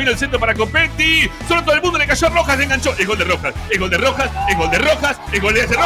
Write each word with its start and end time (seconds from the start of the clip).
Vino 0.00 0.12
el 0.12 0.18
centro 0.18 0.40
para 0.40 0.54
Copetti. 0.54 1.30
Solo 1.46 1.62
todo 1.62 1.74
el 1.74 1.82
mundo 1.82 1.98
le 1.98 2.06
cayó 2.06 2.28
a 2.28 2.30
Rojas, 2.30 2.56
le 2.56 2.64
enganchó. 2.64 2.94
Es 2.98 3.06
gol 3.06 3.18
de 3.18 3.24
Rojas, 3.24 3.52
es 3.68 3.78
gol 3.78 3.90
de 3.90 3.98
Rojas, 3.98 4.30
es 4.48 4.56
gol 4.56 4.70
de 4.70 4.78
Rojas, 4.78 5.20
es 5.30 5.42
gol 5.42 5.52
de 5.52 5.66
Rojas. 5.66 5.76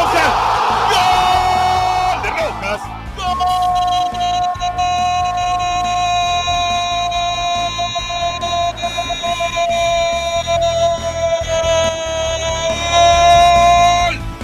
¡Gol 0.93 2.23
de 2.23 2.31
Rojas! 2.31 2.81
¡Gol! 3.17 3.27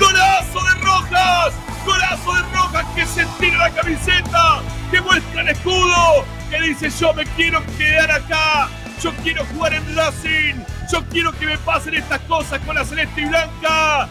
¡Golazo 0.01 0.61
de 0.65 0.75
Rojas! 0.81 1.55
¡Golazo 1.87 2.33
de 2.33 2.43
Rojas 2.57 2.87
que 2.97 3.07
se 3.07 3.25
tira 3.39 3.59
la 3.59 3.71
camiseta! 3.71 4.63
¡Que 4.91 5.01
muestra 5.01 5.43
el 5.43 5.49
escudo! 5.51 6.25
¡Que 6.51 6.61
dice 6.61 6.91
yo 6.91 7.15
me 7.15 7.25
quiero 7.25 7.63
quedar 7.79 8.11
acá! 8.11 8.69
¡Yo 9.03 9.13
quiero 9.23 9.47
jugar 9.47 9.73
en 9.73 9.97
Racing! 9.97 10.63
¡Yo 10.93 11.03
quiero 11.07 11.33
que 11.33 11.47
me 11.47 11.57
pasen 11.59 11.95
estas 11.95 12.21
cosas 12.23 12.61
con 12.67 12.75
la 12.75 12.85
celeste 12.85 13.23
y 13.23 13.25
blanca! 13.25 14.09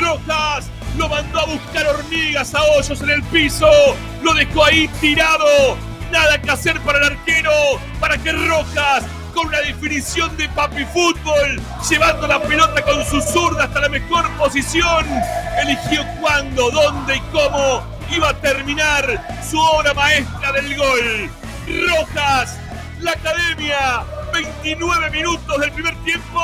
Rojas 0.00 0.66
lo 0.96 1.08
mandó 1.08 1.40
a 1.40 1.46
buscar 1.46 1.86
hormigas 1.86 2.52
a 2.54 2.62
hoyos 2.62 3.00
en 3.02 3.10
el 3.10 3.22
piso. 3.24 3.70
Lo 4.22 4.34
dejó 4.34 4.64
ahí 4.64 4.88
tirado. 5.00 5.76
Nada 6.10 6.40
que 6.42 6.50
hacer 6.50 6.80
para 6.80 6.98
el 6.98 7.04
arquero. 7.04 7.52
Para 8.00 8.18
que 8.18 8.32
Rojas, 8.32 9.04
con 9.32 9.46
una 9.46 9.60
definición 9.60 10.36
de 10.36 10.48
papi 10.48 10.84
fútbol, 10.86 11.60
llevando 11.88 12.26
la 12.26 12.42
pelota 12.42 12.82
con 12.82 13.04
su 13.06 13.20
zurda 13.20 13.64
hasta 13.64 13.80
la 13.80 13.88
mejor 13.88 14.28
posición, 14.32 15.06
eligió 15.62 16.04
cuándo, 16.20 16.70
dónde 16.70 17.16
y 17.16 17.20
cómo 17.32 17.84
iba 18.10 18.30
a 18.30 18.34
terminar 18.34 19.40
su 19.48 19.58
obra 19.58 19.94
maestra 19.94 20.52
del 20.52 20.76
gol. 20.76 21.30
Rojas, 21.86 22.58
la 23.00 23.12
academia, 23.12 24.04
29 24.32 25.10
minutos 25.10 25.60
del 25.60 25.72
primer 25.72 25.94
tiempo. 26.04 26.40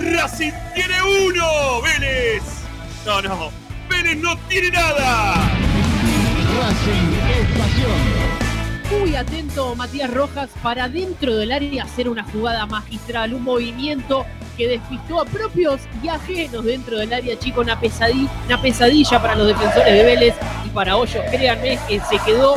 Racing 0.00 0.52
tiene 0.74 1.02
uno. 1.02 1.80
Vélez. 1.82 2.42
No, 3.06 3.22
no. 3.22 3.50
Vélez 3.88 4.16
no 4.16 4.36
tiene 4.48 4.70
nada. 4.70 5.34
Racing 6.58 7.12
es 7.30 7.58
pasión. 7.58 9.00
Muy 9.00 9.16
atento 9.16 9.74
Matías 9.74 10.12
Rojas 10.12 10.50
para 10.62 10.86
dentro 10.88 11.36
del 11.36 11.52
área 11.52 11.84
hacer 11.84 12.10
una 12.10 12.24
jugada 12.24 12.66
magistral, 12.66 13.32
un 13.32 13.42
movimiento 13.42 14.26
que 14.56 14.68
despistó 14.68 15.22
a 15.22 15.24
propios 15.24 15.80
y 16.02 16.08
ajenos 16.08 16.64
dentro 16.64 16.98
del 16.98 17.10
área 17.12 17.38
chico, 17.38 17.62
una 17.62 17.80
pesadilla, 17.80 18.30
una 18.46 18.60
pesadilla 18.60 19.22
para 19.22 19.34
los 19.34 19.46
defensores 19.46 19.94
de 19.94 20.04
Vélez 20.04 20.34
y 20.66 20.68
para 20.70 20.96
Hoyos. 20.96 21.24
Créanme 21.30 21.78
que 21.88 22.00
se 22.00 22.18
quedó 22.18 22.56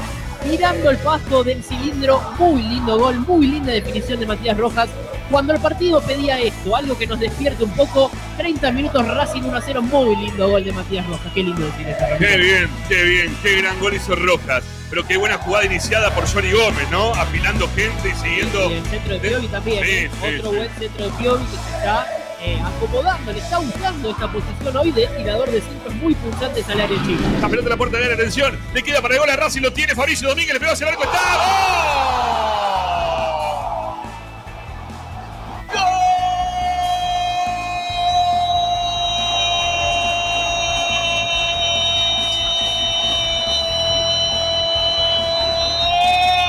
mirando 0.50 0.90
el 0.90 0.98
pasto 0.98 1.44
del 1.44 1.64
cilindro. 1.64 2.22
Muy 2.38 2.62
lindo 2.64 2.98
gol, 2.98 3.20
muy 3.20 3.48
linda 3.48 3.72
definición 3.72 4.20
de 4.20 4.26
Matías 4.26 4.58
Rojas. 4.58 4.90
Cuando 5.30 5.54
el 5.54 5.60
partido 5.60 6.02
pedía 6.02 6.40
esto, 6.40 6.76
algo 6.76 6.98
que 6.98 7.08
nos 7.08 7.20
despierte 7.20 7.64
un 7.64 7.72
poco, 7.72 8.12
30 8.38 8.72
minutos 8.72 9.08
Racing 9.08 9.42
1 9.44 9.58
a 9.58 9.62
0, 9.62 9.82
muy 9.82 10.16
lindo 10.16 10.50
gol 10.50 10.64
de 10.64 10.72
Matías 10.72 11.06
Rojas. 11.08 11.32
Qué 11.34 11.44
lindo 11.44 11.66
decir 11.66 11.88
esta 11.88 12.18
Qué 12.18 12.38
bien, 12.38 12.70
qué 12.88 13.04
bien, 13.04 13.38
qué 13.42 13.62
gran 13.62 13.80
gol 13.80 13.96
hizo 13.96 14.16
Rojas. 14.16 14.64
Pero 14.90 15.06
qué 15.08 15.18
buena 15.18 15.38
jugada 15.40 15.66
iniciada 15.66 16.14
por 16.14 16.28
Johnny 16.28 16.52
Gómez, 16.52 16.90
¿no? 16.92 17.14
Apilando 17.16 17.68
gente 17.76 18.10
y 18.10 18.14
siguiendo. 18.14 18.70
El 18.70 18.86
centro 18.86 19.14
de 19.16 19.20
Piovi 19.20 19.48
también, 19.48 19.84
Sí, 19.84 19.92
¿eh? 19.92 20.12
sí, 20.22 20.36
otro 20.38 20.52
buen 20.52 20.70
centro 20.78 21.06
de 21.06 21.12
Piovi 21.12 21.46
que 21.46 21.58
se 21.58 21.78
está 21.78 22.08
eh, 22.42 22.62
acomodando, 22.64 23.32
le 23.34 23.40
está 23.40 23.58
buscando 23.58 24.12
esta 24.12 24.32
posición 24.32 24.78
hoy 24.78 24.92
de 24.92 25.08
tirador 25.08 25.50
de 25.50 25.62
muy 25.96 26.16
punzantes 26.16 26.68
al 26.70 26.82
área 26.82 26.98
chica. 27.06 27.24
La 27.42 27.50
pelota 27.50 27.70
la 27.70 27.78
puerta 27.78 27.98
de 27.98 28.04
área, 28.04 28.16
atención. 28.16 28.60
Le 28.74 28.84
queda 28.84 29.02
para 29.02 29.16
el 29.16 29.20
gol 29.20 29.30
a 29.30 29.36
Racing, 29.36 29.62
lo 29.62 29.74
tiene 29.74 29.96
Fabricio 29.96 30.30
Domínguez, 30.30 30.54
le 30.54 30.60
pegó 30.60 30.72
hacia 30.72 30.88
el 30.88 30.94
arco, 30.94 31.04
está. 31.04 31.20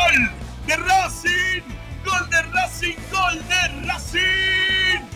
¡Gol! 0.05 0.31
¡De 0.67 0.77
Racing! 0.77 1.63
¡Gol 2.05 2.31
de 2.31 2.43
Racing! 2.43 2.97
¡Gol 3.11 3.39
de 3.49 3.87
Racing! 3.87 5.07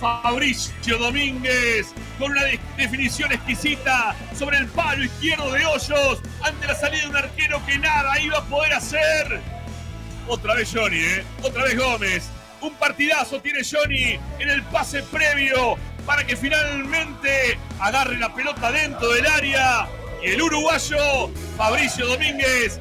Fabricio 0.00 0.98
Domínguez 0.98 1.94
con 2.20 2.30
una 2.32 2.44
de- 2.44 2.60
definición 2.76 3.32
exquisita 3.32 4.14
sobre 4.38 4.58
el 4.58 4.66
palo 4.66 5.02
izquierdo 5.04 5.50
de 5.52 5.64
Hoyos 5.64 6.20
ante 6.42 6.66
la 6.66 6.74
salida 6.74 7.02
de 7.02 7.08
un 7.08 7.16
arquero 7.16 7.64
que 7.66 7.78
nada 7.78 8.20
iba 8.20 8.38
a 8.38 8.44
poder 8.44 8.74
hacer. 8.74 9.40
Otra 10.28 10.54
vez 10.54 10.70
Johnny, 10.72 10.98
¿eh? 10.98 11.24
Otra 11.42 11.64
vez 11.64 11.76
Gómez. 11.76 12.24
Un 12.60 12.74
partidazo 12.74 13.40
tiene 13.40 13.60
Johnny 13.64 14.18
en 14.38 14.48
el 14.50 14.62
pase 14.64 15.02
previo 15.04 15.76
para 16.04 16.24
que 16.26 16.36
finalmente 16.36 17.58
agarre 17.80 18.18
la 18.18 18.32
pelota 18.34 18.70
dentro 18.70 19.08
del 19.12 19.26
área. 19.26 19.88
Y 20.22 20.28
el 20.32 20.42
uruguayo 20.42 21.30
Fabricio 21.56 22.06
Domínguez 22.06 22.78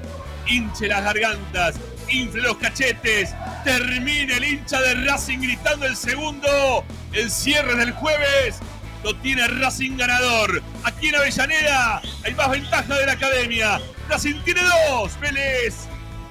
hinche 0.48 0.88
las 0.88 1.02
gargantas, 1.04 1.76
infle 2.10 2.42
los 2.42 2.58
cachetes, 2.58 3.34
termine 3.64 4.36
el 4.36 4.44
hincha 4.44 4.82
de 4.82 4.96
Racing 5.06 5.40
gritando 5.40 5.86
el 5.86 5.96
segundo. 5.96 6.84
El 7.14 7.32
cierre 7.32 7.76
del 7.76 7.92
jueves 7.94 8.60
lo 9.04 9.16
tiene 9.18 9.48
Racing 9.48 9.98
ganador. 9.98 10.62
Aquí 10.84 11.10
en 11.10 11.16
Avellaneda 11.16 12.02
hay 12.24 12.34
más 12.36 12.50
ventaja 12.52 12.96
de 12.96 13.06
la 13.06 13.12
academia. 13.14 13.80
Racing 14.10 14.42
tiene 14.44 14.62
dos, 14.64 15.20
Vélez. 15.20 15.88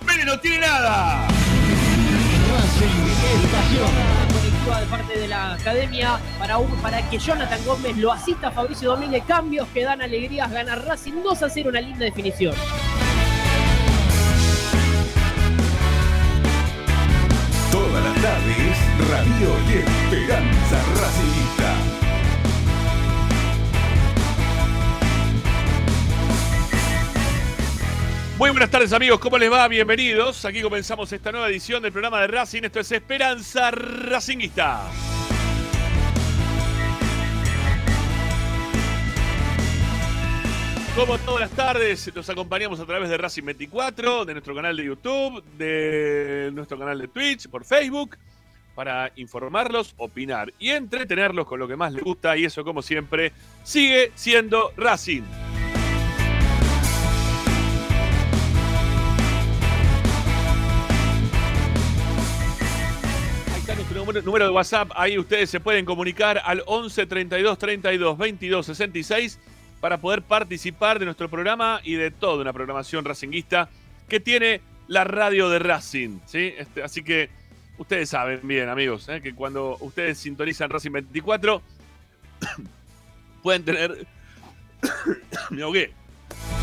Vélez 0.07 0.27
no 0.27 0.39
tiene 0.41 0.59
nada. 0.61 1.27
Racing 1.27 3.45
es 3.45 3.51
pasión. 3.51 3.91
Colectiva 4.33 4.81
de 4.81 4.87
parte 4.87 5.19
de 5.19 5.29
la 5.29 5.53
academia 5.55 6.19
para, 6.39 6.59
un- 6.59 6.71
para 6.83 7.09
que 7.09 7.19
Jonathan 7.19 7.65
Gómez 7.65 7.97
lo 7.97 8.13
asista 8.13 8.49
a 8.49 8.51
Fabricio 8.53 8.91
Domínguez. 8.91 9.25
Cambios 9.27 9.67
que 9.75 9.85
dan 9.85 10.03
alegrías. 10.03 10.51
Gana 10.51 10.75
Racing 10.77 11.23
2 11.23 11.43
a 11.43 11.49
0, 11.49 11.71
una 11.71 11.81
linda 11.81 12.05
definición. 12.05 12.55
Toda 17.71 18.01
la 18.01 18.13
tarde 18.15 18.55
es 18.71 19.09
Radio 19.09 19.51
y 19.69 19.73
Esperanza 19.79 20.79
Racingista. 21.01 21.68
Muy 28.39 28.51
buenas 28.51 28.71
tardes 28.71 28.93
amigos, 28.93 29.19
¿cómo 29.19 29.37
les 29.37 29.51
va? 29.51 29.67
Bienvenidos. 29.67 30.45
Aquí 30.45 30.63
comenzamos 30.63 31.13
esta 31.13 31.33
nueva 31.33 31.49
edición 31.49 31.83
del 31.83 31.91
programa 31.91 32.21
de 32.21 32.29
Racing. 32.29 32.63
Esto 32.63 32.79
es 32.79 32.93
Esperanza 32.93 33.73
Racinguista. 33.73 34.89
Como 40.95 41.19
todas 41.19 41.41
las 41.41 41.51
tardes, 41.51 42.15
los 42.15 42.31
acompañamos 42.31 42.79
a 42.79 42.87
través 42.87 43.11
de 43.11 43.17
Racing 43.17 43.43
24, 43.43 44.25
de 44.25 44.33
nuestro 44.35 44.55
canal 44.55 44.77
de 44.77 44.85
YouTube, 44.85 45.43
de 45.59 46.51
nuestro 46.53 46.79
canal 46.79 46.97
de 47.01 47.09
Twitch, 47.09 47.49
por 47.49 47.65
Facebook, 47.65 48.17
para 48.77 49.11
informarlos, 49.17 49.95
opinar 49.97 50.55
y 50.61 50.71
entretenerlos 50.71 51.45
con 51.45 51.59
lo 51.59 51.67
que 51.67 51.75
más 51.75 51.93
les 51.93 52.05
gusta. 52.05 52.37
Y 52.37 52.45
eso, 52.45 52.63
como 52.63 52.83
siempre, 52.83 53.33
sigue 53.65 54.13
siendo 54.15 54.73
Racing. 54.77 55.48
Número, 64.15 64.45
de 64.45 64.51
WhatsApp. 64.51 64.91
Ahí 64.95 65.19
ustedes 65.19 65.51
se 65.51 65.61
pueden 65.61 65.85
comunicar 65.85 66.41
al 66.45 66.63
11 66.67 67.07
32 67.07 67.59
32 67.59 68.19
22 68.19 68.67
66 68.67 69.39
para 69.81 69.99
poder 69.99 70.23
participar 70.23 70.99
de 70.99 71.05
nuestro 71.05 71.29
programa 71.29 71.81
y 71.85 71.95
de 71.95 72.11
toda 72.11 72.43
una 72.43 72.53
programación 72.53 73.05
racinguista 73.05 73.69
que 74.09 74.21
tiene 74.21 74.61
la 74.89 75.05
radio 75.05 75.49
de 75.49 75.59
Racing. 75.59 76.19
¿sí? 76.27 76.55
Este, 76.59 76.83
así 76.83 77.03
que 77.03 77.29
ustedes 77.77 78.09
saben 78.09 78.41
bien, 78.43 78.69
amigos, 78.69 79.09
¿eh? 79.09 79.21
que 79.21 79.35
cuando 79.35 79.77
ustedes 79.81 80.19
sintonizan 80.19 80.71
Racing 80.71 80.93
24 80.93 81.63
pueden 83.43 83.65
tener. 83.65 84.07
Me 85.51 85.63
ahogué. 85.63 85.93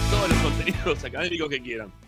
Todos 0.10 0.30
los 0.30 0.38
contenidos 0.40 1.04
académicos 1.04 1.50
que 1.50 1.62
quieran. 1.62 2.05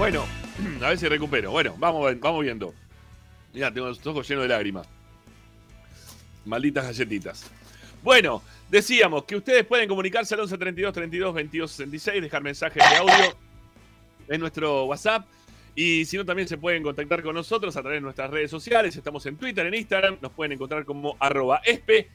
Bueno, 0.00 0.24
a 0.82 0.88
ver 0.88 0.98
si 0.98 1.06
recupero. 1.08 1.50
Bueno, 1.50 1.74
vamos, 1.78 2.18
vamos 2.20 2.42
viendo. 2.42 2.72
Mirá, 3.52 3.70
tengo 3.70 3.88
los 3.88 4.06
ojos 4.06 4.26
llenos 4.26 4.44
de 4.44 4.48
lágrimas. 4.48 4.88
Malditas 6.46 6.86
galletitas. 6.86 7.50
Bueno, 8.02 8.42
decíamos 8.70 9.24
que 9.24 9.36
ustedes 9.36 9.66
pueden 9.66 9.90
comunicarse 9.90 10.32
al 10.32 10.40
11 10.40 10.56
32 10.56 10.94
32 10.94 11.34
22 11.34 11.70
66, 11.70 12.22
dejar 12.22 12.42
mensajes 12.42 12.82
de 12.82 12.96
audio 12.96 13.36
en 14.26 14.40
nuestro 14.40 14.84
WhatsApp 14.84 15.26
Y 15.74 16.06
si 16.06 16.16
no, 16.16 16.24
también 16.24 16.48
se 16.48 16.56
pueden 16.56 16.82
contactar 16.82 17.22
con 17.22 17.34
nosotros 17.34 17.76
a 17.76 17.82
través 17.82 17.98
de 17.98 18.00
nuestras 18.00 18.30
redes 18.30 18.50
sociales. 18.50 18.96
Estamos 18.96 19.26
en 19.26 19.36
Twitter, 19.36 19.66
en 19.66 19.74
Instagram. 19.74 20.16
Nos 20.22 20.32
pueden 20.32 20.52
encontrar 20.52 20.86
como 20.86 21.14
arroba 21.20 21.60
espe. 21.62 22.08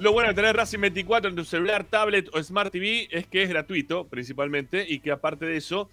Lo 0.00 0.14
bueno 0.14 0.30
de 0.30 0.34
tener 0.34 0.56
Racing 0.56 0.78
24 0.80 1.28
en 1.28 1.36
tu 1.36 1.44
celular, 1.44 1.84
tablet 1.84 2.30
o 2.32 2.42
Smart 2.42 2.72
TV 2.72 3.06
es 3.10 3.26
que 3.26 3.42
es 3.42 3.50
gratuito, 3.50 4.06
principalmente, 4.08 4.86
y 4.88 5.00
que 5.00 5.10
aparte 5.10 5.44
de 5.44 5.58
eso, 5.58 5.90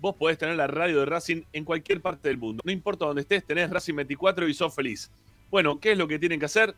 vos 0.00 0.16
podés 0.16 0.38
tener 0.38 0.56
la 0.56 0.66
radio 0.66 1.00
de 1.00 1.04
Racing 1.04 1.42
en 1.52 1.66
cualquier 1.66 2.00
parte 2.00 2.30
del 2.30 2.38
mundo. 2.38 2.62
No 2.64 2.72
importa 2.72 3.04
dónde 3.04 3.20
estés, 3.20 3.44
tenés 3.44 3.68
Racing 3.68 3.96
24 3.96 4.48
y 4.48 4.54
sos 4.54 4.74
feliz. 4.74 5.10
Bueno, 5.50 5.78
¿qué 5.78 5.92
es 5.92 5.98
lo 5.98 6.08
que 6.08 6.18
tienen 6.18 6.40
que 6.40 6.46
hacer? 6.46 6.74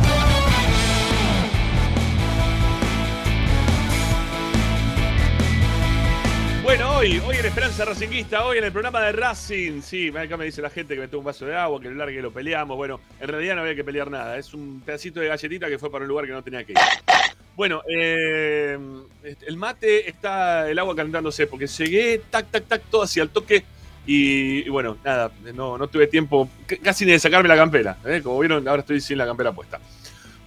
Bueno, 6.66 6.98
hoy, 6.98 7.22
hoy 7.24 7.38
en 7.38 7.46
Esperanza 7.46 7.86
Racinguista, 7.86 8.44
hoy 8.44 8.58
en 8.58 8.64
el 8.64 8.72
programa 8.72 9.00
de 9.02 9.12
Racing. 9.12 9.84
Sí, 9.84 10.12
acá 10.18 10.36
me 10.36 10.46
dice 10.46 10.64
la 10.64 10.72
gente 10.72 10.96
que 10.96 11.08
me 11.08 11.18
un 11.18 11.24
vaso 11.24 11.46
de 11.46 11.56
agua, 11.56 11.80
que 11.80 11.90
lo 11.90 11.96
largue 11.96 12.18
y 12.18 12.22
lo 12.24 12.32
peleamos. 12.32 12.76
Bueno, 12.76 13.00
en 13.20 13.28
realidad 13.28 13.56
no 13.56 13.62
había 13.62 13.76
que 13.76 13.84
pelear 13.84 14.10
nada. 14.10 14.36
Es 14.38 14.52
un 14.54 14.82
pedacito 14.84 15.20
de 15.20 15.28
galletita 15.28 15.68
que 15.68 15.78
fue 15.78 15.92
para 15.92 16.06
un 16.06 16.10
lugar 16.10 16.26
que 16.26 16.32
no 16.32 16.44
tenía 16.44 16.64
que 16.64 16.72
ir. 16.72 16.78
Bueno, 17.56 17.82
eh, 17.90 18.78
el 19.48 19.58
mate 19.58 20.10
está 20.10 20.70
el 20.70 20.78
agua 20.78 20.96
calentándose 20.96 21.48
porque 21.48 21.68
llegué, 21.68 22.22
tac, 22.30 22.52
tac, 22.52 22.66
tac, 22.68 22.82
todo 22.90 23.04
hacia 23.04 23.24
el 23.24 23.30
toque. 23.30 23.64
Y, 24.08 24.70
bueno, 24.70 24.98
nada, 25.04 25.32
no, 25.56 25.88
tuve 25.88 26.06
tiempo 26.08 26.48
casi 26.84 27.06
ni 27.06 27.14
de 27.14 27.20
sacarme 27.20 27.48
la 27.50 27.56
campera. 27.56 27.98
¿eh? 28.06 28.22
Como 28.24 28.40
vieron, 28.40 28.68
ahora 28.68 28.82
estoy 28.82 29.02
sin 29.02 29.18
la 29.18 29.26
campera 29.26 29.52
puesta. 29.52 29.80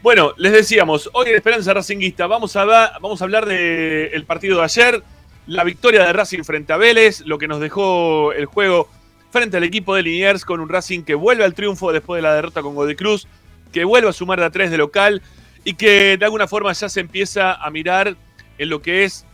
Bueno, 0.01 0.33
les 0.37 0.53
decíamos, 0.53 1.11
hoy 1.13 1.31
en 1.31 1.35
Esperanza 1.37 1.75
Racinguista 1.75 2.29
vamos 2.29 2.55
a, 2.55 2.65
va- 2.65 2.93
vamos 3.01 3.21
a 3.21 3.25
hablar 3.25 3.47
del 3.47 4.25
partido 4.27 4.59
de 4.59 4.65
ayer, 4.65 5.03
la 5.49 5.65
victoria 5.65 6.05
de 6.05 6.13
Racing 6.13 6.45
frente 6.45 6.73
a 6.73 6.77
Vélez, 6.77 7.23
lo 7.27 7.37
que 7.39 7.49
nos 7.49 7.59
dejó 7.59 8.33
el 8.33 8.47
juego 8.47 8.89
frente 9.33 9.57
al 9.57 9.65
equipo 9.65 9.97
de 9.97 10.03
Liniers 10.05 10.45
con 10.45 10.61
un 10.61 10.69
Racing 10.69 11.03
que 11.03 11.15
vuelve 11.17 11.43
al 11.43 11.55
triunfo 11.55 11.91
después 11.93 12.19
de 12.19 12.23
la 12.23 12.35
derrota 12.35 12.63
con 12.63 12.77
Godecruz, 12.77 13.27
que 13.73 13.83
vuelve 13.83 14.09
a 14.09 14.13
sumar 14.13 14.39
de 14.39 14.47
a 14.47 14.51
tres 14.51 14.71
de 14.71 14.79
local 14.79 15.21
y 15.69 15.75
que 15.75 16.17
de 16.17 16.25
alguna 16.25 16.49
forma 16.49 16.73
ya 16.73 16.89
se 16.89 17.01
empieza 17.01 17.53
a 17.53 17.71
mirar 17.71 18.17
en 18.57 18.69
lo 18.71 18.81
que 18.81 19.05
es 19.05 19.27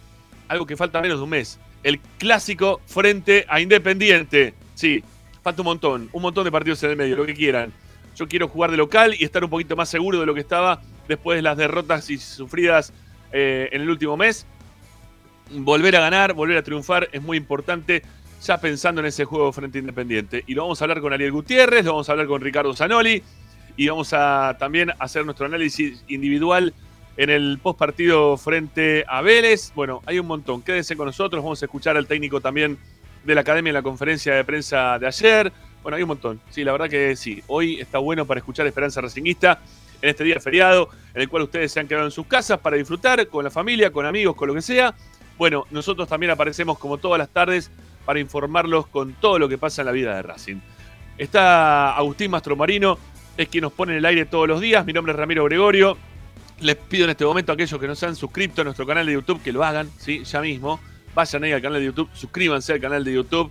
algo 0.48 0.66
que 0.66 0.76
falta 0.76 1.00
menos 1.00 1.19
de 1.19 1.22
un 1.22 1.31
mes, 1.31 1.60
el 1.84 2.00
clásico 2.19 2.81
frente 2.86 3.46
a 3.48 3.60
Independiente. 3.60 4.52
Sí, 4.75 5.04
falta 5.44 5.62
un 5.62 5.66
montón, 5.66 6.08
un 6.12 6.22
montón 6.22 6.42
de 6.42 6.50
partidos 6.50 6.82
en 6.82 6.90
el 6.90 6.96
medio, 6.96 7.14
lo 7.14 7.25
que 7.25 7.34
quieran. 7.34 7.72
Yo 8.16 8.26
quiero 8.26 8.49
jugar 8.49 8.73
de 8.73 8.76
local 8.76 9.14
y 9.16 9.23
estar 9.23 9.44
un 9.44 9.50
poquito 9.50 9.76
más 9.76 9.88
seguro 9.88 10.18
de 10.18 10.26
lo 10.26 10.35
que 10.35 10.40
estaba 10.40 10.82
después 11.06 11.37
de 11.37 11.42
las 11.42 11.56
derrotas 11.56 12.11
y 12.11 12.18
sufridas 12.18 12.92
eh, 13.30 13.68
en 13.70 13.82
el 13.82 13.88
último 13.88 14.16
mes. 14.16 14.44
Volver 15.52 15.94
a 15.94 16.00
ganar, 16.00 16.32
volver 16.32 16.56
a 16.56 16.64
triunfar 16.64 17.09
es 17.12 17.23
muy 17.23 17.37
importante, 17.37 18.02
ya 18.42 18.59
pensando 18.59 19.00
en 19.00 19.06
ese 19.06 19.25
juego 19.25 19.52
frente 19.52 19.78
a 19.78 19.82
Independiente. 19.82 20.42
Y 20.49 20.54
lo 20.54 20.62
vamos 20.62 20.82
a 20.82 20.85
hablar 20.87 21.00
con 21.00 21.12
Ariel 21.12 21.30
Gutiérrez, 21.30 21.85
lo 21.85 21.92
vamos 21.92 22.09
a 22.09 22.12
hablar 22.12 22.26
con 22.26 22.40
Ricardo 22.40 22.75
Zanoli 22.75 23.23
y 23.76 23.88
vamos 23.88 24.12
a 24.12 24.57
también 24.59 24.93
hacer 24.99 25.25
nuestro 25.25 25.47
análisis 25.47 26.04
individual 26.09 26.73
en 27.16 27.31
el 27.31 27.59
post 27.62 27.78
partido 27.78 28.37
frente 28.37 29.04
a 29.09 29.23
Vélez. 29.23 29.73
Bueno, 29.75 30.02
hay 30.07 30.19
un 30.19 30.26
montón. 30.26 30.62
Quédense 30.62 30.97
con 30.97 31.07
nosotros, 31.07 31.43
vamos 31.43 31.62
a 31.62 31.66
escuchar 31.66 31.97
al 31.97 32.07
técnico 32.07 32.40
también 32.40 32.78
de 33.25 33.35
la 33.35 33.40
academia 33.40 33.71
en 33.71 33.75
la 33.75 33.83
conferencia 33.83 34.35
de 34.35 34.45
prensa 34.45 34.99
de 34.99 35.07
ayer. 35.07 35.52
Bueno, 35.83 35.97
hay 35.97 36.02
un 36.02 36.09
montón. 36.09 36.40
Sí, 36.50 36.64
la 36.64 36.73
verdad 36.73 36.88
que 36.88 37.16
sí. 37.16 37.43
Hoy 37.47 37.81
está 37.81 37.99
bueno 37.99 38.25
para 38.26 38.38
escuchar 38.38 38.66
Esperanza 38.66 39.00
Racinguista 39.00 39.61
en 40.02 40.11
este 40.11 40.25
día 40.25 40.38
feriado, 40.40 40.88
en 41.14 41.23
el 41.23 41.28
cual 41.28 41.45
ustedes 41.45 41.73
se 41.73 41.81
han 41.81 41.88
quedado 41.88 42.04
en 42.04 42.11
sus 42.11 42.26
casas 42.26 42.59
para 42.59 42.76
disfrutar 42.76 43.26
con 43.28 43.45
la 43.45 43.50
familia, 43.50 43.90
con 43.90 44.07
amigos, 44.07 44.35
con 44.35 44.49
lo 44.49 44.54
que 44.54 44.62
sea. 44.62 44.95
Bueno, 45.38 45.64
nosotros 45.71 46.09
también 46.09 46.31
aparecemos 46.31 46.78
como 46.78 46.99
todas 46.99 47.19
las 47.19 47.28
tardes 47.28 47.71
para 48.04 48.21
informarlos 48.21 48.87
con 48.87 49.14
todo 49.14 49.38
lo 49.38 49.49
que 49.49 49.59
pasa 49.59 49.83
en 49.83 49.87
la 49.87 49.93
vida 49.93 50.14
de 50.14 50.23
Racing. 50.23 50.61
Está 51.16 51.97
Agustín 51.97 52.31
Mastromarino, 52.31 52.99
es 53.37 53.49
quien 53.49 53.62
nos 53.62 53.73
pone 53.73 53.93
en 53.93 53.99
el 53.99 54.05
aire 54.05 54.26
todos 54.26 54.49
los 54.49 54.61
días. 54.61 54.85
Mi 54.87 54.93
nombre 54.93 55.12
es 55.12 55.19
Ramiro 55.19 55.45
Gregorio. 55.45 55.97
Les 56.61 56.76
pido 56.76 57.05
en 57.05 57.11
este 57.11 57.25
momento 57.25 57.53
a 57.53 57.55
aquellos 57.55 57.81
que 57.81 57.87
no 57.87 57.95
se 57.95 58.07
han 58.07 58.17
suscrito 58.17 58.62
a 58.62 58.64
nuestro 58.64 58.87
canal 58.87 59.07
de 59.07 59.12
YouTube 59.12 59.43
que 59.43 59.53
lo 59.53 59.64
hagan, 59.64 59.91
¿sí? 59.99 60.23
ya 60.25 60.41
mismo. 60.41 60.81
Vayan 61.14 61.45
ahí 61.45 61.53
al 61.53 61.62
canal 61.62 61.81
de 61.81 61.87
YouTube, 61.87 62.09
suscríbanse 62.12 62.73
al 62.73 62.81
canal 62.81 63.05
de 63.05 63.12
YouTube, 63.12 63.50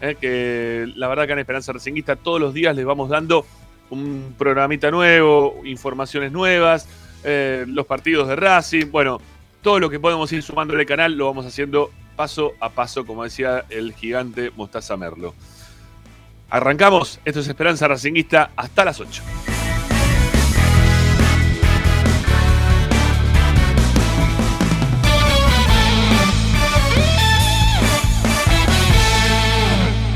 eh, 0.00 0.16
que 0.20 0.90
la 0.96 1.08
verdad 1.08 1.26
que 1.26 1.32
en 1.32 1.38
Esperanza 1.40 1.72
Racinguista 1.72 2.16
todos 2.16 2.40
los 2.40 2.54
días 2.54 2.74
les 2.74 2.84
vamos 2.84 3.08
dando 3.08 3.46
un 3.90 4.34
programita 4.36 4.90
nuevo, 4.90 5.60
informaciones 5.64 6.32
nuevas, 6.32 6.88
eh, 7.22 7.64
los 7.68 7.86
partidos 7.86 8.28
de 8.28 8.36
Racing, 8.36 8.90
bueno, 8.90 9.20
todo 9.62 9.78
lo 9.78 9.90
que 9.90 10.00
podemos 10.00 10.32
ir 10.32 10.42
sumando 10.42 10.76
al 10.76 10.86
canal 10.86 11.16
lo 11.16 11.26
vamos 11.26 11.46
haciendo 11.46 11.90
paso 12.16 12.52
a 12.60 12.70
paso, 12.70 13.06
como 13.06 13.24
decía 13.24 13.64
el 13.70 13.94
gigante 13.94 14.50
Mostaza 14.56 14.96
Merlo. 14.96 15.34
Arrancamos, 16.54 17.18
esto 17.24 17.40
es 17.40 17.48
Esperanza 17.48 17.88
Racinguista 17.88 18.52
hasta 18.54 18.84
las 18.84 19.00
8. 19.00 19.22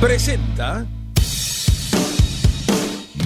Presenta. 0.00 0.86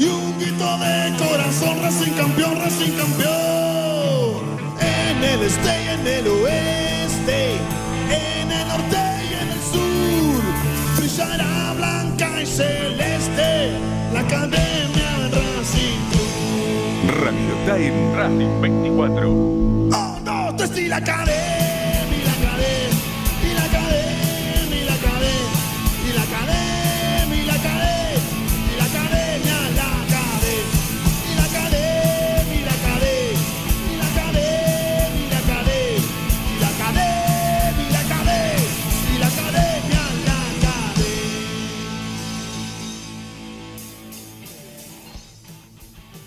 y 0.00 0.04
un 0.06 0.38
grito 0.38 0.78
de 0.78 1.14
corazón, 1.18 1.78
Racing 1.82 2.12
campeón, 2.12 2.56
Racing 2.56 2.92
campeón. 2.92 4.40
En 4.80 5.22
el 5.22 5.42
este 5.42 5.68
y 5.84 5.88
en 5.88 6.06
el 6.06 6.26
oeste, 6.26 7.56
en 8.08 8.50
el 8.50 8.68
norte 8.68 8.96
y 9.28 9.34
en 9.42 9.48
el 9.56 9.62
sur, 9.72 10.42
brillará 10.96 11.74
blanca 11.76 12.42
y 12.42 12.46
celeste 12.46 13.72
la 14.14 14.20
academia 14.20 15.10
Racing 15.36 16.00
Club. 16.10 17.22
Radio 17.22 17.54
Time 17.66 18.16
Racing 18.16 18.60
24. 18.62 19.30
Oh 19.30 20.18
no, 20.24 20.56
te 20.56 20.64
estoy 20.64 20.88
la 20.88 20.96
academia, 20.96 22.24
la 22.24 22.32
academia, 22.32 22.79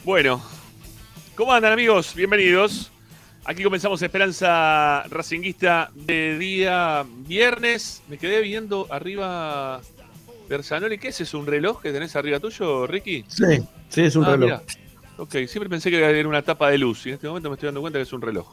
Bueno, 0.04 0.42
¿cómo 1.36 1.54
andan 1.54 1.74
amigos? 1.74 2.14
Bienvenidos. 2.16 2.92
Aquí 3.46 3.64
comenzamos 3.64 4.02
Esperanza 4.02 5.04
Racinguista 5.10 5.92
de 5.94 6.38
día 6.38 7.06
viernes. 7.28 8.02
Me 8.08 8.18
quedé 8.18 8.42
viendo 8.42 8.88
arriba 8.90 9.82
Bersanoli. 10.50 10.98
¿Qué 10.98 11.10
es? 11.10 11.22
¿Es 11.22 11.34
un 11.34 11.46
reloj 11.46 11.82
que 11.82 11.92
tenés 11.92 12.16
arriba 12.16 12.40
tuyo, 12.40 12.88
Ricky? 12.88 13.26
Sí, 13.28 13.44
sí, 13.90 14.02
es 14.02 14.16
un 14.16 14.26
Ah, 14.26 14.32
reloj. 14.32 14.46
mirá. 14.46 14.62
Ok, 15.18 15.32
siempre 15.48 15.70
pensé 15.70 15.90
que 15.92 16.00
era 16.04 16.28
una 16.28 16.42
tapa 16.42 16.70
de 16.70 16.78
luz 16.78 17.06
y 17.06 17.10
en 17.10 17.16
este 17.16 17.28
momento 17.28 17.50
me 17.50 17.56
estoy 17.56 17.68
dando 17.68 17.82
cuenta 17.82 18.00
que 18.00 18.04
es 18.04 18.14
un 18.14 18.22
reloj. 18.22 18.48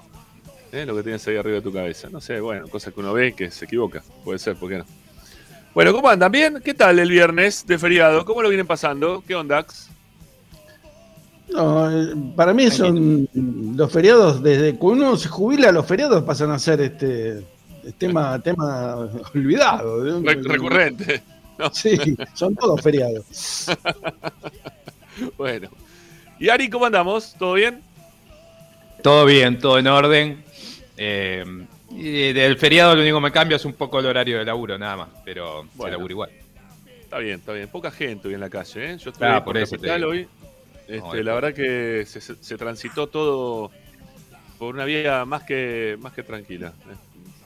¿eh? 0.73 0.85
Lo 0.87 0.95
que 0.95 1.03
tienes 1.03 1.27
ahí 1.27 1.37
arriba 1.37 1.57
de 1.57 1.63
tu 1.63 1.73
cabeza. 1.73 2.09
No 2.11 2.21
sé, 2.21 2.39
bueno, 2.41 2.69
cosas 2.69 2.93
que 2.93 3.01
uno 3.01 3.13
ve 3.13 3.33
que 3.33 3.51
se 3.51 3.65
equivoca. 3.65 4.03
Puede 4.25 4.39
ser, 4.39 4.57
¿por 4.57 4.69
qué 4.69 4.79
no? 4.79 4.85
Bueno, 5.73 5.93
¿cómo 5.93 6.09
andan? 6.09 6.31
¿Bien? 6.33 6.61
¿Qué 6.65 6.75
tal 6.75 6.99
el 6.99 7.09
viernes 7.11 7.65
de 7.67 7.79
feriado? 7.79 8.25
¿Cómo 8.25 8.43
lo 8.43 8.49
vienen 8.49 8.67
pasando? 8.67 9.23
¿Qué 9.27 9.35
onda? 9.37 9.65
No, 11.53 11.91
eh, 11.91 12.15
para 12.37 12.53
mí 12.55 12.71
son 12.71 13.29
los 13.77 13.93
feriados, 13.93 14.43
desde 14.43 14.79
que 14.79 14.85
uno 14.87 15.17
se 15.17 15.29
jubila, 15.29 15.73
los 15.73 15.85
feriados 15.87 16.23
pasan 16.23 16.51
a 16.53 16.59
ser 16.59 16.81
este 16.81 17.43
tema, 17.99 18.39
tema 18.41 18.97
olvidado. 19.35 20.21
Re- 20.23 20.43
recurrente. 20.43 21.23
¿no? 21.59 21.73
Sí, 21.75 21.99
son 22.35 22.55
todos 22.55 22.81
feriados. 22.81 23.67
Bueno. 25.37 25.69
¿Y 26.39 26.49
Ari, 26.49 26.71
cómo 26.71 26.87
andamos? 26.87 27.35
¿Todo 27.39 27.55
bien? 27.55 27.83
Todo 29.03 29.27
bien, 29.27 29.59
todo 29.59 29.79
en 29.79 29.87
orden. 29.87 30.43
Eh, 30.97 31.45
y 31.91 32.33
del 32.33 32.57
feriado 32.57 32.95
lo 32.95 33.03
único 33.03 33.19
que 33.19 33.23
me 33.25 33.33
cambia 33.33 33.57
es 33.57 33.65
un 33.67 33.75
poco 33.75 33.99
el 34.01 34.07
horario 34.07 34.39
de 34.39 34.45
laburo, 34.47 34.79
nada 34.79 34.97
más. 34.97 35.09
Pero 35.25 35.67
Bueno. 35.75 35.85
se 35.85 35.91
labura 35.91 36.13
igual. 36.13 36.31
Está 37.03 37.19
bien, 37.19 37.41
está 37.41 37.53
bien. 37.53 37.69
Poca 37.69 37.91
gente 37.91 38.29
hoy 38.29 38.35
en 38.35 38.41
la 38.41 38.49
calle, 38.49 38.93
¿eh? 38.93 38.97
Yo 38.99 39.11
estoy 39.11 39.29
Ah, 39.29 39.45
por 39.45 39.55
por 39.55 39.59
eso 39.59 39.77
hoy. 40.09 40.29
Este, 40.91 41.23
la 41.23 41.35
verdad 41.35 41.55
que 41.55 42.05
se, 42.05 42.57
transitó 42.57 43.07
todo 43.07 43.71
por 44.59 44.75
una 44.75 44.85
vía 44.85 45.25
más 45.25 45.45
que, 45.45 45.97
más 46.01 46.13
que 46.13 46.25
tranquila. 46.25 46.75
¿eh? 46.91 46.97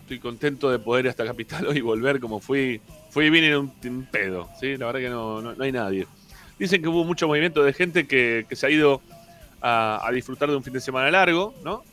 Estoy 0.00 0.18
contento 0.18 0.70
de 0.70 0.78
poder 0.78 1.04
ir 1.04 1.10
hasta 1.10 1.26
Capital 1.26 1.66
hoy 1.68 1.78
y 1.78 1.80
volver 1.82 2.20
como 2.20 2.40
fui. 2.40 2.80
Fui 3.10 3.26
y 3.26 3.30
vine 3.30 3.48
en 3.48 3.56
un, 3.56 4.08
pedo, 4.10 4.48
¿sí? 4.58 4.78
La 4.78 4.86
verdad 4.86 5.00
que 5.00 5.10
no, 5.10 5.42
no, 5.42 5.54
no 5.54 5.62
hay 5.62 5.72
nadie. 5.72 6.06
Dicen 6.58 6.80
que 6.80 6.88
hubo 6.88 7.04
mucho 7.04 7.28
movimiento 7.28 7.62
de 7.62 7.74
gente 7.74 8.06
que, 8.06 8.46
que 8.48 8.56
se 8.56 8.66
ha 8.66 8.70
ido 8.70 9.02
a, 9.60 10.00
a 10.02 10.10
disfrutar 10.10 10.48
de 10.48 10.56
un 10.56 10.64
fin 10.64 10.72
de 10.72 10.80
semana 10.80 11.10
largo, 11.10 11.54
¿no? 11.62 11.84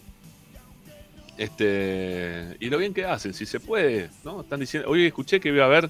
Este, 1.38 2.56
y 2.62 2.70
lo 2.70 2.78
bien 2.78 2.94
que 2.94 3.04
hacen, 3.04 3.34
si 3.34 3.46
se 3.46 3.60
puede, 3.60 4.10
¿no? 4.24 4.42
Están 4.42 4.62
diciendo, 4.62 4.90
hoy 4.90 5.06
escuché 5.06 5.42
que 5.42 5.50
iba 5.50 5.64
a 5.64 5.68
haber 5.68 5.90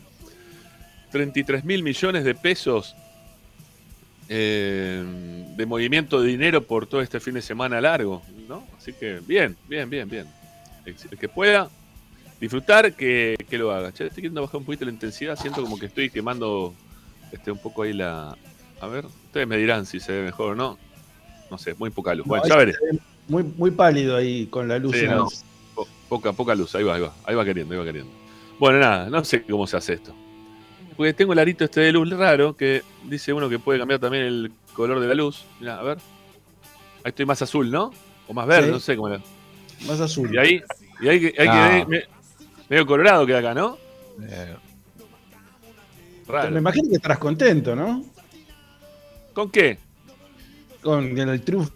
33 1.11 1.65
mil 1.65 1.83
millones 1.83 2.23
de 2.23 2.33
pesos 2.33 2.95
eh, 4.33 5.03
de 5.57 5.65
movimiento 5.65 6.21
de 6.21 6.29
dinero 6.29 6.65
por 6.65 6.87
todo 6.87 7.01
este 7.01 7.19
fin 7.19 7.33
de 7.33 7.41
semana 7.41 7.81
largo, 7.81 8.21
¿no? 8.47 8.65
Así 8.77 8.93
que 8.93 9.19
bien, 9.27 9.57
bien, 9.67 9.89
bien, 9.89 10.07
bien. 10.07 10.25
El 10.85 10.95
el 11.11 11.17
que 11.17 11.27
pueda 11.27 11.69
disfrutar, 12.39 12.93
que, 12.93 13.35
que 13.49 13.57
lo 13.57 13.71
haga. 13.73 13.91
Che, 13.91 14.05
estoy 14.05 14.21
queriendo 14.21 14.41
bajar 14.41 14.55
un 14.55 14.63
poquito 14.63 14.85
la 14.85 14.91
intensidad, 14.91 15.35
siento 15.35 15.61
como 15.61 15.77
que 15.77 15.87
estoy 15.87 16.09
quemando 16.09 16.73
este, 17.33 17.51
un 17.51 17.57
poco 17.57 17.83
ahí 17.83 17.91
la... 17.91 18.37
A 18.79 18.87
ver, 18.87 19.05
ustedes 19.05 19.45
me 19.47 19.57
dirán 19.57 19.85
si 19.85 19.99
se 19.99 20.13
ve 20.13 20.23
mejor 20.23 20.53
o 20.53 20.55
no. 20.55 20.77
No 21.51 21.57
sé, 21.57 21.75
muy 21.75 21.89
poca 21.89 22.15
luz. 22.15 22.25
Bueno, 22.25 22.45
No, 22.45 22.49
ya 22.49 22.55
veré. 22.55 22.73
Muy, 23.27 23.43
muy 23.43 23.71
pálido 23.71 24.15
ahí 24.15 24.45
con 24.45 24.69
la 24.69 24.79
luz. 24.79 24.95
Sí, 24.95 25.07
no. 25.07 25.27
poca, 26.07 26.31
poca 26.31 26.55
luz, 26.55 26.73
ahí 26.73 26.85
va, 26.85 26.95
ahí 26.95 27.01
va, 27.01 27.13
ahí 27.25 27.35
va 27.35 27.43
queriendo, 27.43 27.73
ahí 27.73 27.79
va 27.79 27.85
queriendo. 27.85 28.11
Bueno, 28.57 28.79
nada, 28.79 29.09
no 29.09 29.25
sé 29.25 29.43
cómo 29.43 29.67
se 29.67 29.75
hace 29.75 29.93
esto. 29.95 30.15
Porque 31.01 31.15
tengo 31.15 31.33
el 31.33 31.39
arito 31.39 31.63
este 31.65 31.81
de 31.81 31.91
luz 31.91 32.07
raro 32.11 32.55
que 32.55 32.83
dice 33.05 33.33
uno 33.33 33.49
que 33.49 33.57
puede 33.57 33.79
cambiar 33.79 33.99
también 33.99 34.23
el 34.23 34.51
color 34.75 34.99
de 34.99 35.07
la 35.07 35.15
luz. 35.15 35.45
Mira, 35.59 35.79
a 35.79 35.81
ver. 35.81 35.97
Ahí 37.03 37.09
estoy 37.09 37.25
más 37.25 37.41
azul, 37.41 37.71
¿no? 37.71 37.89
O 38.27 38.33
más 38.35 38.45
verde, 38.45 38.67
Sí. 38.67 38.71
no 38.73 38.79
sé 38.79 38.95
cómo 38.95 39.07
era. 39.07 39.19
Más 39.87 39.99
azul. 39.99 40.29
Y 40.31 40.37
ahí, 40.37 40.61
y 41.01 41.07
ahí, 41.07 41.19
que- 41.19 41.41
ahí 41.41 41.47
Ah. 41.49 41.69
quedé 41.71 41.85
me- 41.87 42.03
medio 42.69 42.85
colorado 42.85 43.25
queda 43.25 43.39
acá, 43.39 43.55
¿no? 43.55 43.79
Eh, 44.21 44.55
Me 46.51 46.59
imagino 46.59 46.87
que 46.87 46.97
estarás 46.97 47.17
contento, 47.17 47.75
¿no? 47.75 48.05
¿Con 49.33 49.49
qué? 49.49 49.79
Con 50.83 51.17
el 51.17 51.41
triunfo 51.41 51.71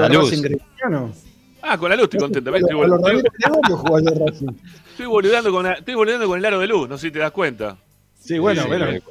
La 0.00 0.08
de 0.08 0.14
luz. 0.14 0.30
Racing 0.30 0.42
Greciano. 0.42 1.12
Ah, 1.60 1.76
con 1.76 1.90
la 1.90 1.96
luz 1.96 2.04
estoy 2.04 2.20
contento. 2.20 2.56
Estoy, 2.56 2.74
bol- 2.74 2.92
estoy 4.88 5.04
boludeando 5.06 5.52
con, 5.52 5.64
la- 5.64 5.72
estoy 5.74 5.94
boludeando 5.94 6.26
con 6.26 6.38
el 6.38 6.44
aro 6.46 6.58
de 6.60 6.66
luz, 6.66 6.88
no 6.88 6.96
sé 6.96 7.08
si 7.08 7.12
te 7.12 7.18
das 7.18 7.30
cuenta. 7.30 7.76
Sí, 8.24 8.38
bueno, 8.38 8.62
sí, 8.62 8.68
bueno. 8.68 8.86
eh, 8.88 9.02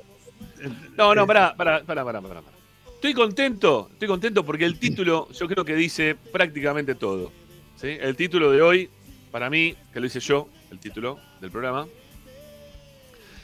No, 0.98 1.14
no, 1.14 1.28
pará, 1.28 1.56
pará, 1.56 1.84
pará, 1.84 2.04
pará, 2.04 2.22
pará. 2.22 2.42
pará. 2.42 2.58
Estoy 2.96 3.14
contento, 3.14 3.90
estoy 3.92 4.08
contento 4.08 4.46
porque 4.46 4.66
el 4.66 4.80
título 4.80 5.30
yo 5.32 5.48
creo 5.48 5.66
que 5.66 5.76
dice 5.76 6.16
prácticamente 6.16 6.96
todo. 6.96 7.32
¿sí? 7.76 7.98
El 8.00 8.16
título 8.16 8.50
de 8.52 8.62
hoy, 8.62 8.90
para 9.30 9.50
mí, 9.50 9.76
que 9.92 10.00
lo 10.00 10.06
hice 10.06 10.22
yo, 10.22 10.48
el 10.72 10.80
título 10.80 11.20
del 11.42 11.52
programa, 11.52 11.86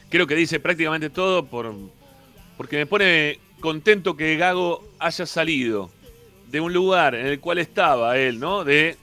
creo 0.10 0.26
que 0.26 0.36
dice 0.36 0.60
prácticamente 0.60 1.10
todo 1.10 1.46
por, 1.46 1.76
porque 2.58 2.78
me 2.78 2.86
pone 2.86 3.40
contento 3.60 4.16
que 4.16 4.38
Gago 4.38 4.84
haya 4.98 5.26
salido 5.26 5.92
de 6.48 6.62
un 6.62 6.72
lugar 6.74 7.14
en 7.14 7.28
el 7.28 7.40
cual 7.40 7.60
estaba 7.60 8.18
él, 8.18 8.40
¿no? 8.40 8.64
De 8.64 8.96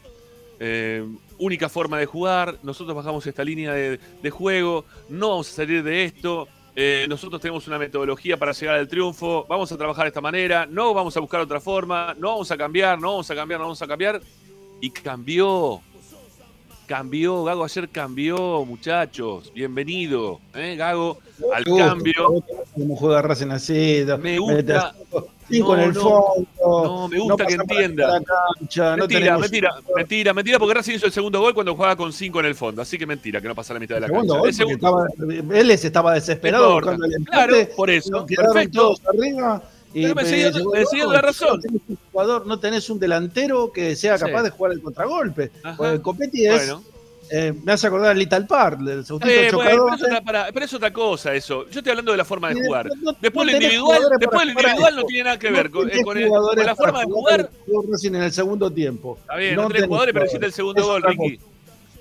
eh, 0.58 1.06
única 1.38 1.68
forma 1.68 1.98
de 1.98 2.06
jugar, 2.06 2.58
nosotros 2.62 2.96
bajamos 2.96 3.26
esta 3.26 3.44
línea 3.44 3.72
de, 3.74 4.00
de 4.22 4.30
juego, 4.30 4.86
no 5.10 5.28
vamos 5.28 5.50
a 5.50 5.56
salir 5.56 5.82
de 5.82 6.04
esto, 6.04 6.48
eh, 6.78 7.06
nosotros 7.08 7.40
tenemos 7.40 7.66
una 7.66 7.78
metodología 7.78 8.36
para 8.36 8.52
llegar 8.52 8.76
al 8.76 8.86
triunfo, 8.86 9.46
vamos 9.48 9.72
a 9.72 9.78
trabajar 9.78 10.04
de 10.04 10.08
esta 10.08 10.20
manera, 10.20 10.66
no 10.66 10.92
vamos 10.92 11.16
a 11.16 11.20
buscar 11.20 11.40
otra 11.40 11.58
forma, 11.58 12.14
no 12.18 12.28
vamos 12.28 12.50
a 12.50 12.56
cambiar, 12.58 13.00
no 13.00 13.12
vamos 13.12 13.30
a 13.30 13.34
cambiar, 13.34 13.58
no 13.60 13.64
vamos 13.64 13.80
a 13.80 13.86
cambiar. 13.86 14.20
Y 14.78 14.90
cambió, 14.90 15.80
cambió, 16.86 17.44
Gago 17.44 17.64
ayer 17.64 17.88
cambió, 17.88 18.64
muchachos, 18.64 19.52
bienvenido, 19.54 20.40
¿eh, 20.54 20.76
Gago, 20.76 21.18
al 21.54 21.64
Me 21.64 21.70
gusta, 21.72 21.86
cambio. 21.88 22.44
Cómo 22.74 22.96
juega 22.96 23.22
Racing. 23.22 23.46
Me 24.20 24.38
gusta. 24.38 24.94
cinco 25.48 25.76
No, 25.76 25.82
en 25.82 25.88
el 25.88 25.94
no. 25.94 26.00
fondo. 26.00 26.46
No, 26.64 27.08
me 27.08 27.18
gusta 27.18 27.46
que 27.46 27.54
entienda. 27.54 28.22
cancha, 28.58 28.96
mentira, 28.96 29.38
mentira, 29.38 29.74
mentira, 29.94 30.34
mentira, 30.34 30.58
porque 30.58 30.74
Racing 30.74 30.94
hizo 30.94 31.06
el 31.06 31.12
segundo 31.12 31.40
gol 31.40 31.54
cuando 31.54 31.74
jugaba 31.74 31.96
con 31.96 32.12
5 32.12 32.40
en 32.40 32.46
el 32.46 32.54
fondo. 32.54 32.82
Así 32.82 32.98
que 32.98 33.06
mentira, 33.06 33.40
que 33.40 33.48
no 33.48 33.54
pasa 33.54 33.74
la 33.74 33.80
mitad 33.80 33.96
de 33.96 34.00
la 34.02 34.06
Segundo 34.08 34.34
cancha. 34.34 34.38
gol, 34.40 34.48
El 34.48 34.54
segundo- 34.54 35.06
estaba, 35.06 35.42
Vélez 35.44 35.84
estaba 35.84 36.14
desesperado 36.14 36.80
Claro, 36.80 37.56
por 37.76 37.90
eso. 37.90 38.24
quedaron 38.26 38.52
Perfecto. 38.54 38.80
todos 38.80 39.02
arriba. 39.06 39.62
Pero 39.92 40.14
me 40.14 40.22
el 40.22 41.08
la 41.12 41.20
razón. 41.22 41.56
No 41.56 41.60
tenés 41.62 41.82
un 41.88 41.98
jugador, 42.12 42.46
no 42.46 42.58
tenés 42.60 42.90
un 42.90 42.98
delantero 42.98 43.72
que 43.72 43.96
sea 43.96 44.18
Sí. 44.18 44.24
capaz 44.24 44.42
de 44.42 44.50
jugar 44.50 44.72
el 44.72 44.82
contragolpe. 44.82 45.50
Porque 45.76 46.00
Copetti 46.02 46.46
es, 46.46 46.52
Bueno, 46.68 46.84
eh, 47.30 47.52
me 47.64 47.72
hace 47.72 47.86
acordar 47.86 48.10
al 48.10 48.18
Little 48.18 48.42
Park, 48.42 48.78
del 48.80 49.00
eh, 49.00 49.04
bueno, 49.08 49.58
pero, 49.64 49.94
es 49.94 50.02
otra, 50.02 50.20
pará, 50.20 50.48
pero 50.52 50.64
es 50.64 50.74
otra 50.74 50.92
cosa 50.92 51.34
eso. 51.34 51.64
Yo 51.70 51.80
estoy 51.80 51.90
hablando 51.90 52.12
de 52.12 52.18
la 52.18 52.24
forma 52.24 52.50
de 52.52 52.64
jugar. 52.64 52.88
no- 52.88 53.12
no- 53.12 53.18
Después 53.20 53.46
no 53.46 53.52
lo 53.52 53.56
individual, 53.58 54.02
después 54.20 54.44
lo 54.46 54.52
individual 54.52 54.96
no 54.96 55.04
tiene 55.04 55.24
nada 55.24 55.38
que 55.38 55.50
ver 55.50 55.70
con, 55.70 55.88
eh, 55.90 55.92
el- 55.94 56.66
la 56.66 56.76
forma 56.76 57.00
de 57.00 57.04
jugar. 57.06 57.50
Racing 57.90 58.14
en 58.14 58.22
el 58.22 58.32
segundo 58.32 58.70
tiempo. 58.70 59.18
Está 59.22 59.36
bien, 59.36 59.56
no, 59.56 59.68
tenés 59.68 59.86
jugadores, 59.86 60.12
pero 60.12 60.26
hiciste 60.26 60.46
el 60.46 60.52
segundo 60.52 60.80
Es 60.82 60.86
gol, 60.86 61.02
Ricky. 61.02 61.40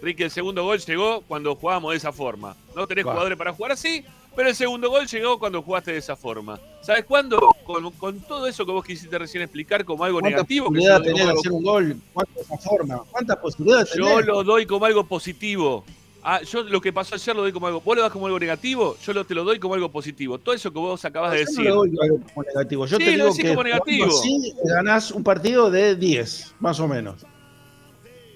Ricky, 0.02 0.24
el 0.24 0.32
segundo 0.32 0.64
gol 0.64 0.78
llegó 0.80 1.22
cuando 1.22 1.56
jugábamos 1.56 1.92
de 1.94 1.98
esa 1.98 2.12
forma. 2.12 2.56
No 2.76 2.86
tenés 2.86 3.04
jugadores 3.06 3.38
para 3.38 3.54
jugar 3.54 3.72
así, 3.72 4.06
pero 4.36 4.50
el 4.50 4.56
segundo 4.56 4.90
gol 4.90 5.08
llegó 5.08 5.40
cuando 5.40 5.62
jugaste 5.64 5.94
de 5.94 5.98
esa 5.98 6.16
forma. 6.16 6.60
¿Sabes 6.86 7.06
cuándo? 7.06 7.40
Con, 7.66 7.90
con 7.92 8.20
todo 8.20 8.46
eso 8.48 8.66
que 8.66 8.72
vos 8.72 8.86
quisiste 8.86 9.18
recién 9.18 9.42
explicar 9.44 9.84
como 9.84 10.04
algo 10.04 10.20
¿Cuántas 10.20 10.38
negativo, 10.38 10.66
yo 10.68 10.72
posibilidades 10.72 11.12
lo 11.12 11.26
de 11.26 11.32
hacer 11.40 11.52
un 11.52 11.64
gol? 11.64 11.98
¿Cuántas 12.14 12.64
forma? 12.64 13.04
¿Cuántas 13.10 13.38
posibilidades 13.38 13.90
Yo 13.96 14.06
tenés? 14.06 14.26
lo 14.28 14.44
doy 14.44 14.66
como 14.68 14.86
algo 14.86 15.04
positivo. 15.08 15.84
Ah, 16.28 16.42
yo 16.42 16.64
lo 16.64 16.82
que 16.82 16.92
pasó 16.94 17.16
ayer 17.16 17.36
lo 17.36 17.42
doy 17.44 17.52
como 17.52 17.68
algo. 17.68 17.82
Vos 17.82 17.96
lo 17.96 18.02
das 18.04 18.12
como 18.12 18.26
algo 18.28 18.40
negativo, 18.40 18.98
yo 19.04 19.14
lo, 19.14 19.26
te 19.26 19.34
lo 19.36 19.44
doy 19.44 19.58
como 19.60 19.74
algo 19.76 19.90
positivo. 19.92 20.38
Todo 20.40 20.54
eso 20.56 20.72
que 20.72 20.80
vos 20.80 21.04
acabas 21.06 21.32
de 21.32 21.38
Yo 21.40 21.46
decir. 21.46 21.66
no 21.70 21.86
le 21.86 21.92
doy 21.92 21.98
algo 22.04 22.20
como 22.34 22.44
negativo. 22.44 22.86
Yo 22.86 22.98
Sí, 22.98 23.06
te 23.06 23.18
lo 23.18 23.26
decís 23.26 23.42
que 23.44 23.50
como 23.50 23.64
negativo. 23.64 24.06
así 24.06 24.54
ganás 24.64 25.12
un 25.12 25.24
partido 25.24 25.70
de 25.72 25.96
10, 25.96 26.56
más 26.60 26.80
o 26.80 26.88
menos. 26.88 27.26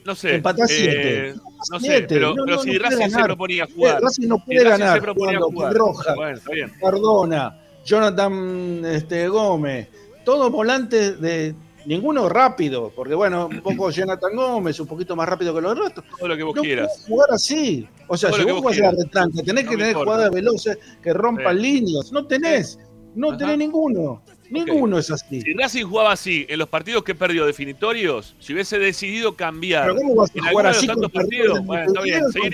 No 0.06 0.16
sé. 0.16 0.36
Empatás 0.36 0.72
eh, 0.72 0.76
siete. 0.76 1.34
no 1.72 1.80
sé, 1.80 2.02
pero, 2.10 2.30
No, 2.34 2.46
pero 2.46 2.58
no, 2.58 2.62
si 2.64 2.72
no 2.74 2.80
Racing 2.80 3.10
se 3.10 3.24
proponía 3.24 3.68
jugar. 3.72 4.02
Racing 4.02 4.28
no 4.28 4.38
si 4.38 4.42
puede 4.46 4.64
Racing 4.64 4.80
ganar 4.80 4.96
se 4.98 5.02
proponía 5.04 5.38
jugando 5.40 5.52
jugar. 5.52 5.74
Roja, 5.76 6.16
Bueno, 6.16 6.38
está 6.38 6.52
bien. 6.52 6.72
Cardona, 6.80 7.58
Jonathan 7.86 8.84
este, 8.86 9.28
Gómez, 9.28 9.88
todos 10.26 10.52
volantes 10.52 11.20
de 11.22 11.56
ninguno 11.86 12.30
rápido, 12.30 12.92
porque 12.96 13.16
bueno, 13.16 13.48
un 13.48 13.62
poco 13.64 13.90
Jonathan 13.90 14.36
Gómez, 14.36 14.80
un 14.80 14.88
poquito 14.88 15.16
más 15.16 15.28
rápido 15.28 15.54
que 15.56 15.62
los 15.62 15.72
otros. 15.80 16.06
Todo 16.18 16.28
lo 16.28 16.38
que 16.38 16.44
vos 16.44 16.56
no 16.56 16.62
quieras. 16.62 17.06
jugar 17.08 17.30
así. 17.32 17.88
O 18.08 18.18
sea, 18.18 18.30
Todo 18.30 18.40
si 18.40 18.46
vos 18.46 18.62
jugás 18.62 18.80
a 18.80 18.82
la 18.84 18.92
retranca, 18.92 19.44
tenés 19.44 19.64
No 19.66 19.70
que 19.72 19.78
tener 19.78 19.92
importa. 19.92 20.12
jugadas 20.12 20.32
veloces 20.32 20.78
que 21.02 21.14
rompan 21.14 21.56
Sí. 21.58 21.62
líneas. 21.62 22.12
No 22.12 22.26
tenés. 22.26 22.80
No 23.16 23.30
Ajá. 23.30 23.38
tenés 23.40 23.58
ninguno. 23.58 24.22
Ninguno 24.52 24.98
es 24.98 25.12
así. 25.12 25.42
Si 25.42 25.54
Racing 25.54 25.86
jugaba 25.86 26.12
así 26.12 26.46
en 26.50 26.58
los 26.58 26.68
partidos 26.70 27.04
que 27.04 27.14
perdió 27.14 27.46
definitorios, 27.46 28.36
si 28.40 28.54
hubiese 28.54 28.80
decidido 28.80 29.36
cambiar. 29.36 29.84
Pero 29.90 29.96
¿cómo 29.98 30.16
vas 30.16 30.32
a 30.36 30.50
jugar 30.50 30.68
así 30.68 30.88
los 30.88 30.96
con 30.96 31.04
tantos 31.04 31.12
partidos? 31.24 31.66
Bueno, 31.66 31.86
está 31.86 32.02
bien, 32.02 32.24
bien, 32.34 32.54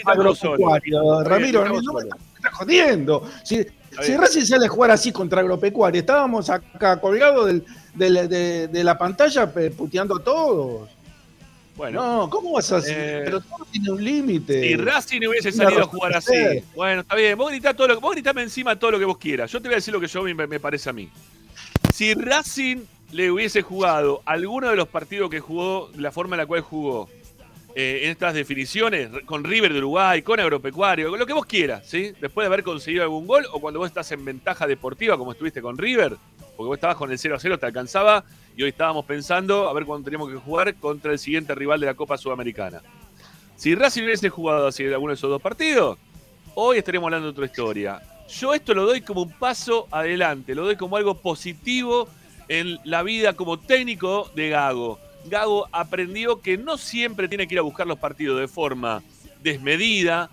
Ramiro, 1.24 1.66
no 1.66 1.94
me 1.94 2.02
estás 2.02 2.54
jodiendo. 2.54 3.24
Si, 3.44 3.66
si. 4.04 4.18
Racing 4.18 4.46
sale 4.46 4.66
a 4.66 4.70
jugar 4.70 4.92
así 4.92 5.12
contra 5.12 5.42
agropecuario, 5.42 6.00
estábamos 6.00 6.50
acá 6.50 7.00
colgados 7.00 7.46
del- 7.48 7.66
del- 7.94 8.28
de, 8.30 8.68
de 8.68 8.84
la 8.84 8.98
pantalla 8.98 9.52
puteando 9.78 10.18
a 10.18 10.24
todos. 10.24 10.90
Bueno, 11.76 12.02
No, 12.22 12.30
¿cómo 12.30 12.54
vas 12.54 12.72
a 12.72 12.78
hacer? 12.78 12.98
Eh, 12.98 13.22
Pero 13.26 13.42
todo 13.42 13.66
tiene 13.70 13.92
un 13.92 14.02
límite. 14.02 14.62
si 14.62 14.76
Racing 14.78 15.22
hubiese 15.28 15.52
salido 15.52 15.82
a 15.82 15.86
jugar 15.86 16.16
así. 16.16 16.34
Bueno, 16.74 17.02
está 17.02 17.16
bien. 17.16 17.38
Vos 17.38 17.52
gritá 17.52 17.74
todo 17.74 17.90
lo, 17.90 18.00
vos 18.00 18.14
gritame 18.14 18.44
encima 18.44 18.80
todo 18.80 18.92
lo 18.92 19.00
que 19.00 19.04
vos 19.06 19.18
quieras. 19.18 19.52
Yo 19.52 19.62
te 19.62 19.68
voy 19.68 19.74
a 19.74 19.78
decir 19.78 19.94
lo 19.94 20.00
que 20.00 20.08
yo 20.08 20.24
me, 20.24 20.34
me 20.48 20.60
parece 20.60 20.90
a 20.90 20.94
mí. 20.94 21.10
Si 21.94 22.14
Racing 22.14 22.78
le 23.12 23.30
hubiese 23.30 23.62
jugado 23.62 24.22
alguno 24.26 24.70
de 24.70 24.78
los 24.78 24.88
partidos 24.88 25.30
que 25.30 25.42
jugó, 25.42 25.90
la 25.98 26.12
forma 26.14 26.36
en 26.36 26.40
la 26.40 26.46
cual 26.46 26.62
jugó, 26.62 27.10
eh, 27.78 28.02
en 28.04 28.12
estas 28.12 28.34
definiciones, 28.34 29.10
con 29.26 29.44
River 29.44 29.74
de 29.74 29.80
Uruguay, 29.80 30.22
con 30.22 30.40
Agropecuario, 30.40 31.10
con 31.10 31.20
lo 31.20 31.26
que 31.26 31.34
vos 31.34 31.46
quieras, 31.46 31.86
¿sí? 31.86 32.14
Después 32.22 32.46
de 32.46 32.48
haber 32.48 32.64
conseguido 32.64 33.04
algún 33.04 33.28
gol 33.28 33.46
o 33.52 33.60
cuando 33.60 33.82
vos 33.82 33.88
estás 33.90 34.10
en 34.14 34.24
ventaja 34.24 34.66
deportiva, 34.66 35.18
como 35.18 35.34
estuviste 35.34 35.62
con 35.62 35.78
River, 35.78 36.16
porque 36.56 36.68
vos 36.68 36.78
estabas 36.78 36.96
con 36.96 37.12
el 37.12 37.20
0 37.20 37.36
a 37.36 37.40
0, 37.40 37.60
te 37.60 37.66
alcanzaba 37.66 38.24
y 38.56 38.64
hoy 38.64 38.70
estábamos 38.70 39.04
pensando 39.04 39.68
a 39.68 39.74
ver 39.74 39.84
cuándo 39.84 40.06
teníamos 40.06 40.30
que 40.30 40.38
jugar 40.38 40.74
contra 40.76 41.12
el 41.12 41.20
siguiente 41.20 41.54
rival 41.54 41.82
de 41.82 41.88
la 41.88 41.96
Copa 41.96 42.18
Sudamericana. 42.18 42.82
Si 43.58 43.76
Racing 43.76 44.04
hubiese 44.04 44.30
jugado 44.30 44.68
así 44.68 44.86
alguno 44.86 45.12
de 45.12 45.16
esos 45.16 45.30
dos 45.30 45.42
partidos, 45.42 45.98
hoy 46.54 46.78
estaríamos 46.78 47.08
hablando 47.08 47.28
de 47.28 47.32
otra 47.32 47.46
historia. 47.46 48.02
Yo 48.30 48.54
esto 48.54 48.74
lo 48.74 48.86
doy 48.86 49.02
como 49.02 49.24
un 49.24 49.32
paso 49.32 49.90
adelante, 49.92 50.56
lo 50.56 50.64
doy 50.64 50.78
como 50.78 50.96
algo 50.96 51.16
positivo 51.16 52.08
en 52.48 52.80
la 52.86 53.04
vida 53.04 53.34
como 53.34 53.60
técnico 53.60 54.32
de 54.34 54.48
Gago. 54.48 54.98
Gago 55.30 55.68
aprendió 55.72 56.42
que 56.42 56.58
no 56.58 56.78
siempre 56.78 57.28
tiene 57.28 57.48
que 57.48 57.56
ir 57.56 57.60
a 57.60 57.64
buscar 57.64 57.88
los 57.88 58.00
partidos 58.00 58.40
de 58.40 58.48
forma 58.48 59.04
desmedida, 59.42 60.30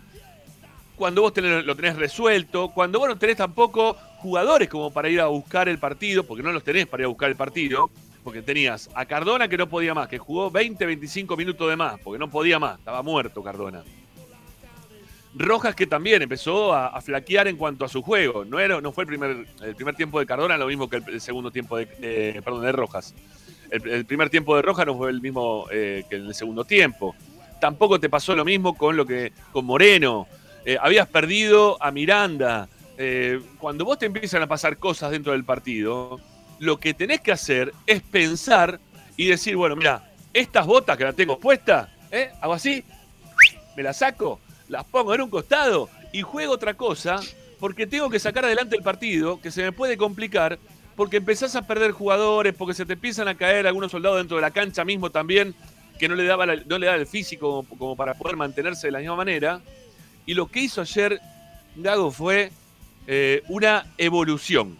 cuando 0.97 1.23
vos 1.23 1.33
lo 1.37 1.75
tenés 1.77 1.97
resuelto, 1.97 2.69
cuando 2.69 2.99
vos 2.99 3.09
no 3.09 3.19
tenés 3.19 3.37
tampoco 3.37 3.95
jugadores 4.19 4.69
como 4.69 4.93
para 4.93 5.09
ir 5.09 5.21
a 5.21 5.27
buscar 5.27 5.69
el 5.69 5.79
partido, 5.79 6.25
porque 6.25 6.43
no 6.43 6.53
los 6.53 6.63
tenés 6.63 6.87
para 6.87 7.03
ir 7.03 7.05
a 7.07 7.09
buscar 7.09 7.29
el 7.29 7.37
partido, 7.37 7.91
porque 8.23 8.43
tenías 8.43 8.89
a 8.95 9.05
Cardona 9.05 9.49
que 9.49 9.57
no 9.57 9.69
podía 9.69 9.95
más, 9.95 10.09
que 10.09 10.19
jugó 10.19 10.51
20, 10.51 10.87
25 10.87 11.37
minutos 11.37 11.69
de 11.69 11.77
más, 11.77 11.99
porque 12.01 12.19
no 12.19 12.31
podía 12.31 12.59
más, 12.59 12.79
estaba 12.79 13.03
muerto 13.03 13.43
Cardona. 13.43 13.83
Rojas 15.35 15.75
que 15.75 15.87
también 15.87 16.21
empezó 16.21 16.75
a, 16.75 17.01
flaquear 17.01 17.49
en 17.49 17.57
cuanto 17.57 17.87
a 17.87 17.89
su 17.89 18.03
juego. 18.03 18.45
No, 18.45 18.61
era, 18.61 18.81
no 18.83 18.93
fue 18.93 19.05
el 19.05 19.09
primer, 19.09 19.47
el 19.63 19.75
primer 19.75 19.95
tiempo 19.95 20.21
de 20.21 20.27
Cardona 20.27 20.59
lo 20.59 20.67
mismo 20.67 20.91
que 20.91 20.97
el, 20.97 21.05
el 21.09 21.21
segundo 21.23 21.51
tiempo 21.51 21.79
de, 21.79 21.87
de- 21.87 22.43
perdón, 22.43 22.63
de 22.63 22.73
Rojas. 22.73 23.15
El, 23.73 24.05
primer 24.05 24.29
tiempo 24.29 24.55
de 24.55 24.61
Rojas 24.61 24.85
no 24.85 24.97
fue 24.97 25.09
el 25.09 25.23
mismo 25.23 25.67
eh, 25.71 26.05
que 26.09 26.17
en 26.17 26.27
el 26.27 26.35
segundo 26.35 26.65
tiempo. 26.65 27.15
Tampoco 27.59 27.99
te 27.99 28.11
pasó 28.11 28.37
lo 28.37 28.45
mismo 28.45 28.77
con 28.77 28.97
lo 28.97 29.07
que 29.07 29.33
con 29.51 29.65
Moreno. 29.65 30.27
Eh, 30.67 30.77
habías 30.79 31.09
perdido 31.09 31.83
a 31.83 31.91
Miranda. 31.91 32.69
Eh, 32.99 33.41
cuando 33.59 33.87
vos 33.87 33.99
te 33.99 34.07
empiezan 34.07 34.43
a 34.43 34.47
pasar 34.47 34.77
cosas 34.77 35.11
dentro 35.11 35.33
del 35.33 35.45
partido, 35.45 36.21
lo 36.59 36.79
que 36.79 36.93
tenés 36.93 37.23
que 37.23 37.33
hacer 37.33 37.73
es 37.87 38.03
pensar 38.03 38.79
y 39.17 39.29
decir, 39.29 39.57
bueno, 39.57 39.75
mira, 39.75 40.11
estas 40.35 40.67
botas 40.67 40.99
que 40.99 41.05
las 41.05 41.17
tengo 41.17 41.39
puestas, 41.39 41.89
hago 42.43 42.53
así, 42.53 42.85
me 43.75 43.83
las 43.83 43.97
saco, 43.97 44.39
las 44.69 44.85
pongo 44.85 45.15
en 45.15 45.23
un 45.23 45.31
costado 45.31 45.89
y 46.13 46.21
juego 46.21 46.53
otra 46.53 46.75
cosa 46.75 47.21
porque 47.59 47.87
tengo 47.87 48.11
que 48.11 48.19
sacar 48.19 48.45
adelante 48.45 48.77
el 48.77 48.83
partido, 48.83 49.41
que 49.41 49.51
se 49.51 49.63
me 49.63 49.73
puede 49.73 49.97
complicar, 49.97 50.59
porque 51.03 51.17
empezás 51.17 51.57
a 51.57 51.67
perder 51.67 51.91
jugadores, 51.91 52.55
porque 52.57 52.75
se 52.75 52.87
te 52.87 52.93
empiezan 52.93 53.27
a 53.27 53.35
caer 53.35 53.67
algunos 53.67 53.91
soldados 53.91 54.19
dentro 54.19 54.37
de 54.37 54.41
la 54.41 54.53
cancha 54.53 54.85
mismo 54.85 55.11
también, 55.11 55.53
que 55.99 56.07
no 56.09 56.15
le 56.15 56.23
daba, 56.23 56.47
no 56.47 56.79
le 56.79 56.87
daba 56.87 56.97
el 56.97 57.09
físico 57.09 57.67
como, 57.77 57.97
para 57.97 58.15
poder 58.15 58.37
mantenerse 58.37 58.87
de 58.87 58.93
la 58.93 59.01
misma 59.01 59.17
manera. 59.17 59.61
Y 60.27 60.35
lo 60.35 60.47
que 60.47 60.61
hizo 60.61 60.81
ayer 60.81 61.19
Gago 61.75 62.13
fue 62.13 62.53
eh, 63.09 63.43
una 63.49 63.85
evolución. 63.99 64.77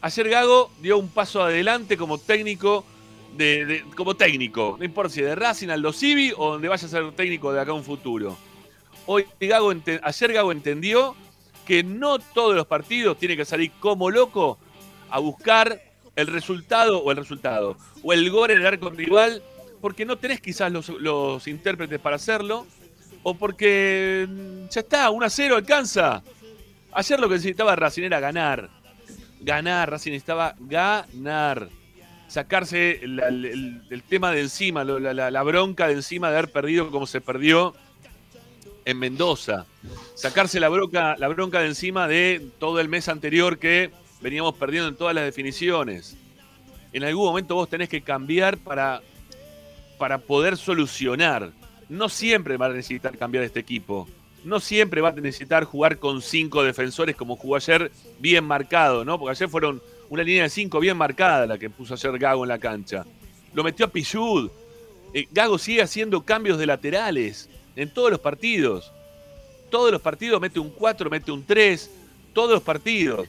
Ayer 0.00 0.30
Gago 0.30 0.70
dio 0.80 0.96
un 0.96 1.10
paso 1.10 1.42
adelante 1.42 1.98
como 1.98 2.16
técnico, 2.16 2.86
de, 3.36 3.84
como 3.94 4.16
técnico, 4.16 4.76
no 4.78 4.86
importa 4.86 5.12
si 5.12 5.20
de 5.20 5.34
Racing, 5.34 5.68
Aldo 5.68 5.92
Civi 5.92 6.32
o 6.34 6.52
donde 6.52 6.68
vaya 6.68 6.86
a 6.86 6.90
ser 6.90 7.12
técnico 7.12 7.52
de 7.52 7.60
acá 7.60 7.72
a 7.72 7.74
un 7.74 7.84
futuro. 7.84 8.38
Hoy 9.04 9.26
Gago 9.38 9.70
ente- 9.70 10.00
ayer 10.02 10.32
Gago 10.32 10.50
entendió 10.50 11.14
que 11.66 11.82
no 11.82 12.18
todos 12.20 12.56
los 12.56 12.66
partidos 12.66 13.18
tienen 13.18 13.36
que 13.36 13.44
salir 13.44 13.70
como 13.80 14.10
loco 14.10 14.56
a 15.10 15.18
buscar 15.18 15.80
el 16.16 16.26
resultado 16.26 16.98
o 17.02 17.10
el 17.10 17.16
resultado, 17.16 17.76
o 18.02 18.12
el 18.12 18.28
gol 18.30 18.50
en 18.50 18.58
el 18.60 18.66
arco 18.66 18.90
rival, 18.90 19.42
porque 19.80 20.04
no 20.04 20.16
tenés 20.16 20.40
quizás 20.40 20.72
los, 20.72 20.88
los 20.88 21.46
intérpretes 21.46 22.00
para 22.00 22.16
hacerlo, 22.16 22.66
o 23.22 23.34
porque 23.34 24.26
mm, 24.28 24.68
ya 24.68 24.80
está, 24.80 25.10
1 25.10 25.24
a 25.26 25.30
0 25.30 25.56
alcanza. 25.56 26.22
Ayer 26.92 27.20
lo 27.20 27.28
que 27.28 27.34
necesitaba 27.34 27.76
Racing 27.76 28.02
era 28.04 28.18
ganar. 28.20 28.68
Ganar, 29.40 29.90
Racing 29.90 30.10
necesitaba 30.12 30.56
ganar. 30.58 31.68
Sacarse 32.26 33.00
el, 33.02 33.20
el- 33.90 34.02
tema 34.02 34.32
de 34.32 34.40
encima, 34.40 34.84
la, 34.84 35.14
la- 35.14 35.30
la 35.30 35.42
bronca 35.42 35.86
de 35.86 35.94
encima 35.94 36.30
de 36.30 36.38
haber 36.38 36.50
perdido 36.52 36.90
como 36.90 37.06
se 37.06 37.20
perdió 37.20 37.74
en 38.84 38.98
Mendoza. 38.98 39.66
Sacarse 40.14 40.58
la 40.60 40.68
bronca, 40.68 41.16
la 41.18 41.28
bronca 41.28 41.60
de 41.60 41.68
encima 41.68 42.08
de 42.08 42.50
todo 42.58 42.80
el 42.80 42.88
mes 42.88 43.08
anterior 43.08 43.58
que 43.58 43.90
veníamos 44.20 44.54
perdiendo 44.54 44.88
en 44.88 44.96
todas 44.96 45.14
las 45.14 45.24
definiciones. 45.24 46.16
En 46.92 47.04
algún 47.04 47.26
momento 47.26 47.54
vos 47.54 47.68
tenés 47.68 47.88
que 47.88 48.00
cambiar 48.00 48.56
para, 48.58 49.02
para 49.98 50.18
poder 50.18 50.56
solucionar. 50.56 51.50
No 51.88 52.08
siempre 52.08 52.56
va 52.56 52.66
a 52.66 52.70
necesitar 52.70 53.16
cambiar 53.16 53.44
este 53.44 53.60
equipo. 53.60 54.08
No 54.44 54.60
siempre 54.60 55.00
va 55.00 55.10
a 55.10 55.12
necesitar 55.12 55.64
jugar 55.64 55.98
con 55.98 56.22
cinco 56.22 56.62
defensores 56.62 57.16
como 57.16 57.36
jugó 57.36 57.56
ayer, 57.56 57.90
bien 58.18 58.44
marcado, 58.44 59.04
¿no? 59.04 59.18
Porque 59.18 59.32
ayer 59.32 59.48
fueron 59.48 59.82
una 60.08 60.22
línea 60.22 60.44
de 60.44 60.48
cinco 60.48 60.80
bien 60.80 60.96
marcada 60.96 61.46
la 61.46 61.58
que 61.58 61.68
puso 61.68 61.94
ayer 61.94 62.18
Gago 62.18 62.44
en 62.44 62.48
la 62.48 62.58
cancha. 62.58 63.04
Lo 63.52 63.64
metió 63.64 63.86
a 63.86 63.90
Pichud. 63.90 64.50
Eh, 65.12 65.26
Gago 65.30 65.58
sigue 65.58 65.82
haciendo 65.82 66.22
cambios 66.22 66.58
de 66.58 66.66
laterales 66.66 67.48
en 67.76 67.92
todos 67.92 68.10
los 68.10 68.20
partidos. 68.20 68.92
Todos 69.70 69.92
los 69.92 70.00
partidos 70.00 70.40
mete 70.40 70.60
un 70.60 70.70
4, 70.70 71.10
mete 71.10 71.30
un 71.30 71.44
3. 71.44 71.90
Todos 72.32 72.50
los 72.50 72.62
partidos. 72.62 73.28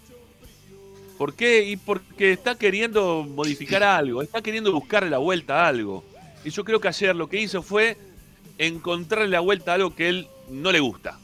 ¿Por 1.19 1.34
qué? 1.34 1.63
Y 1.63 1.75
porque 1.75 2.32
está 2.32 2.55
queriendo 2.55 3.27
modificar 3.29 3.84
algo, 3.84 4.21
está 4.21 4.41
queriendo 4.41 4.71
buscarle 4.71 5.10
la 5.10 5.17
vuelta 5.17 5.65
a 5.65 5.67
algo. 5.67 6.05
Y 6.45 6.49
yo 6.49 6.63
creo 6.63 6.79
que 6.79 6.88
ayer 6.88 7.13
lo 7.13 7.27
que 7.27 7.41
hizo 7.41 7.62
fue 7.62 7.97
encontrarle 8.58 9.27
la 9.27 9.41
vuelta 9.41 9.71
a 9.71 9.75
algo 9.75 9.93
que 9.93 10.08
él 10.08 10.29
no 10.49 10.71
le 10.71 10.79
gusta, 10.79 11.19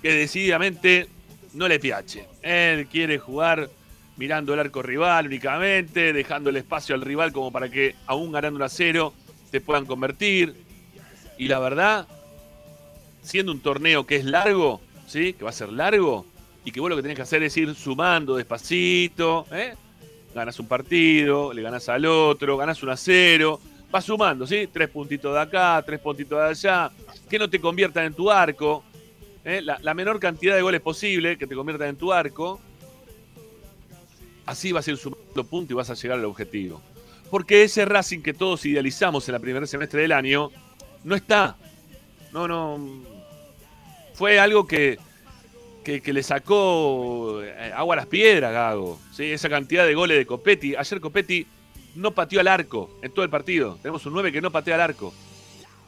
que 0.00 0.14
decididamente 0.14 1.08
no 1.52 1.68
le 1.68 1.78
piache. 1.78 2.26
Él 2.40 2.86
quiere 2.86 3.18
jugar 3.18 3.68
mirando 4.16 4.54
el 4.54 4.60
arco 4.60 4.80
rival 4.80 5.26
únicamente, 5.26 6.14
dejando 6.14 6.48
el 6.48 6.56
espacio 6.56 6.94
al 6.94 7.02
rival 7.02 7.30
como 7.30 7.52
para 7.52 7.68
que, 7.68 7.96
aún 8.06 8.32
ganando 8.32 8.56
un 8.56 8.62
a 8.62 8.70
cero, 8.70 9.12
te 9.50 9.60
puedan 9.60 9.84
convertir. 9.84 10.54
Y 11.36 11.48
la 11.48 11.58
verdad, 11.58 12.08
siendo 13.22 13.52
un 13.52 13.60
torneo 13.60 14.06
que 14.06 14.16
es 14.16 14.24
largo, 14.24 14.80
¿sí? 15.06 15.34
que 15.34 15.44
va 15.44 15.50
a 15.50 15.52
ser 15.52 15.70
largo, 15.70 16.24
y 16.64 16.72
que 16.72 16.80
vos 16.80 16.88
lo 16.88 16.96
que 16.96 17.02
tenés 17.02 17.16
que 17.16 17.22
hacer 17.22 17.42
es 17.42 17.56
ir 17.56 17.74
sumando 17.74 18.36
despacito, 18.36 19.46
¿eh? 19.52 19.74
ganas 20.34 20.58
un 20.58 20.66
partido, 20.66 21.52
le 21.52 21.62
ganas 21.62 21.88
al 21.88 22.06
otro, 22.06 22.56
ganas 22.56 22.82
un 22.82 22.90
a 22.90 22.96
cero, 22.96 23.60
vas 23.90 24.04
sumando, 24.04 24.46
¿sí? 24.46 24.68
Tres 24.72 24.88
puntitos 24.88 25.32
de 25.32 25.40
acá, 25.40 25.82
tres 25.86 26.00
puntitos 26.00 26.38
de 26.38 26.48
allá, 26.48 26.90
que 27.28 27.38
no 27.38 27.48
te 27.48 27.60
conviertan 27.60 28.06
en 28.06 28.14
tu 28.14 28.30
arco, 28.30 28.82
¿eh? 29.44 29.62
la, 29.62 29.94
menor 29.94 30.18
cantidad 30.18 30.56
de 30.56 30.62
goles 30.62 30.80
posible 30.80 31.38
que 31.38 31.46
te 31.46 31.54
conviertan 31.54 31.88
en 31.88 31.96
tu 31.96 32.12
arco, 32.12 32.60
así 34.46 34.72
vas 34.72 34.88
a 34.88 34.90
ir 34.90 34.96
sumando 34.96 35.44
puntos 35.44 35.70
y 35.70 35.74
vas 35.74 35.90
a 35.90 35.94
llegar 35.94 36.18
al 36.18 36.24
objetivo. 36.24 36.80
Porque 37.30 37.62
ese 37.62 37.84
Racing 37.84 38.20
que 38.20 38.34
todos 38.34 38.64
idealizamos 38.66 39.28
en 39.28 39.32
la 39.32 39.38
primer 39.38 39.66
semestre 39.66 40.02
del 40.02 40.12
año, 40.12 40.50
no 41.04 41.14
está. 41.14 41.56
No, 42.32 42.46
no. 42.46 42.78
Fue 44.14 44.38
algo 44.38 44.66
que, 44.66 44.98
que, 45.84 46.00
que 46.00 46.12
le 46.12 46.22
sacó 46.22 47.42
eh, 47.42 47.72
agua 47.74 47.94
a 47.94 47.96
las 47.96 48.06
piedras, 48.06 48.52
Gago. 48.52 48.98
¿sí? 49.12 49.24
Esa 49.30 49.48
cantidad 49.48 49.86
de 49.86 49.94
goles 49.94 50.16
de 50.18 50.26
Copetti. 50.26 50.74
Ayer 50.74 51.00
Copetti 51.00 51.46
no 51.96 52.10
pateó 52.12 52.40
al 52.40 52.48
arco 52.48 52.98
en 53.02 53.12
todo 53.12 53.24
el 53.24 53.30
partido. 53.30 53.78
Tenemos 53.82 54.04
un 54.06 54.14
9 54.14 54.32
que 54.32 54.40
no 54.40 54.50
patea 54.50 54.74
al 54.76 54.80
arco. 54.80 55.12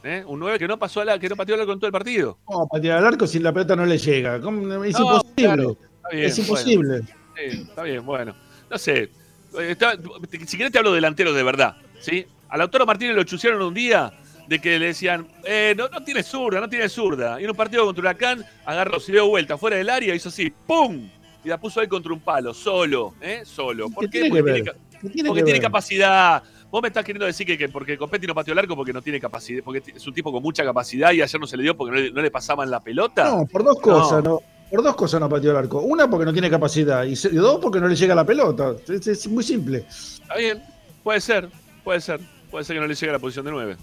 ¿eh? 0.04 0.22
Un 0.26 0.38
9 0.38 0.58
que 0.58 0.68
no, 0.68 0.78
pasó 0.78 1.00
al, 1.00 1.18
que 1.18 1.28
no 1.28 1.34
pateó 1.36 1.54
al 1.56 1.62
arco 1.62 1.72
en 1.72 1.78
todo 1.80 1.86
el 1.88 1.92
partido. 1.92 2.38
¿Cómo 2.44 2.68
patear 2.68 2.98
al 2.98 3.06
arco 3.06 3.26
si 3.26 3.38
la 3.40 3.52
pelota 3.52 3.74
no 3.74 3.86
le 3.86 3.98
llega? 3.98 4.40
¿Cómo? 4.40 4.60
Es 4.84 4.98
No, 4.98 5.04
imposible. 5.04 5.32
claro, 5.34 5.76
está 5.96 6.08
bien, 6.12 6.24
es 6.26 6.36
bueno. 6.36 6.48
imposible. 6.48 7.00
Sí, 7.36 7.60
está 7.68 7.82
bien, 7.82 8.06
bueno. 8.06 8.34
No 8.70 8.78
sé. 8.78 9.10
Está- 9.58 9.96
si 10.46 10.56
querés 10.56 10.70
te 10.72 10.78
hablo 10.78 10.90
de 10.90 10.96
delanteros 10.96 11.34
de 11.34 11.42
verdad. 11.42 11.76
¿sí? 12.00 12.26
A 12.48 12.56
Lautaro 12.56 12.86
Martínez 12.86 13.16
lo 13.16 13.24
chusearon 13.24 13.62
un 13.62 13.74
día 13.74 14.12
de 14.48 14.58
que 14.60 14.78
le 14.78 14.86
decían, 14.86 15.26
eh, 15.44 15.74
no, 15.76 15.88
no 15.88 16.02
tiene 16.04 16.22
zurda, 16.22 16.60
no 16.60 16.68
tiene 16.68 16.88
zurda. 16.88 17.40
Y 17.40 17.44
en 17.44 17.50
un 17.50 17.56
partido 17.56 17.84
contra 17.84 18.00
Huracán 18.02 18.44
agarró, 18.64 19.00
se 19.00 19.12
dio 19.12 19.26
vuelta 19.28 19.58
fuera 19.58 19.76
del 19.76 19.90
área, 19.90 20.14
hizo 20.14 20.28
así, 20.28 20.52
¡pum! 20.66 21.08
Y 21.44 21.48
la 21.48 21.58
puso 21.58 21.80
ahí 21.80 21.88
contra 21.88 22.12
un 22.12 22.20
palo, 22.20 22.52
solo, 22.54 23.14
¿eh? 23.20 23.42
Solo. 23.44 23.88
¿Por 23.90 24.08
¿Qué 24.08 24.10
qué? 24.10 24.30
tiene 24.30 24.34
que 24.36 24.42
Porque, 24.42 24.52
tiene, 24.52 24.70
ca- 24.70 24.98
¿Qué 25.00 25.08
tiene 25.10 25.28
porque 25.28 25.40
que 25.42 25.44
tiene 25.44 25.60
capacidad. 25.60 26.42
Vos 26.70 26.82
me 26.82 26.88
estás 26.88 27.04
queriendo 27.04 27.26
decir 27.26 27.46
que, 27.46 27.56
que 27.56 27.68
porque 27.68 27.96
Copetti 27.96 28.26
no 28.26 28.34
pateó 28.34 28.52
el 28.52 28.58
arco 28.58 28.74
porque 28.74 28.92
no 28.92 29.00
tiene 29.00 29.20
capacidad, 29.20 29.62
porque 29.62 29.82
es 29.94 30.06
un 30.06 30.12
tipo 30.14 30.32
con 30.32 30.42
mucha 30.42 30.64
capacidad 30.64 31.12
y 31.12 31.22
ayer 31.22 31.40
no 31.40 31.46
se 31.46 31.56
le 31.56 31.62
dio 31.62 31.76
porque 31.76 31.94
no 31.94 32.00
le, 32.02 32.10
no 32.10 32.22
le 32.22 32.30
pasaban 32.30 32.70
la 32.70 32.80
pelota. 32.80 33.24
No, 33.30 33.46
por 33.46 33.62
dos 33.64 33.78
cosas, 33.80 34.22
no. 34.24 34.40
Por 34.68 34.82
dos 34.82 34.96
cosas 34.96 35.20
no 35.20 35.28
pateó 35.28 35.52
el 35.52 35.56
arco. 35.58 35.80
Una 35.82 36.10
porque 36.10 36.24
no 36.24 36.32
tiene 36.32 36.50
capacidad 36.50 37.04
y 37.04 37.14
dos 37.36 37.60
porque 37.62 37.78
no 37.78 37.86
le 37.86 37.94
llega 37.94 38.14
la 38.16 38.24
pelota. 38.26 38.74
Es, 38.88 39.06
es 39.06 39.28
muy 39.28 39.44
simple. 39.44 39.84
Está 39.88 40.36
bien, 40.36 40.60
puede 41.04 41.20
ser, 41.20 41.48
puede 41.84 42.00
ser. 42.00 42.20
Puede 42.50 42.64
ser 42.64 42.74
que 42.76 42.80
no 42.80 42.86
le 42.88 42.94
llegue 42.94 43.10
a 43.10 43.12
la 43.12 43.18
posición 43.20 43.44
de 43.44 43.52
9. 43.52 43.76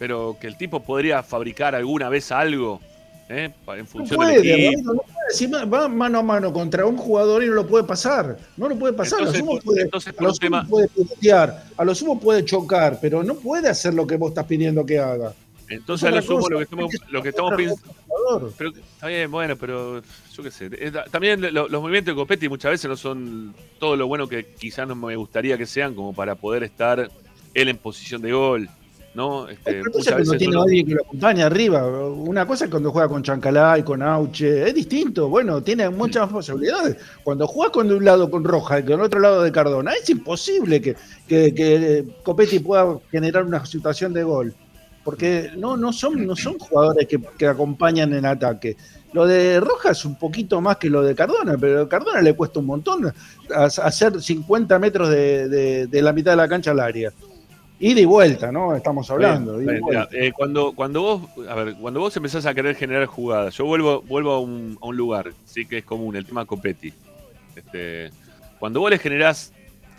Pero 0.00 0.36
que 0.40 0.48
el 0.48 0.56
tipo 0.56 0.80
podría 0.80 1.22
fabricar 1.22 1.74
alguna 1.76 2.08
vez 2.08 2.32
algo 2.32 2.80
¿eh? 3.28 3.52
En 3.68 3.78
No 3.80 3.86
función 3.86 4.16
puede, 4.16 4.40
del 4.42 4.50
equipo. 4.50 4.72
Ramiro, 4.72 4.92
no 4.94 5.02
si 5.32 5.46
va 5.46 5.86
mano 5.86 6.18
a 6.18 6.22
mano 6.22 6.52
contra 6.52 6.84
un 6.84 6.96
jugador 6.96 7.44
y 7.44 7.46
no 7.46 7.52
lo 7.54 7.64
puede 7.68 7.84
pasar. 7.84 8.36
No 8.56 8.68
lo 8.68 8.76
puede 8.76 8.94
pasar. 8.94 9.20
Entonces, 9.20 9.40
a 9.40 9.44
lo 9.44 9.50
sumo 9.52 9.60
puede, 9.60 9.82
entonces, 9.82 10.14
a 10.18 10.22
lo 10.24 10.28
sumo 10.30 10.38
tema- 10.40 10.66
puede 10.66 10.88
pilotear, 10.88 11.64
a 11.76 11.84
lo 11.84 11.94
sumo 11.94 12.18
puede 12.18 12.44
chocar, 12.44 12.98
pero 13.00 13.22
no 13.22 13.36
puede 13.36 13.68
hacer 13.68 13.94
lo 13.94 14.04
que 14.06 14.16
vos 14.16 14.30
estás 14.30 14.46
pidiendo 14.46 14.84
que 14.84 14.98
haga. 14.98 15.32
Entonces, 15.68 16.08
a 16.08 16.10
lo 16.10 16.22
sumo, 16.22 16.38
cosa. 16.40 16.50
lo 16.50 16.58
que 16.58 16.64
estamos, 16.64 16.92
lo 17.10 17.22
que 17.22 17.28
estamos 17.28 17.54
pensando. 17.54 18.52
Pero, 18.58 18.70
está 18.70 19.06
bien, 19.06 19.30
bueno, 19.30 19.54
pero 19.56 20.02
yo 20.32 20.42
qué 20.42 20.50
sé. 20.50 20.68
Eh, 20.72 20.90
ta- 20.90 21.04
También 21.04 21.40
lo- 21.54 21.68
los 21.68 21.80
movimientos 21.80 22.12
de 22.12 22.20
Copetti 22.20 22.48
muchas 22.48 22.72
veces 22.72 22.88
no 22.88 22.96
son 22.96 23.54
todo 23.78 23.94
lo 23.94 24.08
bueno 24.08 24.26
que 24.28 24.46
quizás 24.58 24.88
no 24.88 24.96
me 24.96 25.14
gustaría 25.14 25.56
que 25.56 25.66
sean 25.66 25.94
como 25.94 26.12
para 26.12 26.34
poder 26.34 26.64
estar 26.64 27.08
él 27.54 27.68
en 27.68 27.76
posición 27.76 28.22
de 28.22 28.32
gol. 28.32 28.68
¿No? 29.14 29.48
Este, 29.48 29.80
Otra 29.80 29.90
cosa 29.92 30.10
cuando 30.12 30.32
tiene 30.36 30.54
no- 30.54 30.60
a 30.60 30.64
alguien 30.64 30.86
que 30.86 30.94
lo 30.94 31.02
acompaña 31.02 31.46
arriba. 31.46 31.86
Una 31.86 32.46
cosa 32.46 32.64
es 32.66 32.70
cuando 32.70 32.92
juega 32.92 33.08
con 33.08 33.22
Chancalay, 33.22 33.82
con 33.82 34.02
Auche. 34.02 34.68
Es 34.68 34.74
distinto. 34.74 35.28
Bueno, 35.28 35.62
tiene 35.62 35.88
muchas 35.90 36.22
más 36.24 36.32
posibilidades. 36.32 36.96
Cuando 37.24 37.46
juegas 37.46 37.72
con 37.72 37.88
de 37.88 37.94
un 37.94 38.04
lado 38.04 38.30
con 38.30 38.44
Roja 38.44 38.80
y 38.80 38.84
con 38.84 39.00
otro 39.00 39.18
lado 39.20 39.42
de 39.42 39.50
Cardona, 39.52 39.92
es 39.92 40.08
imposible 40.10 40.80
que, 40.80 40.94
que, 41.26 41.52
que 41.54 42.04
Copetti 42.22 42.60
pueda 42.60 42.98
generar 43.10 43.44
una 43.44 43.64
situación 43.66 44.12
de 44.12 44.22
gol. 44.22 44.54
Porque 45.02 45.50
no, 45.56 45.76
no, 45.78 45.92
son, 45.94 46.26
no 46.26 46.36
son 46.36 46.58
jugadores 46.58 47.08
que, 47.08 47.18
que 47.38 47.46
acompañan 47.46 48.12
en 48.12 48.26
ataque. 48.26 48.76
Lo 49.14 49.26
de 49.26 49.58
Roja 49.58 49.90
es 49.90 50.04
un 50.04 50.16
poquito 50.18 50.60
más 50.60 50.76
que 50.76 50.88
lo 50.90 51.02
de 51.02 51.14
Cardona, 51.16 51.56
pero 51.58 51.82
a 51.82 51.88
Cardona 51.88 52.20
le 52.20 52.34
cuesta 52.34 52.60
un 52.60 52.66
montón 52.66 53.12
hacer 53.54 54.20
50 54.22 54.78
metros 54.78 55.08
de, 55.08 55.48
de- 55.48 55.86
de 55.86 56.02
la 56.02 56.12
mitad 56.12 56.32
de 56.32 56.36
la 56.36 56.48
cancha 56.48 56.70
al 56.72 56.80
área. 56.80 57.12
Ida 57.82 58.00
y 58.00 58.04
vuelta, 58.04 58.52
¿no? 58.52 58.76
Estamos 58.76 59.10
hablando. 59.10 59.56
Bien, 59.56 59.66
bien, 59.72 59.84
mira, 59.84 60.08
eh, 60.12 60.32
cuando, 60.36 60.72
cuando 60.72 61.00
vos, 61.00 61.22
a 61.48 61.54
ver, 61.54 61.74
cuando 61.76 61.98
vos 62.00 62.14
empezás 62.16 62.44
a 62.44 62.52
querer 62.54 62.76
generar 62.76 63.06
jugadas, 63.06 63.56
yo 63.56 63.64
vuelvo, 63.64 64.02
vuelvo 64.02 64.32
a 64.32 64.40
un, 64.40 64.78
a 64.82 64.86
un 64.86 64.96
lugar, 64.98 65.32
sí 65.46 65.64
que 65.64 65.78
es 65.78 65.84
común, 65.84 66.14
el 66.14 66.26
tema 66.26 66.44
Copetti. 66.44 66.92
Este, 67.56 68.10
cuando 68.58 68.80
vos 68.80 68.90
le 68.90 68.98
generás 68.98 69.54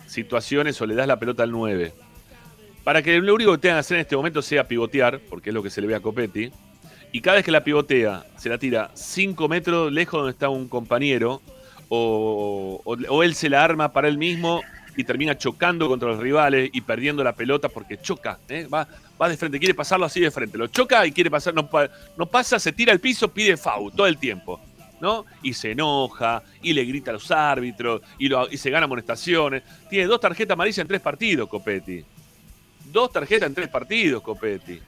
situaciones 0.06 0.80
o 0.80 0.86
le 0.86 0.94
das 0.94 1.08
la 1.08 1.18
pelota 1.18 1.42
al 1.42 1.50
9, 1.50 1.92
para 2.84 3.02
que 3.02 3.18
lo 3.18 3.34
único 3.34 3.50
que 3.52 3.58
tengan 3.58 3.76
que 3.76 3.80
hacer 3.80 3.96
en 3.96 4.02
este 4.02 4.14
momento 4.16 4.42
sea 4.42 4.68
pivotear, 4.68 5.18
porque 5.28 5.50
es 5.50 5.54
lo 5.54 5.62
que 5.62 5.70
se 5.70 5.80
le 5.80 5.88
ve 5.88 5.96
a 5.96 6.00
Copetti, 6.00 6.52
y 7.10 7.20
cada 7.20 7.36
vez 7.36 7.44
que 7.44 7.50
la 7.50 7.64
pivotea, 7.64 8.24
se 8.36 8.48
la 8.48 8.58
tira 8.58 8.92
5 8.94 9.48
metros 9.48 9.90
lejos 9.92 10.20
donde 10.20 10.32
está 10.32 10.48
un 10.48 10.68
compañero, 10.68 11.42
o, 11.88 12.80
o- 12.84 12.96
o 13.08 13.22
él 13.24 13.34
se 13.34 13.48
la 13.50 13.64
arma 13.64 13.92
para 13.92 14.06
él 14.08 14.18
mismo 14.18 14.62
y 14.96 15.04
termina 15.04 15.36
chocando 15.38 15.88
contra 15.88 16.08
los 16.08 16.18
rivales 16.20 16.70
y 16.72 16.80
perdiendo 16.82 17.22
la 17.24 17.32
pelota 17.34 17.68
porque 17.68 17.98
choca, 18.00 18.38
¿eh? 18.48 18.66
va, 18.72 18.86
va 19.20 19.28
de 19.28 19.36
frente, 19.36 19.58
quiere 19.58 19.74
pasarlo 19.74 20.06
así 20.06 20.20
de 20.20 20.30
frente, 20.30 20.58
lo 20.58 20.66
choca 20.66 21.06
y 21.06 21.12
quiere 21.12 21.30
pasar, 21.30 21.54
no, 21.54 21.68
pa- 21.68 21.88
no 22.16 22.26
pasa, 22.26 22.58
se 22.58 22.72
tira 22.72 22.92
al 22.92 23.00
piso, 23.00 23.28
pide 23.28 23.56
foul 23.56 23.92
todo 23.92 24.06
el 24.06 24.18
tiempo. 24.18 24.60
¿no? 25.00 25.24
Y 25.42 25.52
se 25.52 25.72
enoja, 25.72 26.44
y 26.62 26.72
le 26.72 26.84
grita 26.84 27.10
a 27.10 27.14
los 27.14 27.28
árbitros, 27.32 28.02
y, 28.20 28.28
se 28.56 28.70
gana 28.70 28.84
amonestaciones. 28.84 29.64
Tiene 29.90 30.06
dos 30.06 30.20
tarjetas 30.20 30.54
amarillas 30.54 30.78
en 30.78 30.86
tres 30.86 31.00
partidos, 31.00 31.48
Copetti. 31.48 32.04
Dos 32.92 33.10
tarjetas 33.10 33.48
en 33.48 33.54
tres 33.56 33.66
partidos, 33.68 34.22
Copetti. 34.22 34.78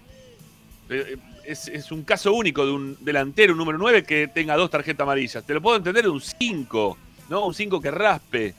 Eh, 0.89 1.17
Es, 1.45 1.67
es 1.69 1.91
un 1.93 2.05
caso 2.05 2.33
único 2.33 2.65
de 2.65 2.71
un 2.73 2.97
delantero, 3.01 3.53
un 3.55 3.59
número 3.59 3.77
9, 3.77 4.05
que 4.05 4.29
tenga 4.29 4.57
dos 4.57 4.71
tarjetas 4.71 5.03
amarillas. 5.05 5.45
Te 5.45 5.53
lo 5.53 5.61
puedo 5.61 5.77
entender 5.79 6.05
de 6.05 6.11
un 6.11 6.21
5, 6.21 6.97
¿no? 7.29 7.47
Un 7.47 7.53
5 7.55 7.81
que 7.81 7.91
raspe. 7.91 8.55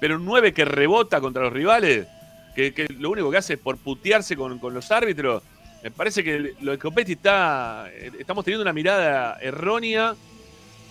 Pero 0.00 0.16
un 0.16 0.24
9 0.24 0.52
que 0.52 0.64
rebota 0.64 1.20
contra 1.20 1.42
los 1.42 1.52
rivales, 1.52 2.06
que, 2.54 2.72
que 2.74 2.86
lo 2.98 3.10
único 3.10 3.30
que 3.30 3.36
hace 3.36 3.54
es 3.54 3.58
por 3.60 3.76
putearse 3.76 4.36
con, 4.36 4.58
con 4.58 4.74
los 4.74 4.90
árbitros. 4.90 5.42
Me 5.82 5.90
parece 5.90 6.24
que 6.24 6.54
lo 6.60 6.72
de 6.72 6.78
Copetti 6.78 7.12
está. 7.12 7.86
eh, 7.92 8.10
Estamos 8.18 8.44
teniendo 8.44 8.62
una 8.62 8.72
mirada 8.72 9.38
errónea, 9.40 10.14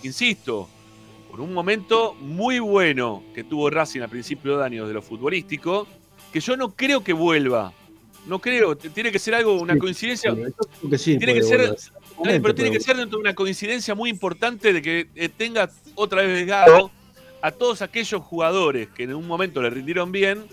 insisto, 0.02 0.68
por 1.30 1.40
un 1.40 1.52
momento 1.52 2.14
muy 2.14 2.58
bueno 2.58 3.22
que 3.34 3.44
tuvo 3.44 3.70
Racing 3.70 4.00
a 4.00 4.08
principio 4.08 4.58
de 4.58 4.64
año 4.64 4.86
de 4.86 4.94
lo 4.94 5.02
futbolístico, 5.02 5.86
que 6.32 6.40
yo 6.40 6.56
no 6.56 6.74
creo 6.74 7.04
que 7.04 7.12
vuelva. 7.12 7.72
No 8.26 8.38
creo, 8.38 8.76
tiene 8.76 9.10
que 9.10 9.18
ser 9.18 9.34
algo, 9.34 9.60
una 9.60 9.74
Sí, 9.74 9.78
coincidencia. 9.80 10.34
Que 10.88 10.98
sí, 10.98 11.16
tiene 11.16 11.34
que 11.34 11.42
ser, 11.42 11.74
pero 12.22 12.54
tiene 12.54 12.70
que 12.70 12.80
ser 12.80 12.96
dentro 12.96 13.18
de 13.18 13.22
una 13.22 13.34
coincidencia 13.34 13.94
muy 13.94 14.10
importante 14.10 14.72
de 14.72 14.82
que 14.82 15.08
eh, 15.14 15.28
tenga 15.30 15.70
otra 15.94 16.22
vez 16.22 16.46
Gago 16.46 16.90
a 17.42 17.50
todos 17.50 17.82
aquellos 17.82 18.22
jugadores 18.22 18.88
que 18.88 19.04
en 19.04 19.14
un 19.14 19.26
momento 19.26 19.62
le 19.62 19.70
rindieron 19.70 20.12
bien, 20.12 20.44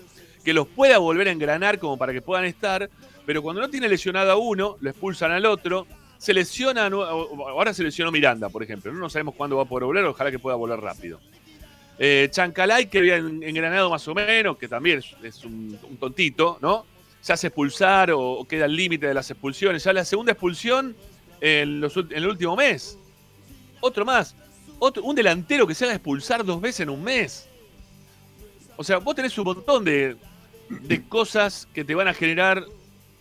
que 0.44 0.52
los 0.52 0.66
pueda 0.66 0.98
volver 0.98 1.28
a 1.28 1.32
engranar 1.32 1.78
como 1.78 1.96
para 1.96 2.12
que 2.12 2.22
puedan 2.22 2.44
estar, 2.44 2.88
pero 3.26 3.42
cuando 3.42 3.60
no 3.60 3.68
tiene 3.68 3.88
lesionado 3.88 4.32
a 4.32 4.36
uno, 4.36 4.76
lo 4.80 4.90
expulsan 4.90 5.32
al 5.32 5.44
otro, 5.46 5.86
se 6.16 6.32
lesiona, 6.32 6.86
ahora 6.86 7.74
se 7.74 7.82
lesionó 7.82 8.10
Miranda, 8.10 8.48
por 8.48 8.62
ejemplo, 8.62 8.92
no 8.92 9.10
sabemos 9.10 9.34
cuándo 9.34 9.56
va 9.56 9.62
a 9.64 9.66
poder 9.66 9.84
volver, 9.84 10.04
ojalá 10.04 10.30
que 10.30 10.38
pueda 10.38 10.56
volver 10.56 10.80
rápido. 10.80 11.20
Eh, 11.98 12.28
Chancalay, 12.30 12.86
que 12.86 12.98
había 12.98 13.16
en- 13.16 13.42
engranado 13.42 13.90
más 13.90 14.06
o 14.06 14.14
menos, 14.14 14.56
que 14.56 14.68
también 14.68 15.02
es, 15.22 15.44
un, 15.44 15.78
tontito, 15.98 16.58
¿no? 16.60 16.86
Se 17.20 17.32
hace 17.32 17.48
expulsar 17.48 18.10
o, 18.12 18.46
queda 18.48 18.66
al 18.66 18.74
límite 18.76 19.08
de 19.08 19.14
las 19.14 19.28
expulsiones. 19.30 19.82
Ya 19.82 19.92
la 19.92 20.04
segunda 20.04 20.32
expulsión 20.32 20.94
en 21.40 21.82
el 22.10 22.26
último 22.26 22.54
mes. 22.54 22.96
Otro 23.80 24.04
más. 24.04 24.36
Otro, 24.78 25.02
un 25.02 25.14
delantero 25.16 25.66
que 25.66 25.74
se 25.74 25.84
haga 25.84 25.94
expulsar 25.94 26.44
dos 26.44 26.60
veces 26.60 26.80
en 26.80 26.90
un 26.90 27.02
mes. 27.02 27.48
O 28.76 28.84
sea, 28.84 28.98
vos 28.98 29.14
tenés 29.14 29.36
un 29.38 29.44
montón 29.44 29.84
de, 29.84 30.16
de 30.68 31.02
cosas 31.08 31.66
que 31.74 31.84
te 31.84 31.94
van 31.94 32.08
a 32.08 32.14
generar 32.14 32.64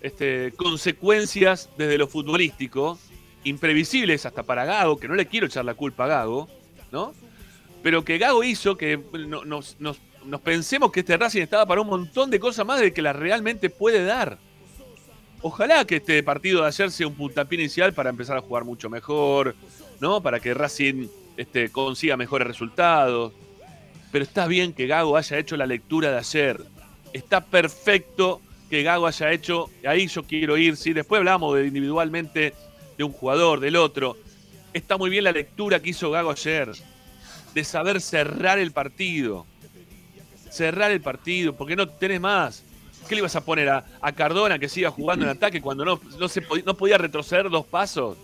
este, 0.01 0.53
consecuencias 0.55 1.69
desde 1.77 1.97
lo 1.97 2.07
futbolístico, 2.07 2.99
imprevisibles 3.43 4.25
hasta 4.25 4.43
para 4.43 4.65
Gago, 4.65 4.97
que 4.97 5.07
no 5.07 5.15
le 5.15 5.25
quiero 5.25 5.47
echar 5.47 5.65
la 5.65 5.73
culpa 5.73 6.05
a 6.05 6.07
Gago, 6.07 6.47
¿no? 6.91 7.13
Pero 7.81 8.03
que 8.03 8.17
Gago 8.17 8.43
hizo 8.43 8.77
que 8.77 8.99
no- 9.27 9.45
nos, 9.45 9.77
nos- 9.79 9.99
nos 10.25 10.41
pensemos 10.41 10.91
que 10.91 10.99
este 10.99 11.15
Racing 11.17 11.41
estaba 11.41 11.65
para 11.65 11.81
un 11.81 11.87
montón 11.87 12.29
de 12.29 12.39
cosas 12.39 12.65
más 12.65 12.79
de 12.81 12.91
que 12.93 13.01
la 13.01 13.13
realmente 13.13 13.69
puede 13.69 14.03
dar. 14.03 14.37
Ojalá 15.41 15.85
que 15.85 15.97
este 15.97 16.21
partido 16.23 16.61
de 16.61 16.67
ayer 16.67 16.91
sea 16.91 17.07
un 17.07 17.15
puntapié 17.15 17.59
inicial 17.59 17.93
para 17.93 18.09
empezar 18.09 18.35
a 18.37 18.41
jugar 18.41 18.65
mucho 18.65 18.89
mejor, 18.89 19.55
¿no? 20.01 20.21
Para 20.21 20.39
que 20.39 20.53
Racing 20.53 21.07
este, 21.38 21.69
consiga 21.69 22.17
mejores 22.17 22.47
resultados. 22.47 23.34
Pero 24.12 24.23
está 24.23 24.47
bien 24.47 24.73
que 24.73 24.88
Gago 24.88 25.15
haya 25.15 25.38
hecho 25.38 25.56
la 25.56 25.65
lectura 25.65 26.12
de 26.12 26.17
ayer. 26.17 26.62
Está 27.13 27.41
perfecto 27.41 28.41
que 28.69 28.84
Gago 28.84 29.08
haya 29.08 29.32
hecho. 29.32 29.69
Ahí 29.86 30.08
yo 30.08 30.23
quiero 30.23 30.58
ir, 30.58 30.76
sí. 30.76 30.93
Después 30.93 31.19
hablamos 31.19 31.56
de 31.56 31.67
individualmente 31.67 32.54
de 32.97 33.04
un 33.04 33.12
jugador, 33.12 33.60
del 33.60 33.76
otro. 33.76 34.17
Está 34.73 34.97
muy 34.97 35.10
bien 35.10 35.23
la 35.23 35.32
lectura 35.32 35.80
que 35.80 35.91
hizo 35.91 36.12
Gago 36.12 36.32
ayer. 36.32 36.71
De 37.54 37.63
saber 37.63 38.02
cerrar 38.02 38.60
el 38.60 38.71
partido. 38.71 39.45
Cerrar 40.50 40.91
el 40.91 41.02
partido, 41.02 41.54
porque 41.56 41.76
no 41.76 41.88
tenés 41.88 42.19
más. 42.19 42.63
¿Qué 43.08 43.15
le 43.15 43.19
ibas 43.19 43.36
a 43.36 43.45
poner 43.45 43.69
a, 43.69 43.86
a 44.02 44.12
Cardona 44.12 44.60
que 44.60 44.67
siga 44.67 44.89
jugando 44.91 45.26
en 45.26 45.32
ataque 45.32 45.62
cuando 45.62 45.86
no, 45.86 46.00
no, 46.19 46.28
se 46.28 46.41
no 46.65 46.76
podía 46.76 46.97
retroceder 46.97 47.50
dos 47.50 47.65
pasos? 47.65 48.17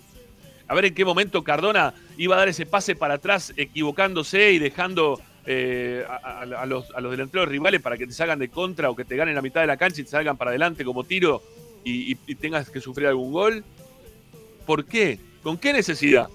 A 0.67 0.75
ver 0.75 0.85
en 0.85 0.93
qué 0.95 1.03
momento 1.05 1.43
Cardona 1.43 1.93
iba 2.17 2.35
a 2.35 2.39
dar 2.39 2.47
ese 2.47 2.65
pase 2.65 2.95
para 2.95 3.15
atrás 3.15 3.53
equivocándose 3.57 4.51
y 4.53 4.59
dejando 4.59 5.21
eh, 5.45 6.05
a, 6.07 6.65
los, 6.65 6.89
a 6.95 7.01
los 7.01 7.11
delanteros 7.11 7.49
rivales 7.49 7.81
para 7.81 7.97
que 7.97 8.07
te 8.07 8.13
salgan 8.13 8.39
de 8.39 8.47
contra 8.49 8.89
o 8.89 8.95
que 8.95 9.03
te 9.05 9.15
ganen 9.17 9.35
la 9.35 9.41
mitad 9.41 9.61
de 9.61 9.67
la 9.67 9.75
cancha 9.77 9.99
y 10.01 10.05
te 10.05 10.09
salgan 10.09 10.37
para 10.37 10.51
adelante 10.51 10.85
como 10.85 11.03
tiro 11.03 11.43
y, 11.83 12.13
y- 12.13 12.17
y 12.27 12.35
tengas 12.35 12.69
que 12.69 12.79
sufrir 12.79 13.07
algún 13.07 13.33
gol. 13.33 13.63
¿Por 14.65 14.85
qué? 14.85 15.19
¿Con 15.41 15.57
qué 15.57 15.73
necesidad? 15.73 16.29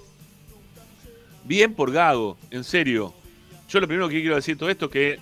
Bien 1.44 1.72
por 1.74 1.90
Gago, 1.92 2.36
en 2.50 2.64
serio. 2.64 3.14
Yo 3.70 3.80
lo 3.80 3.86
primero 3.88 4.08
que 4.08 4.20
quiero 4.20 4.36
decir 4.36 4.58
todo 4.58 4.68
esto 4.68 4.86
es 4.86 4.90
que 4.92 5.18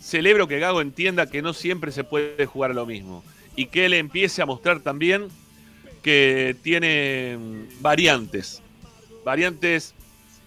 celebro 0.00 0.48
que 0.48 0.58
Gago 0.58 0.80
entienda 0.80 1.26
que 1.30 1.42
no 1.42 1.52
siempre 1.52 1.92
se 1.92 2.02
puede 2.04 2.46
jugar 2.46 2.72
a 2.72 2.74
lo 2.74 2.86
mismo 2.86 3.22
y 3.54 3.66
que 3.66 3.86
él 3.86 3.94
empiece 3.94 4.42
a 4.42 4.46
mostrar 4.46 4.80
también 4.80 5.28
que 6.02 6.56
tiene 6.62 7.36
mm, 7.38 7.82
variantes, 7.82 8.62
variantes 9.24 9.94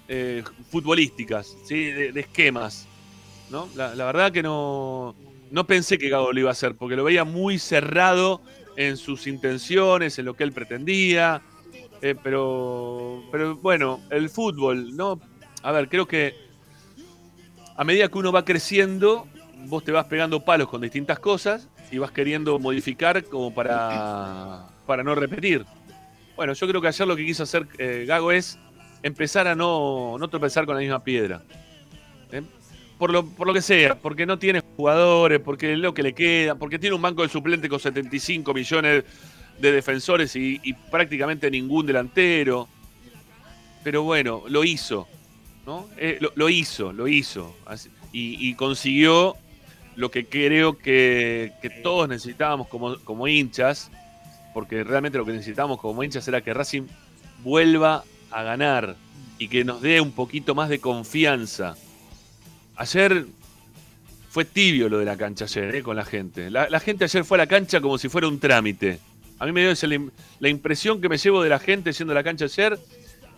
eh, 0.07 0.43
futbolísticas, 0.69 1.55
¿sí? 1.65 1.85
de, 1.85 2.19
esquemas. 2.19 2.87
¿no? 3.49 3.69
La, 3.75 3.95
la 3.95 4.05
verdad 4.05 4.31
que 4.31 4.43
no, 4.43 5.15
no 5.51 5.67
pensé 5.67 5.97
que 5.97 6.09
Gago 6.09 6.33
lo 6.33 6.39
iba 6.39 6.49
a 6.49 6.53
hacer, 6.53 6.75
porque 6.75 6.95
lo 6.95 7.03
veía 7.03 7.23
muy 7.23 7.59
cerrado 7.59 8.41
en 8.75 8.97
sus 8.97 9.27
intenciones, 9.27 10.17
en 10.17 10.25
lo 10.25 10.33
que 10.35 10.43
él 10.43 10.51
pretendía. 10.51 11.41
eh, 12.01 12.15
pero, 12.21 13.23
pero 13.31 13.55
bueno, 13.57 14.01
el 14.09 14.29
fútbol, 14.29 14.95
¿no? 14.95 15.21
A 15.61 15.71
ver, 15.71 15.89
creo 15.89 16.07
que 16.07 16.35
a 17.75 17.83
medida 17.83 18.07
que 18.07 18.17
uno 18.17 18.31
va 18.31 18.45
creciendo, 18.45 19.27
vos 19.65 19.83
te 19.83 19.91
vas 19.91 20.05
pegando 20.05 20.43
palos 20.43 20.67
con 20.67 20.81
distintas 20.81 21.19
cosas 21.19 21.69
y 21.93 21.99
vas 21.99 22.11
queriendo 22.11 22.57
modificar 22.57 23.23
como 23.25 23.53
para, 23.53 24.65
para 24.87 25.03
no 25.03 25.13
repetir. 25.13 25.63
Bueno, 26.35 26.53
yo 26.53 26.67
creo 26.67 26.81
que 26.81 26.87
ayer 26.87 27.07
lo 27.07 27.15
que 27.15 27.23
quiso 27.23 27.43
hacer 27.43 27.67
eh, 27.77 28.05
Gago 28.07 28.31
es 28.31 28.57
empezar 29.03 29.47
a 29.47 29.53
no, 29.53 30.17
no 30.17 30.27
tropezar 30.27 30.65
con 30.65 30.73
la 30.73 30.81
misma 30.81 31.03
piedra. 31.03 31.43
¿eh? 32.31 32.41
Por, 32.97 33.11
lo, 33.11 33.27
por 33.27 33.45
lo 33.45 33.53
que 33.53 33.61
sea, 33.61 33.93
porque 33.99 34.25
no 34.25 34.39
tiene 34.39 34.63
jugadores, 34.75 35.39
porque 35.39 35.73
es 35.73 35.77
lo 35.77 35.93
que 35.93 36.01
le 36.01 36.13
queda, 36.13 36.55
porque 36.55 36.79
tiene 36.79 36.95
un 36.95 37.01
banco 37.03 37.21
de 37.21 37.29
suplente 37.29 37.69
con 37.69 37.79
75 37.79 38.51
millones 38.55 39.03
de 39.59 39.71
defensores 39.71 40.35
y, 40.35 40.59
prácticamente 40.89 41.51
ningún 41.51 41.85
delantero. 41.85 42.67
Pero 43.83 44.01
bueno, 44.01 44.45
lo 44.47 44.63
hizo. 44.63 45.07
¿no? 45.67 45.87
Eh, 45.97 46.19
lo, 46.33 46.49
hizo, 46.49 46.91
lo 46.91 47.07
hizo. 47.07 47.55
Y 48.11 48.55
consiguió 48.55 49.37
lo 49.95 50.11
que 50.11 50.25
creo 50.25 50.77
que, 50.77 51.51
todos 51.83 52.09
necesitábamos 52.09 52.67
como, 52.67 52.97
como 52.99 53.27
hinchas, 53.27 53.91
porque 54.53 54.83
realmente 54.83 55.17
lo 55.17 55.25
que 55.25 55.33
necesitábamos 55.33 55.79
como 55.79 56.03
hinchas 56.03 56.27
era 56.27 56.41
que 56.41 56.53
Racing 56.53 56.83
vuelva 57.43 58.03
a 58.31 58.43
ganar 58.43 58.95
y 59.37 59.47
que 59.47 59.63
nos 59.63 59.81
dé 59.81 60.01
un 60.01 60.11
poquito 60.11 60.55
más 60.55 60.69
de 60.69 60.79
confianza. 60.79 61.75
Ayer 62.75 63.25
fue 64.29 64.45
tibio 64.45 64.89
lo 64.89 64.99
de 64.99 65.05
la 65.05 65.17
cancha 65.17 65.45
ayer, 65.45 65.75
eh, 65.75 65.83
con 65.83 65.95
la 65.95 66.05
gente. 66.05 66.49
La, 66.49 66.79
gente 66.79 67.03
ayer 67.03 67.23
fue 67.23 67.37
a 67.37 67.39
la 67.39 67.47
cancha 67.47 67.81
como 67.81 67.97
si 67.97 68.09
fuera 68.09 68.27
un 68.27 68.39
trámite. 68.39 68.99
A 69.37 69.45
mí 69.45 69.51
me 69.51 69.61
dio 69.61 69.89
la 70.39 70.49
impresión 70.49 71.01
que 71.01 71.09
me 71.09 71.17
llevo 71.17 71.43
de 71.43 71.49
la 71.49 71.59
gente 71.59 71.91
yendo 71.91 72.13
a 72.13 72.15
la 72.15 72.23
cancha 72.23 72.45
ayer 72.45 72.79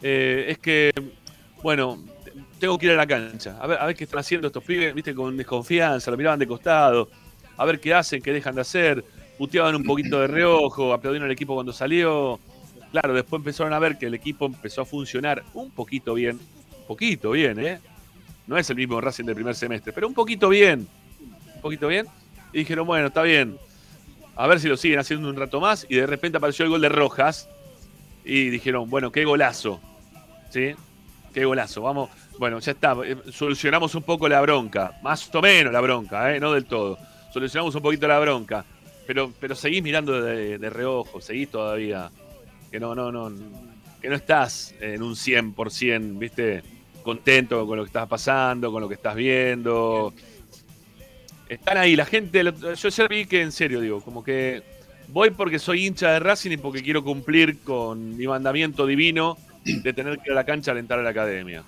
eh, 0.01 0.45
es 0.49 0.57
que, 0.59 0.91
bueno, 1.63 2.03
tengo 2.59 2.77
que 2.77 2.87
ir 2.87 2.91
a 2.93 2.95
la 2.95 3.07
cancha. 3.07 3.57
A 3.59 3.67
ver, 3.67 3.79
a 3.79 3.85
ver 3.85 3.95
qué 3.95 4.03
están 4.05 4.19
haciendo 4.19 4.47
estos 4.47 4.63
pibes, 4.63 4.93
viste, 4.93 5.13
con 5.13 5.35
desconfianza, 5.37 6.11
lo 6.11 6.17
miraban 6.17 6.39
de 6.39 6.47
costado, 6.47 7.09
a 7.57 7.65
ver 7.65 7.79
qué 7.79 7.93
hacen, 7.93 8.21
qué 8.21 8.31
dejan 8.31 8.55
de 8.55 8.61
hacer, 8.61 9.03
puteaban 9.37 9.75
un 9.75 9.83
poquito 9.83 10.19
de 10.19 10.27
reojo, 10.27 10.93
aplaudieron 10.93 11.25
al 11.25 11.31
equipo 11.31 11.53
cuando 11.53 11.73
salió. 11.73 12.39
Claro, 12.91 13.13
después 13.13 13.39
empezaron 13.39 13.73
a 13.73 13.79
ver 13.79 13.97
que 13.97 14.05
el 14.05 14.13
equipo 14.13 14.45
empezó 14.45 14.81
a 14.81 14.85
funcionar 14.85 15.43
un 15.53 15.71
poquito 15.71 16.13
bien, 16.13 16.39
un 16.79 16.87
poquito 16.87 17.31
bien, 17.31 17.59
¿eh? 17.59 17.79
No 18.47 18.57
es 18.57 18.69
el 18.69 18.75
mismo 18.75 19.01
Racing 19.01 19.25
del 19.25 19.35
primer 19.35 19.55
semestre, 19.55 19.91
pero 19.91 20.07
un 20.07 20.13
poquito 20.13 20.49
bien, 20.49 20.87
un 21.55 21.61
poquito 21.61 21.87
bien. 21.87 22.05
Y 22.53 22.59
dijeron, 22.59 22.85
bueno, 22.85 23.07
está 23.07 23.23
bien, 23.23 23.57
a 24.35 24.47
ver 24.47 24.59
si 24.59 24.67
lo 24.67 24.75
siguen 24.77 24.99
haciendo 24.99 25.29
un 25.29 25.35
rato 25.35 25.59
más. 25.59 25.85
Y 25.89 25.95
de 25.95 26.07
repente 26.07 26.37
apareció 26.37 26.65
el 26.65 26.71
gol 26.71 26.81
de 26.81 26.89
Rojas. 26.89 27.49
Y 28.23 28.49
dijeron, 28.49 28.89
bueno, 28.89 29.11
qué 29.11 29.23
golazo. 29.23 29.79
¿Sí? 30.49 30.73
Qué 31.33 31.45
golazo. 31.45 31.81
Vamos, 31.81 32.09
bueno, 32.37 32.59
ya 32.59 32.71
está. 32.71 32.95
eh, 33.05 33.17
Solucionamos 33.31 33.95
un 33.95 34.03
poco 34.03 34.27
la 34.27 34.41
bronca. 34.41 34.99
Más 35.03 35.33
o 35.33 35.41
menos 35.41 35.71
la 35.71 35.81
bronca, 35.81 36.35
¿eh? 36.35 36.39
No 36.39 36.51
del 36.53 36.65
todo. 36.65 36.97
Solucionamos 37.33 37.75
un 37.75 37.81
poquito 37.81 38.07
la 38.07 38.19
bronca. 38.19 38.65
Pero, 39.07 39.31
pero 39.39 39.55
seguís 39.55 39.83
mirando 39.83 40.19
de, 40.21 40.57
de 40.57 40.69
reojo, 40.69 41.21
seguís 41.21 41.49
todavía. 41.49 42.09
Que 42.71 42.79
no, 42.79 42.95
no, 42.95 43.11
no. 43.11 43.31
Que 44.01 44.09
no 44.09 44.15
estás 44.15 44.73
en 44.79 45.01
un 45.03 45.13
100%, 45.15 46.17
¿viste? 46.17 46.63
Contento 47.03 47.65
con 47.67 47.77
lo 47.77 47.83
que 47.83 47.89
estás 47.89 48.07
pasando, 48.07 48.71
con 48.71 48.81
lo 48.81 48.87
que 48.87 48.95
estás 48.95 49.15
viendo. 49.15 50.13
Están 51.47 51.77
ahí, 51.77 51.95
la 51.95 52.05
gente. 52.05 52.43
Yo 52.43 52.87
ayer 52.87 53.07
vi 53.07 53.25
que, 53.25 53.41
en 53.41 53.51
serio, 53.51 53.79
digo, 53.79 54.01
como 54.01 54.23
que 54.23 54.63
voy 55.09 55.29
porque 55.29 55.59
soy 55.59 55.85
hincha 55.85 56.11
de 56.11 56.19
Racing 56.19 56.51
y 56.51 56.57
porque 56.57 56.81
quiero 56.81 57.03
cumplir 57.03 57.59
con 57.59 58.17
mi 58.17 58.25
mandamiento 58.25 58.87
divino 58.87 59.37
de 59.63 59.93
tener 59.93 60.17
que 60.17 60.23
ir 60.25 60.31
a 60.31 60.35
la 60.35 60.43
cancha 60.45 60.71
a 60.71 60.73
alentar 60.73 60.97
a 60.97 61.03
la 61.03 61.11
academia. 61.11 61.63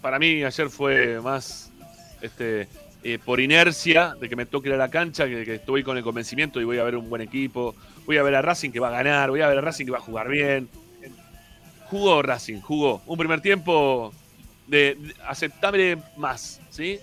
Para 0.00 0.18
mí 0.18 0.42
ayer 0.44 0.70
fue 0.70 1.20
más 1.20 1.70
este, 2.22 2.68
eh, 3.04 3.18
por 3.24 3.40
inercia 3.40 4.14
de 4.20 4.28
que 4.28 4.36
me 4.36 4.46
toque 4.46 4.68
ir 4.68 4.74
a 4.74 4.78
la 4.78 4.90
cancha, 4.90 5.26
que, 5.26 5.44
que 5.44 5.56
estoy 5.56 5.82
con 5.82 5.96
el 5.96 6.02
convencimiento 6.02 6.60
y 6.60 6.64
voy 6.64 6.78
a 6.78 6.84
ver 6.84 6.96
un 6.96 7.08
buen 7.10 7.22
equipo, 7.22 7.74
voy 8.06 8.16
a 8.16 8.22
ver 8.22 8.34
a 8.34 8.42
Racing 8.42 8.70
que 8.70 8.80
va 8.80 8.88
a 8.88 8.92
ganar, 8.92 9.30
voy 9.30 9.40
a 9.42 9.48
ver 9.48 9.58
a 9.58 9.60
Racing 9.60 9.84
que 9.84 9.90
va 9.92 9.98
a 9.98 10.02
jugar 10.02 10.28
bien. 10.28 10.68
Jugó 11.88 12.22
Racing, 12.22 12.60
jugó. 12.60 13.02
Un 13.06 13.18
primer 13.18 13.40
tiempo 13.40 14.12
de, 14.66 14.96
aceptable 15.26 15.98
más, 16.16 16.60
¿sí? 16.70 16.98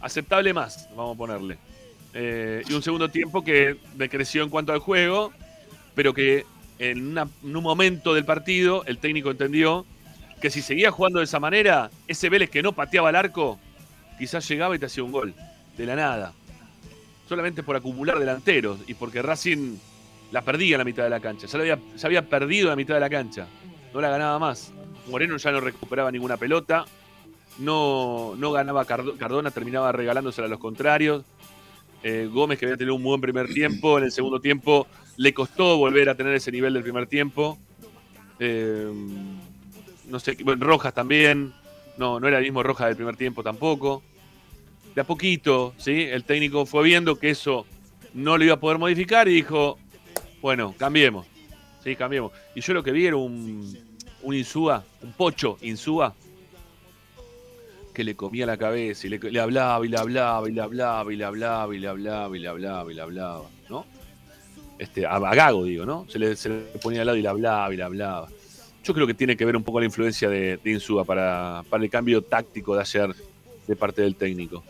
Aceptable 0.00 0.52
más, 0.52 0.88
vamos 0.94 1.14
a 1.14 1.18
ponerle. 1.18 1.58
Eh, 2.12 2.62
y 2.68 2.72
un 2.74 2.82
segundo 2.82 3.08
tiempo 3.08 3.42
que 3.42 3.76
decreció 3.94 4.42
en 4.42 4.50
cuanto 4.50 4.72
al 4.72 4.78
juego, 4.80 5.32
pero 5.94 6.12
que 6.12 6.44
en, 6.78 7.08
una- 7.08 7.28
en 7.42 7.56
un 7.56 7.62
momento 7.62 8.14
del 8.14 8.24
partido 8.24 8.84
el 8.86 8.98
técnico 8.98 9.30
entendió 9.30 9.86
que 10.40 10.50
si 10.50 10.62
seguía 10.62 10.90
jugando 10.90 11.18
de 11.18 11.24
esa 11.26 11.38
manera, 11.40 11.90
ese 12.08 12.28
Vélez 12.28 12.50
que 12.50 12.62
no 12.62 12.72
pateaba 12.72 13.10
el 13.10 13.16
arco, 13.16 13.58
quizás 14.18 14.48
llegaba 14.48 14.74
y 14.74 14.78
te 14.78 14.86
hacía 14.86 15.04
un 15.04 15.12
gol, 15.12 15.34
de 15.76 15.86
la 15.86 15.96
nada. 15.96 16.32
Solamente 17.28 17.62
por 17.62 17.76
acumular 17.76 18.18
delanteros 18.18 18.80
y 18.86 18.94
porque 18.94 19.22
Racing 19.22 19.76
la 20.32 20.42
perdía 20.42 20.76
en 20.76 20.78
la 20.78 20.84
mitad 20.84 21.04
de 21.04 21.10
la 21.10 21.20
cancha. 21.20 21.46
Ya, 21.46 21.58
había, 21.58 21.78
ya 21.96 22.06
había 22.06 22.28
perdido 22.28 22.66
en 22.66 22.70
la 22.70 22.76
mitad 22.76 22.94
de 22.94 23.00
la 23.00 23.10
cancha, 23.10 23.46
no 23.92 24.00
la 24.00 24.08
ganaba 24.10 24.38
más. 24.38 24.72
Moreno 25.08 25.36
ya 25.36 25.50
no 25.52 25.60
recuperaba 25.60 26.10
ninguna 26.10 26.36
pelota, 26.36 26.84
no, 27.58 28.34
no 28.36 28.52
ganaba 28.52 28.84
Cardo- 28.84 29.16
Cardona, 29.16 29.50
terminaba 29.50 29.92
regalándosela 29.92 30.46
a 30.46 30.50
los 30.50 30.58
contrarios. 30.58 31.24
Eh, 32.02 32.28
Gómez, 32.32 32.58
que 32.58 32.64
había 32.64 32.78
tenido 32.78 32.94
un 32.94 33.02
buen 33.02 33.20
primer 33.20 33.46
tiempo, 33.52 33.98
en 33.98 34.04
el 34.04 34.12
segundo 34.12 34.40
tiempo 34.40 34.86
le 35.18 35.34
costó 35.34 35.76
volver 35.76 36.08
a 36.08 36.14
tener 36.14 36.34
ese 36.34 36.50
nivel 36.50 36.72
del 36.72 36.82
primer 36.82 37.06
tiempo. 37.06 37.58
Eh, 38.38 38.90
no 40.10 40.20
sé, 40.20 40.36
Rojas 40.58 40.94
también. 40.94 41.52
No, 41.96 42.20
no 42.20 42.28
era 42.28 42.38
el 42.38 42.44
mismo 42.44 42.62
Rojas 42.62 42.88
del 42.88 42.96
primer 42.96 43.16
tiempo 43.16 43.42
tampoco. 43.42 44.02
De 44.94 45.00
a 45.00 45.04
poquito, 45.04 45.74
¿sí? 45.78 46.02
El 46.02 46.24
técnico 46.24 46.66
fue 46.66 46.82
viendo 46.84 47.16
que 47.16 47.30
eso 47.30 47.66
no 48.14 48.36
lo 48.36 48.44
iba 48.44 48.54
a 48.54 48.60
poder 48.60 48.78
modificar 48.78 49.28
y 49.28 49.34
dijo, 49.34 49.78
bueno, 50.40 50.74
cambiemos. 50.76 51.26
Sí, 51.84 51.96
cambiemos. 51.96 52.32
Y 52.54 52.60
yo 52.60 52.74
lo 52.74 52.82
que 52.82 52.92
vi 52.92 53.06
era 53.06 53.16
un, 53.16 53.76
un 54.22 54.34
Insúa, 54.34 54.84
un 55.02 55.12
pocho 55.12 55.58
Insúa, 55.62 56.14
que 57.94 58.04
le 58.04 58.14
comía 58.14 58.46
la 58.46 58.56
cabeza 58.56 59.06
y 59.06 59.10
le, 59.10 59.40
hablaba 59.40 59.84
y 59.84 59.88
le 59.88 59.98
hablaba 59.98 60.48
y 60.48 60.52
le 60.52 60.60
hablaba 60.60 61.12
y 61.12 61.16
le 61.16 61.24
hablaba 61.24 61.74
y 61.74 61.78
le 61.78 61.88
hablaba 61.88 62.36
y 62.36 62.40
le 62.40 62.48
hablaba 62.48 62.90
y 62.90 62.94
le 62.94 63.02
hablaba, 63.02 63.42
¿no? 63.68 63.86
Este, 64.78 65.06
a 65.06 65.18
Gago, 65.18 65.64
digo, 65.64 65.84
¿no? 65.84 66.06
Se 66.08 66.18
le, 66.18 66.34
se 66.36 66.48
le 66.48 66.60
ponía 66.82 67.02
al 67.02 67.06
lado 67.06 67.18
y 67.18 67.22
le 67.22 67.28
hablaba 67.28 67.74
y 67.74 67.76
le 67.76 67.82
hablaba. 67.82 68.28
Yo 68.82 68.94
creo 68.94 69.06
que 69.06 69.14
tiene 69.14 69.36
que 69.36 69.44
ver 69.44 69.56
un 69.56 69.62
poco 69.62 69.80
la 69.80 69.86
influencia 69.86 70.28
de, 70.28 70.56
de 70.56 71.04
para, 71.06 71.62
el 71.70 71.90
cambio 71.90 72.22
táctico 72.22 72.74
de 72.74 72.80
ayer 72.80 73.14
de 73.66 73.76
parte 73.76 74.02
del 74.02 74.16
técnico. 74.16 74.64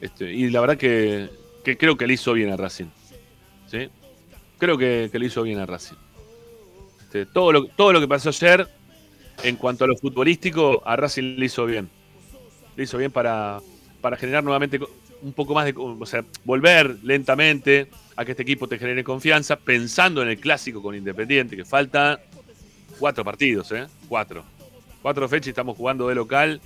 Este, 0.00 0.32
y 0.32 0.50
la 0.50 0.60
verdad 0.60 0.76
que, 0.76 1.30
creo 1.62 1.96
que 1.96 2.06
le 2.06 2.14
hizo 2.14 2.32
bien 2.34 2.50
a 2.50 2.56
Racing. 2.56 2.86
Creo 4.58 4.78
que, 4.78 5.08
que 5.10 5.18
le 5.18 5.26
hizo 5.26 5.42
bien 5.42 5.58
a 5.58 5.66
Racing. 5.66 5.96
Este, 7.14 7.26
todo, 7.26 7.52
lo, 7.52 8.00
que 8.00 8.08
pasó 8.08 8.30
ayer, 8.30 8.68
en 9.44 9.54
cuanto 9.54 9.84
a 9.84 9.86
lo 9.86 9.96
futbolístico, 9.96 10.82
a 10.84 10.96
Racing 10.96 11.36
le 11.36 11.46
hizo 11.46 11.64
bien. 11.64 11.88
Le 12.76 12.82
hizo 12.82 12.98
bien 12.98 13.12
para, 13.12 13.60
para 14.00 14.16
generar 14.16 14.42
nuevamente 14.42 14.80
un 15.22 15.32
poco 15.32 15.54
más 15.54 15.64
de. 15.64 15.74
O 15.76 16.06
sea, 16.06 16.24
volver 16.44 16.98
lentamente 17.04 17.88
a 18.16 18.24
que 18.24 18.32
este 18.32 18.42
equipo 18.42 18.66
te 18.66 18.78
genere 18.78 19.04
confianza, 19.04 19.54
pensando 19.54 20.22
en 20.22 20.28
el 20.28 20.40
clásico 20.40 20.82
con 20.82 20.96
Independiente, 20.96 21.54
que 21.54 21.64
falta 21.64 22.20
cuatro 23.04 23.22
partidos, 23.22 23.70
¿eh? 23.72 23.86
Cuatro. 24.08 24.42
Cuatro 25.02 25.28
fechas 25.28 25.48
y 25.48 25.50
estamos 25.50 25.76
jugando 25.76 26.08
de 26.08 26.14
local 26.14 26.58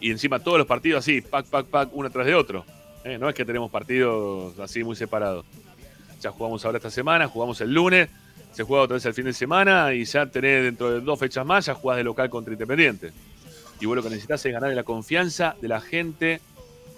y 0.00 0.10
encima 0.10 0.40
todos 0.40 0.58
los 0.58 0.66
partidos 0.66 1.04
así, 1.04 1.20
pac, 1.20 1.46
pac, 1.46 1.66
pac, 1.66 1.88
uno 1.92 2.10
tras 2.10 2.26
de 2.26 2.34
otro. 2.34 2.64
¿eh? 3.04 3.16
No 3.16 3.28
es 3.28 3.34
que 3.36 3.44
tenemos 3.44 3.70
partidos 3.70 4.58
así 4.58 4.82
muy 4.82 4.96
separados. 4.96 5.46
Ya 6.20 6.32
jugamos 6.32 6.64
ahora 6.64 6.78
esta 6.78 6.90
semana, 6.90 7.28
jugamos 7.28 7.60
el 7.60 7.72
lunes, 7.72 8.08
se 8.50 8.64
juega 8.64 8.82
otra 8.82 8.94
vez 8.94 9.06
el 9.06 9.14
fin 9.14 9.26
de 9.26 9.32
semana 9.32 9.94
y 9.94 10.04
ya 10.04 10.26
tenés 10.26 10.64
dentro 10.64 10.90
de 10.90 11.00
dos 11.00 11.16
fechas 11.16 11.46
más, 11.46 11.66
ya 11.66 11.74
jugás 11.74 11.98
de 11.98 12.02
local 12.02 12.28
contra 12.28 12.52
Independiente. 12.52 13.12
Y 13.80 13.86
vos 13.86 13.94
lo 13.94 14.02
que 14.02 14.08
necesitas 14.08 14.44
es 14.44 14.52
ganarle 14.52 14.74
la 14.74 14.82
confianza 14.82 15.54
de 15.62 15.68
la 15.68 15.80
gente 15.80 16.40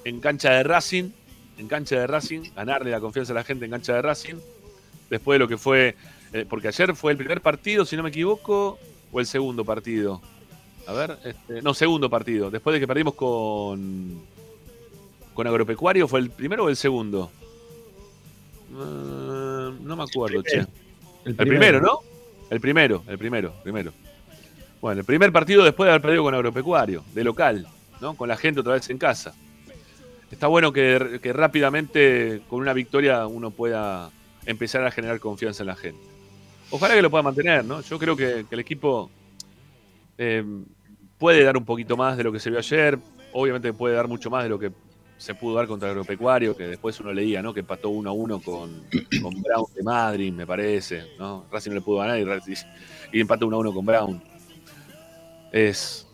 en 0.04 0.20
cancha 0.20 0.52
de 0.52 0.62
Racing, 0.62 1.10
en 1.58 1.68
cancha 1.68 2.00
de 2.00 2.06
Racing, 2.06 2.44
ganarle 2.56 2.92
la 2.92 3.00
confianza 3.00 3.34
a 3.34 3.36
la 3.36 3.44
gente 3.44 3.66
en 3.66 3.72
cancha 3.72 3.92
de 3.92 4.00
Racing, 4.00 4.36
después 5.10 5.34
de 5.34 5.40
lo 5.40 5.48
que 5.48 5.58
fue, 5.58 5.96
eh, 6.32 6.46
porque 6.48 6.68
ayer 6.68 6.94
fue 6.94 7.12
el 7.12 7.18
primer 7.18 7.40
partido, 7.40 7.84
si 7.84 7.96
no 7.96 8.02
me 8.02 8.08
equivoco, 8.10 8.78
o 9.12 9.20
el 9.20 9.26
segundo 9.26 9.64
partido. 9.64 10.20
A 10.86 10.92
ver, 10.92 11.18
este, 11.24 11.62
no, 11.62 11.74
segundo 11.74 12.08
partido, 12.08 12.50
después 12.50 12.74
de 12.74 12.80
que 12.80 12.86
perdimos 12.86 13.14
con, 13.14 14.22
con 15.34 15.46
Agropecuario, 15.46 16.06
¿fue 16.06 16.20
el 16.20 16.30
primero 16.30 16.64
o 16.64 16.68
el 16.68 16.76
segundo? 16.76 17.30
Eh, 18.70 19.72
no 19.80 19.96
me 19.96 20.02
acuerdo, 20.02 20.42
che. 20.42 20.66
El 21.24 21.34
primero, 21.34 21.80
¿no? 21.80 22.00
El 22.50 22.60
primero, 22.60 23.02
el 23.08 23.18
primero, 23.18 23.52
primero. 23.64 23.92
Bueno, 24.80 25.00
el 25.00 25.06
primer 25.06 25.32
partido 25.32 25.64
después 25.64 25.86
de 25.86 25.92
haber 25.92 26.02
perdido 26.02 26.22
con 26.22 26.34
Agropecuario, 26.34 27.04
de 27.12 27.24
local, 27.24 27.66
¿no? 28.00 28.14
Con 28.14 28.28
la 28.28 28.36
gente 28.36 28.60
otra 28.60 28.74
vez 28.74 28.88
en 28.90 28.98
casa. 28.98 29.34
Está 30.30 30.46
bueno 30.46 30.72
que, 30.72 31.18
que 31.20 31.32
rápidamente, 31.32 32.42
con 32.48 32.60
una 32.60 32.72
victoria, 32.72 33.26
uno 33.26 33.50
pueda 33.50 34.10
empezar 34.44 34.84
a 34.84 34.90
generar 34.92 35.18
confianza 35.18 35.64
en 35.64 35.66
la 35.66 35.76
gente. 35.76 36.15
Ojalá 36.70 36.94
que 36.94 37.02
lo 37.02 37.10
pueda 37.10 37.22
mantener, 37.22 37.64
¿no? 37.64 37.80
Yo 37.80 37.98
creo 37.98 38.16
que, 38.16 38.44
que 38.48 38.54
el 38.54 38.60
equipo 38.60 39.10
eh, 40.18 40.44
puede 41.18 41.44
dar 41.44 41.56
un 41.56 41.64
poquito 41.64 41.96
más 41.96 42.16
de 42.16 42.24
lo 42.24 42.32
que 42.32 42.40
se 42.40 42.50
vio 42.50 42.58
ayer. 42.58 42.98
Obviamente 43.32 43.72
puede 43.72 43.94
dar 43.94 44.08
mucho 44.08 44.30
más 44.30 44.42
de 44.42 44.48
lo 44.48 44.58
que 44.58 44.72
se 45.18 45.34
pudo 45.34 45.54
dar 45.56 45.66
contra 45.66 45.88
Agropecuario, 45.90 46.56
que 46.56 46.64
después 46.66 46.98
uno 47.00 47.12
leía, 47.12 47.40
¿no? 47.40 47.54
Que 47.54 47.60
empató 47.60 47.88
1 47.90 48.10
a 48.10 48.12
1 48.12 48.40
con, 48.40 48.82
con 49.22 49.42
Brown 49.42 49.64
de 49.74 49.82
Madrid, 49.82 50.32
me 50.32 50.46
parece, 50.46 51.04
¿no? 51.18 51.46
Racing 51.50 51.70
no 51.70 51.76
le 51.76 51.80
pudo 51.82 51.98
ganar 51.98 52.18
y, 52.18 52.24
y 53.16 53.20
empató 53.20 53.46
1 53.46 53.56
a 53.56 53.60
1 53.60 53.72
con 53.72 53.86
Brown. 53.86 54.22
Es, 55.52 56.06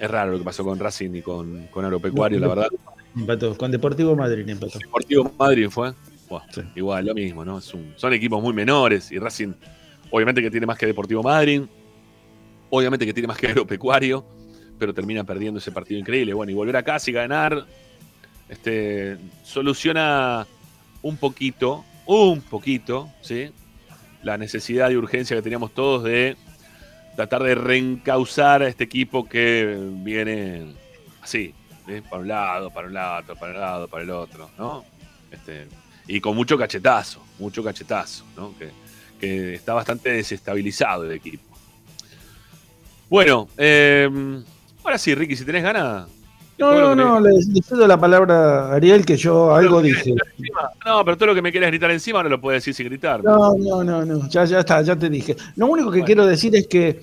es 0.00 0.10
raro 0.10 0.32
lo 0.32 0.38
que 0.38 0.44
pasó 0.44 0.64
con 0.64 0.78
Racing 0.78 1.14
y 1.16 1.22
con, 1.22 1.66
con 1.68 1.84
Agropecuario, 1.84 2.38
la 2.38 2.48
verdad. 2.48 2.68
Empató. 3.14 3.56
Con 3.56 3.70
Deportivo 3.70 4.14
Madrid 4.14 4.48
empató. 4.48 4.78
Deportivo 4.78 5.32
Madrid 5.38 5.68
fue. 5.70 5.92
Buah, 6.28 6.42
Sí. 6.52 6.62
Igual, 6.74 7.06
lo 7.06 7.14
mismo, 7.14 7.44
¿no? 7.44 7.58
Es 7.58 7.72
un- 7.72 7.94
son 7.96 8.12
equipos 8.12 8.42
muy 8.42 8.52
menores 8.52 9.12
y 9.12 9.18
Racing, 9.18 9.52
obviamente 10.10 10.42
que 10.42 10.50
tiene 10.50 10.66
más 10.66 10.78
que 10.78 10.86
Deportivo 10.86 11.22
Madrid, 11.22 11.62
obviamente 12.70 13.06
que 13.06 13.12
tiene 13.12 13.28
más 13.28 13.38
que 13.38 13.48
Agropecuario, 13.48 14.24
pero 14.78 14.92
termina 14.94 15.24
perdiendo 15.24 15.58
ese 15.58 15.72
partido 15.72 15.98
increíble. 16.00 16.34
Bueno, 16.34 16.52
y 16.52 16.54
volver 16.54 16.76
a 16.76 16.82
casa 16.82 17.10
y 17.10 17.12
ganar, 17.12 17.66
este, 18.48 19.18
soluciona 19.42 20.46
un 21.02 21.16
poquito, 21.16 21.84
un 22.06 22.40
poquito, 22.42 23.10
¿sí? 23.20 23.50
La 24.22 24.38
necesidad 24.38 24.90
y 24.90 24.96
urgencia 24.96 25.36
que 25.36 25.42
teníamos 25.42 25.72
todos 25.72 26.04
de 26.04 26.36
tratar 27.16 27.42
de 27.42 27.54
reencauzar 27.54 28.62
a 28.62 28.68
este 28.68 28.84
equipo 28.84 29.26
que 29.28 29.78
viene 30.02 30.74
así, 31.22 31.54
¿sí? 31.86 32.02
para 32.02 32.22
un 32.22 32.28
lado, 32.28 32.70
para 32.70 32.88
un 32.88 32.94
lado, 32.94 33.34
para 33.36 33.52
un 33.52 33.60
lado, 33.60 33.88
para 33.88 34.02
el 34.02 34.10
otro, 34.10 34.50
¿no? 34.58 34.84
Este, 35.30 35.66
y 36.06 36.20
con 36.20 36.36
mucho 36.36 36.58
cachetazo, 36.58 37.24
mucho 37.38 37.64
cachetazo, 37.64 38.24
¿no? 38.36 38.56
Que, 38.58 38.70
que 39.20 39.54
está 39.54 39.74
bastante 39.74 40.10
desestabilizado 40.10 41.04
el 41.04 41.12
equipo. 41.12 41.42
Bueno, 43.08 43.48
eh, 43.56 44.08
ahora 44.84 44.98
sí, 44.98 45.14
Ricky, 45.14 45.36
si 45.36 45.44
tenés 45.44 45.62
ganas. 45.62 46.08
No, 46.58 46.72
no, 46.72 46.94
no, 46.94 47.20
le, 47.20 47.32
le 47.32 47.62
cedo 47.62 47.86
la 47.86 48.00
palabra 48.00 48.68
a 48.70 48.74
Ariel 48.76 49.04
que 49.04 49.16
yo 49.18 49.54
algo 49.54 49.82
dije. 49.82 50.14
No, 50.86 51.04
pero 51.04 51.16
todo 51.18 51.26
lo 51.26 51.34
que 51.34 51.42
me 51.42 51.52
quieras 51.52 51.68
gritar 51.70 51.90
encima 51.90 52.22
no 52.22 52.30
lo 52.30 52.40
puedes 52.40 52.62
decir 52.62 52.72
sin 52.72 52.86
gritar. 52.86 53.22
No, 53.22 53.54
no, 53.58 53.84
no, 53.84 54.04
no, 54.06 54.26
ya, 54.28 54.46
ya 54.46 54.60
está, 54.60 54.80
ya 54.80 54.96
te 54.96 55.10
dije. 55.10 55.36
Lo 55.56 55.66
único 55.66 55.90
que 55.90 56.02
quiero 56.02 56.24
decir 56.24 56.56
es 56.56 56.66
que, 56.66 57.02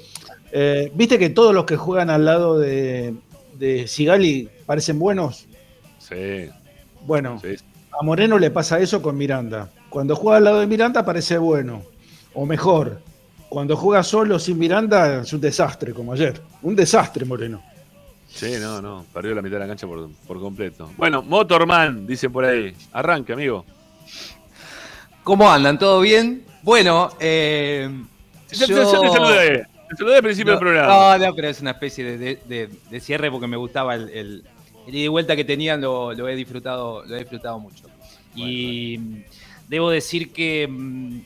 eh, 0.52 0.92
viste 0.96 1.20
que 1.20 1.30
todos 1.30 1.54
los 1.54 1.66
que 1.66 1.78
juegan 1.78 2.10
al 2.10 2.26
lado 2.26 2.58
de, 2.58 3.14
de 3.54 3.88
Sigali 3.88 4.50
parecen 4.66 4.98
buenos. 4.98 5.46
Sí, 6.00 6.50
Bueno, 7.06 7.40
sí. 7.40 7.56
a 8.00 8.04
Moreno 8.04 8.40
le 8.40 8.50
pasa 8.50 8.80
eso 8.80 9.04
con 9.04 9.16
Miranda. 9.16 9.70
Cuando 9.90 10.16
juega 10.16 10.38
al 10.38 10.46
lado 10.46 10.60
de 10.62 10.68
Miranda 10.68 11.06
parece 11.06 11.38
bueno, 11.38 11.84
o 12.34 12.46
mejor. 12.46 13.02
Cuando 13.50 13.76
juega 13.78 14.02
solo 14.04 14.40
sin 14.40 14.58
Miranda 14.58 15.22
es 15.22 15.32
un 15.34 15.42
desastre, 15.42 15.94
como 15.94 16.14
ayer. 16.14 16.42
Un 16.64 16.76
desastre, 16.76 17.24
Moreno. 17.26 17.62
Sí, 18.28 18.54
no, 18.60 18.82
no. 18.82 19.06
Perdió 19.14 19.36
la 19.36 19.42
mitad 19.44 19.58
de 19.58 19.60
la 19.60 19.68
cancha 19.68 19.86
por, 19.86 20.10
por 20.28 20.40
completo. 20.40 20.90
Bueno, 20.98 21.22
Motorman, 21.22 22.08
dice 22.08 22.30
por 22.32 22.46
ahí. 22.46 22.74
Arranque, 22.92 23.34
amigo. 23.34 23.64
¿Cómo 25.24 25.50
andan? 25.50 25.78
¿Todo 25.78 26.02
bien? 26.02 26.44
Bueno, 26.64 27.10
eh, 27.20 27.90
yo- 28.52 28.66
ya 28.66 28.76
te 28.76 28.86
saludé. 28.86 29.68
Te 29.90 29.96
saludé 29.98 30.16
al 30.16 30.24
principio 30.24 30.54
no, 30.54 30.60
del 30.60 30.68
programa. 30.68 31.18
No, 31.18 31.26
no, 31.28 31.36
pero 31.36 31.48
es 31.50 31.62
una 31.62 31.72
especie 31.72 32.04
de, 32.04 32.18
de- 32.18 32.40
de- 32.48 32.70
de 32.90 33.00
cierre 33.00 33.30
porque 33.30 33.48
me 33.48 33.58
gustaba 33.58 33.94
el, 33.96 34.10
el, 34.10 34.44
el 34.88 34.96
ida 34.96 35.06
y 35.06 35.08
vuelta 35.08 35.36
que 35.36 35.46
tenían, 35.46 35.80
lo, 35.82 36.14
lo 36.14 36.28
he 36.28 36.36
disfrutado, 36.36 37.06
lo 37.06 37.16
he 37.16 37.20
disfrutado 37.20 37.60
mucho. 37.60 37.86
Y 38.36 38.98
mm, 38.98 39.24
debo 39.70 39.92
decir 39.92 40.34
que 40.34 40.68
mm, 40.68 41.20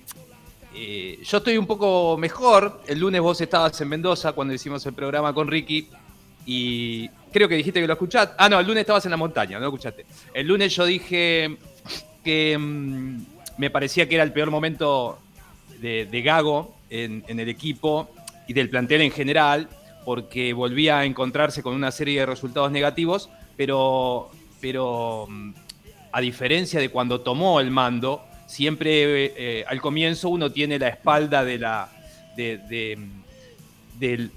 eh, 0.80 1.20
yo 1.24 1.38
estoy 1.40 1.58
un 1.58 1.66
poco 1.66 2.18
mejor. 2.18 2.82
El 2.86 3.00
lunes 3.00 3.20
vos 3.20 3.42
estabas 3.42 3.80
en 3.82 3.90
Mendoza 3.90 4.34
cuando 4.34 4.54
hicimos 4.54 4.86
el 4.86 4.94
programa 4.94 5.34
con 5.34 5.48
Ricky. 5.48 5.90
Y 6.46 7.10
creo 7.32 7.50
que 7.50 7.56
dijiste 7.56 7.82
que 7.82 7.88
lo 7.88 7.94
escuchaste. 7.94 8.36
Ah, 8.38 8.48
no, 8.48 8.60
el 8.60 8.68
lunes 8.68 8.82
estabas 8.82 9.04
en 9.06 9.12
la 9.12 9.18
montaña, 9.18 9.58
no 9.58 9.62
lo 9.62 9.68
escuchaste. 9.70 10.06
El 10.34 10.46
lunes 10.46 10.76
yo 10.76 10.86
dije 10.86 11.58
que 12.24 12.56
mm, 12.58 13.26
me 13.58 13.72
parecía 13.72 14.08
que 14.08 14.16
era 14.16 14.24
el 14.24 14.32
peor 14.32 14.52
momento 14.52 15.18
de, 15.80 16.22
Gago 16.24 16.76
en, 16.92 17.24
en 17.28 17.40
el 17.40 17.50
equipo 17.50 18.10
y 18.48 18.54
del 18.54 18.70
plantel 18.70 19.02
en 19.02 19.12
general, 19.12 19.68
porque 20.06 20.54
volvía 20.54 21.00
a 21.00 21.06
encontrarse 21.06 21.63
con 21.63 21.74
una 21.74 21.92
serie 21.92 22.20
de 22.20 22.26
resultados 22.28 22.72
negativos, 22.72 23.30
pero, 23.56 24.30
pero 24.62 25.26
mm, 25.28 25.54
a 26.12 26.22
diferencia 26.22 26.80
de 26.80 26.90
cuando 26.90 27.22
tomó 27.22 27.60
el 27.60 27.72
mando, 27.72 28.24
siempre 28.47 29.33
eh, 29.36 29.65
al 29.67 29.79
comienzo 29.79 30.29
uno 30.29 30.51
tiene 30.51 30.79
la 30.79 30.88
espalda 30.88 31.45
de 31.45 31.60
la, 31.60 31.89
de, 32.36 32.97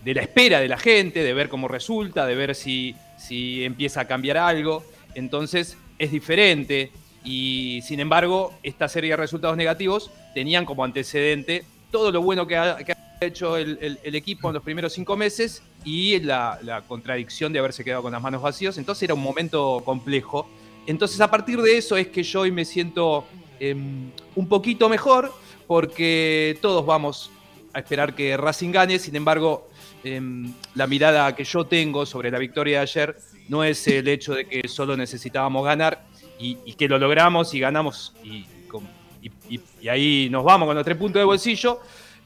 la 0.04 0.22
espera 0.22 0.60
de 0.60 0.68
la 0.68 0.76
gente, 0.76 1.22
de 1.22 1.32
ver 1.32 1.48
cómo 1.48 1.68
resulta, 1.68 2.26
de 2.26 2.34
ver 2.34 2.54
si, 2.54 2.94
si 3.16 3.64
empieza 3.64 4.02
a 4.02 4.04
cambiar 4.06 4.36
algo. 4.36 4.84
Entonces 5.14 5.78
es 5.98 6.10
diferente 6.10 6.90
y 7.24 7.80
sin 7.82 8.00
embargo 8.00 8.52
esta 8.62 8.88
serie 8.88 9.10
de 9.10 9.16
resultados 9.16 9.56
negativos 9.56 10.10
tenían 10.34 10.64
como 10.64 10.84
antecedente 10.84 11.64
todo 11.90 12.10
lo 12.10 12.22
bueno 12.22 12.46
que 12.46 12.56
ha, 12.56 12.78
hecho 13.20 13.58
el 13.58 14.14
equipo 14.14 14.48
en 14.48 14.54
los 14.54 14.62
primeros 14.62 14.94
cinco 14.94 15.14
meses 15.14 15.62
y 15.84 16.18
la, 16.20 16.58
la 16.62 16.82
contradicción 16.82 17.52
de 17.52 17.58
haberse 17.58 17.84
quedado 17.84 18.02
con 18.02 18.12
las 18.12 18.22
manos 18.22 18.40
vacías. 18.42 18.78
Entonces 18.78 19.02
era 19.02 19.14
un 19.14 19.22
momento 19.22 19.82
complejo. 19.84 20.48
Entonces 20.86 21.20
a 21.20 21.30
partir 21.30 21.60
de 21.60 21.76
eso 21.76 21.96
es 21.96 22.08
que 22.08 22.22
yo 22.22 22.40
hoy 22.40 22.50
me 22.50 22.64
siento 22.64 23.26
em, 23.60 24.10
un 24.34 24.48
poquito 24.48 24.88
mejor 24.88 25.32
porque 25.66 26.58
todos 26.60 26.84
vamos 26.84 27.30
a 27.72 27.78
esperar 27.78 28.14
que 28.14 28.36
Racing 28.36 28.72
gane. 28.72 28.98
Sin 28.98 29.14
embargo, 29.14 29.68
em, 30.02 30.52
la 30.74 30.86
mirada 30.86 31.34
que 31.36 31.44
yo 31.44 31.64
tengo 31.64 32.04
sobre 32.06 32.30
la 32.30 32.38
victoria 32.38 32.78
de 32.78 32.82
ayer 32.82 33.16
no 33.48 33.62
es 33.62 33.86
el 33.86 34.08
hecho 34.08 34.34
de 34.34 34.46
que 34.46 34.66
solo 34.66 34.96
necesitábamos 34.96 35.64
ganar 35.64 36.04
y, 36.38 36.54
que 36.74 36.88
lo 36.88 36.98
logramos 36.98 37.52
y 37.54 37.60
ganamos 37.60 38.14
y 38.22 39.88
ahí 39.88 40.28
nos 40.30 40.44
vamos 40.44 40.66
con 40.66 40.76
los 40.76 40.84
tres 40.84 40.96
puntos 40.96 41.20
de 41.20 41.24
bolsillo. 41.24 41.80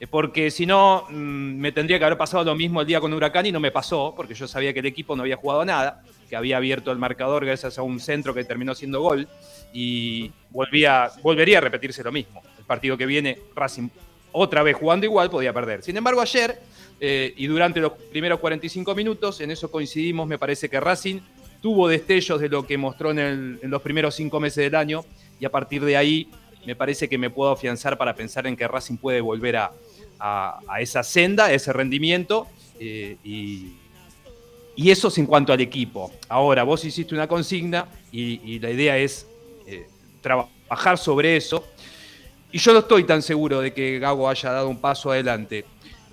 Eh, 0.05 0.07
Porque 0.11 0.51
si 0.51 0.67
no, 0.67 1.07
mm, 1.09 1.15
me 1.15 1.73
tendría 1.73 1.99
que 1.99 2.05
haber 2.05 2.19
pasado 2.19 2.45
lo 2.45 2.55
mismo 2.55 2.81
el 2.81 2.87
día 2.87 3.01
con 3.01 3.13
Huracán 3.13 3.47
y 3.47 3.53
no 3.53 3.61
me 3.61 3.71
pasó, 3.71 4.13
porque 4.17 4.35
yo 4.35 4.47
sabía 4.47 4.73
que 4.73 4.81
el 4.81 4.87
equipo 4.87 5.17
no 5.17 5.23
había 5.23 5.37
jugado 5.37 5.65
nada, 5.65 6.03
que 6.29 6.37
había 6.37 6.57
abierto 6.57 6.91
el 6.93 6.99
marcador 6.99 7.45
gracias 7.45 7.79
a 7.79 7.83
un 7.83 8.01
centro 8.01 8.35
que 8.35 8.45
terminó 8.45 8.75
siendo 8.75 9.01
gol 9.01 9.29
y 9.73 10.31
volvía, 10.51 11.11
volvería 11.23 11.59
a 11.59 11.61
repetirse 11.61 12.03
lo 12.03 12.13
mismo. 12.13 12.43
El 12.59 12.65
partido 12.65 12.97
que 12.97 13.07
viene, 13.07 13.39
Racing 13.55 13.89
otra 14.37 14.65
vez 14.65 14.77
jugando 14.77 15.07
igual, 15.07 15.31
podía 15.31 15.53
perder. 15.53 15.83
Sin 15.83 15.97
embargo, 15.97 16.21
ayer 16.21 16.59
eh, 17.01 17.35
y 17.37 17.47
durante 17.47 17.81
los 17.81 17.93
primeros 17.93 18.41
45 18.41 18.95
minutos, 18.95 19.41
en 19.41 19.51
eso 19.51 19.71
coincidimos, 19.71 20.27
me 20.27 20.39
parece 20.39 20.69
que 20.69 20.81
Racing 20.81 21.21
tuvo 21.61 21.89
destellos 21.89 22.41
de 22.41 22.49
lo 22.49 22.67
que 22.67 22.77
mostró 22.77 23.11
en, 23.11 23.59
los 23.63 23.83
primeros 23.83 24.15
cinco 24.15 24.41
meses 24.41 24.65
del 24.65 24.75
año 24.75 25.05
y 25.41 25.45
a 25.45 25.51
partir 25.51 25.85
de 25.85 25.97
ahí 25.97 26.29
me 26.67 26.77
parece 26.77 27.09
que 27.09 27.19
me 27.19 27.31
puedo 27.31 27.51
afianzar 27.51 27.99
para 27.99 28.15
pensar 28.15 28.47
en 28.47 28.57
que 28.57 28.67
Racing 28.67 28.97
puede 28.97 29.21
volver 29.21 29.57
a, 29.57 29.73
a- 30.19 30.61
esa 30.81 31.03
senda, 31.03 31.47
a 31.47 31.53
ese 31.53 31.73
rendimiento 31.73 32.47
eh, 32.81 33.17
y, 33.25 33.73
eso 34.77 35.09
es 35.09 35.19
en 35.19 35.27
cuanto 35.27 35.53
al 35.53 35.61
equipo. 35.61 36.11
Ahora, 36.29 36.65
vos 36.65 36.85
hiciste 36.85 37.15
una 37.15 37.29
consigna 37.29 37.87
y, 38.11 38.41
y 38.45 38.59
la 38.59 38.71
idea 38.71 38.99
es 38.99 39.27
eh, 39.67 39.87
trabajar 40.21 40.99
sobre 40.99 41.37
eso. 41.37 41.65
Y 42.51 42.59
yo 42.59 42.73
no 42.73 42.81
estoy 42.81 43.05
tan 43.05 43.23
seguro 43.23 43.61
de 43.61 43.73
que 43.73 43.99
Gago 43.99 44.29
haya 44.29 44.51
dado 44.51 44.69
un 44.69 44.81
paso 44.81 45.13
adelante. 45.13 45.65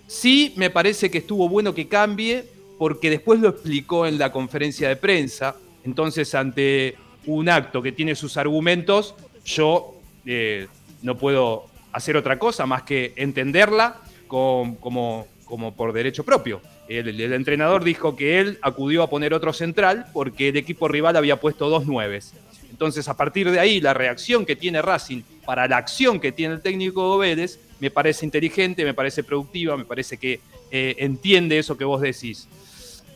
Sí, 0.07 0.53
me 0.57 0.69
parece 0.69 1.09
que 1.09 1.19
estuvo 1.19 1.47
bueno 1.49 1.73
que 1.73 1.87
cambie, 1.87 2.45
porque 2.77 3.09
después 3.09 3.39
lo 3.39 3.49
explicó 3.49 4.05
en 4.05 4.17
la 4.19 4.31
conferencia 4.31 4.89
de 4.89 4.95
prensa. 4.95 5.55
Entonces, 5.83 6.33
ante 6.35 6.95
un 7.25 7.49
acto 7.49 7.81
que 7.81 7.91
tiene 7.91 8.15
sus 8.15 8.37
argumentos, 8.37 9.15
yo 9.45 9.95
eh, 10.25 10.67
no 11.01 11.17
puedo 11.17 11.65
hacer 11.91 12.17
otra 12.17 12.39
cosa 12.39 12.65
más 12.65 12.83
que 12.83 13.13
entenderla 13.15 13.97
como, 14.27 15.27
por 15.75 15.93
derecho 15.93 16.23
propio. 16.23 16.61
El, 16.87 17.19
el 17.19 17.33
entrenador 17.33 17.83
dijo 17.83 18.15
que 18.15 18.39
él 18.39 18.59
acudió 18.61 19.03
a 19.03 19.09
poner 19.09 19.33
otro 19.33 19.53
central 19.53 20.07
porque 20.13 20.49
el 20.49 20.57
equipo 20.57 20.87
rival 20.87 21.15
había 21.15 21.39
puesto 21.39 21.69
dos 21.69 21.85
nueves. 21.85 22.33
Entonces, 22.69 23.07
a 23.07 23.15
partir 23.15 23.51
de 23.51 23.59
ahí, 23.59 23.79
la 23.79 23.93
reacción 23.93 24.45
que 24.45 24.55
tiene 24.55 24.81
Racing 24.81 25.21
para 25.45 25.67
la 25.67 25.77
acción 25.77 26.19
que 26.19 26.31
tiene 26.31 26.55
el 26.55 26.61
técnico 26.61 27.17
Vélez 27.17 27.59
me 27.79 27.91
parece 27.91 28.25
inteligente, 28.25 28.83
me 28.83 28.93
parece 28.93 29.23
productiva, 29.23 29.75
me 29.77 29.85
parece 29.85 30.17
que 30.17 30.39
eh, 30.71 30.95
entiende 30.97 31.59
eso 31.59 31.77
que 31.77 31.83
vos 31.83 32.01
decís. 32.01 32.47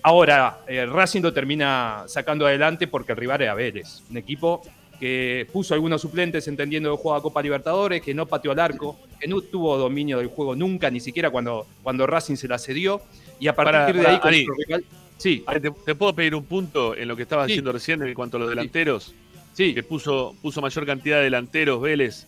Ahora, 0.02 0.60
eh, 0.68 0.86
Racing 0.86 1.22
lo 1.22 1.34
termina 1.34 2.04
sacando 2.08 2.46
adelante 2.46 2.86
porque 2.86 3.14
el 3.14 3.18
rival 3.18 3.42
era 3.42 3.56
Vélez, 3.56 4.04
un 4.10 4.18
equipo 4.18 4.62
que 5.00 5.48
puso 5.52 5.74
algunos 5.74 6.02
suplentes 6.02 6.48
entendiendo 6.48 6.90
que 6.96 7.02
jugaba 7.02 7.22
Copa 7.22 7.42
Libertadores, 7.42 8.02
que 8.02 8.14
no 8.14 8.26
pateó 8.26 8.52
al 8.52 8.60
arco, 8.60 8.98
que 9.20 9.28
no 9.28 9.42
tuvo 9.42 9.78
dominio 9.78 10.18
del 10.20 10.28
juego 10.28 10.56
nunca, 10.56 10.90
ni 10.90 11.00
siquiera 11.00 11.30
cuando, 11.30 11.68
cuando 11.84 12.08
Racing 12.08 12.36
se 12.36 12.48
la 12.48 12.58
cedió. 12.58 13.02
Y 13.40 13.48
a 13.48 13.56
partir 13.56 13.96
de 14.02 14.08
ahí, 14.08 14.20
Ari. 14.22 14.48
rival- 14.68 14.86
sí, 15.18 15.44
Ari, 15.46 15.60
¿Te, 15.60 15.72
te 15.72 15.96
puedo 15.96 16.14
pedir 16.16 16.34
un 16.36 16.46
punto 16.46 16.96
en 16.96 17.08
lo 17.08 17.16
que 17.16 17.24
estabas 17.24 17.48
Sí. 17.48 17.54
diciendo 17.54 17.72
recién 17.72 18.02
en 18.04 18.14
cuanto 18.14 18.38
a 18.38 18.40
los 18.42 18.50
delanteros? 18.50 19.14
sí, 19.54 19.74
Que 19.74 19.84
puso, 19.84 20.36
puso 20.42 20.62
mayor 20.62 20.86
cantidad 20.86 21.18
de 21.18 21.24
delanteros 21.26 21.82
Vélez. 21.82 22.28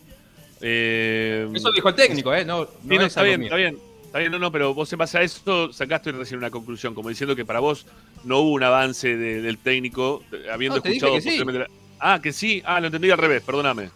Eh, 0.61 1.47
eso 1.53 1.71
dijo 1.71 1.89
el 1.89 1.95
técnico, 1.95 2.33
¿eh? 2.33 2.43
No, 2.45 2.65
sí, 2.65 2.69
no 2.83 2.95
no, 2.95 3.01
es 3.01 3.07
está 3.07 3.23
bien, 3.23 3.39
mío. 3.41 3.47
está 3.47 3.57
bien. 3.57 3.77
Está 4.05 4.19
bien, 4.19 4.31
no, 4.31 4.39
no, 4.39 4.51
pero 4.51 4.73
vos 4.73 4.91
en 4.93 4.99
base 4.99 5.17
a 5.17 5.21
eso 5.21 5.71
sacaste 5.73 6.11
recién 6.13 6.37
una 6.37 6.49
conclusión, 6.49 6.95
como 6.95 7.09
diciendo 7.09 7.35
que 7.35 7.43
para 7.45 7.59
vos 7.59 7.85
no 8.23 8.39
hubo 8.39 8.51
un 8.53 8.63
avance 8.63 9.17
de- 9.17 9.41
del 9.41 9.57
técnico, 9.57 10.23
habiendo 10.51 10.77
No, 10.77 10.81
te 10.81 10.89
dije 10.89 10.97
escuchado 11.05 11.15
que 11.15 11.21
sí. 11.21 11.27
posiblemente 11.29 11.59
la- 11.59 11.86
Ah, 11.99 12.19
que 12.21 12.31
sí. 12.33 12.61
Ah, 12.65 12.79
lo 12.79 12.87
entendí 12.87 13.09
al 13.11 13.17
revés, 13.17 13.41
perdóname. 13.43 13.89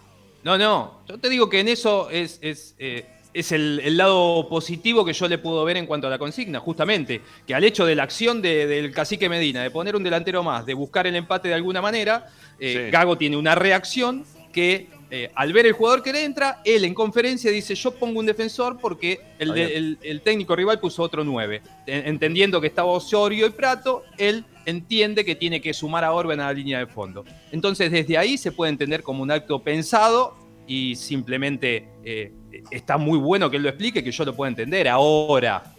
No, 0.43 0.58
no. 0.58 1.02
Yo 1.08 1.18
te 1.20 1.30
digo 1.30 1.49
que 1.49 1.60
en 1.60 1.68
eso 1.68 2.10
es, 2.10 2.39
es, 2.41 2.74
eh, 2.80 3.06
es 3.34 3.52
el, 3.52 3.80
el 3.84 3.95
lado 3.97 4.47
positivo 4.49 5.06
que 5.06 5.14
yo 5.14 5.28
le 5.28 5.38
puedo 5.38 5.64
ver 5.64 5.78
en 5.78 5.86
cuanto 5.86 6.08
a 6.08 6.10
la 6.10 6.18
consigna, 6.18 6.60
justamente. 6.60 7.22
Que 7.45 7.54
al 7.54 7.64
hecho 7.64 7.86
de 7.86 7.95
la 7.95 8.04
acción 8.04 8.41
de- 8.41 8.66
del 8.68 8.91
cacique 8.91 9.30
Medina, 9.30 9.62
de 9.62 9.70
poner 9.72 9.95
un 9.95 10.04
delantero 10.04 10.41
más, 10.43 10.66
de 10.66 10.74
buscar 10.74 11.06
el 11.08 11.16
empate 11.16 11.47
de 11.49 11.54
alguna 11.54 11.82
manera, 11.82 12.28
eh, 12.60 12.86
Sí. 12.88 12.91
Gago 12.91 13.18
tiene 13.18 13.38
una 13.38 13.54
reacción 13.56 14.26
que 14.52 14.88
eh, 15.14 15.30
al 15.36 15.51
ver 15.51 15.66
el 15.66 15.74
jugador 15.74 16.01
que 16.01 16.14
le 16.14 16.24
entra, 16.24 16.62
él 16.64 16.86
en 16.86 16.93
conferencia 16.93 17.51
dice, 17.51 17.76
yo 17.76 17.91
pongo 17.91 18.20
un 18.22 18.26
defensor 18.26 18.78
porque 18.80 19.20
el, 19.39 20.22
técnico 20.24 20.55
rival 20.55 20.80
puso 20.80 21.03
otro 21.03 21.24
9. 21.26 21.62
En- 21.86 22.07
Entendiendo 22.07 22.62
que 22.62 22.68
estaba 22.68 22.89
Osorio 22.89 23.45
y 23.45 23.49
Prato, 23.49 24.03
él 24.18 24.45
entiende 24.66 25.26
que 25.26 25.36
tiene 25.36 25.59
que 25.59 25.74
sumar 25.74 26.03
a 26.05 26.14
Orben 26.14 26.39
a 26.39 26.45
la 26.45 26.53
línea 26.53 26.80
de 26.80 26.88
fondo. 26.88 27.26
Entonces 27.51 27.91
desde 27.91 28.18
ahí 28.18 28.38
se 28.38 28.51
puede 28.53 28.72
entender 28.72 29.03
como 29.03 29.22
un 29.22 29.32
acto 29.32 29.59
pensado 29.59 30.38
y 30.66 30.95
simplemente 30.95 31.89
eh, 32.05 32.32
está 32.70 32.97
muy 32.97 33.20
bueno 33.20 33.49
que 33.49 33.57
él 33.57 33.64
lo 33.64 33.70
explique, 33.70 34.03
que 34.03 34.12
yo 34.12 34.24
lo 34.24 34.34
pueda 34.36 34.49
entender. 34.49 34.88
Ahora, 34.88 35.76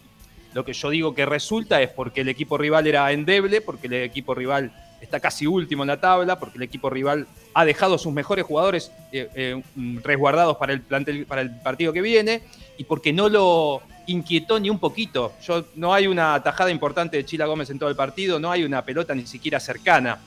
lo 0.52 0.62
que 0.64 0.74
yo 0.74 0.90
digo 0.90 1.14
que 1.14 1.24
resulta 1.24 1.80
es 1.80 1.88
porque 1.88 2.20
el 2.20 2.28
equipo 2.28 2.58
rival 2.58 2.86
era 2.86 3.10
endeble, 3.12 3.62
porque 3.62 3.86
el 3.86 3.94
equipo 3.94 4.34
rival 4.34 4.72
está 5.02 5.20
casi 5.20 5.46
último 5.46 5.82
en 5.82 5.88
la 5.88 6.00
tabla, 6.00 6.38
porque 6.38 6.56
el 6.58 6.62
equipo 6.62 6.88
rival 6.88 7.26
ha 7.52 7.64
dejado 7.64 7.98
sus 7.98 8.12
mejores 8.12 8.44
jugadores 8.46 8.90
eh, 9.12 9.28
eh, 9.34 9.62
mm, 9.74 9.98
resguardados 10.02 10.56
para 10.56 10.72
el, 10.72 10.80
plantel, 10.80 11.26
para 11.26 11.42
el 11.42 11.50
partido 11.60 11.92
que 11.92 12.00
viene 12.00 12.42
y 12.78 12.84
porque 12.84 13.12
no 13.12 13.28
lo 13.28 13.82
inquietó 14.06 14.58
ni 14.58 14.70
un 14.70 14.78
poquito. 14.78 15.32
Yo, 15.46 15.64
no 15.74 15.92
hay 15.92 16.06
una 16.06 16.42
tajada 16.42 16.70
importante 16.70 17.16
de 17.16 17.24
Chila 17.24 17.46
Gómez 17.46 17.68
en 17.70 17.78
todo 17.78 17.88
el 17.90 17.96
partido, 17.96 18.38
no 18.40 18.50
hay 18.50 18.64
una 18.64 18.84
pelota 18.84 19.14
ni 19.14 19.26
siquiera 19.26 19.60
cercana. 19.60 20.18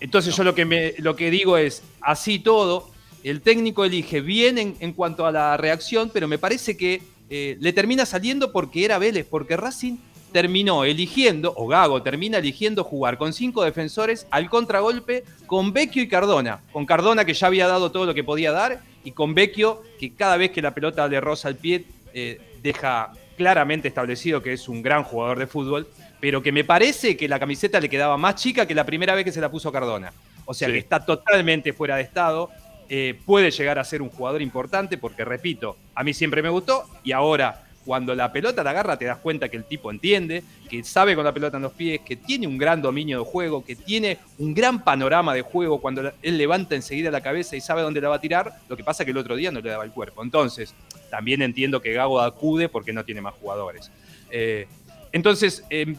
Entonces 0.00 0.34
yo 0.36 0.44
lo 0.44 0.54
que, 0.54 0.64
me- 0.64 0.94
lo 0.98 1.16
que 1.16 1.30
digo 1.30 1.56
es, 1.56 1.82
así 2.00 2.38
todo, 2.38 2.90
el 3.24 3.40
técnico 3.40 3.84
elige 3.84 4.20
bien 4.20 4.58
en, 4.58 4.76
en 4.80 4.92
cuanto 4.92 5.26
a 5.26 5.32
la 5.32 5.56
reacción, 5.56 6.10
pero 6.12 6.28
me 6.28 6.38
parece 6.38 6.76
que 6.76 7.02
eh, 7.30 7.56
le 7.60 7.72
termina 7.72 8.04
saliendo 8.06 8.52
porque 8.52 8.84
era 8.84 8.98
Vélez, 8.98 9.26
porque 9.28 9.56
Racing 9.56 9.96
terminó 10.40 10.84
eligiendo, 10.84 11.54
o 11.56 11.66
Gago 11.66 12.02
termina 12.02 12.36
eligiendo 12.36 12.84
jugar 12.84 13.16
con 13.16 13.32
cinco 13.32 13.64
defensores 13.64 14.26
al 14.30 14.50
contragolpe 14.50 15.24
con 15.46 15.72
Vecchio 15.72 16.02
y 16.02 16.08
Cardona. 16.08 16.60
Con 16.72 16.84
Cardona 16.84 17.24
que 17.24 17.32
ya 17.32 17.46
había 17.46 17.66
dado 17.66 17.90
todo 17.90 18.04
lo 18.04 18.12
que 18.12 18.22
podía 18.22 18.52
dar 18.52 18.80
y 19.02 19.12
con 19.12 19.34
Vecchio 19.34 19.82
que 19.98 20.12
cada 20.12 20.36
vez 20.36 20.50
que 20.50 20.60
la 20.60 20.74
pelota 20.74 21.08
le 21.08 21.22
roza 21.22 21.48
el 21.48 21.56
pie 21.56 21.86
eh, 22.12 22.38
deja 22.62 23.12
claramente 23.38 23.88
establecido 23.88 24.42
que 24.42 24.52
es 24.52 24.68
un 24.68 24.82
gran 24.82 25.04
jugador 25.04 25.38
de 25.38 25.46
fútbol, 25.46 25.88
pero 26.20 26.42
que 26.42 26.52
me 26.52 26.64
parece 26.64 27.16
que 27.16 27.28
la 27.28 27.38
camiseta 27.38 27.80
le 27.80 27.88
quedaba 27.88 28.18
más 28.18 28.34
chica 28.34 28.66
que 28.66 28.74
la 28.74 28.84
primera 28.84 29.14
vez 29.14 29.24
que 29.24 29.32
se 29.32 29.40
la 29.40 29.50
puso 29.50 29.72
Cardona. 29.72 30.12
O 30.44 30.52
sea 30.52 30.68
Sí. 30.68 30.72
que 30.74 30.80
está 30.80 31.02
totalmente 31.02 31.72
fuera 31.72 31.96
de 31.96 32.02
estado. 32.02 32.50
eh, 32.88 33.18
puede 33.26 33.50
llegar 33.50 33.80
a 33.80 33.84
ser 33.84 34.00
un 34.00 34.10
jugador 34.10 34.40
importante 34.42 34.96
porque, 34.96 35.24
repito, 35.24 35.76
a 35.92 36.04
mí 36.04 36.14
siempre 36.14 36.40
me 36.40 36.50
gustó 36.50 36.84
y 37.02 37.10
ahora 37.10 37.65
cuando 37.86 38.14
la 38.16 38.32
pelota 38.32 38.64
la 38.64 38.70
agarra 38.70 38.98
te 38.98 39.04
das 39.04 39.18
cuenta 39.18 39.48
que 39.48 39.56
el 39.56 39.64
tipo 39.64 39.92
entiende, 39.92 40.42
que 40.68 40.82
sabe 40.82 41.14
con 41.14 41.24
la 41.24 41.32
pelota 41.32 41.56
en 41.56 41.62
los 41.62 41.72
pies, 41.72 42.00
que 42.00 42.16
tiene 42.16 42.48
un 42.48 42.58
gran 42.58 42.82
dominio 42.82 43.20
de 43.20 43.24
juego, 43.24 43.64
que 43.64 43.76
tiene 43.76 44.18
un 44.38 44.52
gran 44.52 44.82
panorama 44.82 45.32
de 45.32 45.42
juego 45.42 45.80
cuando 45.80 46.12
él 46.20 46.36
levanta 46.36 46.74
enseguida 46.74 47.12
la 47.12 47.20
cabeza 47.20 47.54
y 47.54 47.60
sabe 47.60 47.82
dónde 47.82 48.00
la 48.00 48.08
va 48.08 48.16
a 48.16 48.20
tirar, 48.20 48.52
lo 48.68 48.76
que 48.76 48.82
pasa 48.82 49.04
que 49.04 49.12
el 49.12 49.16
otro 49.16 49.36
día 49.36 49.52
no 49.52 49.60
le 49.60 49.70
daba 49.70 49.84
el 49.84 49.92
cuerpo. 49.92 50.24
Entonces, 50.24 50.74
también 51.10 51.42
entiendo 51.42 51.80
que 51.80 51.92
Gago 51.92 52.20
acude 52.20 52.68
porque 52.68 52.92
no 52.92 53.04
tiene 53.04 53.20
más 53.20 53.34
jugadores. 53.34 53.90
Eh, 54.30 54.66
entonces, 55.12 55.64
em, 55.70 55.94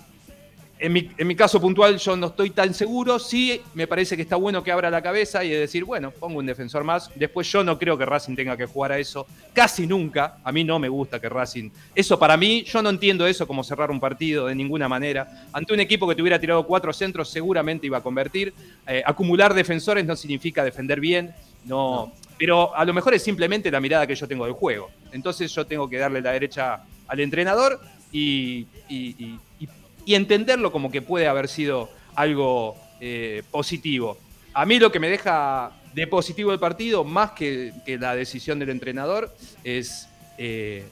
en 0.80 0.94
mi, 0.94 1.10
en 1.18 1.28
mi 1.28 1.36
caso 1.36 1.60
puntual 1.60 1.98
yo 1.98 2.16
no 2.16 2.28
estoy 2.28 2.52
tan 2.52 2.74
seguro, 2.74 3.20
sí 3.20 3.62
me 3.74 3.88
parece 3.88 4.16
que 4.16 4.22
está 4.22 4.36
bueno 4.36 4.64
que 4.64 4.72
abra 4.72 4.90
la 4.90 5.02
cabeza 5.02 5.44
y 5.44 5.50
decir, 5.50 5.84
bueno, 5.84 6.12
pongo 6.12 6.40
un 6.40 6.46
defensor 6.46 6.84
más. 6.84 7.10
Después 7.16 7.52
yo 7.52 7.64
no 7.64 7.78
creo 7.80 7.98
que 7.98 8.06
Racing 8.06 8.36
tenga 8.36 8.56
que 8.56 8.66
jugar 8.66 8.92
a 8.92 9.00
eso, 9.00 9.26
casi 9.54 9.88
nunca. 9.88 10.38
A 10.44 10.52
mí 10.52 10.64
no 10.64 10.80
me 10.80 10.90
gusta 10.90 11.20
que 11.20 11.30
Racing... 11.30 11.70
Eso 11.96 12.20
para 12.20 12.38
mí, 12.38 12.64
yo 12.64 12.82
no 12.82 12.90
entiendo 12.90 13.26
eso 13.26 13.48
como 13.48 13.64
cerrar 13.64 13.90
un 13.92 14.00
partido 14.00 14.48
de 14.48 14.56
ninguna 14.56 14.88
manera. 14.88 15.48
Ante 15.54 15.74
un 15.74 15.80
equipo 15.80 16.08
que 16.08 16.16
te 16.16 16.22
hubiera 16.22 16.40
tirado 16.40 16.66
cuatro 16.66 16.94
centros 16.94 17.30
seguramente 17.30 17.88
iba 17.88 17.98
a 17.98 18.02
convertir. 18.02 18.54
Eh, 18.88 19.02
acumular 19.06 19.54
defensores 19.54 20.06
no 20.06 20.16
significa 20.16 20.64
defender 20.64 21.00
bien, 21.00 21.34
no, 21.66 22.14
Pero 22.38 22.74
a 22.76 22.86
lo 22.86 22.94
mejor 22.94 23.14
es 23.16 23.24
simplemente 23.24 23.70
la 23.72 23.80
mirada 23.82 24.06
que 24.08 24.16
yo 24.16 24.28
tengo 24.28 24.46
del 24.46 24.54
juego. 24.54 24.90
Entonces 25.12 25.54
yo 25.54 25.66
tengo 25.66 25.90
que 25.90 25.98
darle 25.98 26.22
la 26.22 26.32
derecha 26.32 26.82
al 27.08 27.20
entrenador 27.20 27.80
y, 28.12 28.68
y- 28.88 29.16
y- 29.18 29.40
y- 30.08 30.16
entenderlo 30.16 30.72
como 30.72 30.92
que 30.92 31.02
puede 31.02 31.28
haber 31.28 31.48
sido 31.48 31.90
algo 32.16 32.76
eh, 33.00 33.44
positivo. 33.52 34.18
A 34.54 34.66
mí 34.66 34.80
lo 34.80 34.92
que 34.92 35.00
me 35.00 35.10
deja 35.10 35.72
de 35.94 36.08
positivo 36.08 36.52
el 36.52 36.60
partido, 36.60 37.04
más 37.04 37.32
que, 37.32 37.74
la 38.00 38.16
decisión 38.16 38.58
del 38.60 38.70
entrenador, 38.70 39.36
es 39.64 40.08
eh, 40.38 40.86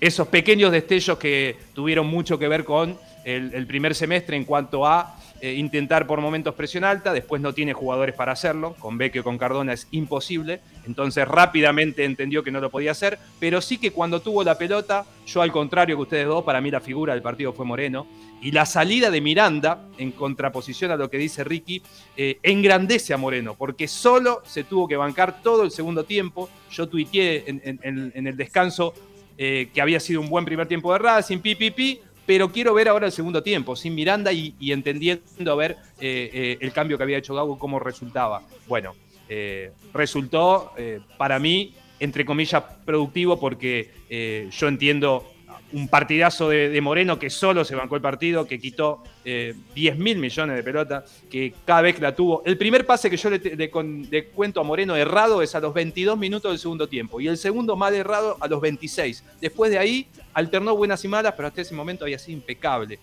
esos 0.00 0.28
pequeños 0.28 0.72
destellos 0.72 1.18
que 1.18 1.56
tuvieron 1.74 2.06
mucho 2.06 2.38
que 2.38 2.48
ver 2.48 2.64
con 2.64 2.98
el 3.24 3.66
primer 3.66 3.94
semestre 3.94 4.36
en 4.36 4.44
cuanto 4.44 4.86
a 4.86 5.14
eh, 5.42 5.54
intentar 5.54 6.06
por 6.06 6.20
momentos 6.20 6.54
presión 6.54 6.84
alta, 6.84 7.12
después 7.12 7.40
no 7.40 7.54
tiene 7.54 7.72
jugadores 7.72 8.14
para 8.14 8.32
hacerlo, 8.32 8.74
con 8.78 8.98
Vecchio 8.98 9.24
con 9.24 9.38
Cardona 9.38 9.72
es 9.72 9.88
imposible, 9.90 10.60
entonces 10.86 11.26
rápidamente 11.26 12.04
entendió 12.04 12.42
que 12.42 12.50
no 12.50 12.60
lo 12.60 12.70
podía 12.70 12.90
hacer, 12.90 13.18
pero 13.38 13.60
sí 13.60 13.78
que 13.78 13.90
cuando 13.90 14.20
tuvo 14.20 14.44
la 14.44 14.58
pelota, 14.58 15.06
yo 15.26 15.40
al 15.40 15.50
contrario 15.50 15.96
que 15.96 16.02
ustedes 16.02 16.26
dos, 16.26 16.44
para 16.44 16.60
mí 16.60 16.70
la 16.70 16.80
figura 16.80 17.14
del 17.14 17.22
partido 17.22 17.52
fue 17.52 17.64
Moreno, 17.64 18.06
y 18.42 18.52
la 18.52 18.66
salida 18.66 19.10
de 19.10 19.20
Miranda, 19.20 19.88
en 19.98 20.12
contraposición 20.12 20.90
a 20.90 20.96
lo 20.96 21.10
que 21.10 21.18
dice 21.18 21.44
Ricky, 21.44 21.82
eh, 22.16 22.38
engrandece 22.42 23.14
a 23.14 23.16
Moreno, 23.16 23.54
porque 23.56 23.88
solo 23.88 24.42
se 24.44 24.64
tuvo 24.64 24.88
que 24.88 24.96
bancar 24.96 25.42
todo 25.42 25.62
el 25.62 25.70
segundo 25.70 26.04
tiempo, 26.04 26.50
yo 26.70 26.88
tuiteé 26.88 27.44
en, 27.46 28.26
el 28.26 28.36
descanso 28.36 28.94
eh, 29.38 29.70
que 29.72 29.80
había 29.80 30.00
sido 30.00 30.20
un 30.20 30.28
buen 30.28 30.44
primer 30.44 30.68
tiempo 30.68 30.92
de 30.92 30.98
Racing, 30.98 31.38
pi, 31.38 31.54
pi, 31.54 31.70
pi, 31.70 32.00
pero 32.30 32.52
quiero 32.52 32.72
ver 32.74 32.88
ahora 32.88 33.06
el 33.06 33.12
segundo 33.12 33.42
tiempo, 33.42 33.74
sin 33.74 33.92
Miranda 33.92 34.32
y, 34.32 34.54
entendiendo 34.60 35.50
a 35.50 35.56
ver 35.56 35.72
eh, 35.98 36.30
eh, 36.32 36.58
el 36.60 36.72
cambio 36.72 36.96
que 36.96 37.02
había 37.02 37.18
hecho 37.18 37.34
Gago, 37.34 37.58
cómo 37.58 37.80
resultaba. 37.80 38.44
Bueno, 38.68 38.94
eh, 39.28 39.72
resultó 39.92 40.72
para 41.18 41.40
mí, 41.40 41.74
entre 41.98 42.24
comillas, 42.24 42.62
productivo 42.84 43.40
porque 43.40 44.48
yo 44.52 44.68
entiendo 44.68 45.28
un 45.72 45.88
partidazo 45.88 46.48
de, 46.48 46.80
Moreno 46.80 47.18
que 47.18 47.30
solo 47.30 47.64
se 47.64 47.74
bancó 47.74 47.96
el 47.96 48.02
partido, 48.02 48.46
que 48.46 48.58
quitó 48.58 49.02
eh, 49.24 49.54
10 49.74 49.98
mil 49.98 50.18
millones 50.18 50.56
de 50.56 50.62
pelotas, 50.62 51.22
que 51.30 51.54
cada 51.64 51.82
vez 51.82 52.00
la 52.00 52.14
tuvo. 52.14 52.42
El 52.44 52.56
primer 52.56 52.86
pase 52.86 53.08
que 53.08 53.16
yo 53.16 53.30
le, 53.30 53.70
cuento 54.34 54.60
a 54.60 54.64
Moreno 54.64 54.96
errado 54.96 55.42
es 55.42 55.54
a 55.54 55.60
los 55.60 55.72
22 55.72 56.18
minutos 56.18 56.50
del 56.50 56.58
segundo 56.58 56.88
tiempo 56.88 57.20
y 57.20 57.28
el 57.28 57.36
segundo 57.36 57.76
mal 57.76 57.94
errado 57.94 58.36
a 58.40 58.48
los 58.48 58.60
26. 58.60 59.24
Después 59.40 59.70
de 59.70 59.78
ahí 59.78 60.06
alternó 60.34 60.76
buenas 60.76 61.04
y 61.04 61.08
malas, 61.08 61.34
pero 61.36 61.48
hasta 61.48 61.60
ese 61.60 61.74
momento 61.74 62.04
había 62.04 62.18
sido 62.18 62.38
impecable. 62.38 62.98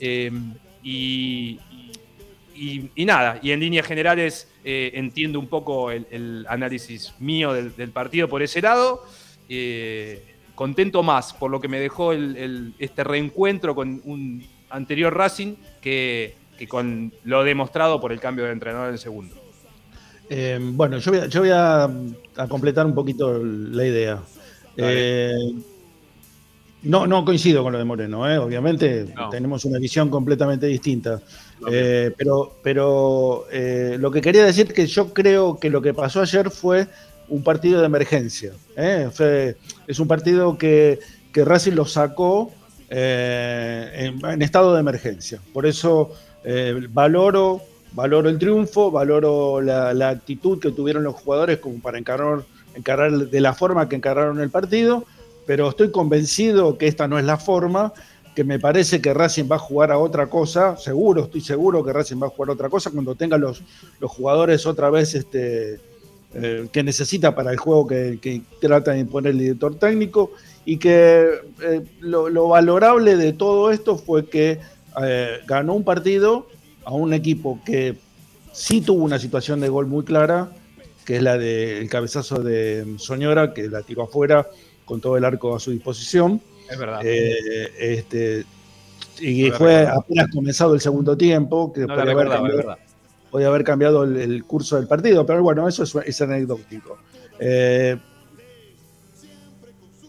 Eh, 0.00 0.30
y, 0.82 1.60
nada, 2.96 3.38
y 3.42 3.52
en 3.52 3.60
líneas 3.60 3.86
generales 3.86 4.48
eh, 4.64 4.90
entiendo 4.94 5.38
un 5.38 5.46
poco 5.46 5.90
el, 5.92 6.44
análisis 6.48 7.14
mío 7.20 7.52
del, 7.52 7.76
del 7.76 7.90
partido 7.90 8.28
por 8.28 8.42
ese 8.42 8.60
lado. 8.60 9.04
Contento 10.58 11.04
más 11.04 11.32
por 11.34 11.52
lo 11.52 11.60
que 11.60 11.68
me 11.68 11.78
dejó 11.78 12.12
el- 12.12 12.36
el- 12.36 12.74
este 12.80 13.04
reencuentro 13.04 13.76
con 13.76 14.00
un 14.04 14.44
anterior 14.70 15.14
Racing 15.16 15.54
que, 15.80 16.34
que 16.58 16.66
con 16.66 17.12
lo 17.22 17.44
demostrado 17.44 18.00
por 18.00 18.10
el 18.10 18.18
cambio 18.18 18.44
de 18.44 18.50
entrenador 18.50 18.88
en 18.88 18.94
el 18.94 18.98
segundo. 18.98 19.36
Eh, 20.28 20.58
bueno, 20.60 20.98
yo 20.98 21.12
voy, 21.12 21.20
a, 21.20 21.26
yo 21.26 21.40
voy 21.42 21.50
a, 21.50 21.84
a 21.84 22.48
completar 22.48 22.84
un 22.86 22.92
poquito 22.96 23.38
la 23.40 23.86
idea. 23.86 24.18
Eh, 24.76 25.30
no, 26.82 27.06
no 27.06 27.24
coincido 27.24 27.62
con 27.62 27.72
lo 27.72 27.78
de 27.78 27.84
Moreno, 27.84 28.28
¿eh? 28.28 28.36
obviamente 28.38 29.06
No. 29.14 29.28
tenemos 29.30 29.64
una 29.64 29.78
visión 29.78 30.10
completamente 30.10 30.66
distinta. 30.66 31.20
No, 31.60 31.68
pero 32.16 32.58
pero 32.64 33.46
lo 33.98 34.10
que 34.10 34.20
quería 34.20 34.44
decir 34.44 34.66
es 34.66 34.72
que 34.72 34.86
yo 34.88 35.14
creo 35.14 35.56
que 35.60 35.70
lo 35.70 35.80
que 35.80 35.94
pasó 35.94 36.20
ayer 36.20 36.50
fue 36.50 36.88
un 37.28 37.42
partido 37.42 37.80
de 37.80 37.86
emergencia. 37.86 38.52
¿eh? 38.76 39.54
Es 39.86 39.98
un 39.98 40.08
partido 40.08 40.58
que, 40.58 40.98
que 41.32 41.44
Racing 41.44 41.72
lo 41.72 41.86
sacó 41.86 42.50
eh, 42.90 44.12
en, 44.22 44.42
estado 44.42 44.74
de 44.74 44.80
emergencia. 44.80 45.40
Por 45.52 45.66
eso 45.66 46.12
eh, 46.44 46.86
valoro, 46.90 47.62
valoro 47.92 48.28
el 48.28 48.38
triunfo, 48.38 48.90
valoro 48.90 49.60
la, 49.60 49.94
la 49.94 50.10
actitud 50.10 50.58
que 50.60 50.72
tuvieron 50.72 51.04
los 51.04 51.14
jugadores 51.14 51.58
como 51.58 51.80
para 51.80 51.98
encarar, 51.98 52.44
encarar 52.74 53.12
de 53.12 53.40
la 53.40 53.54
forma 53.54 53.88
que 53.88 53.96
encararon 53.96 54.40
el 54.40 54.50
partido, 54.50 55.04
pero 55.46 55.68
estoy 55.68 55.90
convencido 55.90 56.78
que 56.78 56.86
esta 56.86 57.08
no 57.08 57.18
es 57.18 57.24
la 57.24 57.38
forma 57.38 57.92
que 58.38 58.44
me 58.44 58.60
parece 58.60 59.00
que 59.00 59.12
Racing 59.12 59.48
va 59.50 59.56
a 59.56 59.58
jugar 59.58 59.90
a 59.90 59.98
otra 59.98 60.30
cosa, 60.30 60.76
seguro, 60.76 61.24
estoy 61.24 61.40
seguro 61.40 61.82
que 61.82 61.92
Racing 61.92 62.22
va 62.22 62.28
a 62.28 62.30
jugar 62.30 62.50
a 62.50 62.52
otra 62.52 62.68
cosa 62.68 62.88
cuando 62.92 63.16
tenga 63.16 63.36
los, 63.36 63.64
los 63.98 64.12
jugadores 64.12 64.64
otra 64.64 64.90
vez 64.90 65.16
este, 65.16 65.80
eh, 66.34 66.68
que 66.70 66.82
necesita 66.82 67.34
para 67.34 67.50
el 67.50 67.56
juego 67.56 67.86
que, 67.86 68.18
que 68.20 68.42
trata 68.60 68.92
de 68.92 68.98
imponer 68.98 69.32
el 69.32 69.38
director 69.38 69.74
técnico 69.76 70.32
y 70.66 70.76
que 70.76 71.26
eh, 71.62 71.84
lo, 72.00 72.28
lo 72.28 72.48
valorable 72.48 73.16
de 73.16 73.32
todo 73.32 73.70
esto 73.70 73.96
fue 73.96 74.26
que 74.26 74.58
eh, 75.02 75.38
ganó 75.46 75.74
un 75.74 75.84
partido 75.84 76.46
a 76.84 76.92
un 76.92 77.14
equipo 77.14 77.60
que 77.64 77.96
sí 78.52 78.82
tuvo 78.82 79.04
una 79.04 79.18
situación 79.18 79.60
de 79.60 79.70
gol 79.70 79.86
muy 79.86 80.04
clara, 80.04 80.50
que 81.06 81.16
es 81.16 81.22
la 81.22 81.38
del 81.38 81.88
cabezazo 81.88 82.42
de 82.42 82.96
Soñora, 82.98 83.54
que 83.54 83.68
la 83.68 83.82
tiró 83.82 84.02
afuera 84.02 84.46
con 84.84 85.00
todo 85.00 85.16
el 85.16 85.24
arco 85.24 85.56
a 85.56 85.60
su 85.60 85.70
disposición. 85.70 86.42
Es 86.70 86.78
verdad. 86.78 87.00
Este, 87.04 88.44
y 89.20 89.48
No 89.48 89.56
fue 89.56 89.86
apenas 89.86 90.28
comenzado 90.30 90.74
el 90.74 90.80
segundo 90.80 91.16
tiempo, 91.16 91.72
que 91.72 91.80
no 91.80 91.88
la 91.88 91.94
podría 91.94 92.12
haber 92.12 92.28
cambiado, 92.28 92.56
verdad. 92.58 92.78
Podía 93.30 93.48
haber 93.48 93.64
cambiado 93.64 94.04
el, 94.04 94.44
curso 94.44 94.76
del 94.76 94.86
partido, 94.86 95.24
pero 95.26 95.42
bueno, 95.42 95.68
eso 95.68 95.84
es, 96.00 96.20
anecdótico. 96.20 96.98
Eh, 97.38 97.96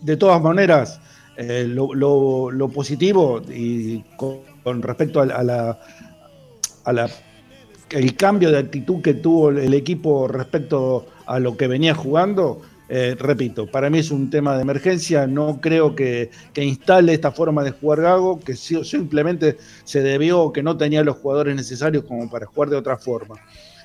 de 0.01 0.17
todas 0.17 0.41
maneras, 0.41 0.99
eh, 1.37 1.65
lo, 1.67 2.69
positivo 2.73 3.41
y 3.49 4.01
con, 4.17 4.81
respecto 4.81 5.19
a, 5.19 5.23
a 5.23 5.43
la, 5.43 5.79
a 6.85 6.93
la- 6.93 7.09
el 7.89 8.15
cambio 8.15 8.51
de 8.51 8.59
actitud 8.59 9.01
que 9.01 9.15
tuvo 9.15 9.49
el 9.49 9.73
equipo 9.73 10.27
respecto 10.27 11.07
a 11.25 11.39
lo 11.39 11.57
que 11.57 11.67
venía 11.67 11.95
jugando, 11.95 12.61
eh, 12.89 13.15
repito, 13.17 13.67
para 13.67 13.89
mí 13.89 13.99
es 13.99 14.11
un 14.11 14.29
tema 14.29 14.55
de 14.55 14.63
emergencia, 14.63 15.27
no 15.27 15.61
creo 15.61 15.95
que, 15.95 16.31
que 16.53 16.63
instale 16.63 17.13
esta 17.13 17.31
forma 17.31 17.63
de 17.63 17.71
jugar 17.71 18.01
Gago, 18.01 18.39
que 18.39 18.55
si- 18.55 18.83
simplemente 18.83 19.57
se 19.83 20.01
debió 20.01 20.51
que 20.51 20.63
no 20.63 20.75
tenía 20.75 21.03
los 21.03 21.17
jugadores 21.17 21.55
necesarios 21.55 22.03
como 22.05 22.29
para 22.29 22.47
jugar 22.47 22.69
de 22.69 22.77
otra 22.77 22.97
forma. 22.97 23.35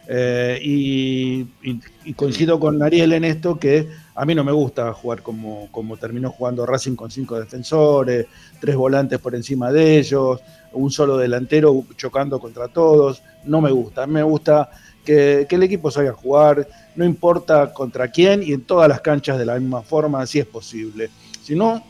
Eh, 0.06 0.58
y, 0.62 1.46
coincido 2.14 2.60
con 2.60 2.82
Ariel 2.82 3.14
en 3.14 3.24
esto 3.24 3.58
que 3.58 3.88
a 4.14 4.24
mí 4.26 4.34
no 4.34 4.44
me 4.44 4.52
gusta 4.52 4.92
jugar 4.92 5.22
como, 5.22 5.68
como 5.70 5.96
terminó 5.96 6.30
jugando 6.30 6.66
Racing 6.66 6.94
con 6.94 7.10
cinco 7.10 7.40
defensores, 7.40 8.26
tres 8.60 8.76
volantes 8.76 9.18
por 9.18 9.34
encima 9.34 9.72
de 9.72 9.98
ellos, 9.98 10.40
un 10.72 10.90
solo 10.90 11.16
delantero 11.16 11.84
chocando 11.96 12.38
contra 12.38 12.68
todos. 12.68 13.22
No 13.44 13.60
me 13.60 13.70
gusta. 13.70 14.06
Me 14.06 14.22
gusta 14.22 14.70
que, 15.04 15.46
que 15.48 15.56
el 15.56 15.62
equipo 15.62 15.90
salga 15.90 16.10
a 16.10 16.14
jugar, 16.14 16.66
no 16.96 17.04
importa 17.04 17.72
contra 17.72 18.08
quién 18.08 18.42
y 18.42 18.52
en 18.52 18.62
todas 18.62 18.88
las 18.88 19.00
canchas 19.00 19.38
de 19.38 19.46
la 19.46 19.58
misma 19.58 19.82
forma, 19.82 20.26
si 20.26 20.38
es 20.38 20.46
posible. 20.46 21.10
Si 21.42 21.54
no, 21.54 21.84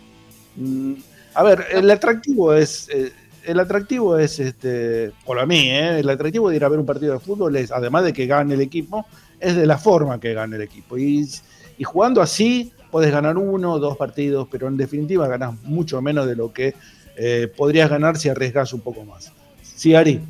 mm, 0.57 0.95
a 1.35 1.43
ver, 1.43 1.67
el 1.73 1.91
atractivo 1.91 2.55
es. 2.55 2.89
eh, 2.89 3.13
el 3.45 3.61
atractivo 3.61 4.17
es, 4.17 4.41
este, 4.41 5.13
por 5.25 5.47
mí, 5.47 5.69
¿eh? 5.71 5.99
el 5.99 6.09
atractivo 6.09 6.49
de 6.49 6.57
ir 6.57 6.65
a 6.65 6.69
ver 6.69 6.79
un 6.79 6.87
partido 6.87 7.13
de 7.13 7.21
fútbol 7.21 7.55
es, 7.57 7.71
además 7.71 8.05
de 8.05 8.15
que 8.15 8.27
gane 8.27 8.55
el 8.55 8.63
equipo, 8.63 9.07
es 9.39 9.55
de 9.55 9.67
la 9.67 9.77
forma 9.77 10.19
que 10.19 10.33
gane 10.33 10.57
el 10.57 10.63
equipo. 10.63 10.97
Y, 10.97 11.29
y 11.77 11.85
jugando 11.85 12.23
así, 12.23 12.73
puedes 12.91 13.11
ganar 13.11 13.37
uno 13.37 13.73
o 13.73 13.79
dos 13.79 13.97
partidos, 13.97 14.49
pero 14.51 14.69
en 14.69 14.77
definitiva 14.77 15.29
ganas 15.29 15.61
mucho 15.63 16.01
menos 16.01 16.27
de 16.27 16.37
lo 16.37 16.53
que 16.53 16.75
eh, 17.17 17.53
podrías 17.55 17.91
ganar 17.91 18.17
si 18.17 18.29
arriesgas 18.29 18.73
un 18.73 18.81
poco 18.81 19.05
más. 19.05 19.33
Sí, 19.63 19.95
Ari. 19.95 20.21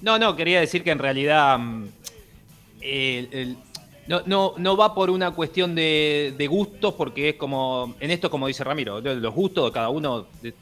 No, 0.00 0.18
no, 0.18 0.36
quería 0.36 0.60
decir 0.60 0.82
que 0.82 0.90
en 0.90 0.98
realidad 0.98 1.58
mm, 1.58 1.86
no, 4.06 4.22
no, 4.26 4.54
no 4.58 4.76
va 4.76 4.94
por 4.94 5.10
una 5.10 5.30
cuestión 5.30 5.74
de, 5.74 6.46
gustos, 6.50 6.94
porque 6.94 7.30
es 7.30 7.34
como, 7.36 7.94
en 8.00 8.10
esto 8.10 8.30
como 8.30 8.46
dice 8.46 8.64
Ramiro, 8.64 9.00
los 9.00 9.34
gustos 9.34 9.66
de 9.66 9.72
cada 9.72 9.88
uno 9.88 10.26
de- 10.42 10.54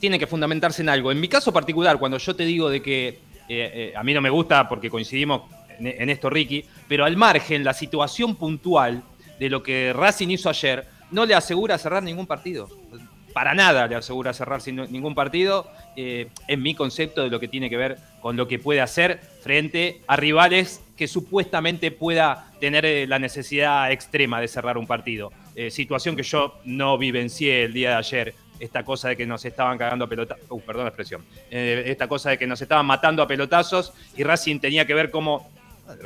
tiene 0.00 0.18
que 0.18 0.26
fundamentarse 0.26 0.82
en 0.82 0.88
algo. 0.88 1.10
En 1.10 1.20
mi 1.20 1.28
caso 1.28 1.52
particular, 1.52 1.98
cuando 1.98 2.18
yo 2.18 2.36
te 2.36 2.44
digo 2.44 2.68
de 2.68 2.82
que 2.82 3.08
eh, 3.08 3.18
eh, 3.48 3.92
a 3.96 4.02
mí 4.02 4.12
no 4.12 4.20
me 4.20 4.30
gusta 4.30 4.68
porque 4.68 4.90
coincidimos 4.90 5.42
en, 5.78 5.86
en 5.86 6.10
esto, 6.10 6.28
Ricky, 6.28 6.64
pero 6.88 7.04
al 7.04 7.16
margen, 7.16 7.64
la 7.64 7.72
situación 7.72 8.34
puntual 8.34 9.02
de 9.38 9.48
lo 9.48 9.62
que 9.62 9.92
Racing 9.92 10.28
hizo 10.28 10.48
ayer 10.50 10.86
no 11.10 11.24
le 11.24 11.34
asegura 11.34 11.78
cerrar 11.78 12.02
ningún 12.02 12.26
partido. 12.26 12.68
Para 13.36 13.52
nada 13.52 13.86
le 13.86 13.96
asegura 13.96 14.32
cerrar 14.32 14.62
sin 14.62 14.76
ningún 14.90 15.14
partido, 15.14 15.70
eh, 15.94 16.28
en 16.48 16.62
mi 16.62 16.74
concepto 16.74 17.22
de 17.22 17.28
lo 17.28 17.38
que 17.38 17.48
tiene 17.48 17.68
que 17.68 17.76
ver 17.76 17.98
con 18.22 18.34
lo 18.34 18.48
que 18.48 18.58
puede 18.58 18.80
hacer 18.80 19.20
frente 19.42 20.00
a 20.06 20.16
rivales 20.16 20.82
que 20.96 21.06
supuestamente 21.06 21.90
pueda 21.90 22.50
tener 22.60 22.86
eh, 22.86 23.06
la 23.06 23.18
necesidad 23.18 23.92
extrema 23.92 24.40
de 24.40 24.48
cerrar 24.48 24.78
un 24.78 24.86
partido. 24.86 25.34
Eh, 25.54 25.70
situación 25.70 26.16
que 26.16 26.22
yo 26.22 26.54
no 26.64 26.96
vivencié 26.96 27.64
el 27.64 27.74
día 27.74 27.90
de 27.90 27.96
ayer. 27.96 28.34
Esta 28.58 28.86
cosa 28.86 29.10
de 29.10 29.18
que 29.18 29.26
nos 29.26 29.44
estaban 29.44 29.76
cagando 29.76 30.06
a 30.06 30.08
pelotazos. 30.08 30.46
Uh, 30.48 30.60
perdón 30.62 30.84
la 30.84 30.88
expresión. 30.88 31.22
Eh, 31.50 31.82
esta 31.88 32.08
cosa 32.08 32.30
de 32.30 32.38
que 32.38 32.46
nos 32.46 32.62
estaban 32.62 32.86
matando 32.86 33.22
a 33.22 33.28
pelotazos 33.28 33.92
y 34.16 34.22
Racing 34.22 34.60
tenía 34.60 34.86
que 34.86 34.94
ver 34.94 35.10
cómo 35.10 35.50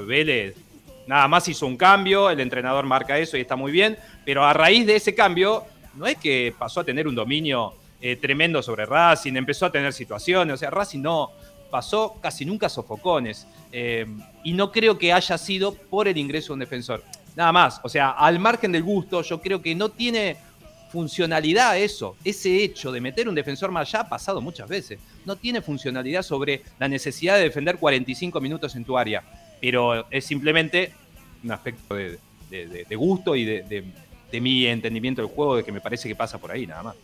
Vélez 0.05 0.57
nada 1.07 1.29
más 1.29 1.47
hizo 1.47 1.65
un 1.67 1.77
cambio, 1.77 2.29
el 2.29 2.41
entrenador 2.41 2.87
marca 2.87 3.19
eso 3.19 3.37
y 3.37 3.43
está 3.43 3.55
muy 3.55 3.71
bien, 3.71 3.97
pero 4.25 4.45
a 4.45 4.53
raíz 4.53 4.85
de 4.85 4.97
ese 4.97 5.15
cambio, 5.15 5.65
no 6.01 6.07
es 6.07 6.17
que 6.17 6.55
pasó 6.59 6.81
a 6.81 6.85
tener 6.85 7.07
un 7.07 7.15
dominio 7.15 7.75
eh, 8.01 8.17
tremendo 8.17 8.63
sobre 8.63 8.87
Racing, 8.87 9.35
empezó 9.35 9.67
a 9.67 9.71
tener 9.71 9.93
situaciones, 9.93 10.55
o 10.55 10.57
sea, 10.57 10.71
Racing 10.71 11.03
no 11.03 11.31
pasó 11.71 12.17
casi 12.23 12.47
nunca 12.47 12.71
sofocones, 12.71 13.47
eh, 13.71 14.07
y 14.43 14.55
no 14.55 14.73
creo 14.73 14.97
que 14.97 15.13
haya 15.13 15.37
sido 15.37 15.75
por 15.75 16.09
el 16.09 16.17
ingreso 16.17 16.49
de 16.49 16.55
un 16.55 16.61
defensor. 16.61 17.05
Nada 17.37 17.53
más, 17.53 17.81
o 17.85 17.89
sea, 17.89 18.13
al 18.13 18.39
margen 18.39 18.73
del 18.73 18.83
gusto, 18.83 19.21
yo 19.21 19.43
creo 19.43 19.61
que 19.61 19.75
no 19.75 19.91
tiene 19.91 20.39
funcionalidad 20.91 21.79
eso, 21.79 22.17
ese 22.25 22.65
hecho 22.65 22.91
de 22.91 23.03
meter 23.03 23.29
un 23.29 23.35
defensor 23.35 23.71
más 23.71 23.87
allá 23.89 24.01
ha 24.01 24.09
pasado 24.09 24.41
muchas 24.41 24.69
veces. 24.69 24.99
No 25.27 25.37
tiene 25.37 25.61
funcionalidad 25.61 26.23
sobre 26.23 26.63
la 26.79 26.89
necesidad 26.89 27.37
de 27.37 27.43
defender 27.43 27.77
45 27.77 28.41
minutos 28.41 28.75
en 28.75 28.87
tu 28.87 28.97
área, 28.97 29.23
pero 29.61 30.11
es 30.11 30.25
simplemente 30.25 30.95
un 31.45 31.53
aspecto 31.53 31.95
de, 31.95 32.19
gusto 32.97 33.37
y 33.37 33.45
de, 33.45 33.85
de- 34.31 34.41
mi 34.41 34.67
entendimiento 34.67 35.23
del 35.23 35.31
juego, 35.31 35.57
de 35.57 35.65
que 35.65 35.73
me 35.73 35.81
parece 35.81 36.09
que 36.09 36.15
pasa 36.17 36.39
por 36.39 36.51
ahí, 36.53 36.67
nada 36.67 36.83
más. 36.83 36.97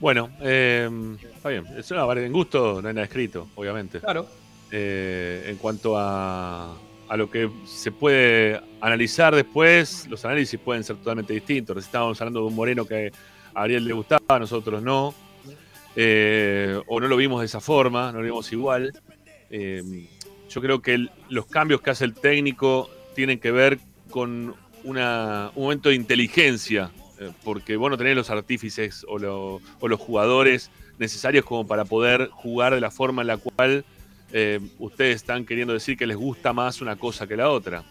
Bueno, 0.00 0.30
eh, 0.40 0.88
está 1.34 1.48
bien. 1.50 1.64
Es 1.76 1.90
una 1.92 2.04
variedad 2.04 2.26
en 2.26 2.32
gusto, 2.32 2.82
no 2.82 2.88
hay 2.88 2.94
nada 2.94 3.04
escrito, 3.04 3.48
obviamente. 3.54 4.00
Claro. 4.00 4.26
Eh, 4.70 5.44
en 5.48 5.56
cuanto 5.56 5.96
a, 5.96 6.74
a 7.08 7.16
lo 7.16 7.30
que 7.30 7.48
se 7.66 7.92
puede 7.92 8.60
analizar 8.80 9.34
después, 9.34 10.06
los 10.08 10.24
análisis 10.24 10.58
pueden 10.58 10.82
ser 10.82 10.96
totalmente 10.96 11.32
distintos. 11.34 11.76
Estábamos 11.76 12.20
hablando 12.20 12.40
de 12.40 12.46
un 12.46 12.54
Moreno 12.54 12.84
que 12.84 13.12
a 13.54 13.62
Ariel 13.62 13.84
le 13.84 13.92
gustaba, 13.92 14.22
a 14.28 14.38
nosotros 14.40 14.82
no. 14.82 15.14
Eh, 15.94 16.80
o 16.86 17.00
no 17.00 17.06
lo 17.06 17.16
vimos 17.16 17.40
de 17.40 17.46
esa 17.46 17.60
forma, 17.60 18.10
no 18.12 18.18
lo 18.18 18.24
vimos 18.24 18.50
igual. 18.52 18.92
Yo 19.50 20.60
creo 20.60 20.80
que 20.82 20.94
el- 20.94 21.10
los 21.28 21.46
cambios 21.46 21.80
que 21.80 21.90
hace 21.90 22.04
el 22.06 22.14
técnico 22.14 22.90
tienen 23.14 23.38
que 23.38 23.52
ver 23.52 23.78
con 24.10 24.54
una- 24.84 25.50
un 25.54 25.64
momento 25.64 25.88
de 25.88 25.94
inteligencia, 25.96 26.90
eh, 27.18 27.30
porque 27.44 27.76
vos 27.76 27.90
no 27.90 27.96
tenés 27.98 28.16
los 28.16 28.30
artífices 28.30 29.04
o, 29.08 29.18
lo- 29.18 29.60
o 29.80 29.88
los 29.88 30.00
jugadores 30.00 30.70
necesarios 30.98 31.44
como 31.44 31.66
para 31.66 31.84
poder 31.84 32.28
jugar 32.30 32.74
de 32.74 32.80
la 32.80 32.90
forma 32.90 33.22
en 33.22 33.28
la 33.28 33.36
cual 33.38 33.84
eh, 34.34 34.60
ustedes 34.78 35.16
están 35.16 35.44
queriendo 35.44 35.74
decir 35.74 35.96
que 35.98 36.06
les 36.06 36.16
gusta 36.16 36.52
más 36.54 36.80
una 36.80 36.96
cosa 36.96 37.26
que 37.26 37.36
la 37.36 37.50
otra. 37.50 37.84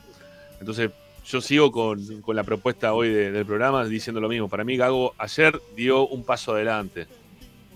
Entonces, 0.60 0.90
yo 1.28 1.40
sigo 1.40 1.72
con, 1.72 2.00
la 2.36 2.44
propuesta 2.44 2.94
hoy 2.94 3.10
de- 3.10 3.32
del 3.32 3.46
programa 3.46 3.86
diciendo 3.86 4.20
lo 4.20 4.28
mismo. 4.28 4.50
Para 4.50 4.64
mí, 4.64 4.76
Gago 4.76 5.14
ayer 5.20 5.62
dio 5.76 6.08
un 6.08 6.24
paso 6.24 6.54
adelante. 6.54 7.06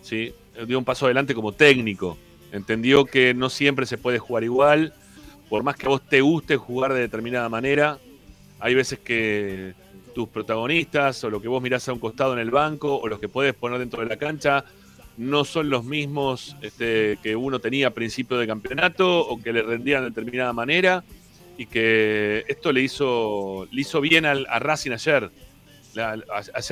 ¿sí? 0.02 0.34
Dio 0.68 0.80
un 0.80 0.86
paso 0.86 1.06
adelante 1.06 1.36
como 1.36 1.52
técnico. 1.52 2.18
Entendió 2.52 3.06
que 3.06 3.34
no 3.36 3.50
siempre 3.52 3.86
se 3.86 3.98
puede 4.00 4.18
jugar 4.18 4.44
igual. 4.44 4.94
Por 5.50 5.62
más 5.62 5.76
que 5.76 5.86
a 5.86 5.90
vos 5.90 6.02
te 6.08 6.22
guste 6.22 6.58
jugar 6.58 6.92
de 6.94 7.02
determinada 7.02 7.50
manera, 7.50 8.00
hay 8.66 8.74
veces 8.74 8.98
que 8.98 9.76
tus 10.16 10.28
protagonistas 10.28 11.24
o 11.24 11.30
lo 11.30 11.40
que 11.40 11.48
vos 11.48 11.62
mirás 11.62 11.88
a 11.88 11.94
un 11.94 12.00
costado 12.00 12.34
en 12.34 12.40
el 12.40 12.50
banco 12.50 12.96
o 12.98 13.08
los 13.08 13.20
que 13.20 13.30
puedes 13.30 13.54
poner 13.54 13.78
dentro 13.78 14.02
de 14.02 14.08
la 14.08 14.18
cancha 14.18 14.66
no 15.18 15.46
son 15.46 15.70
los 15.70 15.84
mismos 15.86 16.56
este, 16.64 17.20
que 17.22 17.36
uno 17.36 17.60
tenía 17.60 17.90
a 17.90 17.92
principio 17.92 18.38
de 18.40 18.48
campeonato 18.48 19.20
o 19.20 19.40
que 19.40 19.54
le 19.54 19.62
rendían 19.62 20.02
de 20.02 20.10
determinada 20.10 20.52
manera 20.52 21.04
y 21.60 21.68
que 21.68 22.44
esto 22.48 22.72
le 22.72 22.82
hizo, 22.82 23.68
le 23.72 23.82
hizo 23.82 24.02
bien 24.02 24.26
al, 24.26 24.48
a 24.50 24.58
Racing 24.58 24.92
ayer. 24.94 25.30
La- 25.94 26.16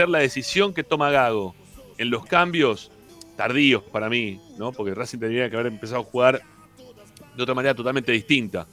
la 0.08 0.20
decisión 0.20 0.74
que 0.74 0.84
toma 0.84 1.12
Gago 1.12 1.54
en 2.00 2.10
los 2.10 2.26
cambios 2.26 2.90
tardíos 3.38 3.84
para 3.84 4.10
mí, 4.10 4.40
¿no? 4.58 4.72
porque 4.72 4.96
Racing 4.96 5.20
tendría 5.20 5.48
que 5.48 5.56
haber 5.58 5.72
empezado 5.72 6.02
a 6.02 6.04
jugar 6.04 6.42
de 7.38 7.44
otra 7.44 7.54
manera 7.54 7.76
totalmente 7.76 8.12
distinta. 8.12 8.66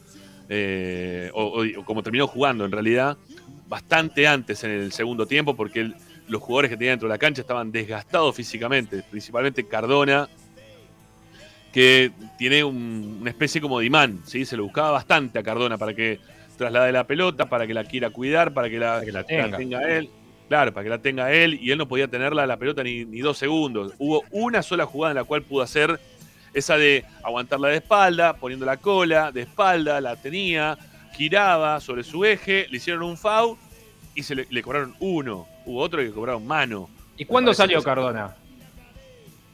Eh, 0.53 1.31
o, 1.33 1.63
como 1.85 2.03
terminó 2.03 2.27
jugando 2.27 2.65
en 2.65 2.73
realidad, 2.73 3.17
bastante 3.69 4.27
antes 4.27 4.65
en 4.65 4.73
el 4.73 4.91
segundo 4.93 5.25
tiempo, 5.25 5.55
porque 5.55 5.81
el- 5.81 5.95
los 6.27 6.43
jugadores 6.43 6.71
que 6.71 6.77
tenía 6.77 6.91
dentro 6.91 7.09
de 7.09 7.15
la 7.15 7.19
cancha 7.19 7.41
estaban 7.41 7.71
desgastados 7.71 8.35
físicamente, 8.35 9.03
principalmente 9.09 9.65
Cardona, 9.67 10.29
que 11.73 12.11
tiene 12.37 12.65
un- 12.65 13.19
una 13.21 13.31
especie 13.31 13.61
como 13.61 13.79
de 13.79 13.87
imán, 13.87 14.21
¿sí? 14.27 14.45
se 14.45 14.57
lo 14.57 14.65
buscaba 14.65 14.91
bastante 14.91 15.39
a 15.39 15.43
Cardona 15.43 15.79
para 15.79 15.95
que 15.95 16.19
traslade 16.59 16.93
la 16.93 17.07
pelota, 17.07 17.49
para 17.49 17.67
que 17.67 17.75
la 17.75 17.85
quiera 17.85 18.11
cuidar, 18.11 18.53
para 18.53 18.69
que 18.69 18.79
la, 18.79 19.01
que 19.05 19.13
la 19.13 19.21
la 19.21 19.27
tenga. 19.27 19.57
tenga 19.57 19.83
él. 19.89 20.11
Claro, 20.49 20.75
para 20.75 20.83
que 20.83 20.91
la 20.91 20.99
tenga 20.99 21.33
él, 21.33 21.59
y 21.63 21.71
él 21.71 21.79
no 21.79 21.87
podía 21.87 22.09
tenerla 22.09 22.45
la 22.45 22.57
pelota 22.57 22.83
ni, 22.83 23.05
ni 23.05 23.21
dos 23.21 23.39
segundos. 23.39 23.95
Hubo 23.99 24.25
una 24.33 24.63
sola 24.65 24.85
jugada 24.85 25.13
en 25.13 25.17
la 25.19 25.25
cual 25.25 25.43
pudo 25.43 25.63
hacer 25.63 26.01
esa 26.55 26.77
de 26.77 27.05
aguantarla 27.23 27.69
de 27.69 27.77
espalda, 27.77 28.35
poniendo 28.35 28.67
la 28.67 28.77
cola, 28.77 29.31
de 29.33 29.43
espalda, 29.43 30.01
la 30.01 30.17
tenía, 30.17 30.77
giraba 31.17 31.81
sobre 31.81 32.03
su 32.05 32.25
eje, 32.25 32.67
le 32.71 32.77
hicieron 32.79 33.03
un 33.03 33.17
foul 33.17 33.57
y 34.15 34.23
se 34.23 34.35
le, 34.35 34.47
le 34.51 34.63
cobraron 34.63 34.95
uno. 35.01 35.47
Hubo 35.67 35.81
otro 35.81 36.01
que 36.01 36.11
cobraron 36.11 36.47
mano. 36.47 36.89
¿Y 37.17 37.25
cuándo 37.25 37.53
salió 37.55 37.79
que- 37.79 37.85
Cardona? 37.85 38.35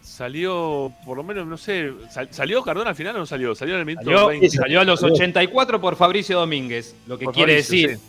Salió, 0.03 0.93
por 1.05 1.17
lo 1.17 1.25
menos, 1.25 1.47
no 1.47 1.57
sé, 1.59 1.93
sal- 2.11 2.29
¿salió 2.31 2.63
Cardona 2.63 2.91
al 2.91 2.97
final 2.97 3.17
o 3.17 3.19
no 3.19 3.27
salió? 3.27 3.55
Salió 3.57 3.75
en 3.75 3.81
el 3.81 3.87
minuto 3.87 4.05
Salió, 4.05 4.27
20. 4.29 4.51
salió 4.51 4.81
a 4.81 4.85
los 4.85 5.03
84 5.03 5.81
por 5.81 5.97
Fabricio 5.97 6.39
Domínguez, 6.39 6.95
lo 7.09 7.19
que 7.19 7.25
Por 7.25 7.35
quiere 7.35 7.61
Fabricio, 7.63 7.89
decir, 7.91 8.01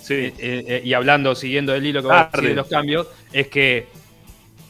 Sí. 0.00 0.14
eh, 0.14 0.34
eh, 0.38 0.82
y 0.82 0.94
hablando, 0.94 1.34
siguiendo 1.34 1.74
el 1.74 1.84
hilo 1.86 2.00
que 2.02 2.08
va 2.08 2.22
a 2.22 2.30
decir 2.32 2.48
de 2.48 2.54
los 2.56 2.66
cambios, 2.68 3.06
es 3.32 3.48
que 3.48 3.86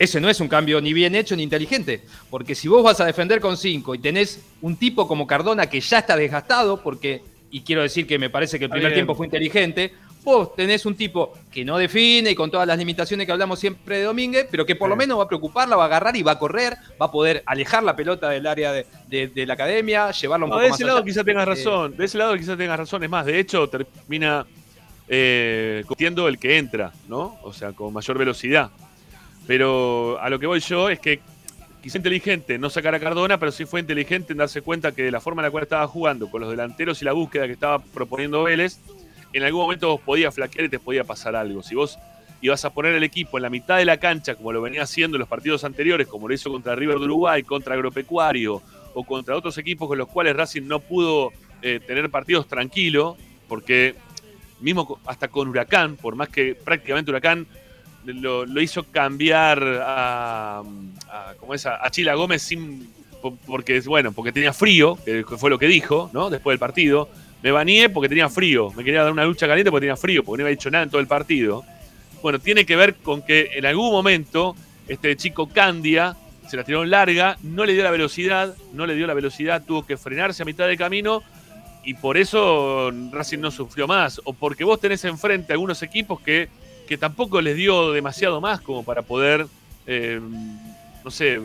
ese 0.03 0.21
no 0.21 0.29
es 0.29 0.41
un 0.41 0.49
cambio 0.49 0.81
ni 0.81 0.93
bien 0.93 1.15
hecho 1.15 1.37
ni 1.37 1.43
inteligente. 1.43 2.03
Porque 2.31 2.55
si 2.55 2.69
vos 2.69 2.83
vas 2.83 3.01
a 3.01 3.05
defender 3.05 3.41
con 3.41 3.57
5 3.57 3.95
y 3.95 3.99
tenés 3.99 4.41
un 4.61 4.77
tipo 4.77 5.07
como 5.07 5.27
Cardona 5.27 5.67
que 5.69 5.81
ya 5.81 5.99
está 5.99 6.17
desgastado, 6.17 6.83
porque, 6.83 7.23
y 7.51 7.61
quiero 7.63 7.83
decir 7.83 8.07
que 8.07 8.19
me 8.19 8.31
parece 8.31 8.59
que 8.59 8.65
el 8.67 8.71
primer 8.71 8.93
tiempo 8.95 9.15
fue 9.15 9.27
inteligente, 9.27 9.93
vos 10.25 10.55
tenés 10.55 10.87
un 10.87 10.95
tipo 10.95 11.33
que 11.51 11.65
no 11.65 11.77
define 11.79 12.31
y 12.31 12.35
con 12.35 12.51
todas 12.51 12.67
las 12.67 12.79
limitaciones 12.79 13.27
que 13.27 13.33
hablamos 13.33 13.59
siempre 13.59 13.99
de 13.99 14.05
Domínguez, 14.05 14.47
pero 14.51 14.65
que 14.65 14.77
por 14.77 14.89
lo 14.89 14.95
menos 14.97 15.19
va 15.19 15.25
a 15.25 15.29
preocuparla, 15.29 15.75
va 15.77 15.83
a 15.83 15.87
agarrar 15.87 16.15
y 16.17 16.23
va 16.23 16.33
a 16.33 16.39
correr, 16.39 16.75
va 17.01 17.07
a 17.07 17.11
poder 17.11 17.43
alejar 17.47 17.83
la 17.83 17.97
pelota 17.97 18.29
del 18.31 18.47
área 18.47 18.73
de, 18.73 18.87
de- 19.09 19.27
de 19.29 19.47
la 19.47 19.55
academia, 19.55 20.11
llevarla 20.13 20.45
un 20.47 20.51
No, 20.51 20.55
poco 20.57 20.63
de 20.63 20.71
más 20.71 20.79
ese 20.79 20.85
lado 20.87 20.99
allá. 20.99 21.07
quizás 21.07 21.25
tengas 21.25 21.43
Eh, 21.47 21.51
razón. 21.51 21.97
De 21.97 22.05
ese 22.05 22.19
lado 22.19 22.37
quizás 22.37 22.57
tengas 22.57 22.79
razón. 22.79 23.03
Es 23.03 23.11
más, 23.11 23.27
de 23.27 23.39
hecho, 23.39 23.69
termina 23.69 24.47
eh, 25.09 25.85
el 26.29 26.39
que 26.39 26.57
entra, 26.59 26.93
¿no? 27.09 27.37
O 27.43 27.53
sea, 27.53 27.73
con 27.73 27.93
mayor 27.93 28.17
velocidad. 28.19 28.71
Pero 29.47 30.21
a 30.21 30.31
lo 30.31 30.39
que 30.39 30.47
voy 30.47 30.61
yo 30.61 30.89
es 30.89 31.01
que 31.01 31.21
quizá 31.83 31.99
inteligente 31.99 32.59
no 32.59 32.71
sacar 32.71 32.95
a 32.95 33.01
Cardona, 33.01 33.39
pero 33.39 33.51
sí 33.51 33.65
fue 33.65 33.81
inteligente 33.81 34.33
en 34.33 34.39
darse 34.39 34.63
cuenta 34.63 34.93
que 34.93 35.03
de 35.03 35.11
la 35.11 35.21
forma 35.21 35.43
en 35.43 35.47
la 35.47 35.51
cual 35.51 35.65
estaba 35.65 35.87
jugando, 35.89 36.31
con 36.31 36.41
los 36.41 36.51
delanteros 36.51 37.03
y 37.03 37.05
la 37.05 37.13
búsqueda 37.13 37.47
que 37.47 37.53
estaba 37.53 37.81
proponiendo 37.81 38.45
Vélez, 38.45 38.79
en 39.33 39.43
algún 39.43 39.63
momento 39.63 39.89
vos 39.89 40.01
podías 40.01 40.35
flaquear 40.35 40.67
y 40.67 40.69
te 40.69 40.79
podía 40.79 41.05
pasar 41.05 41.35
algo. 41.35 41.63
Si 41.63 41.75
vos 41.75 41.99
ibas 42.41 42.65
a 42.65 42.71
poner 42.71 42.95
el 42.95 43.03
equipo 43.03 43.39
en 43.39 43.43
la 43.43 43.51
mitad 43.51 43.79
de 43.79 43.85
la 43.85 43.97
cancha, 43.97 44.35
como 44.35 44.53
lo 44.53 44.63
venía 44.63 44.83
haciendo 44.83 45.17
en 45.17 45.21
los 45.21 45.29
partidos 45.29 45.65
anteriores, 45.65 46.07
como 46.07 46.29
lo 46.29 46.35
hizo 46.35 46.51
contra 46.51 46.75
River 46.75 46.99
de 46.99 47.05
Uruguay, 47.05 47.43
contra 47.43 47.75
Agropecuario, 47.75 48.63
o 48.95 49.05
contra 49.05 49.37
otros 49.37 49.57
equipos 49.59 49.89
con 49.89 49.99
los 49.99 50.09
cuales 50.09 50.37
Racing 50.37 50.63
no 50.67 50.81
pudo 50.81 51.31
eh, 51.63 51.81
tener 51.87 52.11
partidos 52.11 52.47
tranquilos, 52.47 53.17
porque 53.49 53.95
mismo 54.61 55.01
hasta 55.07 55.29
con 55.29 55.49
Huracán, 55.49 55.97
por 55.97 56.15
más 56.15 56.29
que 56.29 56.55
prácticamente 56.55 57.11
Huracán 57.11 57.47
lo, 58.05 58.61
hizo 58.61 58.85
cambiar 58.85 59.63
a, 59.63 60.63
a, 61.11 61.35
¿cómo 61.39 61.55
es? 61.55 61.67
a, 61.67 61.89
Chila 61.91 62.15
Gómez 62.15 62.43
sin 62.43 62.89
po- 63.21 63.37
porque 63.47 63.81
bueno, 63.81 64.13
porque 64.13 64.33
tenía 64.33 64.53
frío, 64.53 64.99
que 65.05 65.25
fue 65.25 65.51
lo 65.51 65.59
que 65.59 65.67
dijo, 65.67 66.11
¿no? 66.13 66.31
Después 66.31 66.55
del 66.55 66.59
partido. 66.59 67.09
Me 67.43 67.51
bañé 67.51 67.89
porque 67.89 68.09
tenía 68.09 68.29
frío, 68.29 68.71
me 68.71 68.85
quería 68.85 69.03
dar 69.03 69.11
una 69.13 69.25
lucha 69.25 69.49
caliente 69.49 69.71
porque 69.71 69.87
tenía 69.87 69.97
frío, 69.97 70.23
porque 70.23 70.43
no 70.43 70.47
había 70.47 70.57
dicho 70.57 70.71
nada 70.71 70.85
en 70.85 70.91
todo 70.91 71.01
el 71.01 71.09
partido. 71.09 71.65
Bueno, 72.23 72.39
tiene 72.39 72.65
que 72.65 72.77
ver 72.77 72.95
con 72.95 73.23
que 73.23 73.51
en 73.55 73.67
algún 73.67 73.91
momento 73.91 74.55
este 74.87 75.17
chico 75.17 75.49
Candia 75.49 76.15
se 76.49 76.57
la 76.57 76.63
tiró 76.63 76.85
larga, 76.85 77.37
no 77.43 77.65
le 77.65 77.73
dio 77.73 77.83
la 77.83 77.91
velocidad, 77.91 78.55
no 78.73 78.87
le 78.87 78.95
dio 78.95 79.09
la 79.09 79.15
velocidad, 79.15 79.63
tuvo 79.67 79.85
que 79.85 79.97
frenarse 79.97 80.43
a 80.43 80.47
mitad 80.47 80.69
de 80.69 80.77
camino 80.77 81.23
y 81.85 81.95
por 81.95 82.17
eso 82.17 82.93
Racing 83.11 83.41
no 83.41 83.51
sufrió 83.51 83.89
más. 83.89 84.21
O 84.25 84.33
porque 84.35 84.63
vos 84.63 84.79
tenés 84.81 85.05
enfrente 85.05 85.53
algunos 85.53 85.83
equipos 85.83 86.21
que, 86.21 86.49
que 86.87 86.99
tampoco 86.99 87.41
les 87.41 87.57
dio 87.57 87.93
demasiado 87.93 88.41
más 88.41 88.61
como 88.61 88.85
para 88.85 89.03
poder, 89.03 89.47
eh, 89.87 90.21
no 91.05 91.11
sé, 91.11 91.41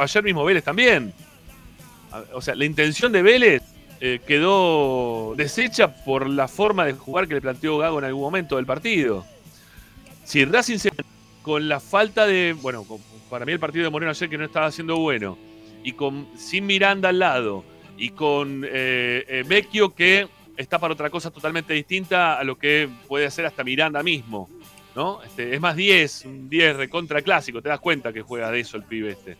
ayer 0.00 0.22
mismo 0.22 0.44
Vélez 0.44 0.64
también. 0.64 1.12
O 2.34 2.40
sea, 2.40 2.54
la 2.54 2.64
intención 2.64 3.12
de 3.12 3.22
Vélez 3.22 3.62
eh, 4.00 4.20
quedó 4.26 5.34
deshecha 5.36 6.04
por 6.04 6.28
la 6.28 6.48
forma 6.48 6.84
de 6.84 6.92
jugar 6.94 7.28
que 7.28 7.34
le 7.34 7.40
planteó 7.40 7.78
Gago 7.78 7.98
en 7.98 8.04
algún 8.06 8.22
momento 8.22 8.56
del 8.56 8.66
partido. 8.66 9.24
Si 10.24 10.44
Racing 10.44 10.78
se 10.78 10.90
con 11.42 11.68
la 11.68 11.80
falta 11.80 12.26
de, 12.26 12.54
bueno, 12.60 12.84
con- 12.84 13.00
para 13.30 13.46
mí 13.46 13.52
el 13.52 13.60
partido 13.60 13.84
de 13.84 13.90
Moreno 13.90 14.10
ayer 14.10 14.28
que 14.28 14.36
no 14.38 14.44
estaba 14.44 14.66
haciendo 14.66 14.96
bueno, 14.98 15.38
y 15.84 15.92
con 15.92 16.28
sin 16.36 16.66
Miranda 16.66 17.08
al 17.10 17.18
lado, 17.18 17.64
y 17.96 18.10
con 18.10 18.64
eh, 18.64 19.24
eh, 19.28 19.44
Vecchio 19.46 19.94
que 19.94 20.26
está 20.56 20.78
para 20.78 20.92
otra 20.94 21.08
cosa 21.10 21.30
totalmente 21.30 21.72
distinta 21.72 22.38
a 22.38 22.44
lo 22.44 22.56
que 22.58 22.88
puede 23.08 23.26
hacer 23.26 23.46
hasta 23.46 23.64
Miranda 23.64 24.02
mismo, 24.02 24.50
¿no? 24.94 25.22
Este, 25.22 25.54
es 25.54 25.60
más 25.60 25.76
10, 25.76 26.24
un 26.24 26.48
10 26.48 26.76
recontra 26.76 27.22
clásico, 27.22 27.62
te 27.62 27.68
das 27.68 27.80
cuenta 27.80 28.12
que 28.12 28.22
juega 28.22 28.50
de 28.50 28.60
eso 28.60 28.76
el 28.76 28.84
pibe 28.84 29.10
este. 29.10 29.36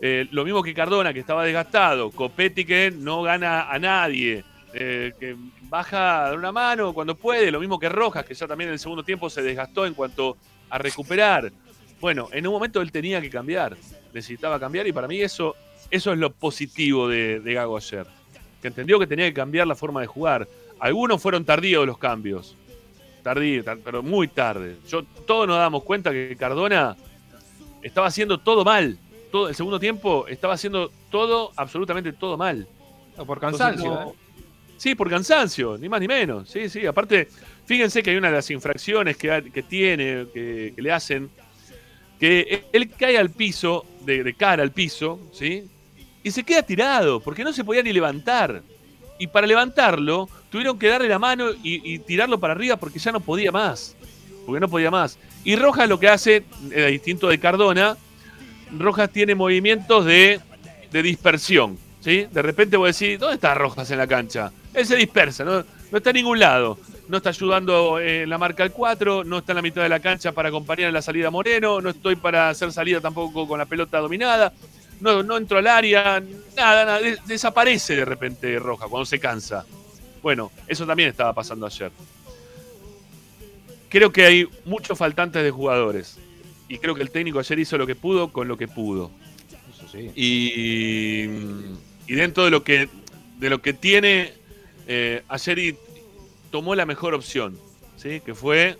Eh, 0.00 0.26
lo 0.32 0.44
mismo 0.44 0.62
que 0.62 0.74
Cardona, 0.74 1.12
que 1.12 1.20
estaba 1.20 1.44
desgastado, 1.44 2.10
Copetti 2.10 2.64
que 2.64 2.90
no 2.90 3.22
gana 3.22 3.70
a 3.70 3.78
nadie, 3.78 4.44
eh, 4.74 5.12
que 5.18 5.36
baja 5.68 6.30
de 6.30 6.36
una 6.36 6.50
mano 6.50 6.92
cuando 6.92 7.14
puede, 7.14 7.52
lo 7.52 7.60
mismo 7.60 7.78
que 7.78 7.88
Rojas, 7.88 8.24
que 8.24 8.34
ya 8.34 8.48
también 8.48 8.68
en 8.68 8.74
el 8.74 8.78
segundo 8.80 9.04
tiempo 9.04 9.30
se 9.30 9.42
desgastó 9.42 9.86
en 9.86 9.94
cuanto 9.94 10.36
a 10.70 10.78
recuperar. 10.78 11.52
Bueno, 12.00 12.28
en 12.32 12.46
un 12.48 12.52
momento 12.52 12.80
él 12.80 12.90
tenía 12.90 13.20
que 13.20 13.30
cambiar, 13.30 13.76
necesitaba 14.12 14.58
cambiar 14.58 14.88
y 14.88 14.92
para 14.92 15.06
mí 15.06 15.20
eso, 15.20 15.54
eso 15.88 16.12
es 16.12 16.18
lo 16.18 16.32
positivo 16.32 17.06
de, 17.06 17.38
de 17.38 17.54
Gago 17.54 17.76
ayer, 17.76 18.06
que 18.60 18.68
entendió 18.68 18.98
que 18.98 19.06
tenía 19.06 19.26
que 19.26 19.34
cambiar 19.34 19.68
la 19.68 19.76
forma 19.76 20.00
de 20.00 20.08
jugar. 20.08 20.48
Algunos 20.80 21.22
fueron 21.22 21.44
tardíos 21.44 21.86
los 21.86 21.98
cambios, 21.98 22.56
tardío, 23.22 23.62
tar- 23.64 23.78
pero 23.84 24.02
muy 24.02 24.28
tarde. 24.28 24.76
Yo, 24.88 25.02
todos 25.26 25.46
nos 25.46 25.58
damos 25.58 25.82
cuenta 25.84 26.10
que 26.10 26.36
Cardona 26.38 26.96
estaba 27.82 28.06
haciendo 28.08 28.38
todo 28.38 28.64
mal. 28.64 28.98
Todo, 29.30 29.48
el 29.48 29.54
segundo 29.54 29.80
tiempo 29.80 30.26
estaba 30.28 30.54
haciendo 30.54 30.90
todo, 31.10 31.52
absolutamente 31.56 32.12
todo 32.12 32.36
mal. 32.36 32.66
No, 33.16 33.24
por 33.26 33.38
Entonces, 33.38 33.58
cansancio. 33.60 33.90
no- 33.94 34.10
¿eh? 34.10 34.14
Sí, 34.76 34.94
por 34.96 35.08
cansancio, 35.08 35.78
ni 35.78 35.88
más 35.88 36.00
ni 36.00 36.08
menos. 36.08 36.48
Sí, 36.50 36.68
sí. 36.68 36.84
Aparte, 36.86 37.28
fíjense 37.66 38.02
que 38.02 38.10
hay 38.10 38.16
una 38.16 38.28
de 38.28 38.34
las 38.34 38.50
infracciones 38.50 39.16
que, 39.16 39.50
que 39.54 39.62
tiene, 39.62 40.26
que, 40.34 40.72
que 40.74 40.82
le 40.82 40.90
hacen, 40.90 41.30
que 42.18 42.64
él 42.72 42.90
cae 42.90 43.16
al 43.16 43.30
piso, 43.30 43.84
de, 44.04 44.24
de 44.24 44.34
cara 44.34 44.62
al 44.62 44.72
piso, 44.72 45.20
¿sí? 45.32 45.64
Y 46.24 46.30
se 46.30 46.42
queda 46.44 46.62
tirado, 46.62 47.20
porque 47.20 47.44
no 47.44 47.52
se 47.52 47.64
podía 47.64 47.82
ni 47.82 47.92
levantar. 47.92 48.62
Y 49.22 49.28
para 49.28 49.46
levantarlo, 49.46 50.28
tuvieron 50.50 50.80
que 50.80 50.88
darle 50.88 51.06
la 51.06 51.20
mano 51.20 51.50
y, 51.62 52.00
tirarlo 52.00 52.40
para 52.40 52.54
arriba 52.54 52.74
porque 52.74 52.98
ya 52.98 53.12
no 53.12 53.20
podía 53.20 53.52
más. 53.52 53.94
Porque 54.44 54.58
no 54.58 54.68
podía 54.68 54.90
más. 54.90 55.16
Y 55.44 55.54
Rojas 55.54 55.88
lo 55.88 56.00
que 56.00 56.08
hace, 56.08 56.42
eh, 56.72 56.86
distinto 56.86 57.28
de 57.28 57.38
Cardona, 57.38 57.96
Rojas 58.76 59.12
tiene 59.12 59.36
movimientos 59.36 60.04
de, 60.06 60.40
de 60.90 61.02
dispersión. 61.04 61.78
¿sí? 62.00 62.26
De 62.32 62.42
repente 62.42 62.76
vos 62.76 62.98
decís, 62.98 63.16
¿dónde 63.16 63.36
está 63.36 63.54
Rojas 63.54 63.88
en 63.92 63.98
la 63.98 64.08
cancha? 64.08 64.50
Él 64.74 64.84
se 64.86 64.96
dispersa, 64.96 65.44
no, 65.44 65.64
no 65.92 65.98
está 65.98 66.10
en 66.10 66.16
ningún 66.16 66.40
lado. 66.40 66.76
No 67.08 67.18
está 67.18 67.28
ayudando 67.28 68.00
en 68.00 68.28
la 68.28 68.38
marca 68.38 68.64
al 68.64 68.72
4, 68.72 69.22
no 69.22 69.38
está 69.38 69.52
en 69.52 69.56
la 69.56 69.62
mitad 69.62 69.82
de 69.82 69.88
la 69.88 70.00
cancha 70.00 70.32
para 70.32 70.48
acompañar 70.48 70.88
en 70.88 70.94
la 70.94 71.02
salida 71.02 71.30
Moreno, 71.30 71.80
no 71.80 71.90
estoy 71.90 72.16
para 72.16 72.48
hacer 72.48 72.72
salida 72.72 73.00
tampoco 73.00 73.46
con 73.46 73.60
la 73.60 73.66
pelota 73.66 73.98
dominada, 73.98 74.52
no, 75.02 75.22
no 75.22 75.36
entro 75.36 75.58
al 75.58 75.66
área, 75.66 76.22
nada, 76.56 76.84
nada, 76.84 77.00
des- 77.00 77.24
desaparece 77.26 77.96
de 77.96 78.04
repente 78.04 78.58
Rojas 78.58 78.88
cuando 78.88 79.04
se 79.04 79.18
cansa. 79.20 79.66
Bueno, 80.22 80.50
eso 80.66 80.86
también 80.86 81.08
estaba 81.10 81.32
pasando 81.34 81.66
ayer. 81.66 81.90
Creo 83.88 84.10
que 84.12 84.24
hay 84.24 84.48
muchos 84.64 84.96
faltantes 84.96 85.42
de 85.42 85.50
jugadores. 85.50 86.18
Y 86.68 86.78
creo 86.78 86.94
que 86.94 87.02
el 87.02 87.10
técnico 87.10 87.38
ayer 87.38 87.58
hizo 87.58 87.76
lo 87.76 87.86
que 87.86 87.94
pudo 87.94 88.32
con 88.32 88.48
lo 88.48 88.56
que 88.56 88.66
pudo. 88.68 89.10
Eso 89.74 89.86
sí. 89.92 90.10
Y, 90.14 91.24
y 92.10 92.14
dentro 92.14 92.44
de 92.44 92.50
lo 92.50 92.64
que, 92.64 92.88
de 93.38 93.50
lo 93.50 93.60
que 93.60 93.74
tiene, 93.74 94.32
eh, 94.86 95.22
ayer 95.28 95.76
tomó 96.50 96.74
la 96.74 96.86
mejor 96.86 97.12
opción, 97.14 97.58
¿sí? 97.96 98.20
que 98.20 98.34
fue 98.34 98.78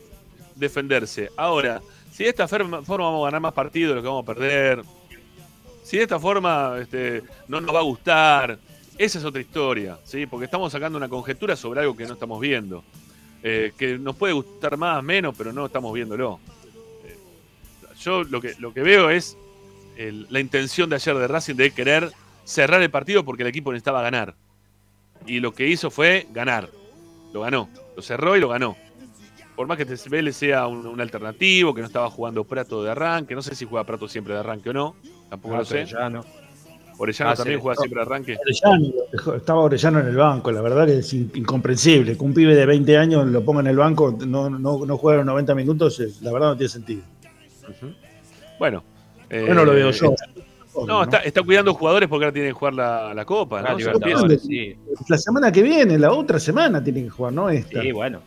defenderse. 0.54 1.30
Ahora, 1.36 1.82
si 2.12 2.24
de 2.24 2.30
esta 2.30 2.48
forma, 2.48 2.80
vamos 2.86 3.22
a 3.22 3.24
ganar 3.26 3.40
más 3.40 3.52
partidos 3.52 3.94
lo 3.96 4.02
que 4.02 4.08
vamos 4.08 4.22
a 4.22 4.26
perder, 4.26 4.82
si 5.92 5.98
de 5.98 6.04
esta 6.04 6.18
forma 6.18 6.78
este, 6.80 7.22
no 7.48 7.60
nos 7.60 7.74
va 7.74 7.80
a 7.80 7.82
gustar, 7.82 8.58
esa 8.96 9.18
es 9.18 9.24
otra 9.26 9.42
historia, 9.42 9.98
¿sí? 10.04 10.24
porque 10.24 10.46
estamos 10.46 10.72
sacando 10.72 10.96
una 10.96 11.06
conjetura 11.06 11.54
sobre 11.54 11.80
algo 11.80 11.94
que 11.94 12.06
no 12.06 12.14
estamos 12.14 12.40
viendo. 12.40 12.82
Eh, 13.42 13.74
que 13.76 13.98
nos 13.98 14.16
puede 14.16 14.32
gustar 14.32 14.78
más, 14.78 15.04
menos, 15.04 15.34
pero 15.36 15.52
no 15.52 15.66
estamos 15.66 15.92
viéndolo. 15.92 16.40
Eh, 17.04 17.14
yo 18.00 18.24
lo 18.24 18.40
que, 18.40 18.54
lo 18.58 18.72
que 18.72 18.80
veo 18.80 19.10
es 19.10 19.36
la 20.30 20.40
intención 20.40 20.88
de 20.88 20.96
ayer 20.96 21.14
de 21.14 21.28
Racing 21.28 21.56
de 21.56 21.72
querer 21.72 22.10
cerrar 22.42 22.80
el 22.80 22.90
partido 22.90 23.22
porque 23.22 23.42
el 23.42 23.50
equipo 23.50 23.70
necesitaba 23.70 24.00
ganar. 24.00 24.34
Y 25.26 25.40
lo 25.40 25.52
que 25.52 25.66
hizo 25.66 25.90
fue 25.90 26.26
ganar. 26.32 26.70
Lo 27.34 27.42
ganó. 27.42 27.68
Lo 27.94 28.00
cerró 28.00 28.34
y 28.34 28.40
lo 28.40 28.48
ganó. 28.48 28.78
Por 29.56 29.66
más 29.66 29.76
que 29.76 29.84
Vélez 30.08 30.36
sea 30.36 30.66
un, 30.66 30.86
un 30.86 31.00
alternativo, 31.00 31.74
que 31.74 31.80
no 31.82 31.86
estaba 31.86 32.08
jugando 32.10 32.42
Prato 32.44 32.82
de 32.82 32.90
arranque, 32.90 33.34
no 33.34 33.42
sé 33.42 33.54
si 33.54 33.64
juega 33.66 33.84
Prato 33.84 34.08
siempre 34.08 34.34
de 34.34 34.40
arranque 34.40 34.70
o 34.70 34.72
no, 34.72 34.96
tampoco 35.28 35.56
lo 35.56 35.64
sé. 35.64 35.84
Ya 35.86 36.08
no. 36.08 36.24
Orellano 36.98 37.30
Ah, 37.32 37.34
también 37.34 37.58
sí. 37.58 37.62
juega 37.62 37.76
siempre 37.80 37.98
de 38.00 38.06
arranque. 38.06 38.36
Orellano, 38.38 39.36
estaba 39.36 39.60
Orellano 39.60 40.00
en 40.00 40.06
el 40.06 40.16
banco, 40.16 40.52
la 40.52 40.62
verdad 40.62 40.86
que 40.86 40.98
es 40.98 41.12
in- 41.14 41.30
incomprensible. 41.34 42.16
Que 42.16 42.22
un 42.24 42.32
pibe 42.34 42.54
de 42.54 42.64
20 42.66 42.96
años 42.96 43.26
lo 43.26 43.44
ponga 43.44 43.60
en 43.60 43.66
el 43.68 43.76
banco, 43.76 44.16
no, 44.26 44.48
no, 44.50 44.84
no 44.86 44.96
juega 44.96 45.18
los 45.18 45.26
90 45.26 45.54
minutos, 45.54 46.00
la 46.22 46.32
verdad 46.32 46.48
no 46.48 46.56
tiene 46.56 46.68
sentido. 46.70 47.02
Bueno. 48.58 48.82
eh, 49.30 49.44
Yo 49.46 49.54
no 49.54 49.64
lo 49.64 49.72
veo 49.72 49.90
yo. 49.90 50.14
No, 50.86 51.02
está, 51.02 51.18
está 51.18 51.42
cuidando 51.42 51.74
jugadores 51.74 52.08
porque 52.08 52.24
ahora 52.24 52.32
tienen 52.32 52.50
que 52.52 52.58
jugar 52.58 52.72
la, 52.74 53.12
la 53.12 53.24
Copa. 53.26 53.60
Ah, 53.60 53.76
¿no? 53.78 54.26
La 55.08 55.18
semana 55.18 55.52
que 55.52 55.62
viene, 55.62 55.98
la 55.98 56.12
otra 56.12 56.38
semana 56.40 56.82
tiene 56.82 57.02
que 57.04 57.10
jugar, 57.10 57.32
no 57.34 57.50
esta. 57.50 57.82
Sí, 57.82 57.92
bueno. 57.92 58.20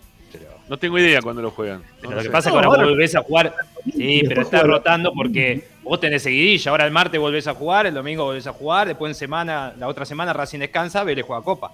No 0.67 0.77
tengo 0.77 0.97
idea 0.97 1.21
cuándo 1.21 1.41
lo 1.41 1.51
juegan. 1.51 1.83
No, 2.01 2.11
lo 2.11 2.17
que 2.17 2.23
sé. 2.23 2.29
pasa 2.29 2.49
es 2.49 2.53
que 2.53 2.57
ahora 2.57 2.67
ahora- 2.67 2.83
volvés 2.85 3.15
a 3.15 3.21
jugar. 3.21 3.53
Sí, 3.95 4.23
pero 4.27 4.41
está 4.41 4.57
jugar- 4.59 4.71
rotando 4.71 5.13
porque 5.13 5.67
vos 5.83 5.99
tenés 5.99 6.23
seguidilla. 6.23 6.71
Ahora 6.71 6.85
el 6.85 6.91
martes 6.91 7.19
volvés 7.19 7.47
a 7.47 7.53
jugar, 7.53 7.85
el 7.85 7.93
domingo 7.93 8.23
volvés 8.25 8.47
a 8.47 8.53
jugar, 8.53 8.87
después 8.87 9.11
en 9.11 9.15
semana, 9.15 9.73
la 9.77 9.87
otra 9.87 10.05
semana 10.05 10.33
Racing 10.33 10.59
descansa, 10.59 11.03
Vélez 11.03 11.23
juega 11.25 11.43
Copa. 11.43 11.71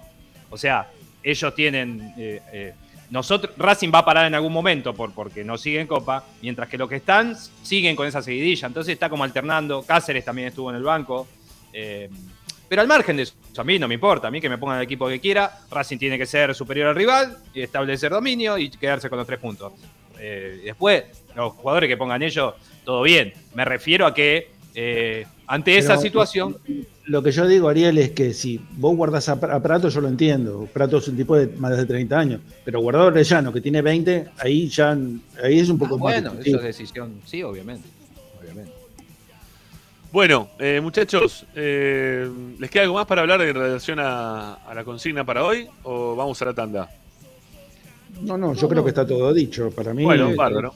O 0.50 0.58
sea, 0.58 0.88
ellos 1.22 1.54
tienen 1.54 2.12
eh, 2.18 2.42
eh, 2.52 2.74
nosotros, 3.10 3.54
Racing 3.56 3.90
va 3.94 4.00
a 4.00 4.04
parar 4.04 4.26
en 4.26 4.34
algún 4.34 4.52
momento 4.52 4.92
por, 4.94 5.12
porque 5.12 5.42
no 5.44 5.56
sigue 5.56 5.80
en 5.80 5.86
Copa, 5.86 6.24
mientras 6.42 6.68
que 6.68 6.76
los 6.78 6.88
que 6.88 6.96
están 6.96 7.34
siguen 7.62 7.96
con 7.96 8.06
esa 8.06 8.20
seguidilla. 8.22 8.66
Entonces 8.68 8.92
está 8.92 9.08
como 9.08 9.24
alternando. 9.24 9.82
Cáceres 9.82 10.24
también 10.24 10.48
estuvo 10.48 10.68
en 10.70 10.76
el 10.76 10.82
banco. 10.82 11.26
Eh, 11.72 12.10
pero 12.72 12.80
al 12.80 12.88
margen 12.88 13.18
de 13.18 13.24
eso, 13.24 13.34
a 13.58 13.64
mí 13.64 13.78
no 13.78 13.86
me 13.86 13.92
importa. 13.92 14.28
A 14.28 14.30
mí 14.30 14.40
que 14.40 14.48
me 14.48 14.56
pongan 14.56 14.78
el 14.78 14.84
equipo 14.84 15.06
que 15.06 15.20
quiera. 15.20 15.58
Racing 15.70 15.98
tiene 15.98 16.16
que 16.16 16.24
ser 16.24 16.54
superior 16.54 16.88
al 16.88 16.94
rival, 16.94 17.36
y 17.52 17.60
establecer 17.60 18.10
dominio 18.10 18.56
y 18.56 18.70
quedarse 18.70 19.10
con 19.10 19.18
los 19.18 19.26
tres 19.26 19.38
puntos. 19.38 19.74
Eh, 20.18 20.62
después, 20.64 21.04
los 21.36 21.52
jugadores 21.52 21.86
que 21.90 21.98
pongan 21.98 22.22
ellos, 22.22 22.54
todo 22.82 23.02
bien. 23.02 23.34
Me 23.54 23.66
refiero 23.66 24.06
a 24.06 24.14
que 24.14 24.52
eh, 24.74 25.26
ante 25.46 25.76
esa 25.76 25.98
situación. 25.98 26.56
Lo 27.04 27.22
que 27.22 27.30
yo 27.30 27.46
digo, 27.46 27.68
Ariel, 27.68 27.98
es 27.98 28.12
que 28.12 28.32
si 28.32 28.58
vos 28.78 28.96
guardás 28.96 29.28
a, 29.28 29.38
Pra- 29.38 29.54
a 29.54 29.60
Prato, 29.62 29.90
yo 29.90 30.00
lo 30.00 30.08
entiendo. 30.08 30.66
Prato 30.72 30.96
es 30.96 31.08
un 31.08 31.16
tipo 31.18 31.36
de 31.36 31.48
más 31.58 31.76
de 31.76 31.84
30 31.84 32.18
años. 32.18 32.40
Pero 32.64 32.80
guardar 32.80 33.02
a 33.02 33.06
Orellano, 33.08 33.52
que 33.52 33.60
tiene 33.60 33.82
20, 33.82 34.28
ahí 34.38 34.68
ya 34.70 34.96
ahí 35.44 35.58
es 35.58 35.68
un 35.68 35.78
poco 35.78 35.96
Ah, 35.96 35.98
más 35.98 36.22
bueno, 36.22 36.40
eso 36.42 36.56
es 36.56 36.62
decisión. 36.62 37.20
Sí, 37.26 37.42
obviamente. 37.42 37.86
obviamente. 38.40 38.72
Bueno, 40.12 40.50
eh, 40.58 40.78
muchachos, 40.82 41.46
eh, 41.54 42.28
¿les 42.58 42.70
queda 42.70 42.82
algo 42.82 42.96
más 42.96 43.06
para 43.06 43.22
hablar 43.22 43.40
en 43.40 43.54
relación 43.54 43.98
a, 43.98 44.54
a 44.54 44.74
la 44.74 44.84
consigna 44.84 45.24
para 45.24 45.42
hoy? 45.42 45.66
¿O 45.84 46.14
vamos 46.14 46.40
a 46.42 46.44
la 46.44 46.52
tanda? 46.52 46.88
No, 48.20 48.36
no, 48.36 48.52
yo 48.52 48.68
creo 48.68 48.84
que 48.84 48.90
está 48.90 49.06
todo 49.06 49.32
dicho. 49.32 49.70
Para 49.70 49.94
mí. 49.94 50.04
Bueno, 50.04 50.34
bárbaro. 50.36 50.74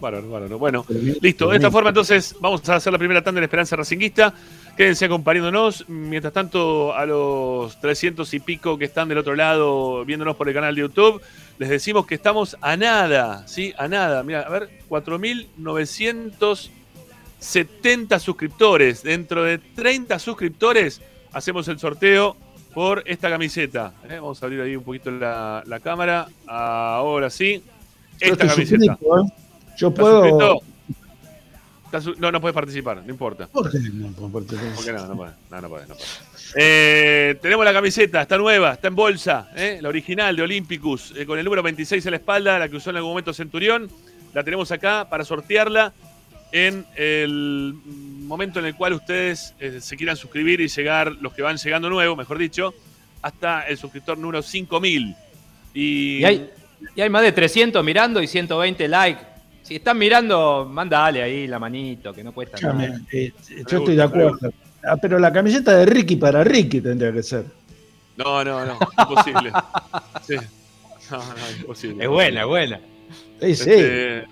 Bárbaro, 0.00 0.28
bárbaro. 0.28 0.58
Bueno, 0.58 0.84
listo. 1.22 1.48
De 1.48 1.56
esta 1.56 1.70
forma, 1.70 1.88
entonces, 1.88 2.36
vamos 2.40 2.68
a 2.68 2.76
hacer 2.76 2.92
la 2.92 2.98
primera 2.98 3.22
tanda 3.24 3.38
de 3.38 3.42
la 3.42 3.46
Esperanza 3.46 3.74
Racinguista. 3.74 4.34
Quédense 4.76 5.06
acompañándonos. 5.06 5.88
Mientras 5.88 6.34
tanto, 6.34 6.94
a 6.94 7.06
los 7.06 7.80
300 7.80 8.32
y 8.34 8.40
pico 8.40 8.78
que 8.78 8.84
están 8.84 9.08
del 9.08 9.18
otro 9.18 9.34
lado 9.34 10.04
viéndonos 10.04 10.36
por 10.36 10.46
el 10.46 10.54
canal 10.54 10.74
de 10.74 10.82
YouTube, 10.82 11.22
les 11.58 11.70
decimos 11.70 12.06
que 12.06 12.14
estamos 12.14 12.56
a 12.60 12.76
nada, 12.76 13.48
¿sí? 13.48 13.72
A 13.78 13.88
nada. 13.88 14.22
Mira, 14.22 14.42
a 14.42 14.50
ver, 14.50 14.68
4.970 17.40 18.18
suscriptores. 18.18 19.02
Dentro 19.02 19.44
de 19.44 19.58
30 19.58 20.18
suscriptores, 20.18 21.00
hacemos 21.32 21.68
el 21.68 21.78
sorteo 21.78 22.36
por 22.74 23.02
esta 23.06 23.28
camiseta. 23.28 23.94
¿eh? 24.08 24.14
Vamos 24.14 24.42
a 24.42 24.46
abrir 24.46 24.60
ahí 24.60 24.76
un 24.76 24.84
poquito 24.84 25.10
la, 25.10 25.62
la 25.66 25.80
cámara. 25.80 26.28
Ahora 26.46 27.30
sí. 27.30 27.62
Esta 28.20 28.46
camiseta. 28.46 28.96
suscrito, 28.96 29.20
¿eh? 29.20 29.32
Yo 29.76 29.88
¿Estás 29.88 30.00
puedo. 30.00 30.60
No, 32.18 32.30
no 32.30 32.40
puedes 32.40 32.54
participar, 32.54 33.02
no 33.02 33.10
importa. 33.10 33.46
¿Por 33.46 33.70
qué 33.70 33.78
no? 33.78 34.08
Porque 34.30 34.92
no, 34.92 35.06
no 35.06 35.16
puedes. 35.16 35.34
No, 35.50 35.60
no 35.60 35.68
puedes, 35.68 35.88
no 35.88 35.94
puedes. 35.94 36.20
Eh, 36.54 37.38
tenemos 37.40 37.64
la 37.64 37.72
camiseta, 37.72 38.22
está 38.22 38.36
nueva, 38.36 38.74
está 38.74 38.88
en 38.88 38.94
bolsa, 38.94 39.50
¿eh? 39.54 39.78
la 39.80 39.88
original 39.88 40.34
de 40.36 40.42
Olympicus, 40.42 41.14
eh, 41.16 41.26
con 41.26 41.38
el 41.38 41.44
número 41.44 41.62
26 41.62 42.04
en 42.04 42.10
la 42.10 42.16
espalda, 42.16 42.58
la 42.58 42.68
que 42.68 42.76
usó 42.76 42.90
en 42.90 42.96
algún 42.96 43.12
momento 43.12 43.32
Centurión. 43.32 43.90
La 44.34 44.44
tenemos 44.44 44.70
acá 44.70 45.08
para 45.08 45.24
sortearla 45.24 45.92
en 46.52 46.86
el 46.96 47.74
momento 47.84 48.58
en 48.58 48.66
el 48.66 48.74
cual 48.74 48.94
ustedes 48.94 49.54
eh, 49.60 49.80
se 49.80 49.96
quieran 49.96 50.16
suscribir 50.16 50.60
y 50.60 50.68
llegar, 50.68 51.12
los 51.20 51.32
que 51.34 51.42
van 51.42 51.56
llegando 51.56 51.88
nuevos, 51.90 52.16
mejor 52.16 52.38
dicho, 52.38 52.74
hasta 53.22 53.62
el 53.68 53.76
suscriptor 53.76 54.16
número 54.18 54.42
5000. 54.42 55.14
Y, 55.74 56.18
Y 56.18 56.24
hay, 56.24 56.50
y 56.94 57.00
hay 57.00 57.10
más 57.10 57.22
de 57.22 57.32
300 57.32 57.84
mirando 57.84 58.22
y 58.22 58.26
120 58.26 58.88
likes. 58.88 59.22
Si 59.62 59.76
están 59.76 59.98
mirando, 59.98 60.66
mandale 60.70 61.22
ahí 61.22 61.46
la 61.46 61.58
manito, 61.58 62.14
que 62.14 62.24
no 62.24 62.32
cuesta 62.32 62.58
nada. 62.60 62.98
eh, 63.12 63.32
yo 63.70 63.78
estoy 63.78 63.96
de 63.96 64.02
acuerdo. 64.02 64.38
Ah, 64.82 64.96
pero 64.96 65.18
la 65.18 65.32
camiseta 65.32 65.76
de 65.76 65.84
Ricky 65.84 66.16
para 66.16 66.42
Ricky 66.44 66.80
tendría 66.80 67.12
que 67.12 67.22
ser. 67.22 67.44
No, 68.16 68.42
no, 68.44 68.64
no, 68.64 68.78
imposible. 68.98 69.52
Sí. 70.26 70.36
No, 71.10 71.18
no, 71.18 71.58
imposible. 71.60 72.04
Es 72.04 72.10
buena, 72.10 72.40
es 72.42 72.46
buena. 72.46 72.80
Sí, 73.40 73.54
sí. 73.54 73.70
Este, 73.70 74.24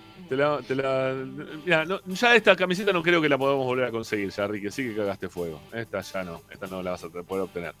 ya 2.07 2.35
esta 2.35 2.55
camiseta 2.55 2.91
no 2.91 3.01
creo 3.01 3.21
que 3.21 3.29
la 3.29 3.37
podamos 3.37 3.65
volver 3.65 3.85
a 3.85 3.91
conseguir, 3.91 4.29
ya, 4.29 4.47
Ricky. 4.47 4.71
Sí 4.71 4.83
que 4.83 4.95
cagaste 4.95 5.29
fuego. 5.29 5.61
Esta 5.73 6.01
ya 6.01 6.23
no, 6.23 6.41
esta 6.51 6.67
no 6.67 6.83
la 6.83 6.91
vas 6.91 7.03
a 7.03 7.09
poder 7.09 7.43
obtener. 7.43 7.73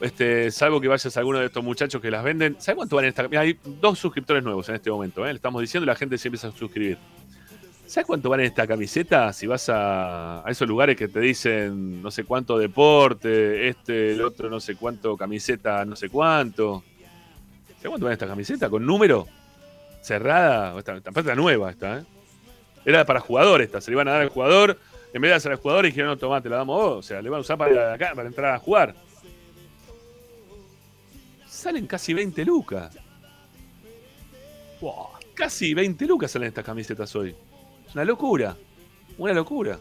Este, 0.00 0.50
salvo 0.52 0.80
que 0.80 0.86
vayas 0.86 1.16
a 1.16 1.20
alguno 1.20 1.40
de 1.40 1.46
estos 1.46 1.64
muchachos 1.64 2.00
que 2.00 2.10
las 2.10 2.22
venden. 2.22 2.56
¿Sabes 2.60 2.76
cuánto 2.76 2.96
vale 2.96 3.08
esta 3.08 3.24
camiseta? 3.24 3.40
Hay 3.40 3.58
dos 3.80 3.98
suscriptores 3.98 4.44
nuevos 4.44 4.68
en 4.68 4.76
este 4.76 4.90
momento, 4.90 5.26
¿eh? 5.26 5.30
Le 5.30 5.36
estamos 5.36 5.60
diciendo 5.60 5.84
y 5.84 5.88
la 5.88 5.96
gente 5.96 6.16
se 6.18 6.28
empieza 6.28 6.48
a 6.48 6.52
suscribir. 6.52 6.98
¿Sabes 7.86 8.06
cuánto 8.06 8.28
vale 8.28 8.44
esta 8.44 8.66
camiseta? 8.66 9.32
Si 9.32 9.46
vas 9.46 9.68
a, 9.70 10.46
a 10.46 10.50
esos 10.50 10.68
lugares 10.68 10.96
que 10.96 11.08
te 11.08 11.20
dicen 11.20 12.02
no 12.02 12.10
sé 12.10 12.24
cuánto 12.24 12.58
deporte, 12.58 13.68
este, 13.68 14.12
el 14.12 14.20
otro 14.22 14.50
no 14.50 14.60
sé 14.60 14.76
cuánto 14.76 15.16
camiseta, 15.16 15.84
no 15.84 15.96
sé 15.96 16.10
cuánto. 16.10 16.84
¿Sabes 17.76 17.88
cuánto 17.88 18.04
vale 18.04 18.12
esta 18.12 18.26
camiseta? 18.26 18.68
¿Con 18.68 18.84
número? 18.84 19.26
Cerrada, 20.00 20.78
esta, 20.78 20.96
esta 20.96 21.34
nueva 21.34 21.70
esta, 21.70 21.98
¿eh? 21.98 22.04
Era 22.84 23.04
para 23.04 23.20
jugadores 23.20 23.66
esta, 23.66 23.80
se 23.80 23.90
le 23.90 23.96
iban 23.96 24.08
a 24.08 24.12
dar 24.12 24.22
al 24.22 24.28
jugador, 24.28 24.78
en 25.12 25.22
vez 25.22 25.30
de 25.30 25.34
hacer 25.34 25.52
al 25.52 25.58
jugador 25.58 25.84
dijeron, 25.84 26.10
no, 26.10 26.16
tomá, 26.16 26.40
te 26.40 26.48
la 26.48 26.56
damos 26.56 26.76
vos, 26.76 26.96
o 26.98 27.02
sea, 27.02 27.20
le 27.20 27.28
van 27.28 27.38
a 27.38 27.40
usar 27.40 27.58
para, 27.58 27.94
acá, 27.94 28.12
para 28.14 28.28
entrar 28.28 28.54
a 28.54 28.58
jugar. 28.58 28.94
Salen 31.46 31.86
casi 31.86 32.14
20 32.14 32.44
lucas. 32.44 32.96
Wow, 34.80 35.08
casi 35.34 35.74
20 35.74 36.06
lucas 36.06 36.30
salen 36.30 36.48
estas 36.48 36.64
camisetas 36.64 37.14
hoy. 37.16 37.34
Es 37.86 37.94
una 37.94 38.04
locura, 38.04 38.56
una 39.18 39.32
locura. 39.32 39.78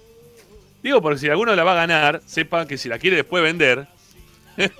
Digo, 0.81 1.01
porque 1.01 1.19
si 1.19 1.29
alguno 1.29 1.55
la 1.55 1.63
va 1.63 1.73
a 1.73 1.87
ganar, 1.87 2.21
sepa 2.25 2.65
que 2.65 2.77
si 2.77 2.89
la 2.89 2.97
quiere 2.97 3.17
después 3.17 3.43
vender, 3.43 3.87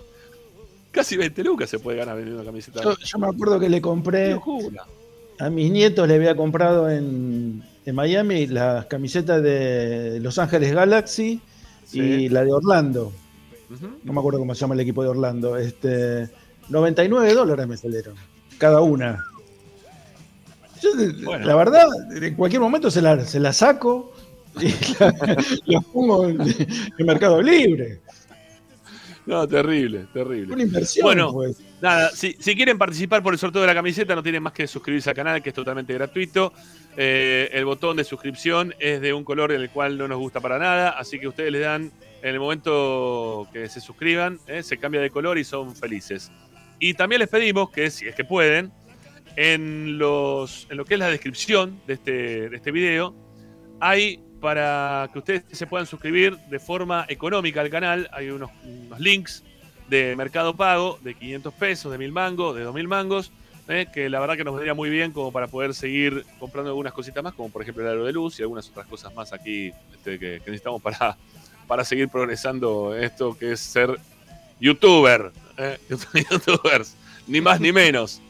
casi 0.92 1.18
20 1.18 1.44
lucas 1.44 1.70
se 1.70 1.80
puede 1.80 1.98
ganar 1.98 2.16
vendiendo 2.16 2.42
una 2.42 2.50
camiseta. 2.50 2.82
Yo, 2.82 2.98
yo 2.98 3.20
me 3.20 3.28
acuerdo 3.28 3.60
que 3.60 3.70
le 3.70 3.82
compré 3.82 4.32
locura. 4.32 4.86
A 5.40 5.50
mis 5.50 5.72
nietos, 5.72 6.08
le 6.08 6.16
había 6.16 6.36
comprado 6.36 6.90
en, 6.90 7.64
en 7.86 7.96
Miami 7.96 8.48
las 8.48 8.86
camisetas 8.88 9.42
de 9.44 10.20
Los 10.22 10.38
Ángeles 10.40 10.74
Galaxy 10.74 11.42
Sí. 11.86 12.02
y 12.02 12.30
la 12.30 12.44
de 12.44 12.52
Orlando. 12.52 13.14
No 14.04 14.14
me 14.14 14.20
acuerdo 14.20 14.40
cómo 14.40 14.54
se 14.56 14.62
llama 14.62 14.74
el 14.76 14.82
equipo 14.82 15.04
de 15.04 15.10
Orlando. 15.10 15.56
Este, 15.58 16.28
99 16.70 17.34
dólares 17.34 17.66
me 17.68 17.78
salieron. 17.78 18.16
Cada 18.58 18.82
una. 18.82 19.24
Yo, 20.82 20.90
Bueno. 21.24 21.46
La 21.46 21.56
verdad, 21.56 21.86
en 22.22 22.36
cualquier 22.36 22.62
momento 22.62 22.92
se 22.92 23.02
la, 23.02 23.24
se 23.26 23.40
la 23.40 23.54
saco 23.54 24.12
y 24.60 24.68
la, 25.00 25.16
la 25.66 25.82
pongo 25.82 26.28
en, 26.28 26.40
en 26.42 27.06
Mercado 27.06 27.42
Libre. 27.42 28.02
No, 29.28 29.46
terrible, 29.46 30.08
terrible. 30.14 30.54
Una 30.54 30.64
inversión, 30.64 31.04
Bueno, 31.04 31.34
pues. 31.34 31.62
Nada, 31.82 32.10
si, 32.12 32.38
si 32.40 32.56
quieren 32.56 32.78
participar 32.78 33.22
por 33.22 33.34
el 33.34 33.40
sorteo 33.40 33.62
de 33.62 33.68
la 33.68 33.74
camiseta, 33.74 34.16
no 34.16 34.24
tienen 34.24 34.42
más 34.42 34.54
que 34.54 34.66
suscribirse 34.68 35.10
al 35.10 35.16
canal, 35.18 35.44
que 35.44 35.50
es 35.50 35.56
totalmente 35.56 35.94
gratuito. 35.94 36.54
Eh, 36.96 37.50
el 37.52 37.66
botón 37.66 37.98
de 37.98 38.06
suscripción 38.06 38.74
es 38.80 39.02
de 39.02 39.14
un 39.14 39.26
color 39.26 39.52
en 39.52 39.62
el 39.62 39.70
cual 39.70 39.98
no 39.98 40.08
nos 40.08 40.18
gusta 40.18 40.40
para 40.40 40.58
nada, 40.58 40.92
así 40.92 41.20
que 41.20 41.28
ustedes 41.28 41.52
le 41.52 41.60
dan, 41.60 41.92
en 42.24 42.34
el 42.34 42.40
momento 42.40 43.48
que 43.52 43.68
se 43.68 43.82
suscriban, 43.82 44.40
eh, 44.48 44.64
se 44.64 44.78
cambia 44.78 45.02
de 45.02 45.10
color 45.10 45.38
y 45.38 45.44
son 45.44 45.76
felices. 45.76 46.32
Y 46.80 46.94
también 46.94 47.20
les 47.20 47.30
pedimos 47.30 47.70
que, 47.70 47.92
si 47.92 48.08
es 48.08 48.16
que 48.16 48.24
pueden, 48.24 48.72
en, 49.36 49.98
los, 49.98 50.68
en 50.70 50.78
lo 50.78 50.86
que 50.86 50.94
es 50.94 51.00
la 51.02 51.10
descripción 51.10 51.82
de 51.86 51.96
este, 51.96 52.50
de 52.50 52.56
este 52.56 52.72
video, 52.72 53.14
hay 53.82 54.22
para 54.48 55.10
que 55.12 55.20
ustedes 55.20 55.44
se 55.52 55.68
puedan 55.68 55.86
suscribir 55.86 56.38
de 56.50 56.58
forma 56.58 57.06
económica 57.10 57.60
al 57.60 57.70
canal, 57.70 58.10
hay 58.14 58.30
unos, 58.30 58.50
unos 58.64 58.98
links 58.98 59.44
de 59.90 60.16
Mercado 60.16 60.56
Pago 60.56 60.98
de 61.02 61.16
500 61.16 61.54
pesos, 61.56 61.92
de 61.92 61.98
1000 61.98 62.12
mangos, 62.14 62.56
de 62.56 62.62
2000 62.64 62.88
mangos, 62.88 63.30
eh, 63.68 63.88
que 63.94 64.10
la 64.10 64.22
verdad 64.22 64.38
que 64.38 64.46
nos 64.46 64.54
vendría 64.54 64.74
muy 64.74 64.90
bien 64.90 65.12
como 65.12 65.34
para 65.34 65.48
poder 65.48 65.74
seguir 65.74 66.24
comprando 66.40 66.70
algunas 66.70 66.94
cositas 66.94 67.22
más, 67.22 67.34
como 67.34 67.50
por 67.50 67.62
ejemplo 67.62 67.84
el 67.84 67.90
aro 67.90 68.06
de 68.06 68.14
luz 68.14 68.40
y 68.40 68.44
algunas 68.44 68.70
otras 68.70 68.88
cosas 68.88 69.14
más 69.14 69.34
aquí 69.34 69.74
este, 69.94 70.12
que, 70.18 70.40
que 70.40 70.50
necesitamos 70.52 70.82
para, 70.82 71.18
para 71.68 71.84
seguir 71.84 72.08
progresando 72.08 72.96
esto 72.96 73.38
que 73.38 73.52
es 73.52 73.60
ser 73.60 74.00
youtuber, 74.62 75.34
eh, 75.58 75.78
youtubers, 76.32 76.96
ni 77.28 77.42
más 77.42 77.60
ni 77.60 77.74
menos, 77.74 78.22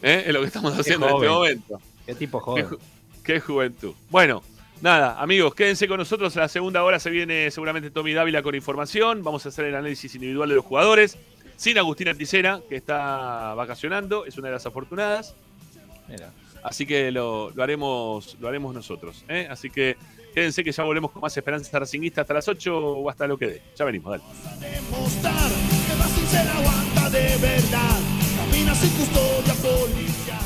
eh, 0.00 0.24
es 0.26 0.32
lo 0.32 0.40
que 0.40 0.46
estamos 0.46 0.72
haciendo 0.78 1.06
en 1.06 1.14
este 1.16 1.28
momento. 1.28 1.80
Qué 2.06 2.14
tipo 2.14 2.38
Qué, 2.38 2.62
joven. 2.62 2.66
ju- 2.66 2.78
qué 3.22 3.40
juventud. 3.40 3.92
Bueno, 4.08 4.42
nada, 4.80 5.20
amigos, 5.20 5.54
quédense 5.54 5.88
con 5.88 5.98
nosotros. 5.98 6.34
En 6.36 6.42
la 6.42 6.48
segunda 6.48 6.82
hora 6.82 6.98
se 6.98 7.10
viene 7.10 7.50
seguramente 7.50 7.90
Tommy 7.90 8.12
Dávila 8.12 8.42
con 8.42 8.54
información. 8.54 9.22
Vamos 9.22 9.46
a 9.46 9.48
hacer 9.50 9.66
el 9.66 9.74
análisis 9.74 10.14
individual 10.14 10.48
de 10.48 10.54
los 10.56 10.64
jugadores. 10.64 11.18
Sin 11.56 11.78
Agustina 11.78 12.14
Ticera, 12.14 12.60
que 12.68 12.76
está 12.76 13.54
vacacionando, 13.54 14.26
es 14.26 14.36
una 14.36 14.48
de 14.48 14.54
las 14.54 14.66
afortunadas. 14.66 15.34
Mira. 16.08 16.30
Así 16.66 16.84
que 16.84 17.12
lo, 17.12 17.50
lo 17.54 17.62
haremos, 17.62 18.36
lo 18.40 18.48
haremos 18.48 18.74
nosotros. 18.74 19.24
¿eh? 19.28 19.46
Así 19.48 19.70
que 19.70 19.96
quédense 20.34 20.64
que 20.64 20.72
ya 20.72 20.82
volvemos 20.82 21.12
con 21.12 21.22
más 21.22 21.36
esperanza 21.36 21.78
racinguista 21.78 22.22
hasta 22.22 22.34
las 22.34 22.48
8 22.48 22.76
o 22.76 23.08
hasta 23.08 23.28
lo 23.28 23.38
que 23.38 23.46
dé. 23.46 23.62
Ya 23.76 23.84
venimos, 23.84 24.10
dale. 24.10 24.24
demostrar 24.60 25.50
que 25.86 25.94
Racing 25.94 26.26
se 26.26 26.44
la 26.44 26.56
aguanta 26.56 27.10
de 27.10 27.36
verdad. 27.36 28.00
Camina 28.36 28.74
sin 28.74 28.90
custodia 28.90 29.54
policial. 29.54 30.45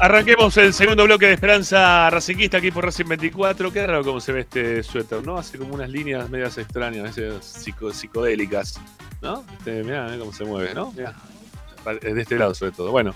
Arranquemos 0.00 0.56
el 0.56 0.72
segundo 0.72 1.04
bloque 1.04 1.26
de 1.26 1.34
Esperanza 1.34 2.08
Racinguista 2.10 2.58
aquí 2.58 2.70
por 2.70 2.84
Racing 2.84 3.06
24. 3.06 3.72
Qué 3.72 3.86
raro 3.86 4.02
cómo 4.04 4.20
se 4.20 4.32
ve 4.32 4.40
este 4.40 4.82
suéter, 4.82 5.24
¿no? 5.26 5.36
Hace 5.38 5.58
como 5.58 5.74
unas 5.74 5.90
líneas 5.90 6.28
medias 6.30 6.56
extrañas, 6.58 7.16
psico- 7.42 7.92
psicodélicas, 7.92 8.80
¿no? 9.22 9.44
Este, 9.58 9.82
mirá, 9.84 10.14
cómo 10.18 10.32
se 10.32 10.44
mueve, 10.44 10.74
¿no? 10.74 10.92
Mirá. 10.92 11.14
De 12.00 12.20
este 12.20 12.36
lado, 12.36 12.54
sobre 12.54 12.72
todo. 12.72 12.90
Bueno. 12.90 13.14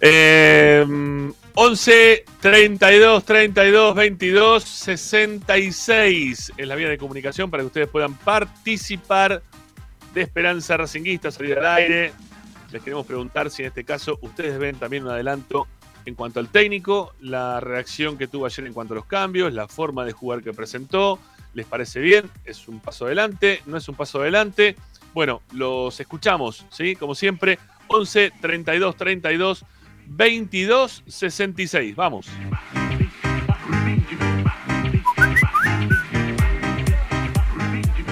Eh, 0.00 0.84
11 1.54 2.24
32 2.40 3.24
32 3.24 3.94
22 3.94 4.64
66 4.64 6.52
es 6.56 6.66
la 6.66 6.74
vía 6.74 6.88
de 6.88 6.98
comunicación 6.98 7.48
para 7.50 7.62
que 7.62 7.68
ustedes 7.68 7.88
puedan 7.88 8.14
participar 8.14 9.40
de 10.12 10.20
Esperanza 10.22 10.76
Racinguista, 10.76 11.30
salir 11.30 11.58
al 11.58 11.66
aire. 11.66 12.12
Les 12.72 12.82
queremos 12.82 13.06
preguntar 13.06 13.50
si 13.50 13.62
en 13.62 13.68
este 13.68 13.84
caso 13.84 14.18
ustedes 14.20 14.58
ven 14.58 14.76
también 14.76 15.04
un 15.04 15.10
adelanto 15.10 15.68
en 16.06 16.14
cuanto 16.14 16.40
al 16.40 16.48
técnico, 16.48 17.14
la 17.20 17.60
reacción 17.60 18.18
que 18.18 18.26
tuvo 18.26 18.46
ayer 18.46 18.66
en 18.66 18.72
cuanto 18.72 18.94
a 18.94 18.96
los 18.96 19.06
cambios, 19.06 19.52
la 19.52 19.68
forma 19.68 20.04
de 20.04 20.12
jugar 20.12 20.42
que 20.42 20.52
presentó. 20.52 21.18
¿Les 21.54 21.66
parece 21.66 22.00
bien? 22.00 22.30
¿Es 22.44 22.66
un 22.68 22.80
paso 22.80 23.06
adelante? 23.06 23.62
¿No 23.66 23.76
es 23.76 23.88
un 23.88 23.94
paso 23.94 24.20
adelante? 24.20 24.76
Bueno, 25.12 25.42
los 25.52 25.98
escuchamos, 26.00 26.66
¿sí? 26.70 26.96
Como 26.96 27.14
siempre, 27.14 27.58
11 27.86 28.32
32 28.40 28.96
32 28.96 29.64
22 30.06 31.04
66. 31.06 31.94
Vamos. 31.94 32.26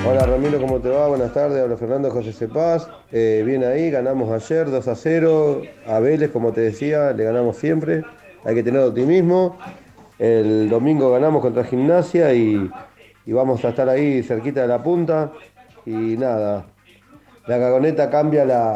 Hola 0.05 0.27
Ramiro, 0.27 0.61
¿cómo 0.61 0.81
te 0.81 0.89
va? 0.89 1.07
Buenas 1.07 1.33
tardes, 1.33 1.63
habla 1.63 1.77
Fernando 1.77 2.11
José 2.11 2.33
Cepaz. 2.33 2.89
Eh, 3.13 3.45
bien 3.47 3.63
ahí, 3.63 3.89
ganamos 3.89 4.31
ayer 4.33 4.69
2 4.69 4.89
a 4.89 4.97
0. 4.97 5.63
A 5.87 6.01
Vélez, 6.01 6.31
como 6.33 6.53
te 6.53 6.61
decía, 6.61 7.13
le 7.13 7.23
ganamos 7.23 7.57
siempre. 7.57 8.03
Hay 8.45 8.57
que 8.57 8.65
tener 8.65 8.81
optimismo. 8.83 9.57
El 10.19 10.69
domingo 10.69 11.13
ganamos 11.13 11.41
contra 11.41 11.63
Gimnasia 11.63 12.35
y, 12.35 12.69
y 13.25 13.33
vamos 13.33 13.65
a 13.65 13.69
estar 13.69 13.89
ahí 13.89 14.25
cerquita 14.25 14.63
de 14.63 14.69
la 14.69 14.83
punta. 14.83 15.31
Y 15.87 16.17
nada, 16.17 16.67
la 17.47 17.59
cagoneta 17.61 18.11
cambia 18.11 18.45
la, 18.45 18.75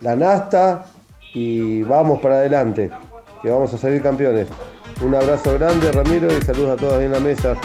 la 0.00 0.16
nasta 0.16 0.86
y 1.34 1.84
vamos 1.84 2.20
para 2.20 2.36
adelante, 2.36 2.90
que 3.40 3.48
vamos 3.48 3.72
a 3.72 3.78
salir 3.78 4.02
campeones. 4.02 4.48
Un 5.04 5.14
abrazo 5.14 5.54
grande 5.54 5.90
Ramiro 5.92 6.26
y 6.26 6.42
saludos 6.42 6.70
a 6.78 6.80
todos 6.80 7.00
en 7.00 7.12
la 7.12 7.20
mesa. 7.20 7.56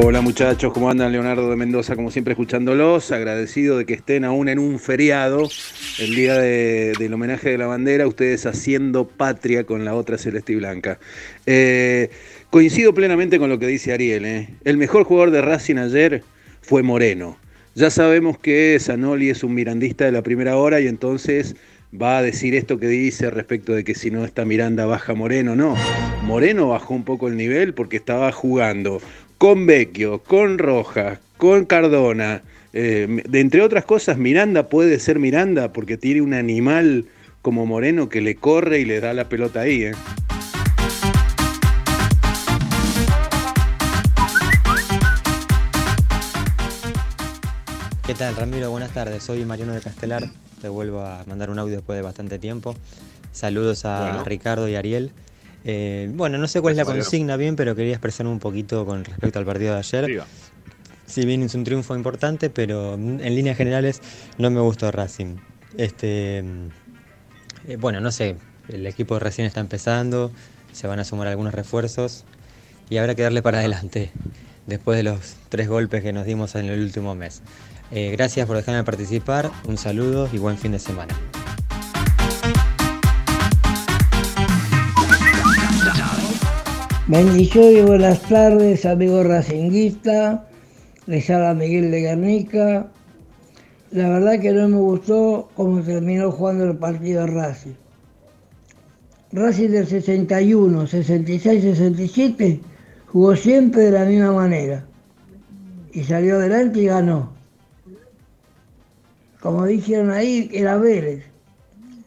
Hola 0.00 0.22
muchachos, 0.22 0.72
¿cómo 0.72 0.88
andan? 0.90 1.12
Leonardo 1.12 1.50
de 1.50 1.56
Mendoza, 1.56 1.96
como 1.96 2.10
siempre 2.10 2.32
escuchándolos, 2.32 3.12
agradecido 3.12 3.76
de 3.76 3.84
que 3.84 3.92
estén 3.92 4.24
aún 4.24 4.48
en 4.48 4.58
un 4.58 4.78
feriado, 4.78 5.50
el 5.98 6.14
día 6.14 6.34
de- 6.38 6.94
del 6.98 7.12
homenaje 7.12 7.50
de 7.50 7.58
la 7.58 7.66
bandera, 7.66 8.06
ustedes 8.06 8.46
haciendo 8.46 9.06
patria 9.06 9.64
con 9.64 9.84
la 9.84 9.94
otra 9.94 10.16
celeste 10.16 10.54
y 10.54 10.56
blanca. 10.56 10.98
Eh, 11.44 12.08
coincido 12.48 12.94
plenamente 12.94 13.38
con 13.38 13.50
lo 13.50 13.58
que 13.58 13.66
dice 13.66 13.92
Ariel, 13.92 14.24
¿eh? 14.24 14.48
el 14.64 14.78
mejor 14.78 15.04
jugador 15.04 15.30
de 15.30 15.42
Racing 15.42 15.76
ayer 15.76 16.22
fue 16.62 16.82
Moreno. 16.82 17.36
Ya 17.74 17.90
sabemos 17.90 18.38
que 18.38 18.78
Zanoli 18.80 19.28
es 19.30 19.44
un 19.44 19.54
mirandista 19.54 20.06
de 20.06 20.12
la 20.12 20.22
primera 20.22 20.56
hora 20.56 20.80
y 20.80 20.86
entonces 20.86 21.54
va 21.94 22.16
a 22.18 22.22
decir 22.22 22.54
esto 22.54 22.78
que 22.78 22.86
dice 22.86 23.28
respecto 23.28 23.74
de 23.74 23.84
que 23.84 23.94
si 23.94 24.10
no 24.10 24.24
está 24.24 24.46
Miranda 24.46 24.86
baja 24.86 25.12
Moreno. 25.14 25.54
No, 25.54 25.76
Moreno 26.22 26.68
bajó 26.68 26.94
un 26.94 27.04
poco 27.04 27.28
el 27.28 27.36
nivel 27.36 27.74
porque 27.74 27.98
estaba 27.98 28.32
jugando 28.32 29.00
con 29.42 29.66
Vecchio, 29.66 30.22
con 30.22 30.56
Rojas, 30.56 31.18
con 31.36 31.64
Cardona. 31.64 32.42
Eh, 32.72 33.24
de 33.28 33.40
entre 33.40 33.60
otras 33.62 33.84
cosas, 33.84 34.16
Miranda 34.16 34.68
puede 34.68 35.00
ser 35.00 35.18
Miranda 35.18 35.72
porque 35.72 35.96
tiene 35.96 36.20
un 36.20 36.32
animal 36.32 37.06
como 37.42 37.66
Moreno 37.66 38.08
que 38.08 38.20
le 38.20 38.36
corre 38.36 38.78
y 38.78 38.84
le 38.84 39.00
da 39.00 39.12
la 39.14 39.28
pelota 39.28 39.62
ahí. 39.62 39.82
¿eh? 39.82 39.94
¿Qué 48.06 48.14
tal, 48.14 48.36
Ramiro? 48.36 48.70
Buenas 48.70 48.92
tardes. 48.92 49.24
Soy 49.24 49.44
Mariano 49.44 49.72
de 49.72 49.80
Castelar. 49.80 50.22
Te 50.60 50.68
vuelvo 50.68 51.00
a 51.00 51.24
mandar 51.26 51.50
un 51.50 51.58
audio 51.58 51.74
después 51.74 51.96
de 51.96 52.02
bastante 52.02 52.38
tiempo. 52.38 52.76
Saludos 53.32 53.86
a 53.86 54.02
Bueno. 54.02 54.24
Ricardo 54.24 54.68
y 54.68 54.76
Ariel. 54.76 55.10
Eh, 55.64 56.10
bueno, 56.12 56.38
no 56.38 56.48
sé 56.48 56.60
cuál 56.60 56.72
es 56.72 56.78
la 56.78 56.84
consigna 56.84 57.36
bien, 57.36 57.56
pero 57.56 57.74
quería 57.74 57.92
expresarme 57.92 58.32
un 58.32 58.38
poquito 58.38 58.84
con 58.84 59.04
respecto 59.04 59.38
al 59.38 59.44
partido 59.44 59.74
de 59.74 59.78
ayer. 59.78 60.24
Si 61.06 61.26
bien 61.26 61.42
es 61.42 61.54
un 61.54 61.64
triunfo 61.64 61.94
importante, 61.94 62.50
pero 62.50 62.94
en 62.94 63.34
líneas 63.34 63.56
generales 63.56 64.00
no 64.38 64.50
me 64.50 64.60
gustó 64.60 64.90
Racing. 64.90 65.36
Este, 65.76 66.38
eh, 66.38 67.76
bueno, 67.78 68.00
no 68.00 68.10
sé, 68.10 68.36
el 68.68 68.86
equipo 68.86 69.18
recién 69.18 69.46
está 69.46 69.60
empezando, 69.60 70.32
se 70.72 70.86
van 70.86 70.98
a 70.98 71.04
sumar 71.04 71.28
algunos 71.28 71.54
refuerzos 71.54 72.24
y 72.90 72.96
habrá 72.96 73.14
que 73.14 73.22
darle 73.22 73.42
para 73.42 73.58
adelante 73.58 74.10
después 74.66 74.96
de 74.96 75.02
los 75.02 75.36
tres 75.48 75.68
golpes 75.68 76.02
que 76.02 76.12
nos 76.12 76.24
dimos 76.24 76.54
en 76.54 76.66
el 76.66 76.80
último 76.80 77.14
mes. 77.14 77.42
Eh, 77.90 78.10
gracias 78.12 78.46
por 78.46 78.56
dejarme 78.56 78.84
participar, 78.84 79.50
un 79.64 79.76
saludo 79.76 80.28
y 80.32 80.38
buen 80.38 80.56
fin 80.56 80.72
de 80.72 80.78
semana. 80.78 81.14
Bendiciones 87.08 87.78
y 87.78 87.82
buenas 87.82 88.22
tardes, 88.28 88.86
amigo 88.86 89.24
racinguista. 89.24 90.46
Les 91.06 91.28
habla 91.30 91.52
Miguel 91.52 91.90
de 91.90 92.00
Guernica. 92.02 92.92
La 93.90 94.08
verdad 94.08 94.38
que 94.38 94.52
no 94.52 94.68
me 94.68 94.76
gustó 94.76 95.50
cómo 95.56 95.82
terminó 95.82 96.30
jugando 96.30 96.62
el 96.70 96.76
partido 96.76 97.26
Racing. 97.26 97.74
Racing 99.32 99.70
del 99.70 99.88
61, 99.88 100.86
66, 100.86 101.62
67 101.62 102.60
jugó 103.08 103.34
siempre 103.34 103.82
de 103.82 103.90
la 103.90 104.04
misma 104.04 104.32
manera. 104.34 104.86
Y 105.92 106.04
salió 106.04 106.36
adelante 106.36 106.82
y 106.82 106.86
ganó. 106.86 107.32
Como 109.40 109.66
dijeron 109.66 110.12
ahí, 110.12 110.48
era 110.52 110.76
Vélez. 110.76 111.24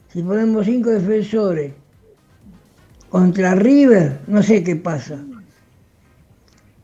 Si 0.08 0.24
ponemos 0.24 0.66
cinco 0.66 0.92
defensores 0.92 1.74
contra 3.16 3.56
River, 3.56 4.20
no 4.28 4.44
sé 4.44 4.62
qué 4.62 4.76
pasa. 4.76 5.18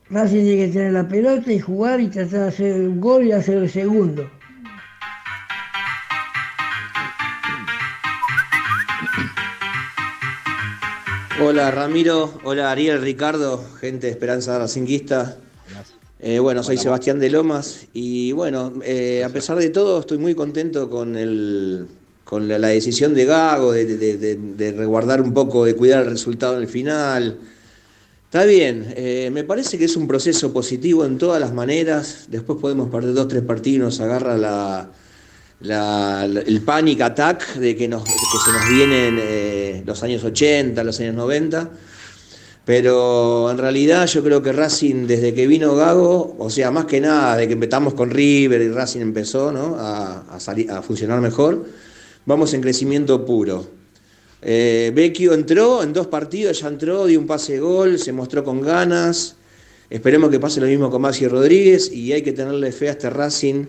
Racing 0.09 0.43
tiene 0.45 0.65
que 0.65 0.71
tener 0.71 0.93
la 0.93 1.05
pelota 1.05 1.51
y 1.51 1.59
jugar 1.59 1.99
y 1.99 2.07
tratar 2.07 2.39
de 2.39 2.47
hacer 2.47 2.79
un 2.79 3.01
gol 3.01 3.27
y 3.27 3.33
hacer 3.33 3.57
el 3.57 3.69
segundo. 3.69 4.31
Hola 11.43 11.69
Ramiro, 11.69 12.39
hola 12.45 12.71
Ariel, 12.71 13.01
Ricardo, 13.01 13.61
gente 13.81 14.07
de 14.07 14.13
Esperanza 14.13 14.57
Racinguista. 14.57 15.35
Eh, 16.21 16.39
bueno, 16.39 16.63
soy 16.63 16.77
Sebastián 16.77 17.19
de 17.19 17.29
Lomas 17.29 17.87
y 17.91 18.31
bueno, 18.31 18.71
eh, 18.85 19.25
a 19.25 19.29
pesar 19.29 19.57
de 19.57 19.69
todo 19.69 19.99
estoy 19.99 20.17
muy 20.17 20.33
contento 20.33 20.89
con, 20.89 21.17
el, 21.17 21.89
con 22.31 22.47
la, 22.47 22.57
decisión 22.69 23.13
de 23.13 23.25
Gago 23.25 23.73
de, 23.73 23.83
de- 23.97 24.37
de- 24.37 24.71
resguardar 24.71 25.21
un 25.21 25.33
poco, 25.33 25.65
de 25.65 25.75
cuidar 25.75 26.03
el 26.03 26.11
resultado 26.11 26.55
en 26.55 26.61
el 26.61 26.69
final. 26.69 27.37
Está 28.23 28.45
bien, 28.45 28.85
eh, 28.95 29.29
me 29.33 29.43
parece 29.43 29.77
que 29.77 29.83
es 29.83 29.97
un 29.97 30.07
proceso 30.07 30.53
positivo 30.53 31.03
en 31.03 31.17
todas 31.17 31.41
las 31.41 31.51
maneras. 31.53 32.27
Después 32.29 32.57
podemos 32.61 32.89
perder 32.89 33.13
dos, 33.15 33.27
tres 33.27 33.41
partidos, 33.43 33.83
nos 33.83 33.99
agarra 33.99 34.37
la, 35.59 36.23
el 36.23 36.61
panic 36.61 37.01
attack 37.01 37.55
de 37.55 37.75
que, 37.75 37.89
nos, 37.89 38.03
que 38.05 38.11
se 38.45 38.51
nos 38.53 38.69
vienen 38.69 39.17
eh, 39.19 39.83
los 39.85 40.01
años 40.01 40.23
80, 40.23 40.81
los 40.85 40.97
años 41.01 41.15
90. 41.15 41.69
Pero 42.63 43.51
en 43.51 43.57
realidad 43.57 44.07
yo 44.07 44.23
creo 44.23 44.41
que 44.41 44.53
Racing, 44.53 45.05
desde 45.05 45.33
que 45.33 45.47
vino 45.47 45.75
Gago, 45.75 46.37
o 46.39 46.49
sea, 46.49 46.71
más 46.71 46.85
que 46.85 47.01
nada, 47.01 47.35
de 47.35 47.47
que 47.47 47.53
empezamos 47.55 47.93
con 47.93 48.09
River 48.09 48.61
y 48.61 48.69
Racing 48.69 49.01
empezó 49.01 49.51
¿no? 49.51 49.75
a 49.77 50.39
salir- 50.39 50.71
a 50.71 50.81
funcionar 50.81 51.19
mejor, 51.19 51.65
vamos 52.25 52.53
en 52.53 52.61
crecimiento 52.61 53.25
puro. 53.25 53.67
Eh, 54.41 54.91
Vecchio 54.95 55.33
entró 55.33 55.83
en 55.83 55.93
dos 55.93 56.07
partidos, 56.07 56.59
ya 56.59 56.67
entró, 56.67 57.05
dio 57.05 57.19
un 57.19 57.27
pase 57.27 57.53
de 57.53 57.59
gol, 57.59 57.99
se 57.99 58.11
mostró 58.11 58.43
con 58.43 58.61
ganas. 58.61 59.35
Esperemos 59.89 60.29
que 60.29 60.39
pase 60.39 60.61
lo 60.61 60.67
mismo 60.67 60.89
con 60.89 61.01
Maxi 61.01 61.27
Rodríguez 61.27 61.91
y 61.91 62.13
hay 62.13 62.21
que 62.21 62.31
tenerle 62.31 62.71
fe 62.71 62.87
a 62.87 62.91
este 62.91 63.09
Racing 63.09 63.65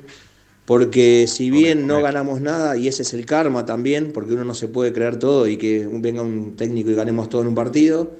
porque 0.65 1.27
si 1.27 1.51
bien 1.51 1.87
no 1.87 2.01
ganamos 2.01 2.41
nada, 2.41 2.77
y 2.77 2.87
ese 2.87 3.03
es 3.03 3.13
el 3.15 3.27
karma 3.27 3.67
también, 3.67 4.13
porque 4.13 4.35
uno 4.35 4.45
no 4.45 4.55
se 4.55 4.69
puede 4.69 4.93
creer 4.93 5.19
todo 5.19 5.49
y 5.49 5.57
que 5.57 5.89
venga 5.91 6.23
un 6.23 6.57
técnico 6.57 6.91
y 6.91 6.95
ganemos 6.95 7.29
todo 7.29 7.43
en 7.43 7.49
un 7.49 7.55
partido, 7.55 8.17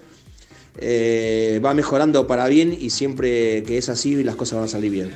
eh, 0.79 1.61
va 1.65 1.73
mejorando 1.75 2.27
para 2.27 2.49
bien 2.49 2.77
y 2.79 2.91
siempre 2.91 3.63
que 3.63 3.79
es 3.79 3.89
así 3.89 4.25
las 4.25 4.37
cosas 4.37 4.57
van 4.57 4.65
a 4.65 4.69
salir 4.69 4.91
bien. 4.91 5.13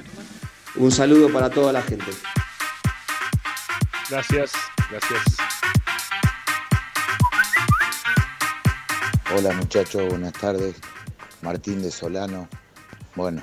Un 0.77 0.93
saludo 0.93 1.33
para 1.33 1.51
toda 1.51 1.73
la 1.73 1.83
gente. 1.83 2.07
Gracias, 4.09 4.53
gracias. 4.91 5.37
Hola 9.37 9.53
muchachos, 9.53 10.09
buenas 10.09 10.33
tardes. 10.35 10.77
Martín 11.43 11.83
de 11.83 11.91
Solano. 11.91 12.49
Bueno, 13.15 13.43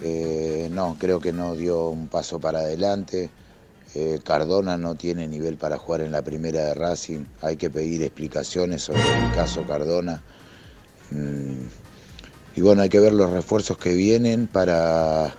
eh, 0.00 0.68
no, 0.72 0.96
creo 0.98 1.20
que 1.20 1.32
no 1.32 1.54
dio 1.54 1.88
un 1.88 2.08
paso 2.08 2.40
para 2.40 2.60
adelante. 2.60 3.30
Eh, 3.94 4.20
Cardona 4.24 4.76
no 4.76 4.94
tiene 4.94 5.26
nivel 5.26 5.56
para 5.56 5.78
jugar 5.78 6.02
en 6.02 6.12
la 6.12 6.22
primera 6.22 6.64
de 6.64 6.74
Racing. 6.74 7.24
Hay 7.42 7.56
que 7.56 7.70
pedir 7.70 8.02
explicaciones 8.02 8.82
sobre 8.82 9.00
el 9.00 9.32
caso 9.32 9.66
Cardona. 9.66 10.22
Mm, 11.10 11.66
y 12.56 12.60
bueno, 12.60 12.82
hay 12.82 12.88
que 12.88 13.00
ver 13.00 13.12
los 13.12 13.30
refuerzos 13.30 13.78
que 13.78 13.94
vienen 13.94 14.46
para, 14.46 15.34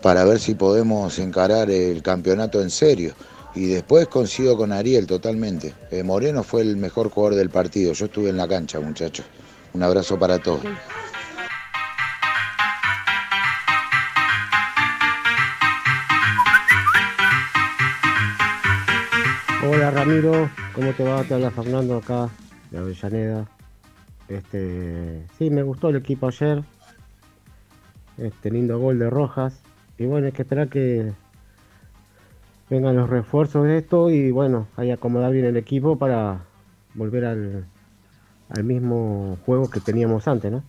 para 0.00 0.24
ver 0.24 0.40
si 0.40 0.54
podemos 0.54 1.18
encarar 1.18 1.70
el 1.70 2.02
campeonato 2.02 2.62
en 2.62 2.70
serio. 2.70 3.14
Y 3.54 3.66
después 3.66 4.08
coincido 4.08 4.56
con 4.56 4.72
Ariel 4.72 5.06
totalmente. 5.06 5.74
Eh, 5.90 6.02
Moreno 6.02 6.42
fue 6.42 6.62
el 6.62 6.76
mejor 6.76 7.08
jugador 7.08 7.36
del 7.36 7.50
partido. 7.50 7.92
Yo 7.92 8.06
estuve 8.06 8.30
en 8.30 8.36
la 8.36 8.48
cancha, 8.48 8.80
muchachos. 8.80 9.24
Un 9.72 9.82
abrazo 9.82 10.18
para 10.18 10.40
todos. 10.40 10.64
Hola 19.66 19.90
Ramiro, 19.90 20.50
¿cómo 20.74 20.92
te 20.92 21.04
va? 21.04 21.22
Te 21.22 21.34
habla 21.34 21.50
Fernando 21.50 21.96
acá 21.96 22.28
de 22.70 22.78
Avellaneda. 22.78 23.48
Este, 24.28 25.26
sí, 25.38 25.48
me 25.50 25.62
gustó 25.62 25.90
el 25.90 25.96
equipo 25.96 26.26
ayer. 26.26 26.62
Este 28.18 28.50
lindo 28.50 28.78
gol 28.78 28.98
de 28.98 29.08
Rojas. 29.08 29.60
Y 29.96 30.06
bueno, 30.06 30.26
hay 30.26 30.32
que 30.32 30.42
esperar 30.42 30.68
que 30.68 31.12
vengan 32.70 32.96
los 32.96 33.10
refuerzos 33.10 33.64
de 33.64 33.78
esto 33.78 34.10
y 34.10 34.30
bueno, 34.30 34.66
hay 34.76 34.88
que 34.88 34.92
acomodar 34.94 35.32
bien 35.32 35.44
el 35.44 35.56
equipo 35.56 35.98
para 35.98 36.44
volver 36.94 37.24
al, 37.24 37.66
al 38.48 38.64
mismo 38.64 39.38
juego 39.44 39.68
que 39.70 39.80
teníamos 39.80 40.26
antes, 40.28 40.50
¿no? 40.50 40.62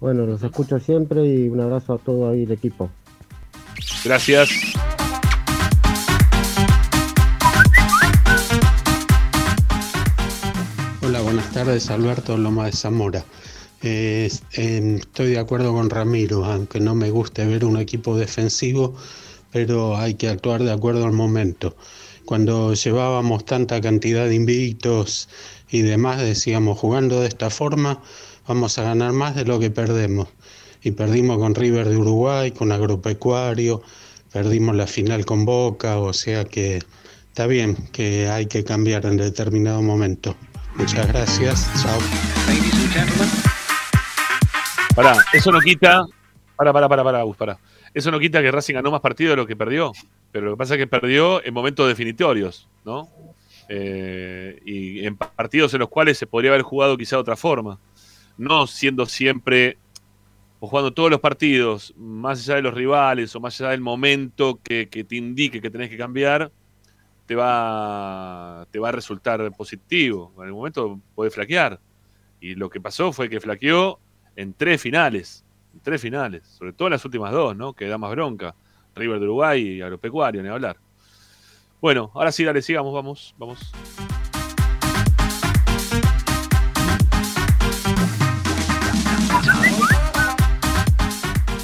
Bueno, 0.00 0.26
los 0.26 0.42
escucho 0.42 0.78
siempre 0.78 1.24
y 1.26 1.48
un 1.48 1.60
abrazo 1.60 1.94
a 1.94 1.98
todo 1.98 2.28
ahí 2.28 2.42
el 2.42 2.52
equipo. 2.52 2.90
Gracias. 4.04 4.48
Hola, 11.02 11.20
buenas 11.22 11.50
tardes, 11.52 11.90
Alberto 11.90 12.36
Loma 12.36 12.66
de 12.66 12.72
Zamora. 12.72 13.24
Eh, 13.82 14.28
eh, 14.56 14.96
estoy 14.98 15.30
de 15.30 15.38
acuerdo 15.38 15.72
con 15.72 15.88
Ramiro, 15.88 16.44
aunque 16.44 16.80
no 16.80 16.94
me 16.94 17.10
guste 17.10 17.46
ver 17.46 17.64
un 17.64 17.76
equipo 17.76 18.16
defensivo, 18.16 18.96
pero 19.56 19.96
hay 19.96 20.16
que 20.16 20.28
actuar 20.28 20.62
de 20.62 20.70
acuerdo 20.70 21.06
al 21.06 21.12
momento. 21.12 21.74
Cuando 22.26 22.74
llevábamos 22.74 23.46
tanta 23.46 23.80
cantidad 23.80 24.26
de 24.26 24.34
invictos 24.34 25.30
y 25.70 25.80
demás, 25.80 26.20
decíamos, 26.20 26.78
jugando 26.78 27.22
de 27.22 27.28
esta 27.28 27.48
forma 27.48 28.02
vamos 28.46 28.76
a 28.78 28.82
ganar 28.82 29.14
más 29.14 29.34
de 29.34 29.46
lo 29.46 29.58
que 29.58 29.70
perdemos. 29.70 30.28
y 30.82 30.90
perdimos 30.90 31.38
con 31.38 31.54
River 31.54 31.88
de 31.88 31.96
Uruguay, 31.96 32.50
con 32.50 32.70
Agropecuario, 32.70 33.80
perdimos 34.30 34.76
la 34.76 34.86
final 34.86 35.24
con 35.24 35.46
Boca, 35.46 36.00
o 36.00 36.12
sea 36.12 36.44
que 36.44 36.82
está 37.28 37.46
bien 37.46 37.76
que 37.92 38.28
hay 38.28 38.44
que 38.44 38.62
cambiar 38.62 39.06
en 39.06 39.16
determinado 39.16 39.80
momento. 39.80 40.36
Muchas 40.74 41.08
gracias, 41.08 41.66
chao. 41.82 41.98
Pará, 44.94 45.16
eso 45.32 45.50
no 45.50 45.60
quita. 45.60 46.04
Para, 46.56 46.74
para, 46.74 46.88
para, 46.90 47.02
para, 47.02 47.22
Gus, 47.22 47.36
para. 47.38 47.58
Eso 47.96 48.10
no 48.10 48.20
quita 48.20 48.42
que 48.42 48.52
Racing 48.52 48.74
ganó 48.74 48.90
más 48.90 49.00
partidos 49.00 49.32
de 49.32 49.36
lo 49.36 49.46
que 49.46 49.56
perdió. 49.56 49.90
Pero 50.30 50.44
lo 50.44 50.52
que 50.52 50.58
pasa 50.58 50.74
es 50.74 50.78
que 50.78 50.86
perdió 50.86 51.42
en 51.42 51.54
momentos 51.54 51.88
definitorios, 51.88 52.68
¿no? 52.84 53.08
Eh, 53.70 54.60
y 54.66 55.06
en 55.06 55.16
partidos 55.16 55.72
en 55.72 55.80
los 55.80 55.88
cuales 55.88 56.18
se 56.18 56.26
podría 56.26 56.50
haber 56.50 56.60
jugado 56.60 56.98
quizá 56.98 57.16
de 57.16 57.22
otra 57.22 57.36
forma. 57.36 57.78
No 58.36 58.66
siendo 58.66 59.06
siempre, 59.06 59.78
o 60.60 60.68
jugando 60.68 60.92
todos 60.92 61.10
los 61.10 61.20
partidos, 61.20 61.94
más 61.96 62.40
allá 62.40 62.56
de 62.56 62.62
los 62.64 62.74
rivales 62.74 63.34
o 63.34 63.40
más 63.40 63.58
allá 63.62 63.70
del 63.70 63.80
momento 63.80 64.60
que, 64.62 64.90
que 64.90 65.02
te 65.02 65.16
indique 65.16 65.62
que 65.62 65.70
tenés 65.70 65.88
que 65.88 65.96
cambiar, 65.96 66.52
te 67.24 67.34
va, 67.34 68.66
te 68.70 68.78
va 68.78 68.90
a 68.90 68.92
resultar 68.92 69.50
positivo. 69.56 70.34
En 70.36 70.48
el 70.48 70.52
momento 70.52 71.00
puede 71.14 71.30
flaquear. 71.30 71.80
Y 72.42 72.56
lo 72.56 72.68
que 72.68 72.78
pasó 72.78 73.10
fue 73.10 73.30
que 73.30 73.40
flaqueó 73.40 73.98
en 74.36 74.52
tres 74.52 74.82
finales. 74.82 75.45
Tres 75.82 76.00
finales. 76.00 76.46
Sobre 76.46 76.72
todo 76.72 76.88
en 76.88 76.92
las 76.92 77.04
últimas 77.04 77.32
dos, 77.32 77.56
¿no? 77.56 77.72
Que 77.72 77.86
da 77.86 77.98
más 77.98 78.10
bronca. 78.10 78.54
River 78.94 79.18
de 79.18 79.26
Uruguay 79.26 79.62
y 79.62 79.82
Agropecuario, 79.82 80.42
ni 80.42 80.48
hablar. 80.48 80.76
Bueno, 81.80 82.10
ahora 82.14 82.32
sí, 82.32 82.44
dale, 82.44 82.62
sigamos, 82.62 82.94
vamos, 82.94 83.34
vamos. 83.38 83.72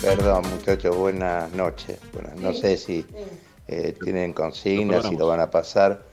Perdón, 0.02 0.44
muchachos, 0.50 0.96
buenas 0.96 1.52
noches. 1.52 1.98
Buenas, 2.12 2.36
no 2.36 2.52
sé 2.52 2.76
si 2.76 3.06
eh, 3.68 3.94
tienen 4.02 4.32
consignas, 4.32 5.06
si 5.06 5.16
lo 5.16 5.28
van 5.28 5.40
a 5.40 5.50
pasar, 5.50 6.04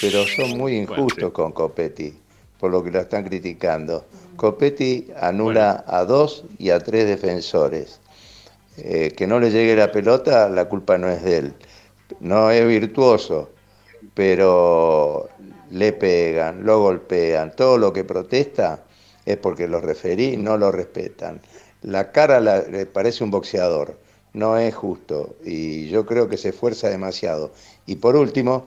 pero 0.00 0.26
son 0.26 0.58
muy 0.58 0.76
injustos 0.76 1.32
con 1.32 1.52
Copetti, 1.52 2.14
por 2.58 2.70
lo 2.70 2.84
que 2.84 2.90
lo 2.90 3.00
están 3.00 3.24
criticando. 3.24 4.04
Copetti 4.36 5.08
anula 5.20 5.84
a 5.86 6.04
dos 6.04 6.44
y 6.58 6.70
a 6.70 6.78
tres 6.78 7.06
defensores. 7.06 8.00
Eh, 8.78 9.12
que 9.16 9.26
no 9.26 9.40
le 9.40 9.50
llegue 9.50 9.74
la 9.74 9.90
pelota, 9.90 10.48
la 10.48 10.68
culpa 10.68 10.98
no 10.98 11.08
es 11.08 11.22
de 11.22 11.38
él. 11.38 11.54
No 12.20 12.50
es 12.50 12.66
virtuoso, 12.66 13.50
pero 14.14 15.28
le 15.70 15.92
pegan, 15.92 16.64
lo 16.64 16.80
golpean, 16.80 17.54
todo 17.56 17.78
lo 17.78 17.92
que 17.92 18.04
protesta 18.04 18.84
es 19.24 19.36
porque 19.38 19.66
los 19.66 19.82
referí 19.82 20.36
no 20.36 20.56
lo 20.56 20.70
respetan. 20.70 21.40
La 21.82 22.12
cara 22.12 22.40
le 22.40 22.86
parece 22.86 23.24
un 23.24 23.30
boxeador, 23.30 23.98
no 24.32 24.58
es 24.58 24.74
justo 24.74 25.36
y 25.44 25.88
yo 25.88 26.04
creo 26.06 26.28
que 26.28 26.36
se 26.36 26.50
esfuerza 26.50 26.88
demasiado. 26.88 27.52
Y 27.86 27.96
por 27.96 28.16
último, 28.16 28.66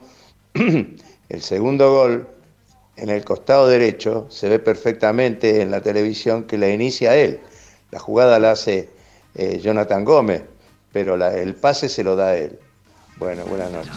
el 0.54 1.42
segundo 1.42 1.92
gol 1.92 2.28
en 2.96 3.08
el 3.08 3.24
costado 3.24 3.68
derecho 3.68 4.26
se 4.28 4.48
ve 4.48 4.58
perfectamente 4.58 5.62
en 5.62 5.70
la 5.70 5.80
televisión 5.80 6.44
que 6.44 6.58
la 6.58 6.68
inicia 6.68 7.16
él. 7.16 7.40
La 7.90 7.98
jugada 7.98 8.38
la 8.38 8.52
hace 8.52 8.90
eh, 9.34 9.58
Jonathan 9.62 10.04
Gómez, 10.04 10.42
pero 10.92 11.14
el 11.14 11.54
pase 11.54 11.88
se 11.88 12.04
lo 12.04 12.16
da 12.16 12.36
él. 12.36 12.58
Bueno, 13.16 13.44
buenas 13.46 13.70
noches. 13.70 13.92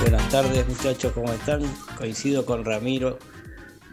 Buenas 0.00 0.28
tardes 0.30 0.68
muchachos, 0.68 1.12
¿cómo 1.12 1.32
están? 1.32 1.62
Coincido 1.96 2.44
con 2.44 2.64
Ramiro. 2.64 3.18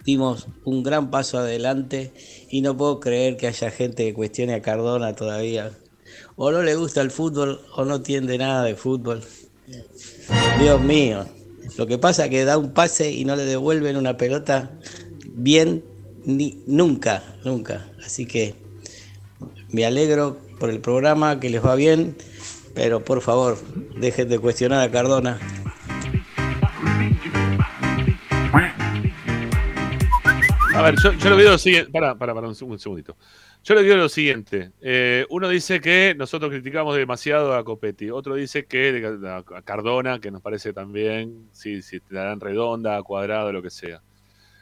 Dimos 0.03 0.47
un 0.65 0.81
gran 0.81 1.11
paso 1.11 1.37
adelante 1.37 2.13
y 2.49 2.61
no 2.61 2.75
puedo 2.75 2.99
creer 2.99 3.37
que 3.37 3.47
haya 3.47 3.69
gente 3.69 4.05
que 4.05 4.13
cuestione 4.13 4.55
a 4.55 4.61
Cardona 4.61 5.15
todavía. 5.15 5.71
O 6.43 6.51
no 6.51 6.63
le 6.63 6.73
gusta 6.73 7.01
el 7.01 7.11
fútbol 7.11 7.61
o 7.75 7.85
no 7.85 7.97
entiende 7.97 8.35
nada 8.35 8.63
de 8.63 8.75
fútbol. 8.75 9.21
Dios 10.59 10.81
mío. 10.81 11.23
Lo 11.77 11.85
que 11.85 11.99
pasa 11.99 12.25
es 12.25 12.31
que 12.31 12.45
da 12.45 12.57
un 12.57 12.73
pase 12.73 13.11
y 13.11 13.25
no 13.25 13.35
le 13.35 13.45
devuelven 13.45 13.95
una 13.95 14.17
pelota 14.17 14.71
bien 15.27 15.85
ni, 16.25 16.63
nunca, 16.65 17.21
nunca. 17.45 17.91
Así 18.03 18.25
que 18.25 18.55
me 19.69 19.85
alegro 19.85 20.39
por 20.59 20.71
el 20.71 20.79
programa, 20.79 21.39
que 21.39 21.51
les 21.51 21.63
va 21.63 21.75
bien, 21.75 22.17
pero 22.73 23.05
por 23.05 23.21
favor, 23.21 23.59
dejen 23.99 24.27
de 24.27 24.39
cuestionar 24.39 24.81
a 24.81 24.89
Cardona. 24.89 25.37
A 30.73 30.81
ver, 30.81 30.95
yo, 31.03 31.29
lo 31.29 31.35
veo 31.35 31.57
siguiente. 31.59 31.91
Para, 31.91 32.15
para, 32.15 32.34
para 32.34 32.47
un 32.47 32.55
segundito. 32.55 33.15
Yo 33.63 33.75
le 33.75 33.83
digo 33.83 33.95
lo 33.95 34.09
siguiente. 34.09 34.71
Eh, 34.81 35.25
uno 35.29 35.47
dice 35.47 35.79
que 35.79 36.15
nosotros 36.17 36.49
criticamos 36.49 36.95
demasiado 36.95 37.53
a 37.53 37.63
Copetti. 37.63 38.09
Otro 38.09 38.33
dice 38.33 38.65
que 38.65 39.15
a 39.23 39.57
a 39.57 39.61
Cardona, 39.61 40.19
que 40.19 40.31
nos 40.31 40.41
parece 40.41 40.73
también, 40.73 41.47
si, 41.51 41.83
si 41.83 41.99
te 41.99 42.15
darán 42.15 42.39
redonda, 42.39 43.01
cuadrado, 43.03 43.51
lo 43.51 43.61
que 43.61 43.69
sea. 43.69 44.01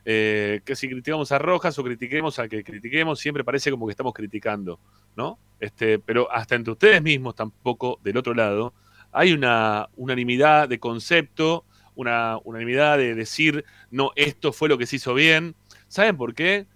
Eh, 0.03 0.61
que 0.65 0.75
si 0.75 0.89
criticamos 0.89 1.31
a 1.31 1.37
Rojas 1.37 1.79
o 1.79 1.83
critiquemos 1.83 2.39
al 2.39 2.49
que 2.49 2.61
critiquemos, 2.63 3.19
siempre 3.19 3.45
parece 3.45 3.71
como 3.71 3.87
que 3.87 3.91
estamos 3.91 4.13
criticando, 4.13 4.79
¿no? 5.15 5.39
Este, 5.61 5.99
pero 5.99 6.29
hasta 6.31 6.55
entre 6.55 6.73
ustedes 6.73 7.01
mismos 7.01 7.35
tampoco, 7.35 7.99
del 8.03 8.17
otro 8.17 8.33
lado, 8.33 8.73
hay 9.13 9.31
una 9.31 9.87
unanimidad 9.95 10.67
de 10.67 10.79
concepto, 10.79 11.63
una 11.95 12.37
unanimidad 12.43 12.97
de 12.97 13.15
decir, 13.15 13.63
no, 13.91 14.11
esto 14.17 14.51
fue 14.51 14.67
lo 14.67 14.77
que 14.77 14.85
se 14.85 14.97
hizo 14.97 15.13
bien. 15.13 15.55
¿Saben 15.87 16.17
por 16.17 16.33
qué? 16.33 16.67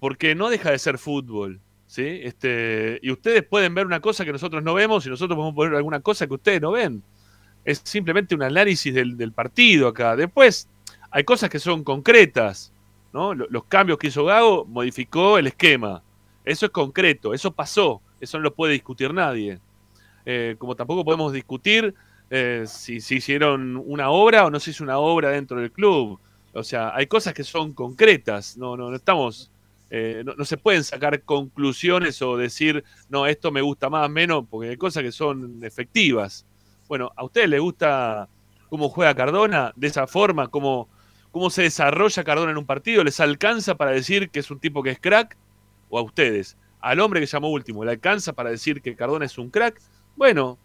Porque 0.00 0.34
no 0.34 0.50
deja 0.50 0.72
de 0.72 0.78
ser 0.78 0.98
fútbol. 0.98 1.60
¿Sí? 1.88 2.20
Este, 2.22 3.00
y 3.02 3.10
ustedes 3.10 3.42
pueden 3.42 3.74
ver 3.74 3.84
una 3.86 3.98
cosa 3.98 4.24
que 4.24 4.30
nosotros 4.30 4.62
no 4.62 4.74
vemos 4.74 5.04
y 5.04 5.08
nosotros 5.10 5.36
podemos 5.36 5.56
ver 5.56 5.74
alguna 5.74 5.98
cosa 5.98 6.28
que 6.28 6.34
ustedes 6.34 6.60
no 6.62 6.70
ven. 6.70 7.02
Es 7.64 7.80
simplemente 7.82 8.36
un 8.36 8.42
análisis 8.44 8.94
del, 8.94 9.32
partido 9.32 9.88
acá. 9.88 10.14
Después, 10.14 10.68
hay 11.10 11.24
cosas 11.24 11.50
que 11.50 11.58
son 11.58 11.82
concretas. 11.82 12.72
¿no? 13.12 13.34
Lo- 13.34 13.48
Los 13.50 13.64
cambios 13.64 13.98
que 13.98 14.06
hizo 14.06 14.24
Gago 14.24 14.64
modificó 14.66 15.36
el 15.38 15.48
esquema. 15.48 16.00
Eso 16.44 16.66
es 16.66 16.72
concreto, 16.72 17.34
eso 17.34 17.50
pasó. 17.50 18.00
Eso 18.20 18.38
no 18.38 18.44
lo 18.44 18.54
puede 18.54 18.72
discutir 18.74 19.12
nadie. 19.12 19.58
Eh, 20.24 20.54
como 20.58 20.76
tampoco 20.76 21.04
podemos 21.04 21.32
discutir 21.32 21.94
eh, 22.30 22.64
si 22.66 23.00
se 23.00 23.14
hicieron 23.16 23.82
una 23.86 24.10
obra 24.10 24.44
o 24.46 24.50
no 24.50 24.60
se 24.60 24.70
hizo 24.70 24.84
una 24.84 24.98
obra 24.98 25.30
dentro 25.30 25.60
del 25.60 25.72
club. 25.72 26.20
O 26.52 26.62
sea, 26.62 26.94
hay 26.94 27.06
cosas 27.06 27.34
que 27.34 27.44
son 27.44 27.72
concretas, 27.72 28.56
no, 28.56 28.76
no, 28.76 28.90
no 28.90 28.96
estamos, 28.96 29.50
eh, 29.90 30.22
no, 30.24 30.34
no 30.34 30.44
se 30.44 30.56
pueden 30.56 30.84
sacar 30.84 31.22
conclusiones 31.22 32.20
o 32.22 32.36
decir, 32.36 32.84
no, 33.08 33.26
esto 33.26 33.50
me 33.50 33.62
gusta 33.62 33.88
más, 33.88 34.08
menos, 34.10 34.44
porque 34.48 34.70
hay 34.70 34.76
cosas 34.76 35.02
que 35.02 35.12
son 35.12 35.60
efectivas. 35.62 36.46
Bueno, 36.88 37.10
¿a 37.16 37.24
ustedes 37.24 37.48
les 37.48 37.60
gusta 37.60 38.28
cómo 38.68 38.88
juega 38.88 39.14
Cardona 39.14 39.72
de 39.76 39.86
esa 39.86 40.06
forma? 40.06 40.48
¿Cómo, 40.48 40.88
cómo 41.30 41.50
se 41.50 41.62
desarrolla 41.62 42.24
Cardona 42.24 42.50
en 42.50 42.58
un 42.58 42.66
partido? 42.66 43.04
¿Les 43.04 43.20
alcanza 43.20 43.76
para 43.76 43.92
decir 43.92 44.30
que 44.30 44.40
es 44.40 44.50
un 44.50 44.58
tipo 44.58 44.82
que 44.82 44.90
es 44.90 45.00
crack? 45.00 45.36
¿O 45.90 45.98
a 45.98 46.02
ustedes? 46.02 46.56
Al 46.80 47.00
hombre 47.00 47.20
que 47.20 47.26
llamó 47.26 47.48
último, 47.50 47.84
¿le 47.84 47.92
alcanza 47.92 48.32
para 48.32 48.50
decir 48.50 48.82
que 48.82 48.94
Cardona 48.94 49.24
es 49.24 49.38
un 49.38 49.50
crack? 49.50 49.80
Bueno, 50.16 50.58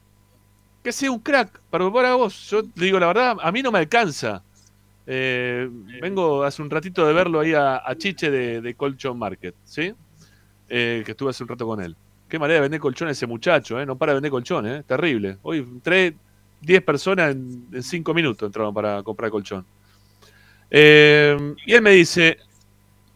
que 0.84 0.91
sea 0.91 1.12
un 1.12 1.20
crack, 1.20 1.62
pero 1.72 1.91
para 1.94 2.16
vos, 2.16 2.50
yo 2.50 2.64
te 2.64 2.86
digo 2.86 3.00
la 3.00 3.08
verdad, 3.08 3.38
a 3.41 3.52
mí 3.52 3.62
no 3.62 3.72
me 3.72 3.80
alcanza. 3.80 4.44
Eh, 5.06 5.70
vengo 6.02 6.44
hace 6.44 6.62
un 6.62 6.70
ratito 6.70 7.06
de 7.06 7.14
verlo 7.14 7.40
ahí 7.42 7.54
a, 7.54 7.82
a 7.86 7.96
Chiche 7.98 8.32
de, 8.32 8.62
de 8.62 8.76
Colchon 8.76 9.18
Market, 9.18 9.56
¿sí? 9.64 9.94
Eh, 10.70 11.04
que 11.06 11.12
estuve 11.12 11.32
hace 11.32 11.44
un 11.44 11.50
rato 11.50 11.66
con 11.68 11.82
él. 11.82 11.96
Qué 12.30 12.40
manera 12.40 12.56
de 12.56 12.62
vender 12.62 12.80
colchones 12.80 13.18
ese 13.18 13.28
muchacho, 13.28 13.80
¿eh? 13.80 13.86
No 13.86 13.98
para 13.98 14.12
de 14.12 14.16
vender 14.16 14.32
colchones, 14.32 14.80
¿eh? 14.80 14.84
Terrible. 14.88 15.38
Hoy 15.44 15.68
tres, 15.84 16.14
10 16.62 16.82
personas 16.84 17.32
en, 17.36 17.68
en 17.72 17.84
5 17.84 18.14
minutos 18.14 18.48
entraron 18.48 18.74
para 18.74 19.04
comprar 19.04 19.30
colchón. 19.30 19.66
Eh, 20.72 21.38
y 21.66 21.74
él 21.74 21.82
me 21.82 21.92
dice, 21.92 22.38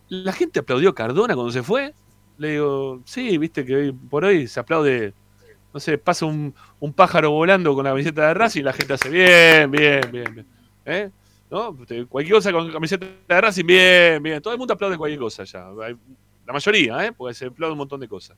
¿la 0.10 0.32
gente 0.34 0.60
aplaudió 0.60 0.90
a 0.90 0.96
Cardona 0.96 1.34
cuando 1.34 1.52
se 1.52 1.64
fue? 1.64 1.94
Le 2.38 2.52
digo, 2.52 3.02
sí, 3.06 3.38
viste 3.38 3.66
que 3.66 3.76
hoy 3.76 3.92
por 3.92 4.26
hoy 4.26 4.48
se 4.48 4.60
aplaude, 4.60 5.14
no 5.74 5.80
sé, 5.80 5.98
pasa 5.98 6.26
un, 6.28 6.54
un 6.80 6.94
pájaro 6.94 7.32
volando 7.32 7.74
con 7.74 7.86
la 7.86 7.92
camiseta 7.92 8.28
de 8.28 8.34
Racing 8.36 8.60
y 8.62 8.64
la 8.64 8.74
gente 8.74 8.94
hace 8.94 9.10
bien, 9.10 9.72
bien, 9.72 10.02
bien, 10.12 10.34
bien. 10.36 10.46
¿Eh? 10.86 11.10
¿No? 11.50 11.78
Este, 11.82 12.06
Cualquier 12.06 12.36
cosa 12.36 12.52
con 12.52 12.72
camiseta 12.72 13.06
de 13.28 13.42
Racing, 13.42 13.66
bien, 13.66 14.22
bien. 14.22 14.42
Todo 14.42 14.54
el 14.54 14.60
mundo 14.60 14.74
aplaude 14.74 14.98
cualquier 14.98 15.20
cosa 15.20 15.44
ya. 15.44 15.68
La 16.46 16.54
mayoría, 16.54 17.06
¿eh? 17.06 17.12
Porque 17.12 17.34
se 17.34 17.46
aplaude 17.46 17.72
un 17.74 17.78
montón 17.80 18.00
de 18.00 18.08
cosas. 18.08 18.38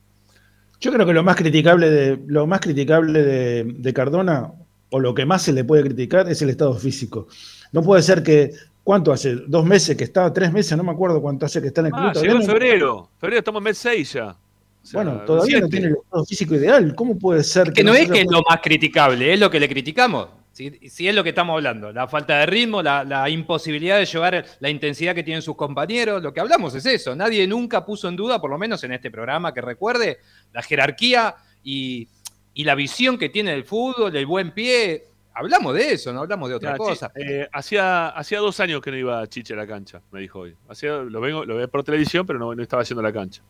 Yo 0.80 0.92
creo 0.92 1.04
que 1.06 1.12
lo 1.12 1.22
más 1.22 1.36
criticable 1.36 1.90
de, 1.90 2.20
lo 2.26 2.46
más 2.46 2.60
criticable 2.60 3.22
de, 3.22 3.64
de 3.64 3.92
Cardona, 3.92 4.52
o 4.90 4.98
lo 5.00 5.14
que 5.14 5.26
más 5.26 5.42
se 5.42 5.52
le 5.52 5.64
puede 5.64 5.82
criticar, 5.84 6.28
es 6.28 6.40
el 6.42 6.50
estado 6.50 6.74
físico. 6.74 7.28
No 7.72 7.82
puede 7.82 8.02
ser 8.02 8.22
que, 8.22 8.52
¿cuánto 8.82 9.12
hace? 9.12 9.36
¿Dos 9.46 9.64
meses 9.66 9.96
que 9.96 10.04
está? 10.04 10.32
¿Tres 10.32 10.52
meses? 10.52 10.76
No 10.76 10.82
me 10.84 10.92
acuerdo 10.92 11.20
cuánto 11.20 11.46
hace 11.46 11.60
que 11.60 11.68
está 11.68 11.80
en 11.82 11.88
el 11.88 11.92
club. 11.92 12.04
Ah, 12.06 12.12
Todavía 12.12 12.32
llegó 12.32 12.40
en 12.42 12.46
no- 12.46 12.52
febrero. 12.52 13.08
Febrero 13.18 13.38
estamos 13.40 13.60
en 13.60 13.64
mes 13.64 13.78
6 13.78 14.12
ya. 14.14 14.30
O 14.30 14.86
sea, 14.86 15.02
Bueno, 15.02 15.20
todavía 15.26 15.60
no 15.60 15.68
tiene 15.68 15.88
el 15.88 15.96
estado 15.96 16.24
físico 16.24 16.54
ideal. 16.54 16.94
¿Cómo 16.94 17.18
puede 17.18 17.44
ser 17.44 17.72
Que 17.72 17.84
no 17.84 17.92
se 17.92 18.02
es 18.02 18.10
que 18.10 18.20
es 18.22 18.30
lo 18.30 18.40
más 18.48 18.60
criticable, 18.62 19.32
es 19.34 19.38
lo 19.38 19.50
que 19.50 19.60
le 19.60 19.68
criticamos. 19.68 20.28
Si, 20.60 20.90
si 20.90 21.08
es 21.08 21.14
lo 21.14 21.22
que 21.22 21.30
estamos 21.30 21.54
hablando, 21.54 21.90
la 21.90 22.06
falta 22.06 22.40
de 22.40 22.44
ritmo, 22.44 22.82
la, 22.82 23.02
la 23.02 23.30
imposibilidad 23.30 23.98
de 23.98 24.04
llevar 24.04 24.44
la 24.58 24.68
intensidad 24.68 25.14
que 25.14 25.22
tienen 25.22 25.40
sus 25.40 25.56
compañeros, 25.56 26.22
lo 26.22 26.34
que 26.34 26.40
hablamos 26.40 26.74
es 26.74 26.84
eso. 26.84 27.16
Nadie 27.16 27.46
nunca 27.46 27.86
puso 27.86 28.08
en 28.10 28.16
duda, 28.16 28.38
por 28.42 28.50
lo 28.50 28.58
menos 28.58 28.84
en 28.84 28.92
este 28.92 29.10
programa 29.10 29.54
que 29.54 29.62
recuerde, 29.62 30.18
la 30.52 30.60
jerarquía 30.60 31.34
y, 31.64 32.08
y 32.52 32.64
la 32.64 32.74
visión 32.74 33.16
que 33.16 33.30
tiene 33.30 33.54
el 33.54 33.64
fútbol, 33.64 34.14
el 34.14 34.26
buen 34.26 34.50
pie. 34.50 35.04
Hablamos 35.32 35.72
de 35.72 35.92
eso, 35.92 36.12
no 36.12 36.20
hablamos 36.20 36.50
de 36.50 36.56
otra 36.56 36.72
Mira, 36.72 36.76
cosa. 36.76 37.10
Eh, 37.14 37.48
hacía, 37.50 38.08
hacía 38.08 38.40
dos 38.40 38.60
años 38.60 38.82
que 38.82 38.90
no 38.90 38.98
iba 38.98 39.26
Chiche 39.28 39.54
a 39.54 39.56
la 39.56 39.66
cancha, 39.66 40.02
me 40.10 40.20
dijo 40.20 40.40
hoy. 40.40 40.54
Hacía, 40.68 40.96
lo, 40.98 41.22
vengo, 41.22 41.46
lo 41.46 41.56
veo 41.56 41.68
por 41.68 41.82
televisión, 41.84 42.26
pero 42.26 42.38
no, 42.38 42.54
no 42.54 42.62
estaba 42.62 42.82
haciendo 42.82 43.00
la 43.00 43.14
cancha. 43.14 43.42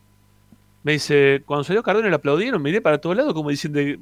Me 0.83 0.93
dice, 0.93 1.43
cuando 1.45 1.65
salió 1.65 1.83
Cardona 1.83 2.07
le 2.07 2.15
aplaudieron, 2.15 2.61
miré 2.61 2.79
para 2.79 2.99
todos 2.99 3.17
lados 3.17 3.33
como 3.33 3.49
diciendo, 3.49 3.81
él 3.81 3.99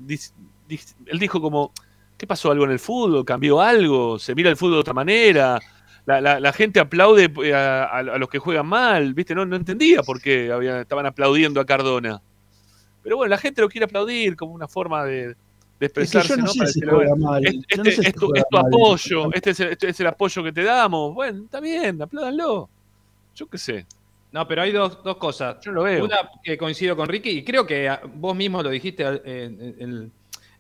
dijo 1.20 1.42
como, 1.42 1.74
¿qué 2.20 2.28
pasó 2.28 2.52
algo 2.52 2.66
en 2.66 2.72
el 2.72 2.80
fútbol? 2.80 3.26
¿Cambió 3.26 3.60
algo? 3.62 4.20
¿Se 4.20 4.36
mira 4.36 4.52
el 4.52 4.58
fútbol 4.58 4.74
de 4.76 4.80
otra 4.82 4.94
manera? 4.94 5.60
La, 6.06 6.22
la- 6.22 6.40
la 6.40 6.54
gente 6.54 6.80
aplaude 6.80 7.32
eh, 7.44 7.54
a, 7.54 7.86
a- 7.86 7.98
a 8.00 8.18
los 8.20 8.30
que 8.30 8.38
juegan 8.40 8.68
mal, 8.68 9.14
¿viste? 9.16 9.34
No, 9.34 9.46
no 9.46 9.56
entendía 9.56 10.04
por 10.04 10.22
qué 10.22 10.52
había- 10.52 10.82
estaban 10.82 11.06
aplaudiendo 11.08 11.60
a 11.62 11.66
Cardona. 11.66 12.22
Pero 13.02 13.18
bueno, 13.18 13.30
la 13.30 13.38
gente 13.38 13.62
lo 13.62 13.70
quiere 13.70 13.86
aplaudir 13.86 14.36
como 14.36 14.54
una 14.54 14.68
forma 14.68 15.04
de, 15.06 15.28
de 15.30 15.36
expresarse, 15.86 16.36
no 16.38 16.46
Este, 16.46 16.58
no 16.58 16.64
sé 16.66 16.72
si 16.74 16.80
es 18.08 18.14
tu, 18.14 18.26
juega 18.28 18.40
es 18.42 18.46
tu 18.50 18.58
mal. 18.58 18.66
apoyo, 18.68 19.34
este 19.34 19.50
es, 19.52 19.60
el, 19.62 19.70
este 19.70 19.90
es 19.90 20.00
el 20.00 20.08
apoyo 20.08 20.44
que 20.44 20.52
te 20.52 20.64
damos. 20.64 21.14
Bueno, 21.14 21.44
está 21.46 21.60
bien, 21.62 22.02
apládanlo. 22.02 22.70
Yo 23.36 23.48
qué 23.48 23.58
sé. 23.58 23.86
No, 24.32 24.48
pero 24.48 24.62
hay 24.64 24.72
dos, 24.72 25.02
dos 25.04 25.18
cosas. 25.18 25.58
Yo 25.62 25.72
lo 25.72 25.84
veo. 25.84 26.04
Una 26.04 26.18
que 26.44 26.58
coincido 26.58 26.96
con 26.96 27.08
Ricky, 27.08 27.30
y 27.30 27.44
creo 27.44 27.66
que 27.66 27.90
vos 28.16 28.36
mismo 28.36 28.62
lo 28.62 28.70
dijiste 28.70 29.04
eh, 29.04 29.22
en, 29.46 29.76
en- 29.80 30.12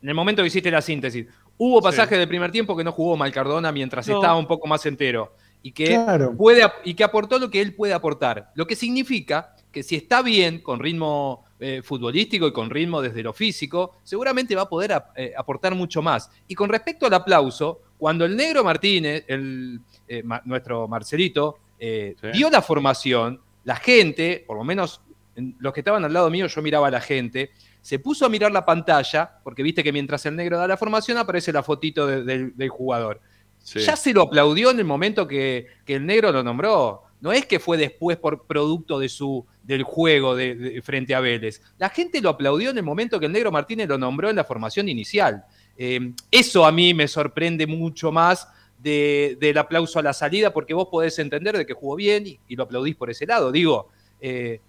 en 0.02 0.08
el 0.08 0.16
momento 0.16 0.42
que 0.42 0.48
hiciste 0.48 0.72
la 0.72 0.82
síntesis. 0.82 1.28
Hubo 1.62 1.82
pasajes 1.82 2.18
del 2.18 2.28
primer 2.30 2.52
tiempo 2.52 2.76
que 2.76 2.84
no 2.86 2.94
jugó 2.94 3.18
mal 3.18 3.32
Cardona 3.34 3.72
mientras 3.72 4.08
No. 4.08 4.16
estaba 4.16 4.38
un 4.40 4.48
poco 4.48 4.66
más 4.66 4.86
entero. 4.86 5.34
Y 5.62 5.74
que, 5.74 5.88
Claro. 5.88 6.34
puede, 6.38 6.64
y 6.86 6.94
que 6.94 7.04
aportó 7.04 7.38
lo 7.38 7.50
que 7.50 7.62
él 7.62 7.76
puede 7.76 7.94
aportar. 7.94 8.50
Lo 8.56 8.66
que 8.66 8.78
significa 8.78 9.54
que 9.72 9.84
si 9.84 9.98
está 9.98 10.22
bien, 10.22 10.60
con 10.62 10.80
ritmo 10.80 11.44
eh, 11.60 11.82
futbolístico 11.84 12.48
y 12.48 12.54
con 12.54 12.70
ritmo 12.70 13.02
desde 13.02 13.22
lo 13.22 13.34
físico, 13.34 13.98
seguramente 14.04 14.56
va 14.56 14.62
a 14.62 14.70
poder 14.70 14.94
ap- 14.94 15.12
eh, 15.18 15.34
aportar 15.38 15.76
mucho 15.76 16.02
más. 16.02 16.32
Y 16.48 16.56
con 16.56 16.70
respecto 16.70 17.06
al 17.06 17.14
aplauso, 17.14 17.82
cuando 17.98 18.24
el 18.24 18.38
negro 18.38 18.64
Martínez, 18.64 19.26
el, 19.28 19.82
eh, 20.08 20.24
ma- 20.24 20.42
nuestro 20.46 20.88
Marcelito, 20.88 21.58
eh, 21.78 22.16
dio 22.34 22.50
la 22.50 22.62
formación, 22.62 23.42
la 23.66 23.76
gente, 23.76 24.46
por 24.48 24.56
lo 24.56 24.64
menos 24.64 25.02
en- 25.36 25.58
los 25.60 25.74
que 25.74 25.82
estaban 25.82 26.06
al 26.06 26.14
lado 26.14 26.30
mío, 26.30 26.48
yo 26.48 26.62
miraba 26.62 26.88
a 26.88 26.92
la 26.92 27.02
gente, 27.02 27.52
se 27.90 27.98
puso 27.98 28.24
a 28.24 28.30
mirar 28.30 28.52
la 28.52 28.64
pantalla, 28.64 29.40
porque 29.44 29.64
viste 29.64 29.84
que 29.84 29.92
mientras 29.92 30.24
el 30.28 30.36
negro 30.36 30.60
da 30.60 30.68
la 30.68 30.78
formación 30.78 31.18
aparece 31.18 31.52
la 31.52 31.64
fotito 31.64 32.06
de- 32.06 32.24
del- 32.24 32.56
del 32.56 32.70
jugador. 32.70 33.20
Sí. 33.64 33.80
Ya 33.80 33.96
se 33.96 34.14
lo 34.14 34.22
aplaudió 34.22 34.70
en 34.70 34.78
el 34.78 34.86
momento 34.86 35.28
que, 35.28 35.66
que 35.86 35.96
el 35.96 36.06
negro 36.06 36.32
lo 36.32 36.44
nombró. 36.44 37.02
No 37.20 37.32
es 37.32 37.48
que 37.48 37.58
fue 37.60 37.78
después 37.78 38.18
por 38.18 38.46
producto 38.46 39.00
de 39.00 39.10
su, 39.10 39.44
del 39.64 39.82
juego 39.82 40.36
de, 40.36 40.54
de- 40.54 40.82
frente 40.84 41.16
a 41.16 41.20
Vélez. 41.20 41.64
La 41.80 41.90
gente 41.90 42.22
lo 42.22 42.30
aplaudió 42.30 42.70
en 42.70 42.78
el 42.78 42.84
momento 42.84 43.20
que 43.20 43.26
el 43.26 43.32
negro 43.32 43.52
Martínez 43.52 43.88
lo 43.90 43.98
nombró 43.98 44.30
en 44.30 44.36
la 44.36 44.44
formación 44.44 44.88
inicial. 44.88 45.44
Eh, 45.76 46.14
eso 46.30 46.68
a 46.68 46.72
mí 46.72 46.94
me 46.94 47.08
sorprende 47.08 47.66
mucho 47.66 48.12
más 48.12 48.48
de- 48.78 49.36
del 49.40 49.58
aplauso 49.58 49.98
a 49.98 50.04
la 50.04 50.14
salida, 50.14 50.54
porque 50.54 50.76
vos 50.76 50.90
podés 50.92 51.18
entender 51.18 51.58
de 51.58 51.66
que 51.66 51.74
jugó 51.74 51.96
bien 51.96 52.28
y, 52.28 52.40
y 52.48 52.56
lo 52.56 52.64
aplaudís 52.66 52.96
por 52.96 53.10
ese 53.10 53.26
lado. 53.26 53.52
Digo, 53.52 53.90
eh, 54.22 54.62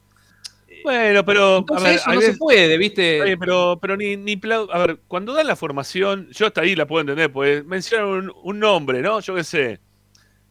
Bueno, 0.83 1.25
pero. 1.25 1.59
Entonces 1.59 1.87
a 1.87 1.89
ver, 1.91 1.97
eso 1.99 2.11
hay 2.11 2.17
no 2.17 2.23
se 2.23 2.35
puede, 2.37 2.79
¿viste? 2.79 3.37
Pero, 3.39 3.79
pero 3.81 3.97
ni, 3.97 4.17
ni 4.17 4.41
A 4.73 4.79
ver, 4.79 4.99
cuando 5.09 5.33
dan 5.35 5.47
la 5.47 5.57
formación, 5.57 6.29
yo 6.31 6.47
hasta 6.47 6.63
ahí 6.63 6.75
la 6.75 6.87
puedo 6.87 7.01
entender, 7.03 7.31
pues 7.33 7.65
mencionan 7.65 8.09
un, 8.09 8.33
un 8.43 8.59
nombre, 8.59 9.01
¿no? 9.03 9.21
Yo 9.21 9.35
qué 9.35 9.45
sé. 9.45 9.81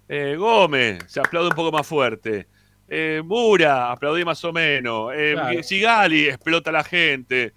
Eh, 0.08 0.36
Gómez, 0.38 1.04
se 1.08 1.20
aplaude 1.20 1.50
un 1.50 1.56
poco 1.56 1.72
más 1.72 1.86
fuerte. 1.86 2.48
Eh, 2.88 3.22
Mura, 3.24 3.92
aplaudí 3.92 4.26
más 4.26 4.44
o 4.44 4.52
menos. 4.52 5.12
Eh, 5.16 5.34
Claro. 5.36 5.64
Sigali, 5.64 6.28
explota 6.28 6.72
la 6.72 6.84
gente. 6.84 7.54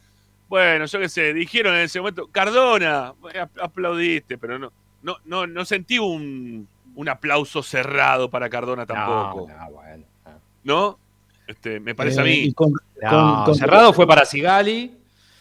Bueno, 0.49 0.85
yo 0.85 0.99
qué 1.01 1.09
sé, 1.09 1.33
dijeron 1.33 1.75
en 1.75 1.81
ese 1.83 1.99
momento, 1.99 2.27
Cardona, 2.31 3.15
eh, 3.33 3.39
ap- 3.39 3.59
aplaudiste, 3.59 4.37
pero 4.37 4.59
no, 4.59 4.71
no, 5.03 5.17
no, 5.25 5.47
no 5.47 5.65
sentí 5.65 5.99
un, 5.99 6.69
un 6.95 7.09
aplauso 7.09 7.63
cerrado 7.63 8.29
para 8.29 8.51
Cardona 8.51 8.85
tampoco. 8.85 9.49
no, 9.49 9.71
bueno. 9.71 10.05
¿No? 10.65 10.99
Este, 11.47 11.81
me 11.81 11.95
parece 11.95 12.21
a 12.21 12.25
Eh, 12.25 12.27
mí. 12.27 12.33
y 12.45 12.53
con- 12.53 12.73
No, 13.03 13.55
cerrado 13.55 13.93
fue 13.93 14.07
para 14.07 14.25
Sigali. 14.25 14.97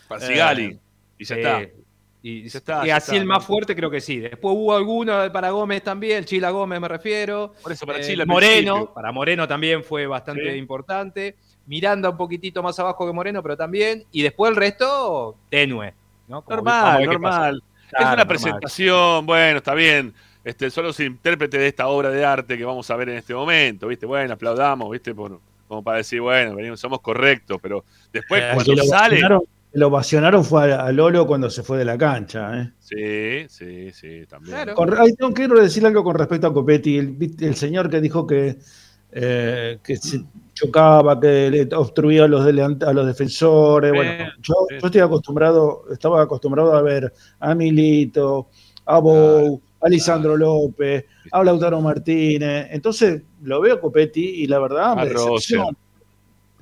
Para 0.08 0.22
Sigali. 0.26 0.64
Eh, 0.66 0.80
y 1.18 1.26
ya 1.26 1.36
está. 1.36 1.62
Y, 2.24 2.48
Ya 2.50 2.58
está, 2.60 2.84
y 2.84 2.88
ya 2.90 2.98
así 2.98 3.12
está. 3.12 3.18
el 3.22 3.26
más 3.26 3.44
fuerte 3.46 3.76
creo 3.76 3.90
que 3.90 4.00
sí. 4.02 4.20
Después 4.20 4.56
hubo 4.56 4.76
alguno 4.76 5.32
para 5.32 5.50
Gómez 5.50 5.82
también, 5.84 6.24
Chila 6.24 6.52
Gómez 6.52 6.80
me 6.80 6.88
refiero. 6.88 7.54
Por 7.64 7.72
eso, 7.72 7.86
para 7.88 8.00
Eh, 8.00 8.04
Chila 8.04 8.26
Moreno, 8.26 8.74
principio. 8.76 8.94
para 8.94 9.12
Moreno 9.12 9.48
también 9.48 9.84
fue 9.84 10.06
bastante 10.06 10.52
Sí. 10.52 10.58
importante. 10.58 11.36
Miranda 11.66 12.10
un 12.10 12.18
poquitito 12.18 12.62
más 12.62 12.78
abajo 12.80 13.08
que 13.08 13.14
Moreno, 13.14 13.42
pero 13.42 13.58
también. 13.58 14.04
Y 14.12 14.22
después 14.22 14.52
el 14.52 14.56
resto, 14.58 15.36
tenue. 15.50 15.94
Normal, 16.28 17.06
normal. 17.06 17.64
es 17.88 17.92
una 18.00 18.10
normal. 18.10 18.28
presentación, 18.28 19.26
bueno, 19.26 19.58
está 19.58 19.74
bien. 19.74 20.14
Este, 20.44 20.70
solo 20.72 20.90
es 20.90 21.00
intérprete 21.00 21.58
de 21.58 21.68
esta 21.68 21.88
obra 21.88 22.10
de 22.10 22.24
arte 22.26 22.58
que 22.58 22.66
vamos 22.66 22.90
a 22.90 22.96
ver 22.96 23.10
en 23.10 23.18
este 23.18 23.34
momento, 23.34 23.88
¿viste? 23.88 24.06
Bueno, 24.06 24.34
aplaudamos, 24.34 24.90
¿viste? 24.92 25.14
Por- 25.14 25.40
como 25.72 25.84
para 25.86 26.00
decir, 26.00 26.20
bueno, 26.20 26.54
venimos, 26.54 26.82
somos 26.82 27.00
correctos, 27.00 27.58
pero 27.62 27.86
después 28.12 28.44
Eh, 28.44 28.52
cuando 28.54 28.76
sale. 28.84 29.22
Lo 29.72 29.88
ovacionaron 29.88 30.44
fue 30.44 30.74
a, 30.74 30.82
a 30.82 30.92
Lolo 30.92 31.26
cuando 31.26 31.50
se 31.50 31.64
fue 31.64 31.78
de 31.78 31.86
la 31.86 31.98
cancha. 31.98 32.60
¿eh? 32.60 32.72
Sí, 32.78 33.48
sí, 33.48 33.92
sí, 33.94 34.26
también. 34.28 34.74
Con- 34.76 34.94
ay, 35.00 35.14
no, 35.18 35.32
quiero 35.32 35.58
decir 35.58 35.86
algo 35.86 36.04
con 36.04 36.18
respecto 36.18 36.48
a 36.48 36.54
Copetti, 36.54 36.98
el, 36.98 37.16
el 37.40 37.56
señor 37.56 37.90
que 37.90 38.02
dijo 38.02 38.28
que, 38.28 38.58
eh, 39.14 39.80
que 39.82 39.96
se 39.96 40.26
chocaba, 40.54 41.18
que 41.18 41.50
le 41.50 41.74
obstruía 41.74 42.26
a 42.26 42.28
los, 42.28 42.46
a 42.46 42.92
los 42.92 43.08
defensores. 43.08 43.94
Bueno, 43.94 44.26
yo, 44.42 44.54
yo 44.70 44.88
estoy 44.88 45.00
acostumbrado, 45.00 45.86
estaba 45.90 46.22
acostumbrado 46.22 46.76
a 46.76 46.82
ver 46.82 47.14
a 47.40 47.56
Milito, 47.56 48.50
a 48.86 49.00
Bou, 49.00 49.62
a 49.82 49.90
Lisandro 49.90 50.38
López, 50.38 51.06
a 51.32 51.44
Lautaro 51.44 51.82
Martínez. 51.82 52.68
Entonces 52.72 53.22
lo 53.44 53.62
veo 53.62 53.80
Copetti 53.80 54.24
y 54.24 54.48
la 54.48 54.60
verdad 54.60 54.96
me 54.96 55.10
decepciona. 55.10 55.76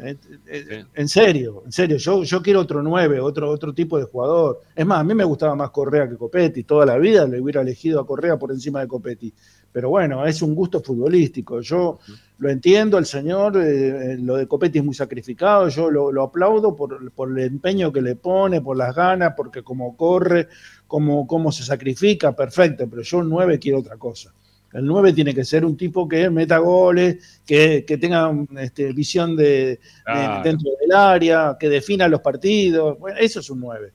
Eh, 0.02 0.16
eh, 0.48 0.86
En 0.94 1.10
serio, 1.10 1.64
en 1.66 1.72
serio, 1.74 1.98
yo, 1.98 2.24
yo 2.24 2.42
quiero 2.42 2.62
otro 2.62 2.82
9, 2.82 3.20
otro, 3.20 3.50
otro 3.50 3.74
tipo 3.74 3.98
de 3.98 4.06
jugador. 4.06 4.62
Es 4.74 4.86
más, 4.86 5.02
a 5.02 5.04
mí 5.04 5.14
me 5.14 5.26
gustaba 5.26 5.56
más 5.56 5.72
Correa 5.72 6.08
que 6.08 6.16
Copetti, 6.16 6.64
toda 6.64 6.86
la 6.86 6.98
vida 6.98 7.28
le 7.28 7.42
hubiera 7.42 7.62
elegido 7.62 8.00
a 8.00 8.08
Correa 8.08 8.38
por 8.38 8.52
encima 8.52 8.80
de 8.80 8.88
Copetti. 8.88 9.34
Pero 9.72 9.90
bueno, 9.90 10.26
es 10.26 10.42
un 10.42 10.56
gusto 10.56 10.82
futbolístico. 10.82 11.60
Yo 11.60 12.00
lo 12.38 12.50
entiendo, 12.50 12.98
el 12.98 13.06
señor, 13.06 13.58
eh, 13.58 14.18
lo 14.20 14.38
de 14.38 14.48
Copetti 14.48 14.80
es 14.80 14.86
muy 14.86 14.96
sacrificado, 14.96 15.68
yo 15.68 15.92
lo, 15.92 16.12
lo 16.12 16.24
aplaudo 16.24 16.76
por, 16.76 17.12
por 17.12 17.38
el 17.38 17.46
empeño 17.46 17.92
que 17.92 18.02
le 18.02 18.16
pone, 18.16 18.62
por 18.62 18.78
las 18.78 18.96
ganas, 18.96 19.34
porque 19.36 19.64
como 19.64 19.98
corre, 19.98 20.48
como, 20.90 21.26
como 21.26 21.54
se 21.54 21.64
sacrifica, 21.64 22.36
perfecto, 22.36 22.90
pero 22.90 23.02
yo 23.04 23.20
un 23.20 23.30
9 23.30 23.58
quiero 23.60 23.80
otra 23.80 23.96
cosa. 23.96 24.34
El 24.74 24.86
9 24.86 25.14
tiene 25.14 25.34
que 25.34 25.46
ser 25.46 25.64
un 25.64 25.78
tipo 25.78 26.08
que 26.08 26.30
meta 26.30 26.58
goles, 26.58 27.42
que, 27.46 27.86
que 27.88 27.98
tenga 27.98 28.32
este, 28.58 28.92
visión 28.92 29.36
de, 29.38 29.80
de- 30.06 30.42
dentro 30.44 30.72
del 30.82 30.92
área, 30.96 31.56
que 31.60 31.70
defina 31.70 32.08
los 32.08 32.20
partidos. 32.22 33.00
Bueno, 33.00 33.18
eso 33.20 33.40
es 33.40 33.50
un 33.50 33.62
9. 33.62 33.94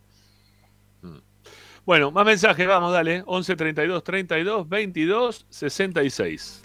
Bueno, 1.84 2.10
más 2.10 2.24
mensajes, 2.24 2.66
vamos, 2.66 2.92
dale. 2.92 3.22
11 3.26 3.56
32 3.56 4.02
32 4.02 4.68
22 4.68 5.46
66. 5.50 6.62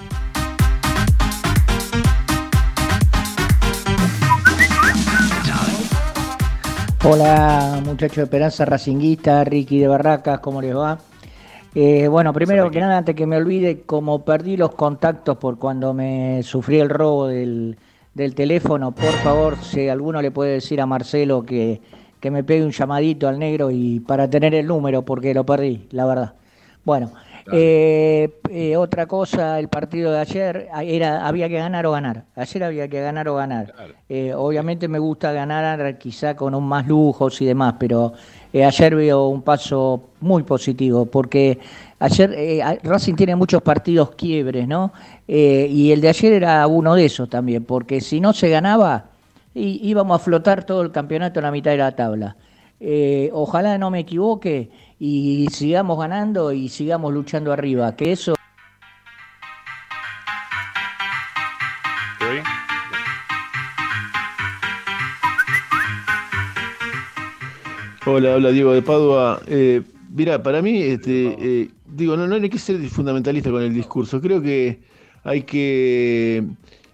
Hola 7.01 7.81
muchachos 7.85 8.17
de 8.17 8.23
Esperanza 8.23 8.65
Racinguista, 8.65 9.45
Ricky 9.45 9.79
de 9.79 9.87
Barracas, 9.87 10.41
¿cómo 10.41 10.61
les 10.61 10.75
va? 10.75 10.99
Eh, 11.73 12.09
bueno, 12.09 12.33
primero 12.33 12.69
que 12.69 12.81
nada, 12.81 12.97
antes 12.97 13.15
que 13.15 13.25
me 13.25 13.37
olvide, 13.37 13.83
como 13.83 14.25
perdí 14.25 14.57
los 14.57 14.75
contactos 14.75 15.37
por 15.37 15.57
cuando 15.57 15.93
me 15.93 16.43
sufrí 16.43 16.77
el 16.77 16.89
robo 16.89 17.27
del, 17.27 17.77
del 18.13 18.35
teléfono, 18.35 18.91
por 18.91 19.13
favor, 19.13 19.55
si 19.61 19.87
alguno 19.87 20.21
le 20.21 20.31
puede 20.31 20.55
decir 20.55 20.81
a 20.81 20.85
Marcelo 20.85 21.45
que, 21.45 21.79
que 22.19 22.31
me 22.31 22.43
pegue 22.43 22.65
un 22.65 22.71
llamadito 22.71 23.29
al 23.29 23.39
negro 23.39 23.71
y 23.71 24.01
para 24.01 24.29
tener 24.29 24.53
el 24.53 24.67
número, 24.67 25.03
porque 25.03 25.33
lo 25.33 25.45
perdí, 25.45 25.87
la 25.91 26.05
verdad. 26.05 26.33
Bueno, 26.83 27.11
eh, 27.51 28.39
eh, 28.49 28.75
otra 28.77 29.05
cosa, 29.05 29.59
el 29.59 29.67
partido 29.67 30.11
de 30.11 30.19
ayer 30.19 30.67
ah, 30.71 30.83
era 30.83 31.27
había 31.27 31.47
que 31.49 31.55
ganar 31.55 31.85
o 31.85 31.91
ganar. 31.91 32.25
Ayer 32.35 32.63
había 32.63 32.87
que 32.87 33.01
ganar 33.01 33.27
o 33.27 33.35
ganar. 33.35 33.73
Eh, 34.07 34.33
obviamente 34.33 34.87
me 34.87 34.99
gusta 34.99 35.31
ganar 35.31 35.97
quizá 35.97 36.35
con 36.35 36.55
un 36.55 36.67
más 36.67 36.87
lujos 36.87 37.41
y 37.41 37.45
demás, 37.45 37.75
pero 37.79 38.13
ayer 38.53 38.95
veo 38.95 39.27
un 39.27 39.41
paso 39.41 40.09
muy 40.21 40.43
positivo 40.43 41.05
porque 41.05 41.59
ayer 41.99 42.79
Racing 42.83 43.15
tiene 43.15 43.35
muchos 43.35 43.61
partidos 43.61 44.11
quiebres, 44.11 44.67
¿no? 44.67 44.91
Y 45.27 45.91
el 45.91 46.01
de 46.01 46.09
ayer 46.09 46.33
era 46.33 46.65
uno 46.67 46.95
de 46.95 47.05
esos 47.05 47.29
también, 47.29 47.63
porque 47.63 48.01
si 48.01 48.19
no 48.19 48.33
se 48.33 48.49
ganaba 48.49 49.05
íbamos 49.53 50.19
a 50.19 50.23
flotar 50.23 50.63
todo 50.63 50.81
el 50.81 50.91
campeonato 50.91 51.39
en 51.39 51.43
la 51.43 51.51
mitad 51.51 51.71
de 51.71 51.77
la 51.77 51.95
tabla. 51.95 52.35
Ojalá 53.33 53.77
no 53.77 53.91
me 53.91 53.99
equivoque 53.99 54.69
y 54.99 55.47
sigamos 55.51 55.97
ganando 55.97 56.51
y 56.51 56.69
sigamos 56.69 57.13
luchando 57.13 57.51
arriba, 57.53 57.95
que 57.95 58.11
eso 58.11 58.35
Hola, 68.11 68.35
hola 68.37 68.49
Diego 68.49 68.73
de 68.73 68.81
Padua. 68.81 69.39
Eh, 69.45 69.83
mira, 70.09 70.41
para 70.41 70.63
mí, 70.63 70.81
este, 70.81 71.35
eh, 71.39 71.69
digo, 71.85 72.17
no, 72.17 72.27
no 72.27 72.35
hay 72.35 72.49
que 72.49 72.57
ser 72.57 72.79
fundamentalista 72.89 73.51
con 73.51 73.61
el 73.61 73.71
discurso. 73.71 74.19
Creo 74.19 74.41
que 74.41 74.79
hay 75.23 75.43
que 75.43 76.43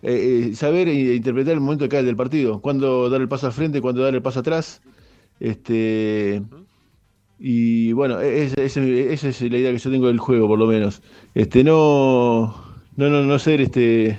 eh, 0.02 0.50
eh, 0.52 0.56
saber 0.56 0.90
e 0.90 1.16
interpretar 1.16 1.54
el 1.54 1.62
momento 1.62 1.88
cae 1.88 2.04
del 2.04 2.16
partido. 2.18 2.60
Cuándo 2.60 3.10
dar 3.10 3.22
el 3.22 3.30
paso 3.30 3.48
al 3.48 3.54
frente, 3.54 3.82
cuándo 3.82 4.02
dar 4.04 4.14
el 4.14 4.22
paso 4.22 4.42
atrás. 4.42 4.82
Este, 5.40 6.42
y 7.40 7.92
bueno, 7.94 8.22
e, 8.22 8.44
esa, 8.44 8.62
es 8.62 9.42
la 9.42 9.58
idea 9.58 9.72
que 9.72 9.78
yo 9.78 9.92
tengo 9.92 10.08
del 10.08 10.20
juego, 10.20 10.48
por 10.48 10.60
lo 10.60 10.68
menos. 10.68 11.02
Este, 11.34 11.64
no, 11.64 12.56
no, 12.96 13.10
no, 13.10 13.24
no 13.24 13.40
ser 13.40 13.62
este 13.62 14.18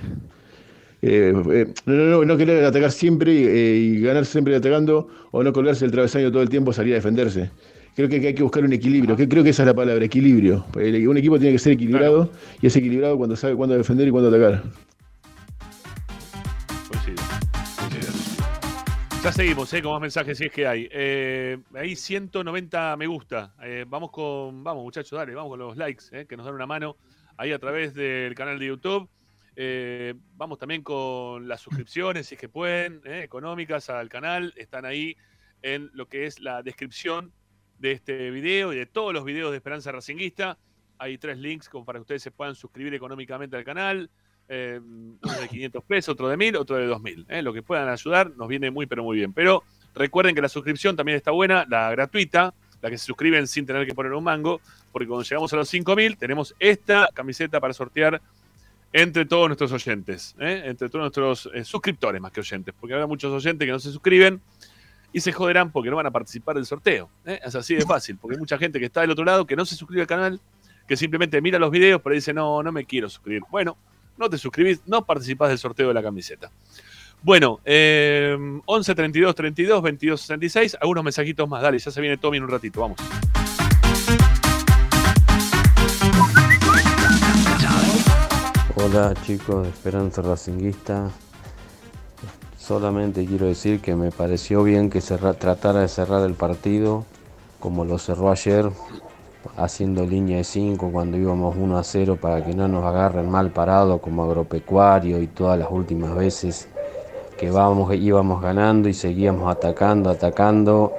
eh, 1.01 1.31
eh, 1.51 1.73
no, 1.85 1.93
no, 1.93 2.25
no, 2.25 2.37
querer 2.37 2.65
atacar 2.65 2.91
siempre 2.91 3.31
eh, 3.31 3.77
y 3.77 4.01
ganar 4.01 4.25
siempre 4.25 4.55
atacando 4.55 5.07
o 5.31 5.43
no 5.43 5.53
colgarse 5.53 5.85
el 5.85 5.91
travesaño 5.91 6.31
todo 6.31 6.41
el 6.41 6.49
tiempo, 6.49 6.73
salir 6.73 6.93
a 6.93 6.95
defenderse. 6.95 7.51
Creo 7.95 8.09
que 8.09 8.15
hay 8.15 8.33
que 8.33 8.43
buscar 8.43 8.63
un 8.63 8.73
equilibrio, 8.73 9.15
que 9.15 9.27
creo 9.27 9.43
que 9.43 9.49
esa 9.51 9.63
es 9.63 9.67
la 9.67 9.73
palabra, 9.73 10.05
equilibrio. 10.05 10.65
Un 10.75 11.17
equipo 11.17 11.39
tiene 11.39 11.53
que 11.53 11.59
ser 11.59 11.73
equilibrado 11.73 12.29
y 12.61 12.67
es 12.67 12.75
equilibrado 12.75 13.17
cuando 13.17 13.35
sabe 13.35 13.55
cuándo 13.55 13.75
defender 13.75 14.07
y 14.07 14.11
cuándo 14.11 14.29
atacar. 14.29 14.63
Ya 19.27 19.33
seguimos, 19.33 19.73
¿eh? 19.73 19.81
con 19.81 19.91
más 19.91 19.99
mensajes 19.99 20.37
si 20.37 20.45
es 20.45 20.53
que 20.53 20.65
hay. 20.65 20.87
Eh, 20.89 21.57
ahí 21.73 21.97
190 21.97 22.95
me 22.95 23.07
gusta. 23.07 23.53
vamos 23.85 24.09
con, 24.09 24.63
vamos 24.63 24.85
muchachos, 24.85 25.19
dale, 25.19 25.35
vamos 25.35 25.49
con 25.49 25.59
los 25.59 25.75
likes, 25.75 26.25
que 26.25 26.37
nos 26.37 26.45
dan 26.45 26.55
una 26.55 26.65
mano 26.65 26.95
ahí 27.35 27.51
a 27.51 27.59
través 27.59 27.93
del 27.93 28.33
canal 28.35 28.57
de 28.57 28.67
YouTube. 28.67 29.09
Eh, 29.57 30.13
vamos 30.37 30.57
también 30.59 30.81
con 30.81 31.45
las 31.45 31.59
suscripciones, 31.59 32.27
si 32.27 32.35
es 32.35 32.39
que 32.39 32.47
pueden, 32.47 33.01
eh, 33.03 33.21
económicas 33.21 33.89
al 33.89 34.07
canal. 34.07 34.53
Están 34.55 34.85
ahí 34.85 35.17
en 35.61 35.89
lo 35.91 36.07
que 36.07 36.25
es 36.25 36.39
la 36.39 36.63
descripción 36.63 37.33
de 37.79 37.91
este 37.91 38.31
video 38.31 38.71
y 38.71 38.77
de 38.77 38.85
todos 38.85 39.13
los 39.13 39.25
videos 39.25 39.51
de 39.51 39.57
Esperanza 39.57 39.91
Racinguista. 39.91 40.57
Hay 40.99 41.17
tres 41.17 41.37
links 41.37 41.69
para 41.85 41.99
que 41.99 42.03
ustedes 42.03 42.23
se 42.23 42.31
puedan 42.31 42.55
suscribir 42.55 42.93
económicamente 42.93 43.57
al 43.57 43.65
canal. 43.65 44.09
Eh, 44.49 44.79
uno 44.81 45.33
de 45.41 45.47
500 45.47 45.83
pesos, 45.83 46.13
otro 46.13 46.29
de 46.29 46.37
1000, 46.37 46.55
otro 46.55 46.77
de 46.77 46.85
2000. 46.87 47.27
Lo 47.43 47.53
que 47.53 47.61
puedan 47.61 47.89
ayudar 47.89 48.31
nos 48.35 48.47
viene 48.47 48.71
muy, 48.71 48.85
pero 48.85 49.03
muy 49.03 49.17
bien. 49.17 49.33
Pero 49.33 49.63
recuerden 49.93 50.35
que 50.35 50.41
la 50.41 50.49
suscripción 50.49 50.95
también 50.95 51.17
está 51.17 51.31
buena, 51.31 51.65
la 51.69 51.91
gratuita, 51.91 52.53
la 52.81 52.89
que 52.89 52.97
se 52.97 53.05
suscriben 53.05 53.47
sin 53.47 53.65
tener 53.65 53.85
que 53.85 53.93
poner 53.93 54.13
un 54.13 54.23
mango, 54.23 54.61
porque 54.91 55.07
cuando 55.07 55.23
llegamos 55.23 55.51
a 55.53 55.55
los 55.57 55.69
5000 55.69 56.17
tenemos 56.17 56.55
esta 56.59 57.09
camiseta 57.13 57.59
para 57.59 57.73
sortear 57.73 58.21
entre 58.93 59.25
todos 59.25 59.47
nuestros 59.47 59.71
oyentes, 59.71 60.35
¿eh? 60.39 60.63
entre 60.65 60.89
todos 60.89 61.03
nuestros 61.03 61.49
eh, 61.53 61.63
suscriptores 61.63 62.21
más 62.21 62.31
que 62.31 62.39
oyentes, 62.39 62.73
porque 62.79 62.93
habrá 62.93 63.07
muchos 63.07 63.31
oyentes 63.31 63.65
que 63.65 63.71
no 63.71 63.79
se 63.79 63.91
suscriben 63.91 64.41
y 65.11 65.19
se 65.19 65.33
joderán 65.33 65.71
porque 65.71 65.89
no 65.89 65.97
van 65.97 66.05
a 66.05 66.11
participar 66.11 66.55
del 66.55 66.65
sorteo. 66.65 67.09
¿eh? 67.25 67.39
Es 67.43 67.55
así 67.55 67.75
de 67.75 67.85
fácil, 67.85 68.17
porque 68.17 68.35
hay 68.35 68.39
mucha 68.39 68.57
gente 68.57 68.79
que 68.79 68.85
está 68.85 69.01
del 69.01 69.11
otro 69.11 69.25
lado 69.25 69.45
que 69.45 69.55
no 69.55 69.65
se 69.65 69.75
suscribe 69.75 70.01
al 70.01 70.07
canal, 70.07 70.41
que 70.87 70.95
simplemente 70.95 71.41
mira 71.41 71.59
los 71.59 71.71
videos, 71.71 72.01
pero 72.01 72.15
dice, 72.15 72.33
no, 72.33 72.63
no 72.63 72.71
me 72.71 72.85
quiero 72.85 73.09
suscribir. 73.09 73.43
Bueno, 73.49 73.77
no 74.17 74.29
te 74.29 74.37
suscribís, 74.37 74.81
no 74.85 75.05
participás 75.05 75.49
del 75.49 75.57
sorteo 75.57 75.87
de 75.87 75.93
la 75.93 76.03
camiseta. 76.03 76.51
Bueno, 77.21 77.59
11 77.65 78.95
32 78.95 79.35
32 79.35 79.81
22 79.81 80.21
66, 80.21 80.77
algunos 80.79 81.03
mensajitos 81.03 81.47
más, 81.49 81.61
dale, 81.61 81.79
ya 81.79 81.91
se 81.91 82.01
viene 82.01 82.17
Tommy 82.17 82.37
en 82.37 82.43
un 82.43 82.49
ratito, 82.49 82.81
vamos. 82.81 82.97
Hola 88.75 89.13
chicos 89.25 89.63
de 89.63 89.69
Esperanza 89.69 90.21
Racinguista. 90.21 91.09
Solamente 92.59 93.25
quiero 93.25 93.47
decir 93.47 93.79
que 93.79 93.95
me 93.95 94.11
pareció 94.11 94.63
bien 94.63 94.89
que 94.89 95.01
se 95.01 95.17
tratara 95.17 95.79
de 95.81 95.87
cerrar 95.87 96.23
el 96.25 96.35
partido 96.35 97.05
como 97.59 97.85
lo 97.85 97.97
cerró 97.97 98.29
ayer, 98.29 98.69
haciendo 99.55 100.05
línea 100.05 100.37
de 100.37 100.43
5 100.43 100.89
cuando 100.91 101.17
íbamos 101.17 101.55
1 101.55 101.77
a 101.77 101.83
0 101.83 102.17
para 102.19 102.43
que 102.43 102.53
no 102.53 102.67
nos 102.67 102.83
agarren 102.83 103.29
mal 103.29 103.51
parado 103.51 103.99
como 103.99 104.23
agropecuario 104.23 105.21
y 105.21 105.27
todas 105.27 105.57
las 105.57 105.69
últimas 105.71 106.15
veces 106.15 106.67
que 107.37 107.51
vamos, 107.51 107.93
íbamos 107.95 108.41
ganando 108.41 108.89
y 108.89 108.93
seguíamos 108.93 109.49
atacando, 109.49 110.09
atacando 110.09 110.93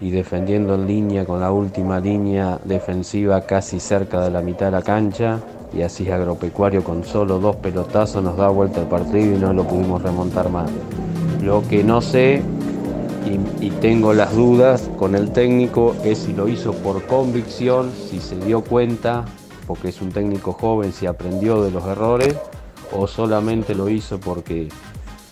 y 0.00 0.10
defendiendo 0.10 0.74
en 0.74 0.86
línea 0.86 1.24
con 1.24 1.40
la 1.40 1.50
última 1.50 1.98
línea 1.98 2.58
defensiva 2.64 3.40
casi 3.42 3.80
cerca 3.80 4.20
de 4.20 4.30
la 4.30 4.42
mitad 4.42 4.66
de 4.66 4.72
la 4.72 4.82
cancha 4.82 5.40
y 5.72 5.82
así 5.82 6.10
Agropecuario 6.10 6.84
con 6.84 7.04
solo 7.04 7.38
dos 7.38 7.56
pelotazos 7.56 8.22
nos 8.22 8.36
da 8.36 8.48
vuelta 8.48 8.80
el 8.80 8.86
partido 8.86 9.36
y 9.36 9.38
no 9.38 9.52
lo 9.52 9.64
pudimos 9.64 10.02
remontar 10.02 10.50
más. 10.50 10.70
Lo 11.42 11.62
que 11.66 11.82
no 11.82 12.00
sé 12.00 12.42
y, 13.60 13.70
tengo 13.80 14.14
las 14.14 14.34
dudas 14.34 14.90
con 14.98 15.14
el 15.14 15.32
técnico 15.32 15.96
es 16.04 16.18
si 16.18 16.32
lo 16.32 16.48
hizo 16.48 16.72
por 16.72 17.04
convicción, 17.06 17.90
si 17.92 18.20
se 18.20 18.36
dio 18.36 18.62
cuenta, 18.62 19.24
porque 19.66 19.88
es 19.88 20.00
un 20.00 20.10
técnico 20.12 20.52
joven, 20.52 20.92
si 20.92 21.06
aprendió 21.06 21.62
de 21.62 21.70
los 21.70 21.84
errores 21.86 22.36
o 22.92 23.06
solamente 23.06 23.74
lo 23.74 23.88
hizo 23.88 24.20
porque 24.20 24.68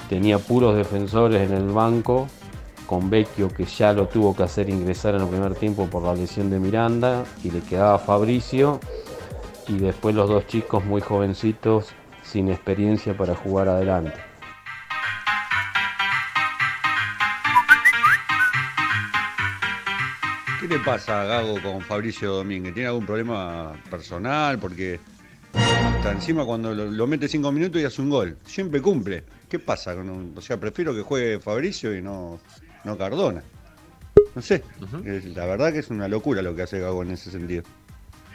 tenía 0.08 0.38
puros 0.38 0.76
defensores 0.76 1.48
en 1.48 1.56
el 1.56 1.68
banco 1.68 2.26
con 2.86 3.10
Vecchio 3.10 3.48
que 3.48 3.64
ya 3.64 3.92
lo 3.92 4.08
tuvo 4.08 4.34
que 4.34 4.42
hacer 4.42 4.68
ingresar 4.68 5.14
en 5.14 5.22
el 5.22 5.28
primer 5.28 5.54
tiempo 5.54 5.86
por 5.86 6.02
la 6.02 6.14
lesión 6.14 6.50
de 6.50 6.58
Miranda 6.58 7.24
y 7.44 7.50
le 7.50 7.60
quedaba 7.60 7.98
Fabricio 7.98 8.80
y 9.68 9.78
después 9.78 10.14
los 10.14 10.28
dos 10.28 10.46
chicos 10.46 10.84
muy 10.84 11.00
jovencitos 11.00 11.88
sin 12.22 12.48
experiencia 12.48 13.16
para 13.16 13.34
jugar 13.34 13.68
adelante. 13.68 14.29
¿Qué 20.70 20.78
pasa 20.78 21.22
a 21.22 21.24
Gago 21.24 21.60
con 21.60 21.80
Fabricio 21.80 22.32
Domínguez? 22.32 22.72
¿Tiene 22.72 22.86
algún 22.86 23.04
problema 23.04 23.72
personal? 23.90 24.56
Porque 24.60 25.00
hasta 25.52 26.12
encima 26.12 26.44
cuando 26.44 26.72
lo, 26.72 27.06
mete 27.08 27.26
cinco 27.26 27.50
minutos 27.50 27.82
y 27.82 27.84
hace 27.84 28.00
un 28.00 28.08
gol. 28.08 28.38
Siempre 28.44 28.80
cumple. 28.80 29.24
¿Qué 29.48 29.58
pasa? 29.58 29.96
Con 29.96 30.32
o 30.36 30.40
sea, 30.40 30.60
prefiero 30.60 30.94
que 30.94 31.02
juegue 31.02 31.40
Fabricio 31.40 31.92
y 31.92 32.00
no, 32.00 32.38
no 32.84 32.96
Cardona. 32.96 33.42
No 34.32 34.40
sé. 34.40 34.62
La 35.34 35.44
verdad 35.44 35.72
que 35.72 35.80
es 35.80 35.90
una 35.90 36.06
locura 36.06 36.40
lo 36.40 36.54
que 36.54 36.62
hace 36.62 36.78
Gago 36.78 37.02
en 37.02 37.10
ese 37.10 37.32
sentido. 37.32 37.64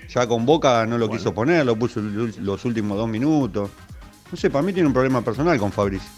Ya 0.09 0.27
con 0.27 0.45
Boca 0.45 0.85
no 0.85 0.97
lo 0.97 1.09
quiso 1.09 1.33
poner, 1.33 1.65
lo 1.65 1.77
puso 1.77 2.01
los 2.01 2.65
últimos 2.65 2.97
dos 2.97 3.07
minutos. 3.07 3.69
No 4.29 4.37
sé, 4.37 4.49
para 4.49 4.61
mí 4.61 4.73
tiene 4.73 4.87
un 4.87 4.93
problema 4.93 5.21
personal 5.21 5.57
con 5.57 5.71
Fabricio. 5.71 6.09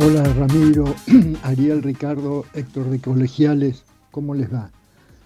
Hola 0.00 0.22
Ramiro, 0.22 0.94
Ariel, 1.42 1.82
Ricardo, 1.82 2.44
Héctor 2.54 2.88
de 2.88 3.00
Colegiales, 3.00 3.82
¿cómo 4.12 4.32
les 4.32 4.52
va? 4.52 4.70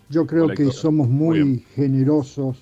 Yo 0.08 0.26
creo 0.26 0.48
que 0.48 0.70
somos 0.70 1.10
muy 1.10 1.62
generosos 1.74 2.56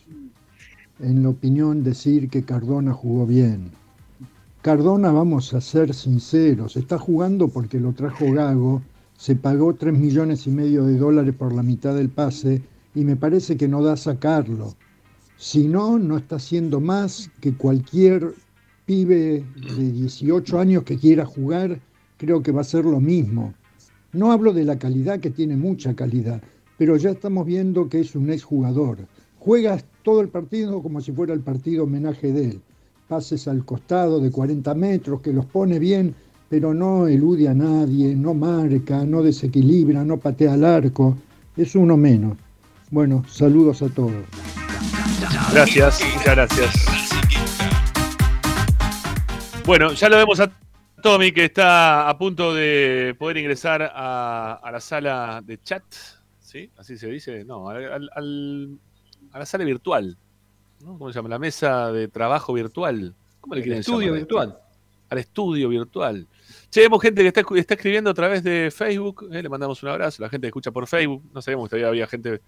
en 0.98 1.22
la 1.22 1.28
opinión 1.28 1.84
decir 1.84 2.28
que 2.28 2.42
Cardona 2.42 2.92
jugó 2.92 3.26
bien. 3.26 3.70
Cardona, 4.60 5.12
vamos 5.12 5.54
a 5.54 5.60
ser 5.60 5.94
sinceros, 5.94 6.76
está 6.76 6.98
jugando 6.98 7.46
porque 7.46 7.78
lo 7.78 7.92
trajo 7.92 8.32
Gago, 8.32 8.82
se 9.16 9.36
pagó 9.36 9.74
3 9.74 9.96
millones 9.96 10.48
y 10.48 10.50
medio 10.50 10.86
de 10.86 10.98
dólares 10.98 11.36
por 11.38 11.52
la 11.52 11.62
mitad 11.62 11.94
del 11.94 12.08
pase 12.08 12.60
y 12.92 13.04
me 13.04 13.14
parece 13.14 13.56
que 13.56 13.68
no 13.68 13.84
da 13.84 13.96
sacarlo. 13.96 14.74
Si 15.36 15.68
no, 15.68 15.96
no 15.96 16.16
está 16.16 16.36
haciendo 16.36 16.80
más 16.80 17.30
que 17.40 17.54
cualquier 17.54 18.34
pibe 18.84 19.44
de 19.54 19.92
18 19.92 20.58
años 20.58 20.82
que 20.82 20.98
quiera 20.98 21.24
jugar, 21.24 21.80
creo 22.20 22.42
que 22.42 22.52
va 22.52 22.60
a 22.60 22.64
ser 22.64 22.84
lo 22.84 23.00
mismo. 23.00 23.52
No 24.12 24.30
hablo 24.30 24.52
de 24.52 24.64
la 24.64 24.78
calidad, 24.78 25.18
que 25.18 25.30
tiene 25.30 25.56
mucha 25.56 25.94
calidad, 25.94 26.40
pero 26.78 26.96
ya 26.96 27.10
estamos 27.10 27.46
viendo 27.46 27.88
que 27.88 28.00
es 28.00 28.14
un 28.14 28.30
exjugador. 28.30 28.98
Juega 29.40 29.78
todo 30.04 30.20
el 30.20 30.28
partido 30.28 30.82
como 30.82 31.00
si 31.00 31.10
fuera 31.10 31.32
el 31.34 31.40
partido 31.40 31.84
homenaje 31.84 32.32
de 32.32 32.44
él 32.50 32.60
pases 33.10 33.48
al 33.48 33.64
costado 33.64 34.20
de 34.20 34.30
40 34.30 34.72
metros, 34.74 35.20
que 35.20 35.32
los 35.32 35.44
pone 35.44 35.80
bien, 35.80 36.14
pero 36.48 36.72
no 36.72 37.08
elude 37.08 37.48
a 37.48 37.54
nadie, 37.54 38.14
no 38.14 38.34
marca, 38.34 39.04
no 39.04 39.20
desequilibra, 39.20 40.04
no 40.04 40.18
patea 40.18 40.54
al 40.54 40.64
arco. 40.64 41.16
Es 41.56 41.74
uno 41.74 41.96
menos. 41.96 42.38
Bueno, 42.92 43.24
saludos 43.28 43.82
a 43.82 43.88
todos. 43.88 44.12
Gracias, 45.52 46.00
muchas 46.14 46.36
gracias. 46.36 46.74
Bueno, 49.66 49.92
ya 49.92 50.08
lo 50.08 50.16
vemos 50.16 50.38
a 50.38 50.52
Tommy 51.00 51.32
que 51.32 51.44
está 51.46 52.08
a 52.08 52.18
punto 52.18 52.54
de 52.54 53.14
poder 53.18 53.38
ingresar 53.38 53.90
a, 53.94 54.68
la 54.70 54.80
sala 54.80 55.42
de 55.44 55.60
chat, 55.62 55.84
¿sí? 56.40 56.70
Así 56.76 56.96
se 56.96 57.08
dice, 57.08 57.44
no, 57.44 57.68
a 57.68 57.78
la 59.38 59.46
sala 59.46 59.64
virtual, 59.64 60.16
¿Cómo 60.84 61.12
se 61.12 61.18
llama? 61.18 61.28
La 61.28 61.38
mesa 61.38 61.92
de 61.92 62.08
trabajo 62.08 62.52
virtual. 62.52 63.14
¿Cómo 63.40 63.54
le 63.54 63.62
quieren 63.62 63.80
Estudio 63.80 64.12
virtual. 64.12 64.58
al 65.10 65.18
estudio 65.18 65.68
virtual. 65.68 66.26
Che, 66.70 66.80
vemos 66.80 67.02
gente 67.02 67.22
que 67.22 67.28
está, 67.28 67.42
está 67.56 67.74
escribiendo 67.74 68.10
a 68.10 68.14
través 68.14 68.42
de 68.42 68.70
Facebook. 68.70 69.28
eh, 69.32 69.42
le 69.42 69.48
mandamos 69.48 69.82
un 69.82 69.90
abrazo. 69.90 70.22
La 70.22 70.28
gente 70.28 70.46
que 70.46 70.48
escucha 70.48 70.70
por 70.70 70.86
Facebook. 70.86 71.22
No 71.34 71.42
sabíamos 71.42 71.66
que 71.66 71.70
todavía 71.70 71.88
había 71.88 72.06
gente 72.06 72.40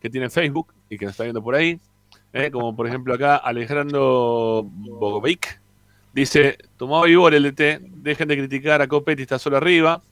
que 0.00 0.10
tiene 0.10 0.28
Facebook 0.28 0.74
y 0.90 0.98
que 0.98 1.06
nos 1.06 1.12
está 1.12 1.24
viendo 1.24 1.42
por 1.42 1.54
ahí. 1.54 1.80
eh, 2.32 2.50
como 2.50 2.76
por 2.76 2.86
ejemplo 2.86 3.14
acá 3.14 3.36
Alejandro 3.36 4.64
Bogovic. 4.64 5.60
Dice, 6.18 6.58
tomó 6.76 7.04
vivo 7.04 7.28
el 7.28 7.44
LT. 7.44 7.78
Dejen 7.80 8.26
de 8.26 8.36
criticar 8.36 8.82
a 8.82 8.88
Copetti, 8.88 9.22
está 9.22 9.38
solo 9.38 9.56
arriba. 9.56 10.02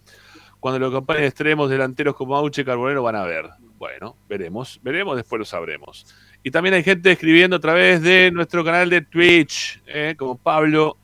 Cuando 0.61 0.79
lo 0.79 0.87
acompañen 0.87 1.25
extremos 1.25 1.69
delanteros 1.69 2.15
como 2.15 2.37
Auche 2.37 2.63
y 2.63 2.65
Carbonero 2.65 3.03
van 3.03 3.17
a 3.17 3.25
ver. 3.25 3.47
Bueno, 3.77 4.15
veremos. 4.29 4.79
Veremos, 4.85 5.17
después 5.17 5.41
lo 5.41 5.45
sabremos. 5.45 6.07
Y 6.45 6.53
también 6.53 6.77
hay 6.77 6.85
gente 6.85 7.11
escribiendo 7.11 7.57
a 7.57 7.59
través 7.59 8.03
de 8.03 8.31
nuestro 8.31 8.65
canal 8.65 8.89
de 8.89 9.01
Twitch, 9.01 9.83
eh, 9.89 10.15
como 10.17 10.39
Pablo 10.39 10.97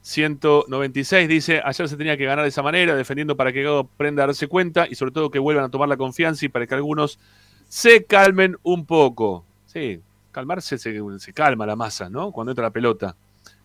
196 0.00 1.28
dice, 1.28 1.62
ayer 1.64 1.88
se 1.88 1.96
tenía 1.96 2.16
que 2.16 2.24
ganar 2.24 2.42
de 2.42 2.48
esa 2.48 2.64
manera, 2.64 2.96
defendiendo 2.96 3.36
para 3.36 3.52
que 3.52 3.62
Gago 3.62 3.78
aprenda 3.78 4.24
a 4.24 4.26
darse 4.26 4.48
cuenta 4.48 4.88
y 4.90 4.96
sobre 4.96 5.12
todo 5.12 5.30
que 5.30 5.38
vuelvan 5.38 5.66
a 5.66 5.68
tomar 5.68 5.88
la 5.88 5.96
confianza 5.96 6.44
y 6.44 6.48
para 6.48 6.66
que 6.66 6.74
algunos 6.74 7.20
se 7.68 8.04
calmen 8.06 8.56
un 8.64 8.86
poco. 8.86 9.44
Sí, 9.66 10.00
calmarse 10.32 10.78
se, 10.78 11.00
se 11.20 11.32
calma 11.32 11.64
la 11.64 11.76
masa, 11.76 12.10
¿no? 12.10 12.32
Cuando 12.32 12.50
entra 12.50 12.64
la 12.64 12.70
pelota. 12.70 13.14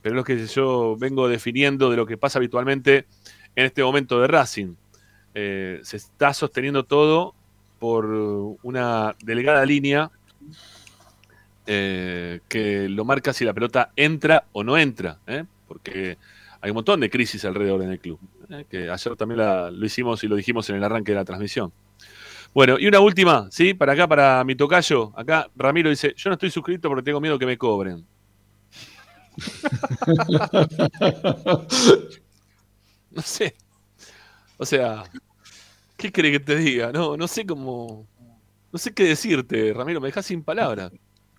Pero 0.02 0.16
es 0.16 0.18
lo 0.18 0.24
que 0.24 0.46
yo 0.48 0.96
vengo 0.98 1.28
definiendo 1.28 1.90
de 1.90 1.98
lo 1.98 2.06
que 2.06 2.18
pasa 2.18 2.40
habitualmente 2.40 3.06
en 3.56 3.66
este 3.66 3.84
momento 3.84 4.20
de 4.20 4.28
Racing. 4.28 4.74
Eh, 5.34 5.80
se 5.84 5.98
está 5.98 6.34
sosteniendo 6.34 6.84
todo 6.84 7.34
por 7.80 8.06
una 8.64 9.16
delgada 9.24 9.66
línea 9.66 10.12
eh, 11.68 12.40
que 12.48 12.90
lo 12.90 13.06
marca 13.06 13.34
si 13.34 13.46
la 13.46 13.54
pelota 13.54 13.92
entra 13.96 14.46
o 14.52 14.64
no 14.64 14.78
entra, 14.78 15.20
¿eh? 15.28 15.46
porque 15.68 16.18
hay 16.60 16.72
un 16.72 16.76
montón 16.76 17.00
de 17.00 17.10
crisis 17.10 17.46
alrededor 17.46 17.82
en 17.84 17.92
el 17.92 18.00
club, 18.00 18.20
que 18.70 18.90
ayer 18.90 19.16
también 19.16 19.40
la- 19.40 19.72
lo 19.72 19.86
hicimos 19.86 20.24
y 20.24 20.28
lo 20.28 20.36
dijimos 20.36 20.70
en 20.70 20.76
el 20.78 20.84
arranque 20.84 21.12
de 21.12 21.18
la 21.18 21.26
transmisión. 21.26 21.72
Bueno, 22.54 22.78
y 22.78 22.88
una 22.88 23.00
última, 23.00 23.48
¿sí? 23.50 23.74
Para 23.74 23.94
acá, 23.94 24.08
para 24.08 24.44
mi 24.44 24.56
tocayo. 24.56 25.14
Acá 25.16 25.50
Ramiro 25.56 25.90
dice, 25.90 26.14
yo 26.18 26.30
no 26.30 26.34
estoy 26.34 26.52
suscrito 26.52 26.90
porque 26.90 27.04
tengo 27.04 27.22
miedo 27.22 27.40
que 27.40 27.46
me 27.46 27.58
cobren. 27.58 28.06
no 33.12 33.22
sé. 33.22 33.56
O 34.58 34.66
sea, 34.66 35.04
¿qué 35.98 36.12
cree 36.12 36.32
que 36.32 36.40
te 36.40 36.56
diga? 36.56 36.92
No, 36.92 37.18
no 37.18 37.28
sé 37.28 37.46
cómo... 37.46 38.08
No 38.72 38.80
sé 38.80 38.94
qué 38.94 39.04
decirte, 39.04 39.74
Ramiro, 39.74 40.00
me 40.00 40.08
dejas 40.08 40.26
sin 40.26 40.44
palabras. 40.44 40.94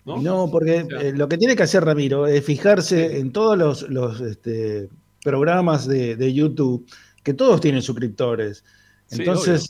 ¿no? 0.05 0.21
No, 0.21 0.51
porque 0.51 0.85
eh, 1.01 1.13
lo 1.15 1.27
que 1.27 1.37
tiene 1.37 1.55
que 1.55 1.63
hacer 1.63 1.83
Ramiro 1.83 2.27
es 2.27 2.45
fijarse 2.45 3.17
en 3.17 3.31
todos 3.31 3.57
los, 3.57 3.89
los, 3.89 4.21
este, 4.21 4.89
programas 5.23 5.87
de, 5.87 6.15
de 6.15 6.33
YouTube, 6.33 6.85
que 7.23 7.33
todos 7.33 7.61
tienen 7.61 7.81
suscriptores. 7.81 8.63
Sí, 9.07 9.19
Entonces, 9.19 9.67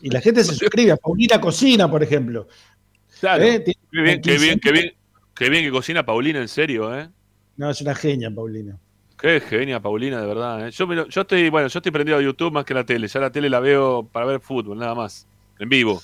y 0.00 0.10
la 0.10 0.20
gente 0.20 0.44
se 0.44 0.54
suscribe 0.54 0.92
a 0.92 0.96
Paulina 0.96 1.40
Cocina, 1.40 1.90
por 1.90 2.02
ejemplo. 2.02 2.48
Claro. 3.20 3.44
¿Eh? 3.44 3.64
Qué 3.64 4.00
bien, 4.00 4.20
qué 4.20 4.38
bien, 4.38 4.58
15. 4.58 4.60
qué 4.60 4.72
bien, 4.72 4.94
qué 5.38 5.48
bien 5.48 5.64
que 5.64 5.70
cocina 5.70 6.04
Paulina, 6.04 6.40
en 6.40 6.48
serio, 6.48 6.94
¿eh? 6.98 7.08
No, 7.56 7.70
es 7.70 7.80
una 7.80 7.94
genia, 7.94 8.30
Paulina. 8.30 8.76
Qué 9.18 9.40
genia 9.40 9.80
Paulina, 9.80 10.20
de 10.20 10.26
verdad. 10.26 10.68
¿eh? 10.68 10.70
Yo, 10.70 10.86
me 10.86 10.94
lo- 10.94 11.08
yo 11.08 11.20
estoy, 11.22 11.48
bueno, 11.48 11.68
yo 11.68 11.78
estoy 11.78 11.90
prendido 11.92 12.18
a 12.18 12.22
YouTube 12.22 12.52
más 12.52 12.64
que 12.64 12.74
la 12.74 12.84
tele. 12.84 13.08
Ya 13.08 13.20
la 13.20 13.30
tele 13.32 13.48
la 13.50 13.60
veo 13.60 14.08
para 14.12 14.26
ver 14.26 14.40
fútbol, 14.40 14.78
nada 14.78 14.94
más, 14.94 15.26
en 15.58 15.68
vivo. 15.68 16.00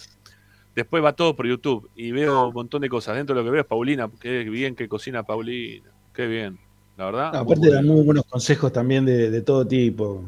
Después 0.74 1.04
va 1.04 1.12
todo 1.12 1.36
por 1.36 1.46
YouTube 1.46 1.88
y 1.94 2.10
veo 2.10 2.48
un 2.48 2.54
montón 2.54 2.82
de 2.82 2.88
cosas. 2.88 3.14
Dentro 3.16 3.34
de 3.36 3.40
lo 3.42 3.44
que 3.44 3.52
veo 3.52 3.60
es 3.60 3.66
Paulina. 3.66 4.10
Qué 4.20 4.42
bien 4.44 4.74
que 4.74 4.88
cocina 4.88 5.22
Paulina. 5.22 5.84
Qué 6.12 6.26
bien. 6.26 6.58
La 6.96 7.04
verdad. 7.06 7.32
No, 7.32 7.38
aparte 7.40 7.70
da 7.70 7.76
bueno. 7.78 7.92
muy 7.94 8.02
buenos 8.04 8.24
consejos 8.26 8.72
también 8.72 9.04
de, 9.04 9.30
de 9.30 9.40
todo 9.42 9.64
tipo. 9.66 10.24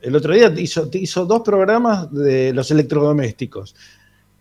El 0.00 0.16
otro 0.16 0.32
día 0.34 0.52
hizo, 0.56 0.88
hizo 0.92 1.26
dos 1.26 1.42
programas 1.42 2.10
de 2.12 2.52
los 2.54 2.70
electrodomésticos, 2.70 3.74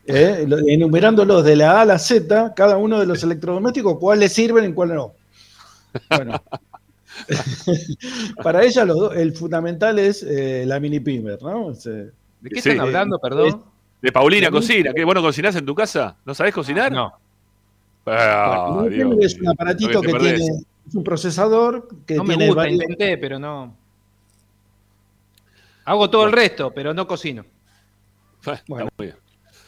¿eh? 0.05 0.45
Lo- 0.47 0.57
enumerándolos 0.59 1.43
de 1.43 1.55
la 1.55 1.77
A 1.79 1.81
a 1.81 1.85
la 1.85 1.99
Z, 1.99 2.53
cada 2.55 2.77
uno 2.77 2.99
de 2.99 3.05
los 3.05 3.23
electrodomésticos, 3.23 3.97
cuáles 3.99 4.33
sirven 4.33 4.69
y 4.69 4.73
cuáles 4.73 4.95
no. 4.97 5.13
Bueno. 6.09 6.41
Para 8.43 8.63
ella 8.63 8.85
los 8.85 8.97
dos- 8.97 9.15
el 9.15 9.33
fundamental 9.33 9.99
es 9.99 10.23
eh, 10.23 10.63
la 10.65 10.79
mini 10.79 10.99
pimer, 10.99 11.41
¿no? 11.41 11.67
O 11.67 11.75
sea, 11.75 11.93
¿De 11.93 12.11
qué 12.49 12.59
están 12.59 12.79
hablando, 12.81 13.19
perdón? 13.19 13.63
De 14.01 14.11
Paulina 14.11 14.51
Cocina. 14.51 14.91
¿Qué 14.93 15.05
bueno 15.05 15.21
cocinás 15.21 15.55
en 15.55 15.65
tu 15.65 15.73
casa? 15.75 16.17
¿No 16.25 16.33
sabés 16.35 16.53
cocinar? 16.53 16.91
No. 16.91 17.13
Ah, 18.05 18.83
Dios 18.89 19.15
es 19.21 19.39
un 19.39 19.47
aparatito 19.47 20.01
que 20.01 20.11
que 20.11 20.19
tiene, 20.19 20.45
es 20.87 20.93
un 20.95 21.03
procesador 21.05 21.87
que 22.05 22.15
No 22.15 22.23
me 22.25 22.29
tiene 22.35 22.47
gusta, 22.47 22.61
varios- 22.63 22.81
intenté, 22.81 23.17
pero 23.17 23.39
no. 23.39 23.73
Hago 25.85 26.09
todo 26.09 26.25
el 26.25 26.31
resto, 26.33 26.71
pero 26.73 26.93
no 26.93 27.07
cocino. 27.07 27.45
Está 28.41 28.61
muy 28.67 28.83
bien. 28.97 29.15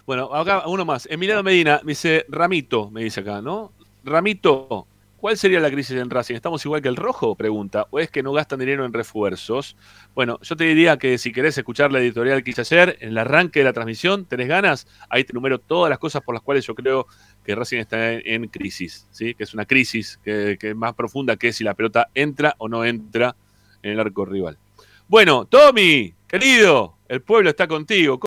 Bueno, 0.05 0.31
acá 0.35 0.67
uno 0.67 0.85
más. 0.85 1.07
Emiliano 1.09 1.41
Medina 1.41 1.81
me 1.83 1.93
dice, 1.93 2.25
Ramito, 2.29 2.91
me 2.91 3.03
dice 3.03 3.21
acá, 3.21 3.41
¿no? 3.41 3.71
Ramito, 4.03 4.85
¿cuál 5.17 5.35
sería 5.35 5.59
la 5.59 5.71
crisis 5.71 5.97
en 5.97 6.11
Racing? 6.11 6.35
¿Estamos 6.35 6.63
igual 6.63 6.83
que 6.83 6.89
el 6.89 6.95
rojo? 6.95 7.33
Pregunta. 7.33 7.87
¿O 7.89 7.99
es 7.99 8.11
que 8.11 8.21
no 8.21 8.31
gastan 8.31 8.59
dinero 8.59 8.85
en 8.85 8.93
refuerzos? 8.93 9.75
Bueno, 10.13 10.39
yo 10.43 10.55
te 10.55 10.65
diría 10.65 10.97
que 10.97 11.17
si 11.17 11.31
querés 11.31 11.57
escuchar 11.57 11.91
la 11.91 11.97
editorial 11.97 12.43
que 12.43 12.51
hice 12.51 12.61
ayer, 12.61 12.97
en 12.99 13.09
el 13.09 13.17
arranque 13.17 13.61
de 13.61 13.65
la 13.65 13.73
transmisión, 13.73 14.25
¿tenés 14.25 14.47
ganas? 14.47 14.87
Ahí 15.09 15.23
te 15.23 15.33
numero 15.33 15.57
todas 15.57 15.89
las 15.89 15.97
cosas 15.97 16.21
por 16.21 16.35
las 16.35 16.43
cuales 16.43 16.67
yo 16.67 16.75
creo 16.75 17.07
que 17.43 17.55
Racing 17.55 17.79
está 17.79 18.13
en, 18.13 18.47
crisis, 18.49 19.07
¿sí? 19.09 19.33
Que 19.33 19.43
es 19.43 19.55
una 19.55 19.65
crisis 19.65 20.19
que, 20.23 20.57
que 20.59 20.69
es 20.69 20.75
más 20.75 20.93
profunda 20.93 21.35
que 21.35 21.51
si 21.51 21.63
la 21.63 21.73
pelota 21.73 22.09
entra 22.13 22.53
o 22.59 22.69
no 22.69 22.85
entra 22.85 23.35
en 23.81 23.93
el 23.93 23.99
arco 23.99 24.23
rival. 24.23 24.59
Bueno, 25.07 25.45
Tommy, 25.45 26.13
querido, 26.27 26.95
el 27.07 27.23
pueblo 27.23 27.49
está 27.49 27.67
contigo. 27.67 28.19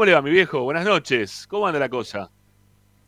¿Cómo, 0.00 0.06
le 0.08 0.14
va, 0.14 0.22
mi 0.22 0.30
viejo? 0.30 0.62
Buenas 0.62 0.86
noches. 0.86 1.46
¿Cómo 1.46 1.66
anda 1.66 1.78
la 1.78 1.90
cosa? 1.90 2.30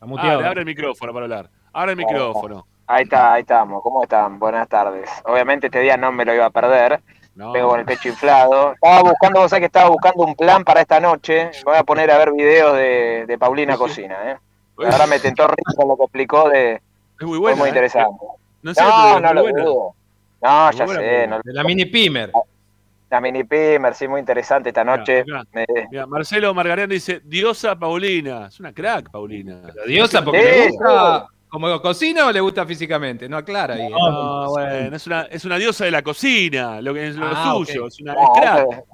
muteado. 0.03 0.35
Abre, 0.41 0.47
abre 0.49 0.61
el 0.61 0.67
micrófono 0.67 1.11
para 1.15 1.25
hablar. 1.25 1.51
Abre 1.73 1.93
el 1.93 1.97
micrófono. 1.97 2.67
Ahí 2.87 3.05
está, 3.05 3.33
ahí 3.33 3.41
estamos. 3.41 3.83
¿Cómo 3.83 4.03
están? 4.03 4.39
Buenas 4.39 4.69
tardes. 4.69 5.09
Obviamente 5.25 5.69
este 5.69 5.81
día 5.81 5.97
no 5.97 6.13
me 6.13 6.27
lo 6.27 6.35
iba 6.35 6.45
a 6.45 6.51
perder. 6.51 7.01
Vengo 7.35 7.69
con 7.71 7.81
el 7.81 7.87
pecho 7.87 8.11
inflado. 8.11 8.75
Estaba 8.75 9.01
buscando, 9.09 9.41
vos 9.41 9.49
sabés 9.49 9.61
que 9.63 9.67
estaba 9.69 9.89
buscando 9.89 10.23
un 10.23 10.35
plan 10.35 10.65
para 10.65 10.83
esta 10.83 11.01
noche. 11.01 11.47
Me 11.47 11.63
voy 11.65 11.77
a 11.79 11.83
poner 11.83 12.11
a 12.11 12.19
ver 12.19 12.31
videos 12.33 12.77
de, 12.77 13.25
de 13.27 13.39
Paulina 13.39 13.79
Cocina, 13.79 14.31
¿eh? 14.31 14.37
Ahora 14.77 15.07
me 15.07 15.19
tentó 15.19 15.47
rico 15.49 15.73
con 15.75 15.89
lo 15.89 15.97
que 15.97 16.03
explicó 16.03 16.51
de... 16.51 16.73
Es 16.75 16.83
muy 17.27 17.39
Fue 17.39 17.55
buena. 17.55 17.57
muy 17.57 17.69
¿eh? 17.69 17.71
interesante. 17.71 18.27
No, 18.61 18.75
sé, 18.75 18.83
No, 18.83 19.17
es 19.17 19.23
no 19.23 19.33
lo 19.33 19.43
dudo. 19.45 19.95
No, 20.43 20.67
Muy 20.67 20.77
ya 20.77 20.85
buena, 20.85 21.01
sé. 21.01 21.27
no- 21.27 21.41
De 21.43 21.53
la 21.55 21.65
mini 21.65 21.87
pimer. 21.87 22.31
La 23.13 23.21
mini 23.21 23.45
pimer, 23.45 23.95
sí, 23.95 24.09
muy 24.09 24.21
interesante 24.21 24.71
esta 24.71 24.83
noche. 24.83 25.23
Mirá, 25.91 26.07
Marcelo 26.07 26.55
Margarián 26.55 26.89
dice, 26.89 27.21
diosa 27.23 27.79
Paulina. 27.79 28.47
Es 28.47 28.59
una 28.59 28.73
crack, 28.73 29.11
Paulina. 29.11 29.61
Diosa, 29.87 30.25
porque 30.25 30.39
le 30.43 30.69
gusta 30.71 31.27
como 31.51 31.83
cocina 31.83 32.27
o 32.27 32.33
le 32.33 32.41
gusta 32.41 32.65
físicamente. 32.65 33.29
No 33.29 33.37
aclara 33.37 33.75
ahí. 33.75 33.83
¿eh? 33.83 33.91
No, 33.91 34.49
bueno, 34.49 34.97
es 34.97 35.07
una, 35.07 35.23
es 35.25 35.45
una 35.45 35.59
diosa 35.59 35.85
de 35.85 35.91
la 35.91 36.01
cocina, 36.03 36.81
lo 36.81 36.95
que 36.95 37.09
es 37.09 37.17
lo 37.17 37.27
Ah, 37.27 37.53
suyo, 37.55 37.87
es 37.87 38.01
una 38.01 38.15
No, 38.15 38.23
es 38.23 38.41
crack. 38.41 38.67
pero- 38.67 38.85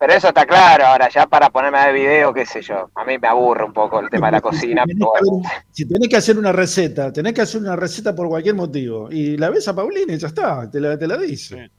Pero 0.00 0.12
eso 0.14 0.26
está 0.26 0.44
claro, 0.44 0.84
ahora 0.84 1.08
ya 1.08 1.26
para 1.28 1.48
ponerme 1.48 1.78
a 1.78 1.86
ver 1.86 1.94
video, 1.94 2.34
qué 2.34 2.44
sé 2.44 2.60
yo. 2.62 2.90
A 2.96 3.04
mí 3.04 3.16
me 3.18 3.28
aburre 3.28 3.62
un 3.62 3.72
poco 3.72 4.00
el 4.00 4.10
tema 4.10 4.26
de 4.26 4.32
la 4.32 4.40
cocina. 4.40 4.82
Tenés 4.84 4.96
pero 4.98 5.30
bueno. 5.30 5.48
si 5.70 5.86
tenés 5.86 6.08
que 6.08 6.16
hacer 6.16 6.36
una 6.36 6.50
receta, 6.50 7.12
tenés 7.12 7.32
que 7.34 7.42
hacer 7.42 7.60
una 7.60 7.76
receta 7.76 8.12
por 8.12 8.26
cualquier 8.28 8.56
motivo. 8.56 9.08
Y 9.12 9.36
la 9.36 9.50
ves 9.50 9.68
a 9.68 9.76
Paulina 9.76 10.12
y 10.12 10.18
ya 10.18 10.26
está, 10.26 10.68
te 10.68 10.80
la, 10.80 10.98
te 10.98 11.06
la 11.06 11.16
dice. 11.18 11.54
Sí, 11.54 11.70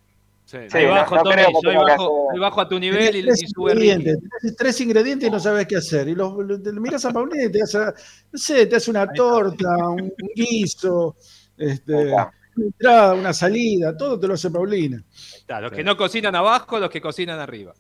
Ahí 0.72 0.86
no- 0.86 0.92
bajo, 0.92 1.16
no 1.16 1.24
yo 1.24 1.30
ahí 1.32 1.36
tenga 1.38 1.52
que 1.62 1.92
bajo, 1.92 2.60
ahí 2.60 2.66
a 2.66 2.70
tu 2.70 2.80
nivel 2.80 3.16
y, 3.16 3.22
Tenés 3.22 3.42
y 3.42 3.46
tres, 3.46 3.52
sube 3.56 3.72
ingredientes, 3.72 4.18
tenés 4.42 4.56
tres 4.56 4.82
ingredientes 4.82 5.30
y 5.30 5.32
no 5.32 5.40
sabes 5.40 5.68
qué 5.68 5.78
hacer. 5.78 6.08
Y 6.10 6.16
los, 6.16 6.34
miras 6.74 7.06
a 7.06 7.12
Paulina 7.12 7.46
y 7.46 7.52
te 7.52 7.64
hace, 7.64 7.80
no 7.80 8.38
sé, 8.38 8.66
te 8.68 8.76
hace 8.76 8.92
una 8.92 9.12
torta, 9.12 9.70
un, 9.88 10.02
un 10.02 10.14
guiso, 10.36 11.16
este, 11.58 11.94
una 12.14 12.32
entrada, 12.56 13.14
una 13.16 13.34
salida, 13.34 13.98
todo 13.98 14.20
te 14.20 14.28
lo 14.28 14.36
hace 14.36 14.52
Paulina. 14.52 15.04
Está, 15.12 15.62
los 15.62 15.72
que 15.72 15.84
no 15.84 15.98
cocinan 15.98 16.36
abajo, 16.36 16.80
los 16.80 16.90
que 16.90 17.02
cocinan 17.02 17.40
arriba. 17.40 17.74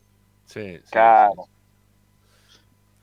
Sí, 0.46 0.80
Claro. 0.90 1.48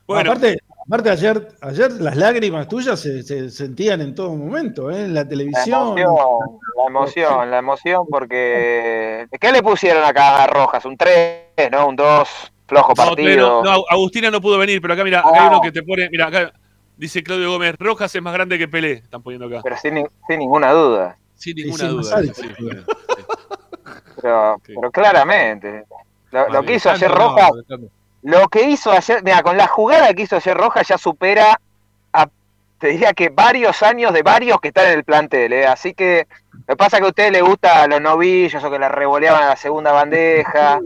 Bueno. 0.07 0.31
Aparte, 0.31 0.57
aparte 0.85 1.09
ayer, 1.09 1.47
ayer 1.61 1.91
las 1.93 2.15
lágrimas 2.15 2.67
tuyas 2.67 2.99
se, 2.99 3.23
se 3.23 3.49
sentían 3.49 4.01
en 4.01 4.13
todo 4.15 4.35
momento, 4.35 4.91
¿eh? 4.91 5.05
en 5.05 5.13
la 5.13 5.23
La 5.23 5.29
televisión. 5.29 5.97
emoción, 5.97 6.59
la 6.77 6.85
emoción, 6.87 7.51
la 7.51 7.57
emoción, 7.59 8.05
porque. 8.09 9.27
¿Qué 9.39 9.51
le 9.51 9.61
pusieron 9.63 10.03
acá 10.03 10.43
a 10.43 10.47
Rojas? 10.47 10.83
¿Un 10.85 10.97
3, 10.97 11.71
no? 11.71 11.87
¿Un 11.87 11.95
2? 11.95 12.29
Flojo 12.67 12.93
partido. 12.93 13.63
no, 13.63 13.77
no, 13.77 13.83
Agustina 13.89 14.31
no 14.31 14.39
pudo 14.39 14.57
venir, 14.57 14.81
pero 14.81 14.93
acá 14.93 15.03
mira, 15.03 15.19
acá 15.19 15.41
hay 15.43 15.47
uno 15.49 15.59
que 15.61 15.73
te 15.73 15.83
pone, 15.83 16.09
mira, 16.09 16.27
acá 16.27 16.53
dice 16.95 17.21
Claudio 17.21 17.51
Gómez, 17.51 17.75
Rojas 17.77 18.15
es 18.15 18.21
más 18.21 18.33
grande 18.33 18.57
que 18.57 18.67
Pelé, 18.69 18.93
están 18.93 19.21
poniendo 19.21 19.47
acá. 19.47 19.59
Pero 19.61 19.75
sin, 19.77 20.05
sin 20.27 20.39
ninguna 20.39 20.71
duda. 20.71 21.17
Sin 21.35 21.55
ninguna 21.57 21.87
duda. 21.89 22.21
sí, 22.21 22.31
sí. 22.33 22.47
Pero, 24.21 24.61
pero 24.65 24.91
claramente. 24.91 25.85
Lo, 26.31 26.47
lo 26.49 26.63
que 26.63 26.75
hizo 26.75 26.89
Tanto 26.89 27.05
ayer 27.05 27.17
Rojas. 27.17 27.51
Lo 28.23 28.47
que 28.49 28.69
hizo 28.69 28.91
ayer, 28.91 29.23
mira, 29.23 29.41
con 29.41 29.57
la 29.57 29.67
jugada 29.67 30.13
que 30.13 30.23
hizo 30.23 30.35
ayer 30.35 30.55
Rojas 30.55 30.87
ya 30.87 30.97
supera 30.97 31.59
a 32.13 32.27
te 32.81 32.87
diría 32.87 33.13
que 33.13 33.29
varios 33.29 33.83
años 33.83 34.11
de 34.11 34.23
varios 34.23 34.59
que 34.59 34.69
están 34.69 34.87
en 34.87 34.97
el 34.97 35.03
plantel, 35.03 35.53
¿eh? 35.53 35.67
así 35.67 35.93
que 35.93 36.27
me 36.67 36.75
pasa 36.75 36.97
que 36.97 37.05
a 37.05 37.09
ustedes 37.09 37.31
les 37.31 37.43
gusta 37.43 37.87
los 37.87 38.01
novillos 38.01 38.63
o 38.63 38.71
que 38.71 38.79
le 38.79 38.89
revoleaban 38.89 39.43
a 39.43 39.49
la 39.49 39.55
segunda 39.55 39.91
bandeja. 39.91 40.79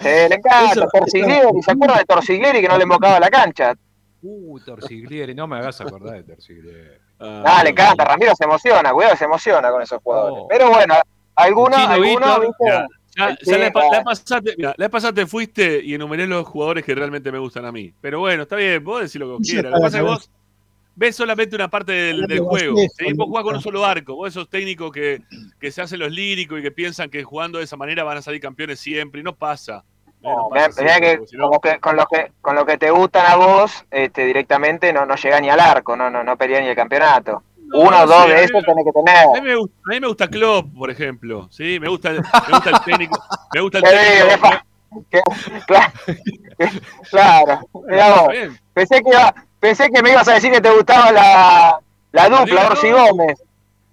Eh, 0.00 0.26
le 0.30 0.34
encanta 0.34 0.88
Torciglieri, 0.88 1.62
¿se 1.62 1.72
acuerdan 1.72 1.98
de 1.98 2.04
Torciglieri 2.06 2.60
que 2.62 2.68
no 2.68 2.78
le 2.78 2.84
embocaba 2.84 3.20
la 3.20 3.28
cancha? 3.28 3.74
Uh, 4.22 4.58
Torciglieri, 4.60 5.34
no 5.34 5.46
me 5.46 5.58
hagas 5.58 5.78
acordar 5.82 6.14
de 6.14 6.22
Torciglieri. 6.22 6.98
Ah, 7.20 7.60
le 7.62 7.70
encanta, 7.70 8.06
Ramiro 8.06 8.34
se 8.34 8.44
emociona, 8.44 8.90
cuidado, 8.90 9.16
se 9.16 9.24
emociona 9.26 9.70
con 9.70 9.82
esos 9.82 10.02
jugadores. 10.02 10.44
Pero 10.48 10.70
bueno, 10.70 10.94
algunos, 11.36 11.80
algunos. 11.80 12.40
Ya, 13.18 13.30
ya, 13.30 13.36
Sí, 13.40 13.50
la, 13.50 13.58
la 13.92 14.04
pasaste, 14.04 14.54
mirá, 14.56 14.74
la 14.76 14.88
pasaste 14.88 15.26
fuiste 15.26 15.80
y 15.82 15.94
enumeré 15.94 16.26
los 16.26 16.46
jugadores 16.46 16.84
que 16.84 16.94
realmente 16.94 17.32
me 17.32 17.38
gustan 17.38 17.64
a 17.64 17.72
mí. 17.72 17.92
Pero 18.00 18.20
bueno, 18.20 18.44
está 18.44 18.56
bien, 18.56 18.82
vos 18.84 19.00
decís 19.00 19.16
lo 19.16 19.26
que 19.26 19.32
vos 19.32 19.40
Ya 19.42 19.52
quieras. 19.52 19.72
Lo 19.72 19.78
que 19.78 19.82
pasa 19.82 19.98
es 19.98 20.04
que 20.04 20.08
vos 20.08 20.30
ves 20.98 21.14
solamente 21.14 21.54
una 21.54 21.68
parte 21.68 21.92
del, 21.92 22.40
juego. 22.40 22.76
¿sí? 22.96 23.12
Vos 23.14 23.28
jugás 23.28 23.44
con 23.44 23.54
un 23.54 23.62
solo 23.62 23.84
arco. 23.84 24.16
Vos 24.16 24.28
esos 24.28 24.48
técnicos 24.50 24.90
que, 24.92 25.22
que 25.60 25.70
se 25.70 25.80
hacen 25.80 26.00
los 26.00 26.10
líricos 26.10 26.58
y 26.58 26.62
que 26.62 26.72
piensan 26.72 27.08
que 27.08 27.22
jugando 27.22 27.58
de 27.58 27.64
esa 27.64 27.76
manera 27.76 28.02
van 28.02 28.18
a 28.18 28.22
salir 28.22 28.40
campeones 28.40 28.80
siempre. 28.80 29.20
Y 29.20 29.24
no 29.24 29.34
pasa. 29.34 29.84
No 30.20 30.50
No, 30.52 30.72
siempre, 30.72 31.00
que 31.00 31.78
con 31.78 31.96
lo 31.96 32.06
que 32.06 32.32
con 32.40 32.56
lo 32.56 32.66
que 32.66 32.76
te 32.76 32.90
gustan 32.90 33.26
a 33.26 33.36
vos, 33.36 33.84
este, 33.92 34.24
directamente 34.24 34.92
no, 34.92 35.06
no 35.06 35.14
llega 35.14 35.40
ni 35.40 35.48
al 35.48 35.60
arco, 35.60 35.96
no, 35.96 36.10
no, 36.10 36.24
no 36.24 36.36
pelea 36.36 36.60
ni 36.60 36.66
el 36.66 36.74
campeonato. 36.74 37.44
No, 37.68 37.80
Uno 37.80 38.02
o 38.02 38.06
dos 38.06 38.26
de 38.28 38.44
esos 38.44 38.64
tenés 38.64 38.84
que 38.84 38.90
A 38.98 39.02
mí, 39.02 39.32
tener. 39.34 39.42
me 39.42 39.56
gusta, 39.56 39.74
a 39.84 39.88
mí 39.90 40.00
me 40.00 40.06
gusta 40.08 40.28
Klopp, 40.28 40.66
por 40.76 40.90
ejemplo. 40.90 41.48
¿sí? 41.50 41.78
Me, 41.80 41.88
gusta, 41.88 42.10
el- 42.10 42.22
me 42.22 42.54
gusta 42.54 42.70
el 42.70 42.80
técnico. 42.84 43.22
Me 43.54 43.60
gusta 43.60 43.78
el 43.78 43.84
técnico. 43.84 44.48
Que- 45.10 45.20
claro, 47.10 47.60
claro. 47.88 48.28
Pensé 48.74 49.02
que, 49.02 49.10
iba- 49.10 49.34
pensé 49.60 49.90
que 49.90 50.02
me 50.02 50.10
ibas 50.10 50.26
a 50.28 50.34
decir 50.34 50.50
que 50.50 50.60
te 50.60 50.70
gustaba 50.70 51.12
la, 51.12 51.78
la 52.12 52.28
dupla, 52.28 52.68
Orsi 52.68 52.90
no. 52.90 53.06
Gómez. 53.08 53.42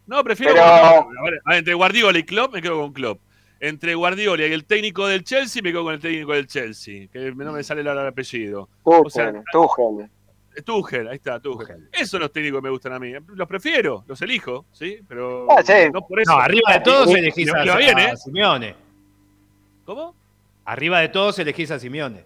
No, 0.07 0.23
prefiero. 0.23 0.53
Pero- 0.53 1.07
ver, 1.23 1.57
entre 1.57 1.73
Guardiola 1.73 2.17
y 2.19 2.23
Klopp 2.23 2.53
me 2.53 2.61
quedo 2.61 2.79
con 2.81 2.93
Klopp. 2.93 3.19
Entre 3.59 3.95
Guardiola 3.95 4.45
y 4.45 4.51
el 4.53 4.65
técnico 4.65 5.07
del 5.07 5.23
Chelsea 5.23 5.61
me 5.61 5.71
quedo 5.71 5.83
con 5.85 5.93
el 5.93 5.99
técnico 5.99 6.33
del 6.33 6.45
Chelsea. 6.47 7.07
Que 7.11 7.31
no 7.33 7.51
me 7.51 7.63
sale 7.63 7.81
el 7.81 7.87
apellido. 8.07 8.69
O 8.83 9.09
sea, 9.09 9.33
Tuchel, 9.51 10.09
Tuchel. 10.63 10.63
Tuchel, 10.63 11.07
ahí 11.09 11.15
está, 11.17 11.39
Tuchel. 11.39 11.89
Esos 11.91 12.09
son 12.09 12.21
los 12.21 12.31
técnicos 12.31 12.59
que 12.59 12.63
me 12.63 12.69
gustan 12.69 12.93
a 12.93 12.99
mí. 12.99 13.13
Los 13.27 13.47
prefiero, 13.47 14.03
los 14.07 14.21
elijo, 14.21 14.65
¿sí? 14.71 14.99
Pero 15.07 15.47
Ah, 15.51 15.61
sí. 15.63 15.73
no 15.93 16.01
por 16.07 16.19
eso. 16.19 16.31
No, 16.31 16.37
arriba 16.39 16.73
de 16.73 16.79
todos 16.81 17.09
Y- 17.11 17.13
elegís 17.15 17.53
a, 17.53 17.63
bien, 17.77 17.97
a 17.97 18.03
¿eh? 18.11 18.17
Simeone. 18.17 18.75
¿Cómo? 19.85 20.15
Arriba 20.65 20.99
de 21.01 21.09
todos 21.09 21.37
elegís 21.39 21.69
a 21.71 21.79
Simeone. 21.79 22.25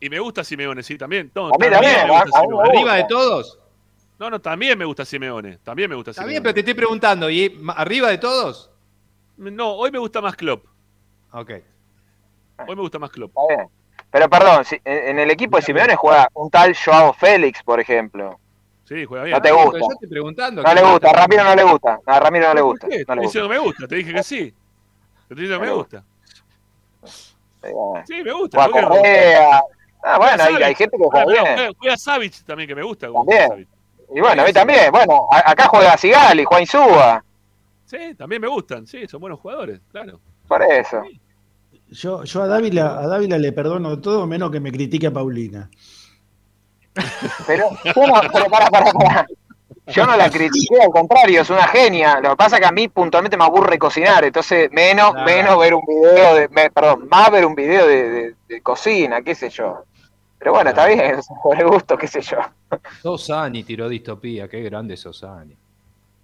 Y 0.00 0.10
me 0.10 0.18
gusta 0.20 0.44
Simeone, 0.44 0.82
sí, 0.82 0.98
también. 0.98 1.30
No, 1.34 1.46
A 1.46 1.50
mí 1.50 1.70
también, 1.70 1.80
me 1.80 2.14
a- 2.16 2.22
gusta 2.22 2.38
a 2.38 2.42
mí 2.42 2.48
me 2.48 2.52
Simeone. 2.52 2.54
gusta. 2.56 2.70
¿Arriba 2.78 2.94
de 2.96 3.04
todos? 3.08 3.58
No, 4.18 4.30
no, 4.30 4.40
también 4.40 4.78
me 4.78 4.84
gusta 4.84 5.04
Simeone. 5.04 5.58
También 5.64 5.88
me 5.90 5.96
gusta 5.96 6.10
Está 6.10 6.22
Simeone. 6.22 6.32
bien, 6.34 6.42
pero 6.42 6.54
te 6.54 6.60
estoy 6.60 6.74
preguntando, 6.74 7.30
¿y 7.30 7.58
arriba 7.76 8.08
de 8.10 8.18
todos? 8.18 8.70
No, 9.36 9.72
hoy 9.74 9.90
me 9.90 9.98
gusta 9.98 10.20
más 10.20 10.36
Klopp. 10.36 10.64
Ok. 11.32 11.50
Hoy 12.68 12.76
me 12.76 12.82
gusta 12.82 12.98
más 12.98 13.10
Klopp. 13.10 13.30
Está 13.30 13.56
bien. 13.56 13.68
Pero 14.14 14.30
perdón, 14.30 14.64
si- 14.64 14.80
en, 14.84 15.18
el 15.18 15.28
equipo 15.32 15.56
de 15.56 15.62
Simeone 15.64 15.96
juega 15.96 16.28
un 16.34 16.48
tal 16.48 16.72
Joao 16.76 17.12
Félix, 17.14 17.64
por 17.64 17.80
ejemplo. 17.80 18.38
Sí, 18.84 19.04
juega 19.04 19.24
bien. 19.24 19.34
No 19.34 19.42
te 19.42 19.48
Pero 19.48 19.64
gusta. 19.64 19.78
yo 19.80 19.86
estoy 19.90 20.08
preguntando. 20.08 20.62
No 20.62 20.68
¿qué 20.68 20.74
le 20.76 20.82
gusta, 20.82 20.98
te- 21.00 21.08
a 21.08 21.12
Ramiro 21.20 21.42
no 21.42 21.54
le 21.56 21.62
gusta. 21.64 21.98
A 22.06 22.20
Ramiro 22.20 22.46
no 22.46 22.54
le 22.54 22.60
gusta. 22.60 22.86
No 22.86 23.14
le 23.16 23.22
gusta. 23.22 23.40
que 23.42 23.48
me 23.48 23.58
gusta. 23.58 23.88
Te 23.88 23.94
dije 23.96 24.14
que 24.14 24.22
sí. 24.22 24.54
Te 25.26 25.34
diciendo 25.34 25.58
que 25.58 25.66
me 25.66 25.72
gusta. 25.72 26.04
Sí, 28.06 28.22
me 28.22 28.32
gusta. 28.32 28.64
Ah, 30.06 30.18
bueno, 30.18 30.44
hay, 30.44 30.62
hay 30.62 30.74
gente 30.76 30.96
que 30.96 31.02
juega 31.04 31.24
Bueno, 31.24 31.42
bien. 31.42 31.54
juega- 31.56 31.70
Juega 31.78 31.96
Savic 31.96 32.44
también, 32.44 32.68
que 32.68 32.74
me 32.76 32.82
gusta. 32.84 33.08
También. 33.12 33.66
Y 34.14 34.20
bueno, 34.20 34.42
a 34.42 34.44
mí 34.46 34.52
también. 34.52 34.92
Bueno, 34.92 35.26
acá 35.30 35.66
juega 35.66 35.96
Sigali, 35.96 36.44
Juan 36.44 36.60
Insúa. 36.60 37.24
Sí, 37.84 38.14
también 38.14 38.40
me 38.42 38.46
gustan. 38.48 38.86
Sí, 38.86 39.08
son 39.08 39.20
buenos 39.20 39.40
jugadores, 39.40 39.80
claro. 39.90 40.20
Por 40.46 40.62
eso. 40.62 41.02
Yo, 41.90 42.24
yo 42.24 42.42
a, 42.42 42.46
Dávila, 42.48 42.98
a 42.98 43.06
Dávila 43.06 43.38
le 43.38 43.52
perdono 43.52 43.98
todo 44.00 44.26
menos 44.26 44.50
que 44.50 44.60
me 44.60 44.72
critique 44.72 45.06
a 45.06 45.12
Paulina. 45.12 45.68
Pero, 47.46 47.64
yo 47.84 48.06
no, 48.06 48.14
pero 48.32 48.46
pará, 48.46 48.68
pará, 48.70 48.92
pará. 48.92 49.26
Yo 49.86 50.06
no 50.06 50.16
la 50.16 50.30
critiqué, 50.30 50.80
al 50.80 50.88
contrario, 50.90 51.42
es 51.42 51.50
una 51.50 51.66
genia. 51.68 52.18
Lo 52.20 52.30
que 52.30 52.36
pasa 52.36 52.56
es 52.56 52.60
que 52.62 52.66
a 52.68 52.72
mí 52.72 52.88
puntualmente 52.88 53.36
me 53.36 53.44
aburre 53.44 53.78
cocinar, 53.78 54.24
entonces 54.24 54.70
menos, 54.72 55.12
Claro. 55.12 55.26
menos 55.26 55.58
ver 55.58 55.74
un 55.74 55.82
video 55.86 56.34
de, 56.36 56.48
me- 56.48 56.70
perdón, 56.70 57.06
más 57.10 57.30
ver 57.30 57.44
un 57.44 57.54
video 57.54 57.86
de, 57.86 58.10
de- 58.10 58.34
de 58.48 58.60
cocina, 58.62 59.20
qué 59.22 59.34
sé 59.34 59.50
yo. 59.50 59.84
Pero 60.38 60.52
bueno, 60.52 60.70
está 60.70 60.86
bien, 60.86 61.16
por 61.42 61.60
el 61.60 61.66
gusto, 61.68 61.98
qué 61.98 62.06
sé 62.06 62.22
yo. 62.22 62.38
Sosani 63.02 63.62
tiró 63.62 63.88
distopía, 63.88 64.48
qué 64.48 64.62
grande 64.62 64.96
Sosani. 64.96 65.54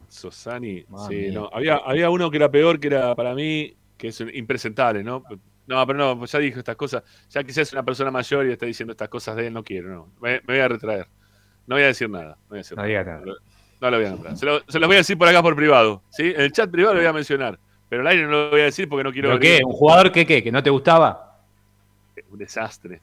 Sosani, 0.08 0.84
sí, 1.08 1.30
no. 1.30 1.50
Había, 1.52 1.76
había 1.84 2.08
uno 2.10 2.30
que 2.30 2.38
era 2.38 2.50
peor, 2.50 2.80
que 2.80 2.86
era 2.88 3.14
para 3.14 3.34
mí, 3.34 3.74
que 3.98 4.08
es 4.08 4.20
impresentable, 4.32 5.04
¿no? 5.04 5.22
No, 5.70 5.86
pero 5.86 5.98
no, 5.98 6.18
pues 6.18 6.32
ya 6.32 6.38
dijo 6.40 6.58
estas 6.58 6.74
cosas. 6.74 7.04
Ya 7.30 7.44
quizás 7.44 7.58
es 7.68 7.72
una 7.72 7.84
persona 7.84 8.10
mayor 8.10 8.44
y 8.46 8.52
está 8.52 8.66
diciendo 8.66 8.90
estas 8.90 9.08
cosas 9.08 9.36
de 9.36 9.46
él, 9.46 9.52
no 9.54 9.62
quiero, 9.62 9.88
no. 9.88 10.08
Me, 10.20 10.40
me 10.46 10.54
voy 10.54 10.58
a 10.58 10.66
retraer. 10.68 11.06
No 11.66 11.76
voy 11.76 11.84
a 11.84 11.86
decir 11.86 12.10
nada. 12.10 12.30
No, 12.30 12.36
voy 12.48 12.58
a 12.58 12.62
decir 12.62 12.76
No 12.76 12.82
nada. 12.82 12.88
diga 12.88 13.04
nada. 13.04 13.20
No, 13.24 13.32
no 13.80 13.90
lo 13.90 13.96
voy 13.98 14.06
a 14.06 14.10
nombrar. 14.10 14.36
Se, 14.36 14.46
lo- 14.46 14.60
se 14.66 14.80
los 14.80 14.88
voy 14.88 14.96
a 14.96 14.98
decir 14.98 15.16
por 15.16 15.28
acá 15.28 15.40
por 15.42 15.54
privado. 15.54 16.02
¿sí? 16.10 16.32
En 16.34 16.40
el 16.40 16.50
chat 16.52 16.68
privado 16.70 16.94
lo 16.94 17.00
voy 17.00 17.08
a 17.08 17.12
mencionar. 17.12 17.58
Pero 17.88 18.02
al 18.02 18.08
aire 18.08 18.24
no 18.24 18.30
lo 18.30 18.50
voy 18.50 18.60
a 18.62 18.64
decir 18.64 18.88
porque 18.88 19.04
no 19.04 19.12
quiero. 19.12 19.28
¿Pero 19.28 19.40
qué? 19.40 19.60
¿Un 19.64 19.72
jugador 19.72 20.10
que 20.10 20.26
qué? 20.26 20.42
¿Que 20.42 20.50
no 20.52 20.60
te 20.62 20.70
gustaba? 20.70 21.38
Un 22.30 22.38
desastre. 22.38 23.00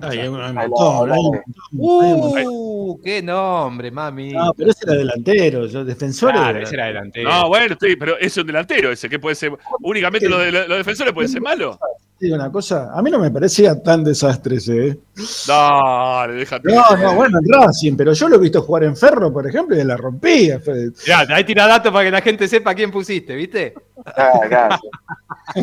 Ay, 0.00 0.18
hay 0.20 0.28
un 0.28 0.40
Ahí 0.40 0.52
montón, 0.52 1.08
la- 1.08 1.14
hay 1.14 1.20
un 1.20 1.30
montón, 1.32 2.04
hay 2.04 2.12
un 2.12 2.20
montón. 2.20 2.44
¡Uh! 2.46 3.00
¡Qué 3.02 3.22
nombre, 3.22 3.90
mami! 3.90 4.32
No, 4.32 4.52
pero 4.54 4.70
ese 4.70 4.80
era 4.84 4.94
delantero, 4.94 5.66
yo 5.66 5.84
defensor 5.84 6.32
Claro, 6.32 6.50
era- 6.58 6.62
ese 6.66 6.74
era 6.74 6.86
delantero. 6.86 7.30
No, 7.30 7.48
bueno, 7.48 7.76
sí, 7.80 7.96
pero 7.96 8.18
es 8.18 8.36
un 8.36 8.46
delantero 8.46 8.92
ese, 8.92 9.08
que 9.08 9.18
puede 9.18 9.34
ser. 9.36 9.52
Únicamente 9.82 10.28
los, 10.28 10.38
de- 10.40 10.52
los 10.52 10.78
defensores 10.78 11.12
pueden 11.12 11.30
ser 11.30 11.40
malos. 11.42 11.78
Digo 12.20 12.36
una 12.36 12.50
cosa, 12.50 12.90
a 12.94 13.02
mí 13.02 13.10
no 13.10 13.18
me 13.18 13.30
parecía 13.30 13.82
tan 13.82 14.04
desastre 14.04 14.56
ese. 14.56 14.88
¿eh? 14.88 14.98
Dale, 15.46 16.32
déjate. 16.34 16.72
No, 16.72 16.96
no, 16.96 17.14
bueno, 17.16 17.38
en 17.38 17.52
Racing, 17.52 17.96
pero 17.96 18.12
yo 18.12 18.28
lo 18.28 18.36
he 18.36 18.38
visto 18.38 18.62
jugar 18.62 18.84
en 18.84 18.96
Ferro, 18.96 19.32
por 19.32 19.46
ejemplo, 19.46 19.76
y 19.78 19.82
la 19.84 19.96
rompía. 19.96 20.60
Fue- 20.60 20.90
Ya, 21.04 21.26
ahí 21.28 21.44
tira 21.44 21.66
datos 21.66 21.92
para 21.92 22.04
que 22.04 22.10
la 22.12 22.20
gente 22.22 22.46
sepa 22.48 22.74
quién 22.74 22.90
pusiste, 22.90 23.34
¿viste? 23.34 23.74
Ah, 24.06 24.30
claro, 24.48 24.76
sí. 24.80 24.88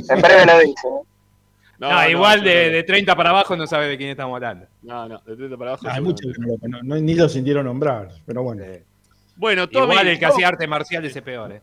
En 0.09 0.21
breve 0.21 0.45
lo 0.45 0.59
dice. 0.59 0.87
No, 1.89 2.09
igual 2.09 2.43
de, 2.43 2.69
de 2.69 2.83
30 2.83 3.15
para 3.15 3.31
abajo 3.31 3.55
no 3.57 3.65
sabe 3.65 3.87
de 3.87 3.97
quién 3.97 4.11
estamos 4.11 4.35
hablando. 4.35 4.67
No, 4.83 5.09
no, 5.09 5.19
de 5.25 5.35
30 5.35 5.57
para 5.57 5.71
abajo. 5.71 5.87
Hay 5.87 5.95
seguramente. 5.95 6.27
muchos 6.27 6.59
que 6.61 6.67
no, 6.87 6.95
ni 6.95 7.15
lo 7.15 7.27
sintieron 7.27 7.65
nombrar, 7.65 8.09
pero 8.25 8.43
bueno. 8.43 8.63
Bueno, 9.35 9.67
Tommy. 9.67 9.91
Igual 9.93 10.07
el 10.07 10.19
que 10.19 10.25
¿cómo- 10.25 10.33
hacía 10.35 10.47
arte 10.49 10.67
marcial 10.67 11.03
ese 11.05 11.21
peor, 11.21 11.51
¿eh? 11.53 11.61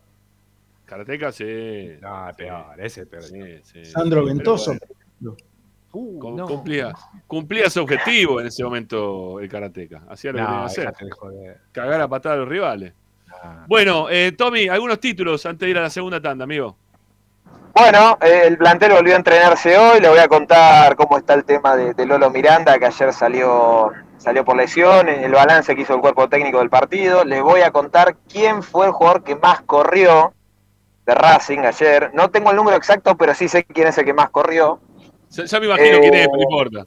Karateka, 0.84 1.30
sí. 1.32 1.90
No, 2.00 2.28
peor, 2.36 2.64
ese 2.80 3.02
es 3.02 3.06
peor. 3.06 3.22
Sí, 3.22 3.40
sí. 3.62 3.84
Sandro 3.84 4.22
Pero 4.24 4.34
Ventoso. 4.34 4.74
bueno, 5.20 5.36
Uh, 5.90 6.18
cumplía, 6.46 6.92
cumplía 7.26 7.70
su 7.70 7.80
objetivo 7.80 8.40
en 8.42 8.48
ese 8.48 8.62
momento 8.62 9.40
el 9.40 9.48
Karateka. 9.48 10.02
Hacía 10.10 10.32
lo 10.32 10.38
que 10.38 10.44
tenía 10.44 10.58
que 10.60 10.64
hacer. 10.66 10.92
Cagar 11.72 12.00
a 12.02 12.08
patada 12.08 12.34
a 12.34 12.38
los 12.38 12.48
rivales. 12.48 12.92
Ah. 13.42 13.64
Bueno, 13.66 14.08
eh, 14.10 14.32
Tommy, 14.36 14.68
algunos 14.68 15.00
títulos 15.00 15.46
antes 15.46 15.64
de 15.66 15.70
ir 15.70 15.78
a 15.78 15.82
la 15.82 15.90
segunda 15.90 16.20
tanda, 16.20 16.44
amigo. 16.44 16.76
Bueno, 17.74 18.18
eh, 18.20 18.42
el 18.46 18.58
plantel 18.58 18.92
volvió 18.92 19.14
a 19.14 19.18
entrenarse 19.18 19.76
hoy. 19.78 20.00
Le 20.00 20.08
voy 20.08 20.18
a 20.18 20.28
contar 20.28 20.96
cómo 20.96 21.16
está 21.18 21.34
el 21.34 21.44
tema 21.44 21.76
de, 21.76 21.94
de 21.94 22.06
Lolo 22.06 22.30
Miranda, 22.30 22.78
que 22.78 22.86
ayer 22.86 23.12
salió, 23.12 23.92
salió 24.16 24.44
por 24.44 24.56
lesión, 24.56 25.08
el 25.08 25.30
balance 25.32 25.74
que 25.76 25.82
hizo 25.82 25.94
el 25.94 26.00
cuerpo 26.00 26.28
técnico 26.28 26.58
del 26.58 26.70
partido. 26.70 27.24
Le 27.24 27.40
voy 27.40 27.60
a 27.62 27.70
contar 27.70 28.16
quién 28.30 28.62
fue 28.62 28.86
el 28.86 28.92
jugador 28.92 29.22
que 29.22 29.36
más 29.36 29.60
corrió 29.62 30.32
de 31.06 31.14
Racing 31.14 31.60
ayer. 31.60 32.10
No 32.14 32.30
tengo 32.30 32.50
el 32.50 32.56
número 32.56 32.76
exacto, 32.76 33.16
pero 33.16 33.34
sí 33.34 33.48
sé 33.48 33.64
quién 33.64 33.88
es 33.88 33.98
el 33.98 34.04
que 34.04 34.14
más 34.14 34.30
corrió. 34.30 34.80
Ya, 35.30 35.60
me 35.60 35.66
imagino 35.66 35.96
Eh, 35.96 36.00
quién 36.00 36.14
es, 36.14 36.26
pero 36.26 36.36
no 36.36 36.42
importa. 36.42 36.86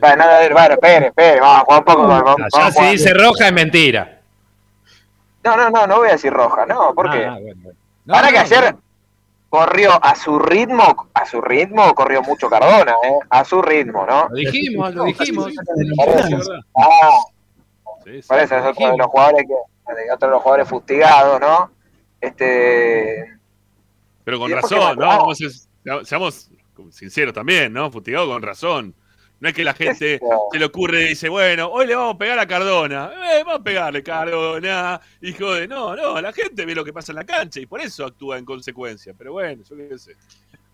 Bueno, 0.00 0.16
nada, 0.16 0.38
ver, 0.38 0.52
bueno, 0.52 0.74
espere, 0.74 1.06
espere, 1.08 1.40
vamos 1.40 1.56
a 1.56 1.64
jugar 1.64 1.78
un 1.80 1.84
poco. 1.84 2.06
vamos- 2.08 2.36
Ya 2.56 2.70
si 2.70 2.84
dice 2.90 3.14
roja 3.14 3.46
es 3.46 3.52
mentira. 3.52 4.20
No, 5.44 5.56
no, 5.56 5.70
no, 5.70 5.86
no 5.86 5.96
voy 5.98 6.08
a 6.08 6.12
decir 6.12 6.32
roja, 6.32 6.66
no, 6.66 6.94
¿por 6.94 7.10
qué? 7.10 7.24
Ah, 7.26 7.32
bueno, 7.40 7.60
bueno. 7.62 7.78
No, 8.04 8.14
Ahora 8.14 8.26
no, 8.28 8.32
que 8.32 8.38
ayer 8.38 8.74
corrió 9.50 9.92
a 10.04 10.14
su 10.14 10.38
ritmo, 10.38 11.08
a 11.14 11.24
su 11.26 11.40
ritmo 11.40 11.94
corrió 11.94 12.22
mucho 12.22 12.48
Cardona, 12.50 12.92
¿eh? 13.04 13.18
A 13.30 13.44
su 13.44 13.62
ritmo, 13.62 14.04
¿no? 14.06 14.28
Lo 14.28 14.34
dijimos, 14.36 14.94
lo 14.94 15.04
dijimos. 15.04 15.52
Por 15.96 16.06
Sí, 16.06 16.12
eso. 16.12 16.36
es 16.36 16.48
verdad. 16.48 16.60
Ah, 16.76 17.10
Sí, 18.04 18.22
sí. 18.22 18.28
por 18.28 18.38
eso 18.38 18.56
es 18.56 18.64
otro 18.66 18.90
de 18.92 18.96
los 18.98 19.06
jugadores 19.08 19.46
que, 19.46 20.12
otro 20.12 20.28
de 20.28 20.32
los 20.34 20.42
jugadores 20.42 20.68
fustigados, 20.68 21.40
¿no? 21.40 21.70
Este, 22.20 23.36
Pero 24.24 24.38
con 24.38 24.50
razón, 24.50 24.98
¿no? 24.98 25.34
ser- 25.34 25.50
seamos 26.04 26.50
sinceros 26.90 27.34
también, 27.34 27.72
¿no? 27.72 27.90
Fustigado 27.90 28.28
con 28.28 28.42
razón. 28.42 28.94
No 29.40 29.48
es 29.48 29.54
que 29.54 29.62
la 29.62 29.72
gente 29.74 30.18
se 30.52 30.58
le 30.58 30.64
ocurre 30.64 31.02
y 31.02 31.08
dice, 31.10 31.28
bueno, 31.28 31.68
hoy 31.68 31.86
le 31.86 31.94
vamos 31.94 32.16
a 32.16 32.18
pegar 32.18 32.38
a 32.40 32.46
Cardona. 32.46 33.10
Eh, 33.34 33.42
vamos 33.44 33.60
a 33.60 33.62
pegarle 33.62 34.02
Cardona. 34.02 35.00
Hijo 35.22 35.54
de, 35.54 35.68
no, 35.68 35.94
no, 35.94 36.20
la 36.20 36.32
gente 36.32 36.66
ve 36.66 36.74
lo 36.74 36.84
que 36.84 36.92
pasa 36.92 37.12
en 37.12 37.16
la 37.16 37.24
cancha 37.24 37.60
y 37.60 37.66
por 37.66 37.80
eso 37.80 38.04
actúa 38.04 38.36
en 38.38 38.44
consecuencia. 38.44 39.14
Pero 39.16 39.32
bueno, 39.32 39.62
yo 39.68 39.76
qué 39.76 39.96
sé. 39.98 40.16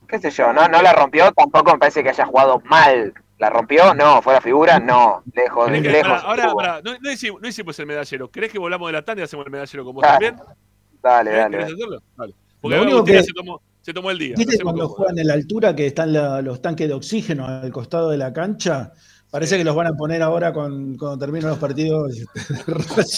qué 0.09 0.19
sé 0.19 0.31
yo, 0.31 0.53
no, 0.53 0.67
no 0.69 0.81
la 0.81 0.93
rompió, 0.95 1.31
tampoco 1.33 1.73
me 1.73 1.79
parece 1.79 2.03
que 2.03 2.09
haya 2.11 2.25
jugado 2.25 2.61
mal. 2.65 3.13
¿La 3.39 3.51
rompió? 3.51 3.93
No. 3.95 4.23
¿Fue 4.23 4.33
la 4.33 4.41
figura? 4.41 4.79
No. 4.79 5.23
Lejos, 5.35 5.67
¿Querés 5.67 5.83
que- 5.83 5.89
lejos. 5.91 6.23
pará, 6.23 6.45
ahora, 6.45 6.55
pará, 6.55 6.81
no, 6.83 6.93
no 7.01 7.11
hicimos, 7.11 7.43
no 7.43 7.49
hicimos 7.49 7.79
el 7.81 7.87
medallero. 7.87 8.31
¿Querés 8.31 8.51
que 8.51 8.59
volvamos 8.59 8.89
de 8.89 8.93
la 8.95 9.03
tanda 9.05 9.21
y 9.21 9.25
hacemos 9.25 9.45
el 9.45 9.53
medallero 9.53 9.85
con 9.85 9.95
vos 9.97 10.03
Dale, 10.03 10.31
también? 10.31 10.57
Dale, 11.03 11.31
dale. 11.33 11.51
¿Querés 11.51 11.67
dale. 11.67 11.75
hacerlo? 11.83 12.03
Dale. 12.17 12.35
Porque 12.63 12.77
Lo 12.79 12.83
único 12.85 13.05
que- 13.05 13.23
se, 13.23 13.33
tomó, 13.35 13.61
se 13.85 13.93
tomó 13.93 14.11
el 14.11 14.19
día. 14.19 14.35
¿Viste 14.37 14.59
cuando 14.61 14.89
juegan 14.89 15.19
en 15.19 15.27
la 15.27 15.35
altura 15.35 15.77
que 15.77 15.87
están 15.87 16.13
la- 16.13 16.41
los 16.43 16.61
tanques 16.63 16.89
de 16.89 16.95
oxígeno 16.95 17.47
al 17.47 17.71
costado 17.71 18.11
de 18.11 18.17
la 18.17 18.33
cancha? 18.33 18.93
Parece 19.31 19.59
que 19.59 19.65
los 19.65 19.75
van 19.77 19.89
a 19.89 19.93
poner 19.95 20.23
ahora 20.23 20.53
con, 20.53 20.97
cuando 20.97 21.19
terminen 21.19 21.49
los 21.49 21.59
partidos. 21.59 22.17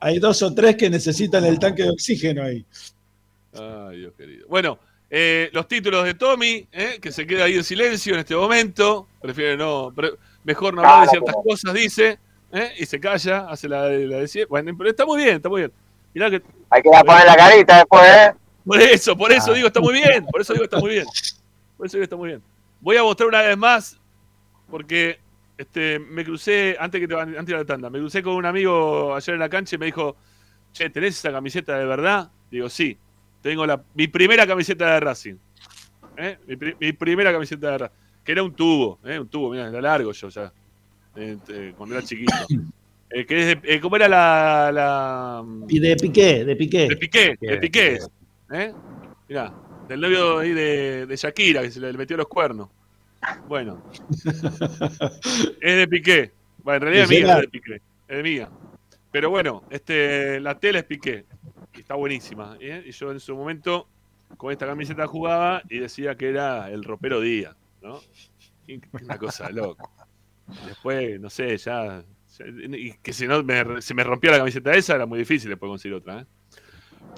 Hay 0.00 0.18
dos 0.18 0.42
o 0.42 0.54
tres 0.54 0.76
que 0.76 0.90
necesitan 0.90 1.44
el 1.44 1.58
tanque 1.58 1.82
de 1.84 1.90
oxígeno 1.90 2.42
ahí. 2.42 2.64
Ay, 3.58 3.98
Dios 3.98 4.12
querido. 4.16 4.46
Bueno, 4.48 4.78
eh, 5.10 5.50
los 5.52 5.68
títulos 5.68 6.04
de 6.04 6.14
Tommy, 6.14 6.66
eh, 6.72 6.98
que 7.00 7.12
se 7.12 7.26
queda 7.26 7.44
ahí 7.44 7.54
en 7.54 7.64
silencio 7.64 8.14
en 8.14 8.20
este 8.20 8.34
momento. 8.34 9.08
Prefiere 9.20 9.56
no. 9.56 9.92
pre- 9.94 10.12
mejor 10.44 10.74
no 10.74 10.80
hablar 10.80 11.04
de 11.04 11.10
ciertas 11.10 11.34
cosas, 11.44 11.74
dice. 11.74 12.18
eh, 12.52 12.72
y 12.78 12.86
se 12.86 13.00
calla, 13.00 13.46
hace 13.48 13.68
la, 13.68 13.84
de- 13.84 14.06
la 14.06 14.16
de 14.18 14.46
Bueno, 14.48 14.72
pero 14.76 14.90
está 14.90 15.04
muy 15.04 15.22
bien, 15.22 15.36
está 15.36 15.48
muy 15.48 15.62
bien. 15.62 15.72
Mirá 16.14 16.30
que. 16.30 16.42
Hay 16.70 16.82
que 16.82 16.90
poner 17.04 17.26
la 17.26 17.36
carita 17.36 17.76
después, 17.78 18.02
¿eh? 18.04 18.32
Por 18.66 18.80
eso, 18.80 19.16
por 19.16 19.30
eso 19.32 19.52
Ah. 19.52 19.54
digo 19.54 19.68
está 19.68 19.80
muy 19.80 19.94
bien. 19.94 20.26
Por 20.26 20.40
eso 20.40 20.52
digo 20.52 20.64
está 20.64 20.78
muy 20.78 20.90
bien. 20.90 21.06
Por 21.76 21.86
eso 21.86 21.96
digo 21.96 22.04
está 22.04 22.16
muy 22.16 22.28
bien. 22.30 22.42
Voy 22.80 22.96
a 22.96 23.02
mostrar 23.02 23.28
una 23.28 23.42
vez 23.42 23.56
más, 23.56 23.98
porque 24.70 25.18
este, 25.56 25.98
me 25.98 26.24
crucé, 26.24 26.76
antes 26.78 27.00
que 27.00 27.08
te 27.08 27.14
antes 27.14 27.46
de 27.46 27.54
la 27.54 27.64
tanda, 27.64 27.88
me 27.90 27.98
crucé 27.98 28.22
con 28.22 28.34
un 28.34 28.44
amigo 28.44 29.14
ayer 29.14 29.34
en 29.34 29.40
la 29.40 29.48
cancha 29.48 29.76
y 29.76 29.78
me 29.78 29.86
dijo, 29.86 30.16
che, 30.72 30.90
¿tenés 30.90 31.16
esa 31.18 31.30
camiseta 31.32 31.78
de 31.78 31.86
verdad? 31.86 32.30
Digo, 32.50 32.68
sí, 32.68 32.98
tengo 33.40 33.64
la, 33.66 33.82
mi 33.94 34.08
primera 34.08 34.46
camiseta 34.46 34.92
de 34.94 35.00
Racing. 35.00 35.34
¿Eh? 36.18 36.38
Mi, 36.46 36.56
pri- 36.56 36.76
mi 36.80 36.92
primera 36.92 37.32
camiseta 37.32 37.70
de 37.70 37.78
Racing. 37.78 37.94
Que 38.24 38.32
era 38.32 38.42
un 38.42 38.52
tubo, 38.54 38.98
¿eh? 39.04 39.18
un 39.20 39.28
tubo, 39.28 39.50
mira, 39.50 39.68
era 39.68 39.80
largo 39.80 40.10
yo 40.12 40.28
ya, 40.28 40.52
eh, 41.14 41.36
eh, 41.48 41.72
cuando 41.76 41.94
era 41.96 42.04
chiquito. 42.04 42.34
Eh, 43.08 43.24
que 43.24 43.52
es 43.52 43.62
de- 43.62 43.80
¿Cómo 43.80 43.94
era 43.96 44.08
la, 44.08 44.70
la, 44.72 45.44
Y 45.68 45.78
de 45.78 45.94
Piqué, 45.96 46.44
de 46.44 46.56
Piqué. 46.56 46.88
de 46.88 46.96
Piqué, 46.96 47.36
de 47.40 47.56
Piqué. 47.58 47.98
¿Eh? 48.50 48.72
Mirá, 49.28 49.52
del 49.88 50.00
novio 50.00 50.38
ahí 50.38 50.52
de, 50.52 51.06
de 51.06 51.16
Shakira, 51.16 51.62
que 51.62 51.70
se 51.70 51.80
le 51.80 51.92
metió 51.94 52.16
los 52.16 52.28
cuernos. 52.28 52.68
Bueno. 53.48 53.82
es 55.60 55.76
de 55.76 55.88
Piqué. 55.88 56.32
Bueno, 56.62 56.76
en 56.76 56.82
realidad 56.82 57.04
es 57.04 57.10
¿Y 57.10 57.22
mía, 57.22 57.34
es 57.36 57.40
de 57.42 57.48
Piqué. 57.48 57.80
Es 58.08 58.22
mía. 58.22 58.48
Pero 59.10 59.30
bueno, 59.30 59.64
este, 59.70 60.40
la 60.40 60.58
tela 60.58 60.78
es 60.80 60.84
Piqué. 60.84 61.24
Y 61.74 61.80
está 61.80 61.94
buenísima. 61.94 62.56
¿eh? 62.60 62.82
Y 62.86 62.90
yo 62.92 63.10
en 63.12 63.20
su 63.20 63.34
momento 63.36 63.88
con 64.36 64.52
esta 64.52 64.66
camiseta 64.66 65.06
jugaba 65.06 65.62
y 65.68 65.78
decía 65.78 66.16
que 66.16 66.28
era 66.28 66.70
el 66.70 66.84
ropero 66.84 67.20
Díaz. 67.20 67.56
¿no? 67.82 68.00
Una 69.02 69.18
cosa 69.18 69.50
loca. 69.50 69.84
Después, 70.66 71.20
no 71.20 71.30
sé, 71.30 71.56
ya. 71.56 72.02
ya- 72.38 72.46
y 72.46 72.92
que 73.02 73.12
si 73.12 73.26
no 73.26 73.42
me, 73.42 73.80
se 73.80 73.94
me 73.94 74.04
rompió 74.04 74.30
la 74.30 74.38
camiseta 74.38 74.74
esa, 74.74 74.94
era 74.94 75.06
muy 75.06 75.18
difícil 75.18 75.50
después 75.50 75.68
conseguir 75.70 75.96
otra. 75.96 76.20
¿eh? 76.20 76.26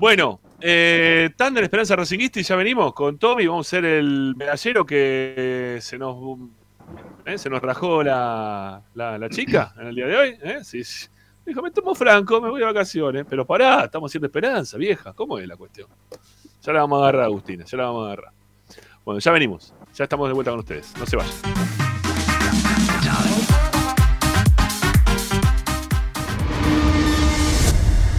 Bueno, 0.00 0.40
eh, 0.60 1.28
Esperanza 1.36 1.96
Racingista 1.96 2.38
y 2.38 2.44
ya 2.44 2.54
venimos 2.54 2.94
con 2.94 3.18
Tommy. 3.18 3.48
Vamos 3.48 3.66
a 3.66 3.68
hacer 3.68 3.84
el 3.84 4.34
medallero 4.36 4.86
que 4.86 5.78
se 5.80 5.98
nos, 5.98 6.38
eh, 7.26 7.36
se 7.36 7.50
nos 7.50 7.60
rajó 7.60 8.04
la, 8.04 8.80
la, 8.94 9.18
la 9.18 9.28
chica 9.28 9.74
en 9.76 9.88
el 9.88 9.94
día 9.96 10.06
de 10.06 10.16
hoy. 10.16 10.38
¿eh? 10.40 10.58
Sí, 10.62 10.84
sí. 10.84 11.08
Dijo, 11.44 11.62
me 11.62 11.72
tomo 11.72 11.96
franco, 11.96 12.40
me 12.40 12.48
voy 12.48 12.60
de 12.60 12.66
vacaciones. 12.66 13.26
Pero 13.28 13.44
pará, 13.44 13.86
estamos 13.86 14.10
haciendo 14.10 14.26
esperanza, 14.26 14.76
vieja. 14.76 15.12
¿Cómo 15.14 15.36
es 15.38 15.48
la 15.48 15.56
cuestión? 15.56 15.88
Ya 16.62 16.72
la 16.72 16.80
vamos 16.80 17.00
a 17.00 17.02
agarrar, 17.02 17.24
Agustina, 17.24 17.64
ya 17.64 17.76
la 17.78 17.84
vamos 17.86 18.04
a 18.04 18.12
agarrar. 18.12 18.32
Bueno, 19.04 19.18
ya 19.18 19.32
venimos. 19.32 19.74
Ya 19.94 20.04
estamos 20.04 20.28
de 20.28 20.34
vuelta 20.34 20.52
con 20.52 20.60
ustedes. 20.60 20.94
No 20.96 21.06
se 21.06 21.16
vayan. 21.16 21.87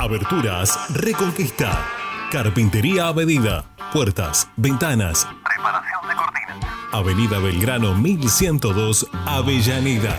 Aberturas 0.00 0.94
Reconquista. 0.94 1.84
Carpintería 2.32 3.08
a 3.08 3.12
medida. 3.12 3.66
Puertas, 3.92 4.48
ventanas. 4.56 5.28
Reparación 5.44 6.08
de 6.08 6.14
cortinas. 6.16 6.56
Avenida 6.90 7.38
Belgrano 7.38 7.94
1102, 7.94 9.08
Avellaneda. 9.26 10.18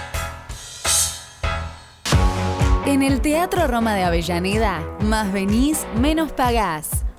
En 2.91 3.03
el 3.03 3.21
Teatro 3.21 3.67
Roma 3.67 3.95
de 3.95 4.03
Avellaneda, 4.03 4.81
más 4.99 5.31
venís, 5.31 5.87
menos 5.95 6.33
pagás. 6.33 7.05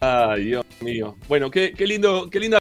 Ay, 0.01 0.45
Dios 0.45 0.65
mío. 0.81 1.17
Bueno, 1.29 1.51
qué, 1.51 1.73
qué 1.73 1.87
lindo, 1.87 2.29
qué 2.31 2.41
linda 2.41 2.59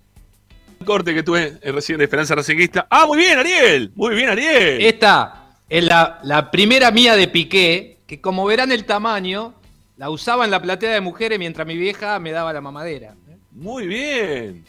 corte 0.85 1.13
que 1.13 1.23
tuve 1.23 1.57
eh, 1.61 1.71
recién 1.71 1.97
de 1.97 2.05
Esperanza 2.05 2.35
Racingista. 2.35 2.87
Ah, 2.89 3.05
muy 3.07 3.17
bien, 3.17 3.37
Ariel. 3.37 3.91
Muy 3.95 4.15
bien, 4.15 4.29
Ariel. 4.29 4.81
Esta 4.81 5.55
es 5.69 5.83
la, 5.83 6.19
la 6.23 6.51
primera 6.51 6.91
mía 6.91 7.15
de 7.15 7.29
Piqué, 7.29 7.99
que 8.05 8.19
como 8.19 8.45
verán 8.45 8.71
el 8.71 8.83
tamaño, 8.85 9.53
la 9.97 10.09
usaba 10.09 10.45
en 10.45 10.51
la 10.51 10.61
platea 10.61 10.91
de 10.93 11.01
mujeres 11.01 11.37
mientras 11.39 11.65
mi 11.67 11.77
vieja 11.77 12.19
me 12.19 12.31
daba 12.31 12.51
la 12.53 12.61
mamadera. 12.61 13.15
Muy 13.51 13.87
bien. 13.87 14.65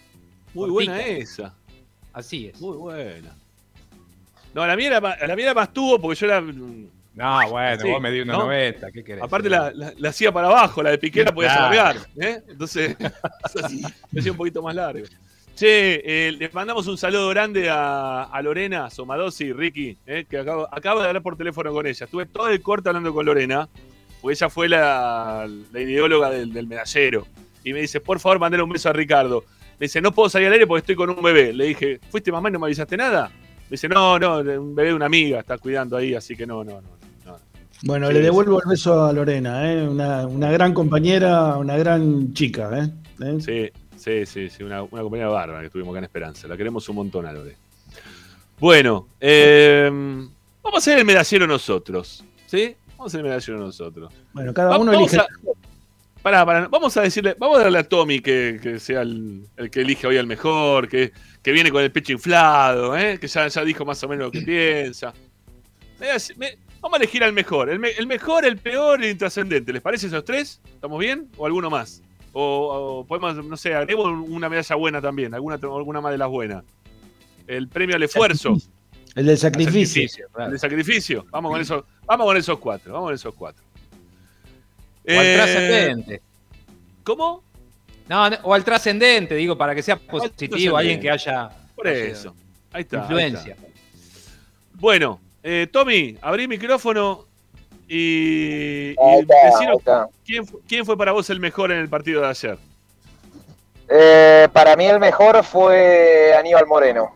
Muy 0.52 0.68
Cortita. 0.70 0.92
buena 0.92 1.06
esa. 1.06 1.54
Así 2.12 2.46
es. 2.48 2.60
Muy 2.60 2.76
buena. 2.76 3.34
No, 4.54 4.66
la 4.66 4.76
mía 4.76 4.86
era, 4.88 5.00
la 5.26 5.34
mía 5.36 5.46
era 5.46 5.54
más 5.54 5.72
tubo 5.72 6.00
porque 6.00 6.18
yo 6.20 6.26
era. 6.26 6.40
No, 6.40 7.48
bueno, 7.50 7.80
Sí, 7.82 7.90
vos 7.90 8.00
me 8.00 8.10
di 8.10 8.20
una 8.20 8.32
¿no? 8.34 8.38
90, 8.40 8.90
¿qué 8.92 9.04
querés? 9.04 9.22
Aparte 9.22 9.48
la, 9.48 9.70
la- 9.72 9.92
la 9.96 10.08
hacía 10.08 10.32
para 10.32 10.48
abajo, 10.48 10.82
la 10.82 10.90
de 10.90 10.98
Piqué 10.98 11.24
la 11.24 11.32
podías 11.32 11.56
Claro. 11.56 11.72
alargar. 11.72 12.08
¿eh? 12.20 12.42
Entonces, 12.48 12.96
me 14.10 14.20
hacía 14.20 14.32
un 14.32 14.38
poquito 14.38 14.62
más 14.62 14.74
largo. 14.74 15.06
Che, 15.54 16.02
eh, 16.04 16.32
les 16.32 16.52
mandamos 16.52 16.88
un 16.88 16.98
saludo 16.98 17.28
grande 17.28 17.70
a, 17.70 18.24
a 18.24 18.42
Lorena 18.42 18.90
Somadosi, 18.90 19.52
Ricky, 19.52 19.96
eh, 20.06 20.24
que 20.28 20.38
acabo, 20.38 20.66
acabo 20.72 21.00
de 21.00 21.06
hablar 21.06 21.22
por 21.22 21.36
teléfono 21.36 21.72
con 21.72 21.86
ella. 21.86 22.04
Estuve 22.04 22.26
todo 22.26 22.48
el 22.48 22.60
corte 22.60 22.88
hablando 22.88 23.14
con 23.14 23.24
Lorena, 23.24 23.68
porque 24.24 24.36
ella 24.36 24.48
fue 24.48 24.70
la, 24.70 25.46
la 25.70 25.80
ideóloga 25.80 26.30
del, 26.30 26.50
del 26.50 26.66
medallero. 26.66 27.26
Y 27.62 27.74
me 27.74 27.82
dice, 27.82 28.00
por 28.00 28.18
favor, 28.18 28.38
mandale 28.38 28.62
un 28.62 28.70
beso 28.70 28.88
a 28.88 28.92
Ricardo. 28.94 29.44
Me 29.78 29.84
dice, 29.84 30.00
no 30.00 30.12
puedo 30.12 30.30
salir 30.30 30.46
al 30.46 30.54
aire 30.54 30.66
porque 30.66 30.78
estoy 30.78 30.94
con 30.94 31.10
un 31.10 31.22
bebé. 31.22 31.52
Le 31.52 31.66
dije, 31.66 32.00
¿fuiste 32.08 32.32
mamá 32.32 32.48
y 32.48 32.52
no 32.52 32.58
me 32.58 32.64
avisaste 32.64 32.96
nada? 32.96 33.28
Me 33.28 33.72
dice, 33.72 33.86
no, 33.86 34.18
no, 34.18 34.38
un 34.38 34.74
bebé 34.74 34.88
de 34.88 34.94
una 34.94 35.04
amiga, 35.04 35.40
está 35.40 35.58
cuidando 35.58 35.98
ahí, 35.98 36.14
así 36.14 36.34
que 36.36 36.46
no, 36.46 36.64
no, 36.64 36.80
no. 36.80 36.88
no. 37.26 37.38
Bueno, 37.82 38.08
Sí, 38.08 38.14
le 38.14 38.20
devuelvo 38.22 38.62
el 38.62 38.66
beso 38.70 39.04
a 39.04 39.12
Lorena, 39.12 39.70
¿eh? 39.70 39.86
una, 39.86 40.26
una 40.26 40.50
gran 40.50 40.72
compañera, 40.72 41.58
una 41.58 41.76
gran 41.76 42.32
chica. 42.32 42.70
¿eh? 42.78 42.90
¿Eh? 43.20 43.36
Sí, 43.40 43.70
sí, 43.98 44.24
sí, 44.24 44.48
sí, 44.48 44.62
una, 44.62 44.84
una 44.84 45.02
compañera 45.02 45.28
bárbara 45.28 45.60
que 45.60 45.68
tuvimos 45.68 45.92
acá 45.92 45.98
en 45.98 46.04
Esperanza. 46.04 46.48
La 46.48 46.56
queremos 46.56 46.88
un 46.88 46.96
montón 46.96 47.26
a 47.26 47.32
Lore. 47.34 47.56
Bueno, 48.58 49.06
eh, 49.20 49.90
vamos 49.90 50.76
a 50.76 50.78
hacer 50.78 50.98
el 50.98 51.04
medallero 51.04 51.46
nosotros. 51.46 52.24
¿Sí? 52.46 52.74
Vamos 53.04 53.14
a 53.14 53.18
el 53.18 53.24
nosotros. 53.58 54.10
Bueno, 54.32 54.54
cada 54.54 54.70
Va- 54.70 54.78
uno 54.78 54.92
elige. 54.94 55.18
a- 55.18 55.26
Pará, 56.22 56.46
pará, 56.46 56.68
vamos 56.68 56.96
a 56.96 57.02
decirle, 57.02 57.36
vamos 57.38 57.58
a 57.58 57.64
darle 57.64 57.80
a 57.80 57.82
Tommy 57.86 58.20
que, 58.20 58.58
que 58.62 58.80
sea 58.80 59.02
el, 59.02 59.46
el 59.58 59.70
que 59.70 59.82
elige 59.82 60.06
hoy 60.06 60.16
al 60.16 60.26
mejor, 60.26 60.88
que, 60.88 61.12
que 61.42 61.52
viene 61.52 61.70
con 61.70 61.82
el 61.82 61.92
pecho 61.92 62.12
inflado, 62.12 62.96
¿eh? 62.96 63.18
que 63.20 63.26
ya, 63.28 63.46
ya 63.46 63.62
dijo 63.62 63.84
más 63.84 64.02
o 64.04 64.08
menos 64.08 64.24
lo 64.26 64.30
que 64.30 64.40
piensa. 64.40 65.12
Me- 66.38 66.56
vamos 66.80 66.94
a 66.98 67.02
elegir 67.02 67.22
al 67.24 67.34
mejor. 67.34 67.68
El, 67.68 67.78
me- 67.78 67.90
el 67.90 68.06
mejor, 68.06 68.46
el 68.46 68.56
peor 68.56 69.02
y 69.02 69.04
el 69.04 69.10
intrascendente. 69.10 69.70
¿Les 69.70 69.82
parece 69.82 70.06
esos 70.06 70.24
tres? 70.24 70.62
¿Estamos 70.74 70.98
bien? 70.98 71.28
¿O 71.36 71.44
alguno 71.44 71.68
más? 71.68 72.02
O, 72.32 73.00
o 73.02 73.06
podemos, 73.06 73.44
no 73.44 73.56
sé, 73.58 73.74
agregemos 73.74 74.06
una 74.26 74.48
medalla 74.48 74.76
buena 74.76 75.02
también, 75.02 75.34
alguna, 75.34 75.56
alguna 75.56 76.00
más 76.00 76.10
de 76.12 76.18
las 76.18 76.28
buenas. 76.30 76.64
El 77.46 77.68
premio 77.68 77.96
al 77.96 78.02
esfuerzo. 78.02 78.56
El 79.14 79.26
del 79.26 79.38
sacrificio. 79.38 80.28
El 80.38 80.50
de 80.52 80.58
sacrificio. 80.58 81.24
Vamos 81.30 81.52
con 81.52 81.60
esos, 81.60 81.84
vamos 82.06 82.26
con 82.26 82.36
esos 82.36 82.58
cuatro. 82.58 82.92
Vamos 82.92 83.06
con 83.08 83.14
esos 83.14 83.34
cuatro. 83.34 83.62
O 85.06 85.10
al 85.12 85.26
Eh, 85.26 85.34
trascendente. 85.36 86.22
¿Cómo? 87.04 87.42
No, 88.08 88.28
no, 88.30 88.36
o 88.42 88.54
al 88.54 88.64
trascendente, 88.64 89.34
digo, 89.34 89.56
para 89.56 89.74
que 89.74 89.82
sea 89.82 89.96
positivo, 89.96 90.76
alguien 90.76 91.00
que 91.00 91.10
haya 91.10 91.48
Por 91.74 91.86
eso. 91.88 92.34
Ahí 92.72 92.82
está. 92.82 92.96
ahí 92.98 93.02
influencia. 93.02 93.54
está. 93.54 93.66
Bueno, 94.74 95.20
eh, 95.42 95.68
Tommy, 95.70 96.18
abrí 96.20 96.48
micrófono 96.48 97.26
y, 97.88 98.90
y 98.90 98.96
Ahí 98.98 99.20
está, 99.20 99.34
decinos 99.44 99.68
ahí 99.68 99.76
está. 99.78 100.08
¿quién, 100.24 100.46
fu- 100.46 100.60
quién 100.66 100.84
fue 100.84 100.96
para 100.98 101.12
vos 101.12 101.30
el 101.30 101.38
mejor 101.40 101.70
en 101.72 101.78
el 101.78 101.88
partido 101.88 102.22
de 102.22 102.28
ayer. 102.28 102.58
Eh, 103.88 104.48
para 104.52 104.74
mí 104.76 104.86
el 104.86 104.98
mejor 104.98 105.44
fue 105.44 106.34
Aníbal 106.38 106.66
Moreno. 106.66 107.14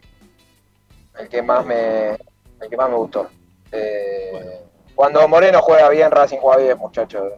El 1.19 1.29
que 1.29 1.43
más 1.43 1.65
me, 1.67 2.11
el 2.11 2.69
que 2.71 2.77
más 2.77 2.89
me 2.91 2.97
gustó. 2.97 3.29
Eh, 3.73 4.61
Cuando 4.95 5.27
Moreno 5.29 5.61
juega 5.63 5.89
bien, 5.91 6.11
Racing 6.11 6.39
juega 6.39 6.63
bien, 6.63 6.79
muchachos. 6.79 7.33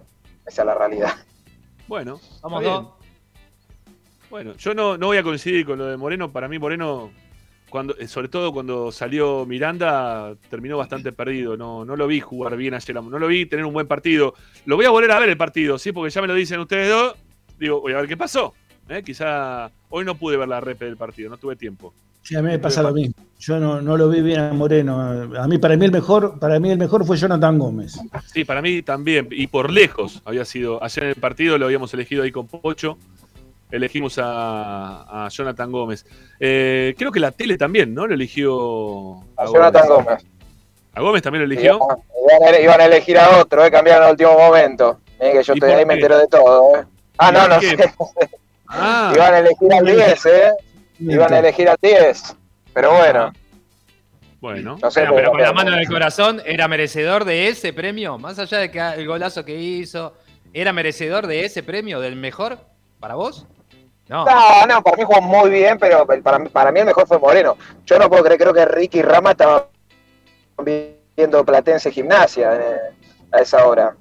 Esa 0.47 0.62
es 0.62 0.66
la 0.66 0.74
realidad. 0.74 1.12
Bueno, 1.86 2.20
Vamos 2.43 2.61
bien. 2.61 2.73
dos. 2.73 2.86
Bueno, 4.31 4.55
yo 4.55 4.74
no, 4.74 4.97
no 4.97 5.07
voy 5.09 5.16
a 5.16 5.23
coincidir 5.23 5.66
con 5.66 5.78
lo 5.78 5.86
de 5.86 5.97
Moreno. 5.97 6.31
Para 6.31 6.47
mí, 6.47 6.59
Moreno, 6.59 7.11
cuando, 7.69 7.97
eh, 7.98 8.07
sobre 8.07 8.28
todo 8.28 8.52
cuando 8.52 8.93
salió 8.93 9.44
Miranda, 9.44 10.35
terminó 10.48 10.78
bastante 10.78 11.11
perdido. 11.12 11.57
No, 11.57 11.85
no 11.85 11.97
lo 11.97 12.07
vi 12.07 12.20
jugar 12.20 12.57
bien 12.57 12.74
ayer. 12.74 12.94
No 12.94 13.19
lo 13.19 13.27
vi 13.27 13.47
tener 13.47 13.65
un 13.65 13.73
buen 13.73 13.89
partido. 13.89 14.35
Lo 14.66 14.77
voy 14.77 14.85
a 14.85 14.90
volver 14.90 15.11
a 15.11 15.19
ver 15.19 15.31
el 15.31 15.36
partido, 15.36 15.78
¿sí? 15.78 15.90
Porque 15.90 16.11
ya 16.11 16.20
me 16.20 16.28
lo 16.28 16.35
dicen 16.35 16.61
ustedes 16.61 16.89
dos. 16.90 17.16
Digo, 17.59 17.81
voy 17.81 17.93
a 17.93 17.97
ver 17.97 18.07
qué 18.09 18.16
pasó. 18.16 18.55
¿eh? 18.89 19.02
Quizá 19.05 19.70
hoy 19.89 20.05
no 20.05 20.15
pude 20.15 20.36
ver 20.36 20.48
la 20.48 20.61
repe 20.61 20.85
del 20.85 20.97
partido, 20.97 21.28
no 21.28 21.36
tuve 21.36 21.57
tiempo. 21.57 21.93
Sí, 22.22 22.36
a 22.36 22.42
mí 22.42 22.48
me 22.48 22.59
pasa 22.59 22.82
lo 22.82 22.92
mismo. 22.92 23.14
Yo 23.38 23.59
no, 23.59 23.80
no 23.80 23.97
lo 23.97 24.09
vi 24.10 24.20
bien 24.20 24.40
a 24.40 24.52
Moreno. 24.52 25.01
A 25.38 25.48
mí, 25.48 25.59
para 25.59 25.76
mí 25.76 25.86
el 25.86 25.92
mejor, 25.92 26.38
para 26.38 26.60
mí 26.60 26.70
el 26.70 26.78
mejor 26.78 27.06
fue 27.06 27.16
Jonathan 27.16 27.59
Gómez. 27.59 27.98
Sí, 28.32 28.44
para 28.44 28.60
mí 28.60 28.82
también. 28.82 29.28
Y 29.30 29.47
por 29.47 29.70
lejos 29.70 30.20
había 30.26 30.44
sido. 30.44 30.82
Ayer 30.84 31.05
en 31.05 31.10
el 31.10 31.16
partido 31.16 31.56
lo 31.56 31.64
habíamos 31.64 31.92
elegido 31.94 32.22
ahí 32.22 32.30
con 32.30 32.47
Pocho. 32.47 32.98
Elegimos 33.70 34.18
a, 34.18 35.24
a 35.24 35.28
Jonathan 35.30 35.72
Gómez. 35.72 36.05
Eh, 36.38 36.94
creo 36.98 37.10
que 37.10 37.20
la 37.20 37.30
tele 37.30 37.56
también, 37.56 37.94
¿no? 37.94 38.06
Lo 38.06 38.14
eligió. 38.14 39.20
A 39.36 39.47
Jonathan 39.47 39.88
Gómez. 39.88 40.26
¿A 40.92 41.01
Gómez 41.01 41.22
también 41.22 41.47
lo 41.47 41.52
eligió? 41.52 41.78
Iban 41.78 42.55
a, 42.55 42.60
iban 42.60 42.80
a 42.80 42.84
elegir 42.84 43.16
a 43.16 43.38
otro, 43.38 43.64
eh, 43.64 43.70
cambiaron 43.70 44.05
al 44.05 44.10
último 44.10 44.36
momento. 44.36 45.01
Eh, 45.18 45.32
que 45.32 45.42
yo 45.42 45.55
¿Y 45.55 45.59
estoy 45.59 45.70
ahí 45.70 45.86
me 45.86 45.94
entero 45.94 46.18
de 46.18 46.26
todo. 46.26 46.76
Eh. 46.76 46.84
Ah, 47.16 47.30
¿Y 47.30 47.34
no, 47.34 47.48
no 47.48 47.60
qué? 47.60 47.76
sé. 47.76 47.94
Ah, 48.66 49.12
Iban 49.16 49.34
a 49.34 49.38
elegir 49.38 49.72
al 49.72 49.84
10, 49.86 50.26
¿eh? 50.26 50.52
Iban 51.01 51.32
a 51.32 51.39
elegir 51.39 51.68
al 51.68 51.77
10. 51.81 52.36
Pero 52.72 52.93
bueno. 52.97 53.32
Bueno. 54.40 54.78
No 54.81 54.90
sé, 54.90 55.01
Bueno, 55.01 55.14
pero 55.16 55.31
con 55.32 55.40
la 55.43 55.52
mano 55.52 55.72
del 55.72 55.86
corazón, 55.89 56.40
¿era 56.47 56.66
merecedor 56.68 57.24
de 57.24 57.48
ese 57.48 57.72
premio? 57.72 58.18
Más 58.18 58.39
allá 58.39 58.59
de 58.59 58.70
que 58.70 58.78
el 58.81 59.06
golazo 59.06 59.44
que 59.44 59.55
hizo, 59.55 60.14
¿era 60.52 60.72
merecedor 60.72 61.27
de 61.27 61.44
ese 61.44 61.62
premio, 61.62 62.01
del 62.01 62.16
mejor? 62.16 62.59
¿Para 62.98 63.14
vos? 63.16 63.47
No. 64.09 64.24
No, 64.24 64.66
no, 64.66 64.82
para 64.82 64.97
mí 64.97 65.05
jugó 65.05 65.20
muy 65.20 65.51
bien, 65.51 65.78
pero 65.78 66.06
para, 66.06 66.39
mí- 66.39 66.48
para 66.48 66.72
mí 66.72 66.81
el 66.81 66.86
mejor 66.86 67.06
fue 67.06 67.18
Moreno. 67.18 67.56
Yo 67.86 67.98
no 67.98 68.09
puedo 68.09 68.24
creer, 68.24 68.40
creo 68.40 68.55
que 68.55 68.64
Ricky 68.64 69.02
Rama 69.02 69.32
estaba 69.32 69.68
viendo 70.64 71.44
Platense 71.44 71.90
Gimnasia 71.90 72.55
eh, 72.55 72.77
a 73.32 73.39
esa 73.40 73.64
hora. 73.66 73.94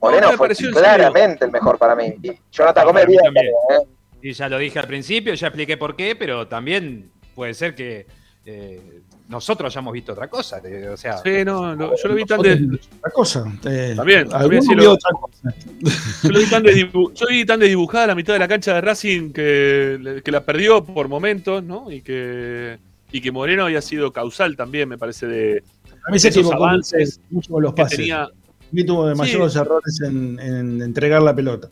Moreno 0.00 0.32
fue 0.32 0.48
en 0.48 0.70
claramente 0.72 1.44
el 1.44 1.50
mejor 1.50 1.78
para 1.78 1.94
mí. 1.94 2.14
Y 2.22 2.32
Jonathan 2.50 2.86
Gómez 2.86 3.04
Para 3.04 3.16
mí 3.30 3.30
bien 3.30 3.36
¿eh? 3.46 3.86
Y 4.22 4.32
ya 4.32 4.48
lo 4.48 4.58
dije 4.58 4.78
al 4.78 4.86
principio, 4.86 5.34
ya 5.34 5.48
expliqué 5.48 5.76
por 5.76 5.96
qué, 5.96 6.14
pero 6.16 6.46
también 6.46 7.10
puede 7.34 7.54
ser 7.54 7.74
que 7.74 8.06
eh, 8.46 8.80
nosotros 9.28 9.72
hayamos 9.74 9.92
visto 9.92 10.12
otra 10.12 10.28
cosa. 10.28 10.60
eh, 10.64 10.88
O 10.88 10.96
sea, 10.96 11.18
Sí, 11.18 11.44
no, 11.44 11.74
no, 11.74 11.92
yo 12.00 12.08
lo 12.08 12.14
vi 12.14 12.24
tan 12.24 12.40
de. 12.40 12.78
Otra 12.98 13.10
cosa. 13.12 13.44
eh, 13.64 13.94
También, 13.96 14.20
alguno 14.32 14.38
también 14.40 14.62
sí 14.62 14.74
vio 14.74 14.84
lo- 14.84 14.92
otra 14.92 15.10
cosa. 15.20 15.54
Yo 16.22 16.30
lo 16.30 16.38
vi 16.38 16.46
tan, 16.46 16.62
desdibu- 16.62 17.12
yo 17.14 17.26
vi 17.28 17.44
tan 17.44 17.58
desdibujada 17.60 18.06
la 18.08 18.14
mitad 18.14 18.32
de 18.34 18.38
la 18.38 18.46
cancha 18.48 18.74
de 18.74 18.80
Racing 18.80 19.32
que, 19.32 20.20
que 20.24 20.30
la 20.30 20.44
perdió 20.44 20.84
por 20.84 21.08
momentos, 21.08 21.62
¿no? 21.64 21.90
Y 21.90 22.00
que, 22.02 22.78
y 23.10 23.20
que 23.20 23.32
Moreno 23.32 23.64
había 23.64 23.82
sido 23.82 24.12
causal 24.12 24.56
también, 24.56 24.88
me 24.88 24.98
parece, 24.98 25.26
de, 25.26 25.64
A 26.06 26.10
mí 26.12 26.18
se 26.20 26.30
de 26.30 26.34
equivocó 26.40 26.64
avances 26.64 27.20
mucho 27.30 27.52
con 27.52 27.62
los 27.64 27.74
que 27.74 27.82
pases. 27.82 27.98
tenía. 27.98 28.22
A 28.24 28.30
mí 28.70 28.84
tuvo 28.84 29.06
demasiados 29.08 29.52
Sí. 29.52 29.58
errores 29.58 30.00
en, 30.02 30.38
en 30.38 30.80
entregar 30.82 31.22
la 31.22 31.34
pelota. 31.34 31.68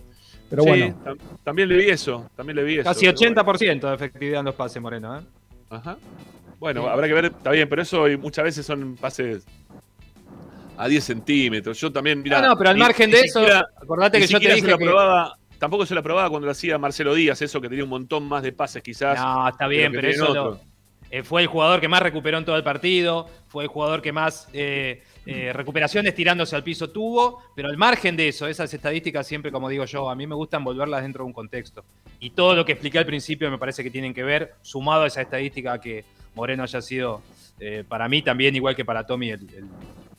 Pero 0.51 0.63
Sí, 0.65 0.69
bueno, 0.69 0.95
tam- 1.05 1.19
también 1.45 1.69
le 1.69 1.77
vi 1.77 1.89
eso, 1.91 2.29
también 2.37 2.57
le 2.57 2.65
vi 2.65 2.75
eso. 2.75 2.85
casi 2.85 3.07
pero 3.07 3.17
80% 3.17 3.89
de 3.89 3.95
efectividad 3.95 4.41
en 4.41 4.47
los 4.47 4.55
pases, 4.57 4.83
Moreno. 4.83 5.17
¿eh? 5.19 5.23
Ajá. 5.71 5.97
Bueno, 6.59 6.89
habrá 6.89 7.07
que 7.07 7.15
ver, 7.15 7.25
está 7.27 7.53
bien, 7.53 7.69
pero 7.69 7.83
eso 7.83 8.09
y 8.09 8.17
muchas 8.17 8.45
veces 8.45 8.67
son 8.67 8.97
pases 8.97 9.45
a 10.77 10.89
10 10.89 11.05
centímetros. 11.05 11.79
Yo 11.81 11.93
también, 11.93 12.21
mira. 12.23 12.41
No, 12.41 12.49
no, 12.49 12.59
pero 12.59 12.71
al 12.71 12.77
margen 12.77 13.11
de 13.11 13.21
eso, 13.21 13.41
acordate 13.81 14.19
que 14.19 14.27
yo 14.27 14.41
te 14.41 14.49
dije 14.49 14.61
se 14.63 14.67
lo 14.69 14.77
que- 14.79 14.85
aprobaba, 14.85 15.37
tampoco 15.59 15.87
se 15.87 15.95
lo 15.95 16.01
aprobaba 16.01 16.29
cuando 16.29 16.47
lo 16.47 16.53
hacía 16.53 16.77
Marcelo 16.79 17.15
Díaz, 17.15 17.41
eso 17.43 17.61
que 17.61 17.69
tenía 17.69 17.85
un 17.85 17.91
montón 17.91 18.25
más 18.29 18.43
de 18.43 18.53
pases 18.53 18.83
quizás. 18.83 19.19
No, 19.21 19.49
está 19.49 19.67
bien, 19.69 19.93
pero 19.93 20.09
eso 20.09 20.35
lo- 20.35 20.61
eh, 21.11 21.23
fue 21.23 21.43
el 21.43 21.49
jugador 21.49 21.81
que 21.81 21.89
más 21.89 22.03
recuperó 22.03 22.39
en 22.39 22.45
todo 22.45 22.57
el 22.57 22.63
partido, 22.65 23.29
fue 23.49 23.65
el 23.65 23.69
jugador 23.69 24.01
que 24.03 24.13
más 24.13 24.49
eh, 24.53 25.03
eh, 25.33 25.53
recuperaciones 25.53 26.15
tirándose 26.15 26.57
al 26.57 26.65
piso 26.65 26.91
tuvo, 26.91 27.41
pero 27.55 27.69
al 27.69 27.77
margen 27.77 28.17
de 28.17 28.29
eso, 28.29 28.49
esas 28.49 28.73
estadísticas 28.75 29.27
siempre, 29.27 29.53
como 29.53 29.69
digo 29.69 29.85
yo, 29.85 30.11
a 30.11 30.15
mí 30.17 30.27
me 30.27 30.35
gustan 30.35 30.65
volverlas 30.65 31.03
dentro 31.03 31.23
de 31.25 31.29
un 31.29 31.33
contexto. 31.33 31.85
Y 32.19 32.31
todo 32.31 32.55
lo 32.57 32.65
que 32.65 32.73
expliqué 32.73 32.99
al 32.99 33.07
principio 33.07 33.51
me 33.51 33.59
parece 33.59 33.85
que 33.85 33.91
tienen 33.91 34.13
que 34.13 34.23
ver, 34.25 34.55
sumado 34.63 35.03
a 35.05 35.07
esa 35.07 35.21
estadística 35.23 35.81
que 35.81 36.05
Moreno 36.35 36.65
haya 36.65 36.81
sido 36.83 37.23
eh, 37.61 37.85
para 37.89 38.09
mí 38.09 38.23
también, 38.23 38.57
igual 38.57 38.75
que 38.75 38.85
para 38.85 39.07
Tommy, 39.07 39.31
el, 39.31 39.41
el- 39.55 39.69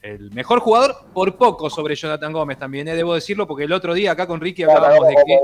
el 0.03 0.31
mejor 0.31 0.59
jugador, 0.61 0.95
por 1.13 1.35
poco 1.37 1.69
sobre 1.69 1.93
Jonathan 1.93 2.33
Gómez 2.33 2.57
también, 2.57 2.87
eh, 2.87 2.95
debo 2.95 3.13
decirlo, 3.13 3.45
porque 3.45 3.65
el 3.65 3.71
otro 3.73 3.93
día 3.93 4.13
acá 4.13 4.25
con 4.25 4.41
Ricky 4.41 4.63
hablábamos 4.63 5.07
de 5.07 5.13
que 5.15 5.37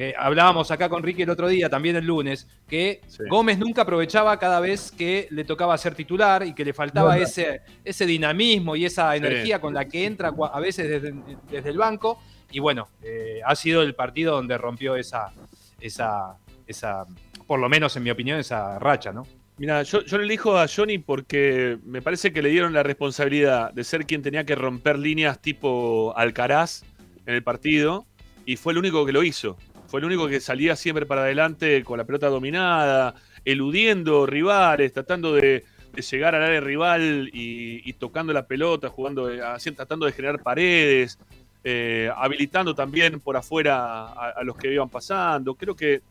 eh, 0.00 0.14
hablábamos 0.16 0.70
acá 0.70 0.88
con 0.88 1.02
Ricky 1.02 1.22
el 1.22 1.30
otro 1.30 1.48
día, 1.48 1.68
también 1.68 1.96
el 1.96 2.06
lunes, 2.06 2.46
que 2.68 3.00
Gómez 3.28 3.58
nunca 3.58 3.82
aprovechaba 3.82 4.38
cada 4.38 4.60
vez 4.60 4.92
que 4.92 5.26
le 5.32 5.42
tocaba 5.42 5.76
ser 5.76 5.96
titular 5.96 6.46
y 6.46 6.54
que 6.54 6.64
le 6.64 6.72
faltaba 6.72 7.18
ese, 7.18 7.62
ese 7.84 8.06
dinamismo 8.06 8.76
y 8.76 8.84
esa 8.84 9.10
Sí. 9.12 9.18
energía 9.18 9.60
con 9.60 9.74
la 9.74 9.86
que 9.86 10.04
entra 10.06 10.28
a 10.52 10.60
veces 10.60 10.88
desde, 10.88 11.14
desde 11.50 11.70
el 11.70 11.78
banco. 11.78 12.20
Y 12.52 12.60
bueno, 12.60 12.86
eh, 13.02 13.40
ha 13.44 13.56
sido 13.56 13.82
el 13.82 13.94
partido 13.96 14.36
donde 14.36 14.56
rompió 14.56 14.94
esa, 14.94 15.32
esa, 15.80 16.36
esa, 16.68 17.04
por 17.48 17.58
lo 17.58 17.68
menos 17.68 17.96
en 17.96 18.04
mi 18.04 18.10
opinión, 18.10 18.38
esa 18.38 18.78
racha, 18.78 19.12
¿no? 19.12 19.26
Mira, 19.56 19.82
yo, 19.82 20.02
yo 20.04 20.18
le 20.18 20.24
elijo 20.24 20.56
a 20.56 20.68
Johnny 20.68 20.98
porque 20.98 21.76
me 21.84 22.00
parece 22.00 22.32
que 22.32 22.40
le 22.40 22.50
dieron 22.50 22.72
la 22.72 22.84
responsabilidad 22.84 23.72
de 23.72 23.82
ser 23.82 24.06
quien 24.06 24.22
tenía 24.22 24.44
que 24.44 24.54
romper 24.54 24.96
líneas 24.96 25.40
tipo 25.42 26.14
Alcaraz 26.16 26.84
en 27.26 27.34
el 27.34 27.42
partido 27.42 28.06
y 28.46 28.56
fue 28.56 28.72
el 28.72 28.78
único 28.78 29.04
que 29.04 29.12
lo 29.12 29.22
hizo. 29.24 29.58
Fue 29.88 30.00
el 30.00 30.06
único 30.06 30.28
que 30.28 30.38
salía 30.38 30.76
siempre 30.76 31.06
para 31.06 31.22
adelante 31.22 31.82
con 31.82 31.98
la 31.98 32.04
pelota 32.04 32.28
dominada, 32.28 33.14
eludiendo 33.44 34.26
rivales, 34.26 34.92
tratando 34.92 35.32
de, 35.32 35.64
llegar 36.10 36.36
al 36.36 36.42
área 36.44 36.60
rival 36.60 37.28
y, 37.32 37.82
y 37.84 37.92
tocando 37.94 38.32
la 38.32 38.46
pelota, 38.46 38.88
jugando, 38.88 39.28
eh, 39.32 39.40
tratando 39.74 40.06
de 40.06 40.12
generar 40.12 40.40
paredes, 40.40 41.18
eh, 41.64 42.08
habilitando 42.16 42.74
también 42.74 43.18
por 43.18 43.36
afuera 43.36 44.04
a, 44.06 44.30
a 44.36 44.44
los 44.44 44.56
que 44.56 44.72
iban 44.72 44.88
pasando. 44.88 45.54
Creo 45.54 45.74
que 45.74 46.02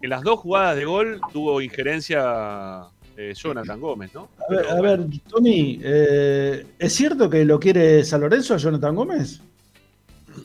en 0.00 0.10
las 0.10 0.22
dos 0.22 0.38
jugadas 0.40 0.76
de 0.76 0.84
gol 0.84 1.20
tuvo 1.32 1.60
injerencia 1.60 2.84
eh, 3.16 3.34
Jonathan 3.36 3.80
Gómez, 3.80 4.14
¿no? 4.14 4.28
a 4.38 4.52
ver, 4.52 4.66
a 4.66 4.80
ver, 4.80 5.06
Tony, 5.28 5.78
eh, 5.82 6.66
¿es 6.78 6.92
cierto 6.94 7.28
que 7.28 7.44
lo 7.44 7.60
quiere 7.60 8.04
San 8.04 8.20
Lorenzo 8.20 8.54
a 8.54 8.56
Jonathan 8.56 8.94
Gómez? 8.94 9.40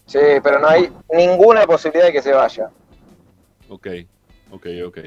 Sí, 0.05 0.19
pero 0.43 0.59
no 0.59 0.67
hay 0.67 0.91
ninguna 1.11 1.65
posibilidad 1.65 2.05
de 2.07 2.13
que 2.13 2.21
se 2.21 2.31
vaya. 2.33 2.69
Ok, 3.69 3.87
ok, 4.51 4.65
ok. 4.87 4.97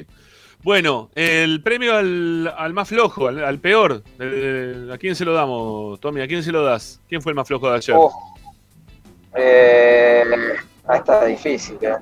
Bueno, 0.63 1.09
el 1.15 1.63
premio 1.63 1.97
al, 1.97 2.53
al 2.57 2.73
más 2.75 2.89
flojo, 2.89 3.29
al, 3.29 3.43
al 3.43 3.59
peor. 3.59 4.03
eh, 4.19 4.91
¿A 4.93 4.99
quién 4.99 5.15
se 5.17 5.25
lo 5.25 5.33
damos, 5.33 5.99
Tommy? 6.01 6.21
¿A 6.21 6.27
quién 6.29 6.43
se 6.43 6.53
lo 6.53 6.63
das? 6.63 7.01
¿Quién 7.09 7.23
fue 7.23 7.33
el 7.33 7.37
más 7.37 7.49
flojo 7.49 7.71
de 7.71 7.77
ayer? 7.77 7.97
Uf. 7.97 8.13
Eh, 9.35 10.25
ah, 10.87 10.97
está 10.97 11.25
difícil, 11.25 11.79
eh. 11.83 11.97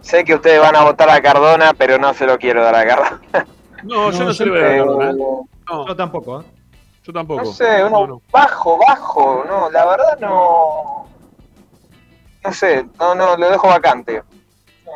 Sé 0.00 0.24
que 0.24 0.34
ustedes 0.34 0.60
van 0.60 0.76
a 0.76 0.82
votar 0.84 1.08
a 1.10 1.20
Cardona, 1.22 1.72
pero 1.76 1.98
no 1.98 2.12
se 2.14 2.26
lo 2.26 2.36
quiero 2.38 2.62
dar 2.62 2.74
a 2.74 2.86
Cardona. 2.86 3.20
No, 3.84 4.10
yo 4.10 4.18
No, 4.20 4.24
no 4.24 4.32
se 4.32 4.44
yo 4.46 4.46
lo 4.46 4.52
voy 4.54 4.60
a 4.62 4.64
dar 4.64 4.70
a 4.72 4.74
creo- 4.82 4.86
Cardona, 4.98 5.10
¿eh? 5.10 5.44
No, 5.68 5.86
Yo 5.88 5.96
tampoco, 5.96 6.40
¿eh? 6.40 6.44
yo 7.04 7.12
tampoco. 7.12 7.42
No 7.42 7.52
sé, 7.52 7.84
uno 7.84 8.22
bajo, 8.32 8.78
bajo, 8.78 9.44
no, 9.46 9.70
la 9.70 9.84
verdad 9.84 10.18
no. 10.20 11.06
No 12.44 12.52
sé, 12.52 12.86
no, 12.98 13.14
no, 13.14 13.36
lo 13.36 13.50
dejo 13.50 13.68
vacante. 13.68 14.22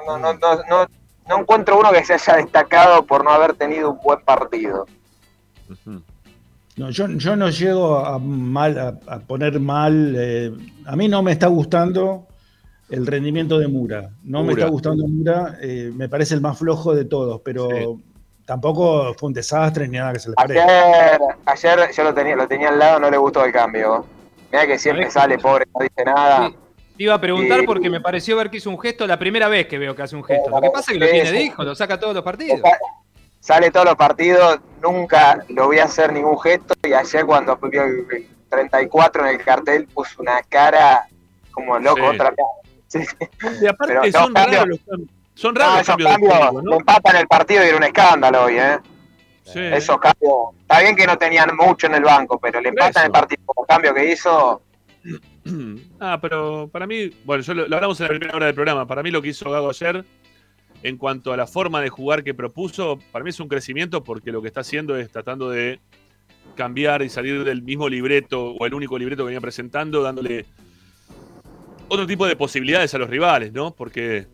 No, 0.06 0.18
no, 0.18 0.34
no, 0.34 0.54
no, 0.68 0.86
no 1.28 1.38
encuentro 1.40 1.78
uno 1.78 1.90
que 1.92 2.04
se 2.04 2.14
haya 2.14 2.36
destacado 2.36 3.04
por 3.04 3.24
no 3.24 3.30
haber 3.30 3.54
tenido 3.54 3.90
un 3.90 3.98
buen 4.02 4.20
partido. 4.20 4.86
No, 6.76 6.90
yo, 6.90 7.08
yo 7.08 7.36
no 7.36 7.48
llego 7.50 7.98
a, 7.98 8.18
mal, 8.18 8.78
a, 8.78 9.14
a 9.14 9.18
poner 9.20 9.58
mal. 9.60 10.14
eh, 10.16 10.52
a 10.86 10.94
mí 10.94 11.08
no 11.08 11.22
me 11.22 11.32
está 11.32 11.46
gustando 11.48 12.26
el 12.88 13.06
rendimiento 13.06 13.58
de 13.58 13.66
Mura. 13.66 14.10
No 14.22 14.44
me 14.44 14.52
está 14.52 14.66
gustando 14.68 15.06
Mura. 15.06 15.56
eh, 15.60 15.90
me 15.94 16.08
parece 16.08 16.34
el 16.34 16.40
más 16.40 16.58
flojo 16.58 16.94
de 16.94 17.04
todos, 17.06 17.40
pero 17.44 17.98
tampoco 18.44 19.12
fue 19.14 19.28
un 19.28 19.32
desastre 19.34 19.88
ni 19.88 19.98
nada 19.98 20.12
que 20.12 20.20
se 20.20 20.28
le 20.30 20.34
parezca. 20.36 20.64
Ayer, 20.64 21.20
ayer 21.46 21.90
yo 21.94 22.04
lo 22.04 22.14
tenía, 22.14 22.36
lo 22.36 22.46
tenía 22.46 22.68
al 22.68 22.78
lado, 22.78 23.00
no 23.00 23.10
le 23.10 23.16
gustó 23.16 23.44
el 23.44 23.52
cambio. 23.52 24.04
Mira 24.52 24.66
que 24.66 24.78
siempre 24.78 25.10
sale 25.10 25.38
pobre, 25.38 25.66
no 25.74 25.80
dice 25.80 26.04
nada. 26.04 26.50
Te 26.98 27.04
iba 27.04 27.14
a 27.14 27.20
preguntar 27.20 27.60
porque 27.64 27.88
me 27.88 28.00
pareció 28.00 28.36
ver 28.36 28.50
que 28.50 28.56
hizo 28.56 28.68
un 28.70 28.78
gesto 28.80 29.06
la 29.06 29.18
primera 29.18 29.48
vez 29.48 29.68
que 29.68 29.78
veo 29.78 29.94
que 29.94 30.02
hace 30.02 30.16
un 30.16 30.24
gesto. 30.24 30.50
Lo 30.50 30.60
que 30.60 30.70
pasa 30.70 30.92
es 30.92 30.98
que 30.98 31.04
lo 31.04 31.10
tiene 31.10 31.30
de 31.30 31.42
hijo, 31.42 31.62
lo 31.62 31.74
saca 31.74 31.98
todos 31.98 32.12
los 32.12 32.24
partidos. 32.24 32.60
Sale 33.40 33.70
todos 33.70 33.86
los 33.86 33.94
partidos, 33.94 34.58
nunca 34.82 35.44
lo 35.48 35.66
voy 35.66 35.78
a 35.78 35.84
hacer 35.84 36.12
ningún 36.12 36.38
gesto. 36.40 36.74
Y 36.82 36.92
ayer 36.92 37.24
cuando 37.24 37.56
vio 37.56 37.84
el 37.84 38.06
el 38.10 38.26
34 38.50 39.22
en 39.26 39.28
el 39.28 39.44
cartel 39.44 39.86
puso 39.86 40.22
una 40.22 40.42
cara 40.48 41.06
como 41.52 41.78
loco, 41.78 42.00
Sí. 42.00 42.06
otra 42.16 42.34
Sí. 42.88 42.98
Y 43.60 43.66
aparte 43.66 43.94
Pero 44.00 44.12
son 44.12 44.32
no, 44.32 44.40
raros 44.40 44.66
los 44.68 44.80
son 45.34 45.54
No, 45.54 45.60
raros 45.60 45.74
los 45.74 45.82
esos 45.82 45.96
cambios 45.96 46.32
cambios, 46.32 46.64
¿no? 46.64 46.76
empatan 46.78 47.16
el 47.16 47.28
partido 47.28 47.64
y 47.64 47.68
era 47.68 47.76
un 47.76 47.84
escándalo 47.84 48.44
hoy, 48.44 48.58
¿eh? 48.58 48.78
Sí. 49.44 49.60
Esos 49.60 49.98
cambios. 49.98 50.32
Está 50.62 50.80
bien 50.80 50.96
que 50.96 51.06
no 51.06 51.16
tenían 51.16 51.54
mucho 51.56 51.86
en 51.86 51.94
el 51.94 52.02
banco, 52.02 52.38
pero 52.38 52.60
le 52.60 52.70
empatan 52.70 53.06
el 53.06 53.12
partido 53.12 53.42
como 53.46 53.66
cambio 53.66 53.94
que 53.94 54.10
hizo. 54.10 54.62
Ah, 56.00 56.18
pero 56.20 56.68
para 56.68 56.86
mí, 56.86 57.10
bueno, 57.24 57.42
lo 57.54 57.76
hablamos 57.76 58.00
en 58.00 58.04
la 58.04 58.08
primera 58.10 58.36
hora 58.36 58.46
del 58.46 58.54
programa. 58.54 58.86
Para 58.86 59.02
mí 59.02 59.10
lo 59.10 59.20
que 59.20 59.28
hizo 59.28 59.50
Gago 59.50 59.70
ayer, 59.70 60.04
en 60.82 60.96
cuanto 60.96 61.32
a 61.32 61.36
la 61.36 61.46
forma 61.46 61.80
de 61.80 61.88
jugar 61.88 62.22
que 62.22 62.34
propuso, 62.34 62.98
para 63.12 63.24
mí 63.24 63.30
es 63.30 63.40
un 63.40 63.48
crecimiento 63.48 64.04
porque 64.04 64.30
lo 64.30 64.40
que 64.42 64.48
está 64.48 64.60
haciendo 64.60 64.96
es 64.96 65.10
tratando 65.10 65.50
de 65.50 65.80
cambiar 66.54 67.02
y 67.02 67.08
salir 67.08 67.44
del 67.44 67.62
mismo 67.62 67.88
libreto 67.88 68.52
o 68.52 68.66
el 68.66 68.74
único 68.74 68.98
libreto 68.98 69.22
que 69.22 69.26
venía 69.26 69.40
presentando, 69.40 70.02
dándole 70.02 70.46
otro 71.88 72.06
tipo 72.06 72.26
de 72.26 72.36
posibilidades 72.36 72.94
a 72.94 72.98
los 72.98 73.08
rivales, 73.08 73.52
¿no? 73.52 73.74
Porque 73.74 74.26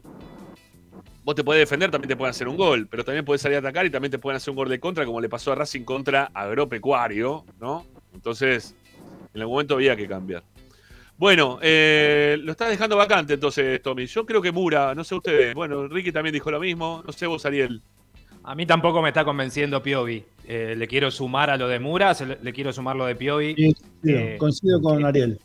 vos 1.24 1.35
te 1.35 1.44
podés 1.44 1.60
defender, 1.60 1.90
también 1.90 2.09
te 2.09 2.16
pueden 2.16 2.31
hacer 2.31 2.48
un 2.48 2.56
gol, 2.56 2.86
pero 2.89 3.05
también 3.05 3.24
podés 3.24 3.40
salir 3.40 3.56
a 3.56 3.60
atacar 3.60 3.86
y 3.86 3.90
también 3.90 4.10
te 4.10 4.18
pueden 4.18 4.36
hacer 4.36 4.51
un 4.51 4.56
gol 4.56 4.68
de 4.68 4.81
contra, 4.81 5.06
como 5.06 5.20
le 5.20 5.28
pasó 5.28 5.52
a 5.52 5.55
Racing 5.55 5.85
contra 5.85 6.31
Agropecuario, 6.35 7.44
¿no? 7.60 7.86
Entonces, 8.12 8.74
en 9.32 9.40
algún 9.40 9.55
momento 9.55 9.74
había 9.74 9.97
que 9.97 10.06
cambiar. 10.06 10.43
Bueno, 11.16 11.59
eh, 11.62 12.36
lo 12.43 12.53
estás 12.53 12.70
dejando 12.70 12.97
vacante 12.97 13.35
entonces, 13.35 13.81
Tommy. 13.82 14.07
Yo 14.07 14.27
creo 14.27 14.43
que 14.43 14.51
Mura, 14.51 14.95
no 14.95 15.05
sé 15.05 15.15
ustedes. 15.15 15.55
Bueno, 15.55 15.86
Ricky 15.86 16.11
también 16.11 16.32
dijo 16.32 16.51
lo 16.51 16.59
mismo. 16.61 17.03
No 17.07 17.12
sé 17.12 17.27
vos, 17.27 17.47
Ariel. 17.47 17.81
A 18.43 18.55
mí 18.55 18.66
tampoco 18.66 19.01
me 19.01 19.09
está 19.09 19.24
convenciendo 19.24 19.82
Piovi. 19.82 20.23
Eh, 20.47 20.74
le 20.77 20.86
quiero 20.89 21.11
sumar 21.11 21.51
a 21.51 21.57
lo 21.57 21.69
de 21.69 21.78
Mura, 21.78 22.12
le, 22.27 22.39
le 22.43 22.53
quiero 22.53 22.73
sumar 22.73 22.97
lo 22.97 23.07
de 23.07 23.15
Piovi. 23.15 23.55
Sí, 23.55 23.73
sí, 24.03 24.11
Eh, 24.12 24.36
coincido 24.39 24.82
con 24.82 25.05
Ariel. 25.05 25.39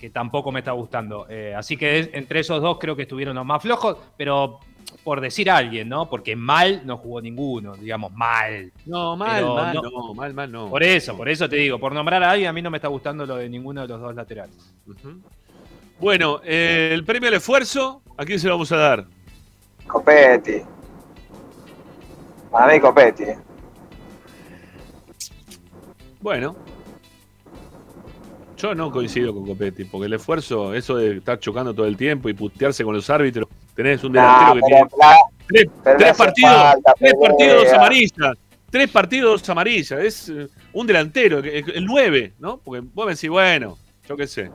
que 0.00 0.08
tampoco 0.10 0.50
me 0.50 0.60
está 0.60 0.72
gustando. 0.72 1.26
Eh, 1.28 1.54
así 1.54 1.76
que 1.76 1.98
es- 2.00 2.10
entre 2.14 2.40
esos 2.40 2.60
dos 2.62 2.78
creo 2.78 2.96
que 2.96 3.02
estuvieron 3.02 3.36
los 3.36 3.44
más 3.44 3.62
flojos, 3.62 3.98
pero 4.16 4.58
por 5.04 5.20
decir 5.20 5.50
a 5.50 5.56
alguien, 5.56 5.88
¿no? 5.88 6.08
Porque 6.10 6.36
mal 6.36 6.82
no 6.84 6.96
jugó 6.98 7.20
ninguno, 7.20 7.74
digamos, 7.74 8.12
mal. 8.12 8.72
No, 8.86 9.16
mal, 9.16 9.40
Pero 9.42 9.54
mal, 9.54 9.74
no- 9.74 9.82
no, 9.82 10.14
mal, 10.14 10.34
mal 10.34 10.52
no. 10.52 10.68
Por 10.70 10.82
eso, 10.82 11.16
por 11.16 11.28
eso 11.28 11.48
te 11.48 11.56
digo, 11.56 11.78
por 11.78 11.92
nombrar 11.92 12.22
a 12.22 12.30
alguien, 12.30 12.48
a 12.48 12.52
mí 12.52 12.60
no 12.62 12.70
me 12.70 12.78
está 12.78 12.88
gustando 12.88 13.24
lo 13.26 13.36
de 13.36 13.48
ninguno 13.48 13.82
de 13.82 13.88
los 13.88 14.00
dos 14.00 14.14
laterales. 14.14 14.74
Bueno, 15.98 16.40
eh, 16.44 16.90
el 16.92 17.04
premio 17.04 17.28
al 17.28 17.34
esfuerzo, 17.34 18.02
¿a 18.16 18.24
quién 18.24 18.38
se 18.38 18.46
lo 18.48 18.54
vamos 18.54 18.70
a 18.72 18.76
dar? 18.76 19.06
Copetti. 19.86 20.62
Para 22.50 22.72
mí 22.72 22.80
Copetti. 22.80 23.24
Bueno. 26.20 26.56
Yo 28.60 28.74
no 28.74 28.90
coincido 28.90 29.32
con 29.34 29.46
Copetti, 29.46 29.84
porque 29.84 30.06
el 30.06 30.12
esfuerzo, 30.14 30.74
eso 30.74 30.96
de 30.96 31.16
estar 31.18 31.38
chocando 31.38 31.72
todo 31.74 31.86
el 31.86 31.96
tiempo 31.96 32.28
y 32.28 32.34
putearse 32.34 32.84
con 32.84 32.94
los 32.94 33.08
árbitros, 33.08 33.48
tenés 33.74 34.02
un 34.04 34.12
delantero 34.12 34.54
que 34.54 34.60
tiene 34.62 34.82
la- 34.98 35.96
tres, 35.96 36.16
partidos, 36.16 36.50
falta, 36.52 36.94
tres 36.98 37.14
partidos, 37.20 37.64
dos 37.64 37.72
amarillas. 37.72 38.36
Tres 38.70 38.90
partidos, 38.90 39.40
dos 39.40 39.50
amarillas. 39.50 40.00
Es 40.00 40.28
eh, 40.28 40.46
un 40.72 40.86
delantero, 40.86 41.38
el, 41.38 41.70
el 41.74 41.84
9, 41.84 42.34
¿no? 42.38 42.58
Porque 42.58 42.86
vos 42.94 43.06
me 43.06 43.14
decís, 43.14 43.28
bueno, 43.30 43.76
yo 44.08 44.16
qué 44.16 44.26
sé. 44.26 44.50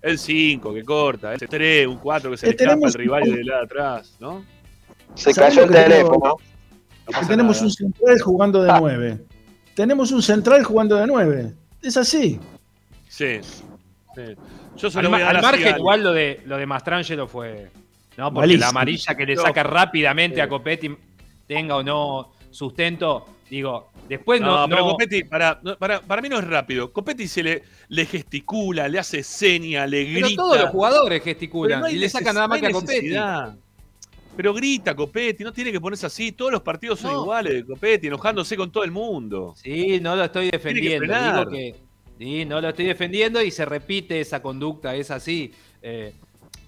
El 0.00 0.18
5 0.18 0.72
que 0.72 0.82
corta, 0.82 1.34
el 1.34 1.40
3, 1.40 1.86
un 1.86 1.98
4 1.98 2.30
que 2.30 2.36
se 2.38 2.46
Eh, 2.46 2.48
le 2.50 2.52
escapa 2.56 2.70
tenemos 2.70 2.94
al 2.94 3.00
rival 3.00 3.22
un- 3.28 3.34
de 3.36 3.44
la 3.44 3.60
atrás, 3.60 4.16
¿no? 4.18 4.44
Se 5.14 5.34
¿Sabés 5.34 5.56
cayó 5.56 5.64
el 5.64 5.70
teléfono. 5.70 6.36
Pasa 7.04 7.26
tenemos 7.28 7.56
nada. 7.56 7.66
un 7.66 7.72
central 7.72 8.20
jugando 8.20 8.62
Ah. 8.62 8.74
de 8.74 8.80
9. 8.80 9.18
Tenemos 9.74 10.12
un 10.12 10.22
central 10.22 10.62
jugando 10.64 10.96
de 10.96 11.06
9. 11.06 11.52
Es 11.82 11.96
así. 11.98 12.38
Sí. 13.10 13.40
sí. 13.42 14.22
Yo 14.76 14.90
se 14.90 14.98
Al, 15.00 15.08
voy 15.08 15.20
a 15.20 15.24
dar 15.24 15.36
al 15.36 15.42
margen, 15.42 15.76
igual 15.76 16.02
lo 16.04 16.12
de, 16.12 16.40
lo 16.46 16.56
de 16.56 16.66
Mastrangelo 16.66 17.26
fue. 17.26 17.70
¿no? 18.16 18.26
Porque 18.32 18.40
Malísimo. 18.48 18.60
la 18.60 18.68
amarilla 18.68 19.14
que 19.16 19.26
le 19.26 19.34
No. 19.34 19.42
saca 19.42 19.62
rápidamente 19.62 20.36
Sí. 20.36 20.40
a 20.40 20.48
Copetti, 20.48 20.90
tenga 21.46 21.76
o 21.76 21.82
no 21.82 22.32
sustento, 22.50 23.26
digo, 23.48 23.90
después 24.08 24.40
No, 24.40 24.60
no. 24.62 24.68
pero 24.68 24.84
no- 24.84 24.90
Copetti, 24.92 25.24
para, 25.24 25.58
no, 25.62 25.76
para, 25.76 26.00
para 26.00 26.20
mí 26.22 26.28
no 26.28 26.38
es 26.38 26.46
rápido. 26.46 26.92
Copetti 26.92 27.26
se 27.28 27.42
le, 27.42 27.62
le 27.88 28.06
gesticula, 28.06 28.88
le 28.88 28.98
hace 28.98 29.22
seña, 29.22 29.86
le 29.86 30.04
pero 30.12 30.26
grita. 30.26 30.42
todos 30.42 30.60
los 30.60 30.70
jugadores 30.70 31.20
Pero 31.20 31.24
gesticulan 31.24 31.90
y 31.90 31.94
le 31.96 32.08
sacan 32.08 32.34
nada 32.34 32.48
más 32.48 32.60
que 32.60 32.66
a 32.66 32.70
Copetti. 32.72 33.14
Pero 34.36 34.54
grita 34.54 34.94
Copetti, 34.94 35.42
no 35.44 35.52
tiene 35.52 35.72
que 35.72 35.80
ponerse 35.80 36.06
así. 36.06 36.32
Todos 36.32 36.52
los 36.52 36.62
partidos 36.62 37.00
son 37.00 37.12
No. 37.12 37.22
iguales 37.22 37.52
de 37.54 37.64
Copetti, 37.64 38.06
enojándose 38.06 38.56
con 38.56 38.70
todo 38.70 38.84
el 38.84 38.90
mundo. 38.90 39.54
Sí, 39.56 39.98
no 40.00 40.14
lo 40.16 40.24
estoy 40.24 40.50
defendiendo. 40.50 41.06
Digo 41.14 41.50
que 41.50 41.74
sí, 42.20 42.44
no 42.44 42.60
lo 42.60 42.68
estoy 42.68 42.84
defendiendo 42.84 43.42
y 43.42 43.50
se 43.50 43.64
repite 43.64 44.20
esa 44.20 44.42
conducta, 44.42 44.94
es 44.94 45.10
así. 45.10 45.52
Eh, 45.82 46.12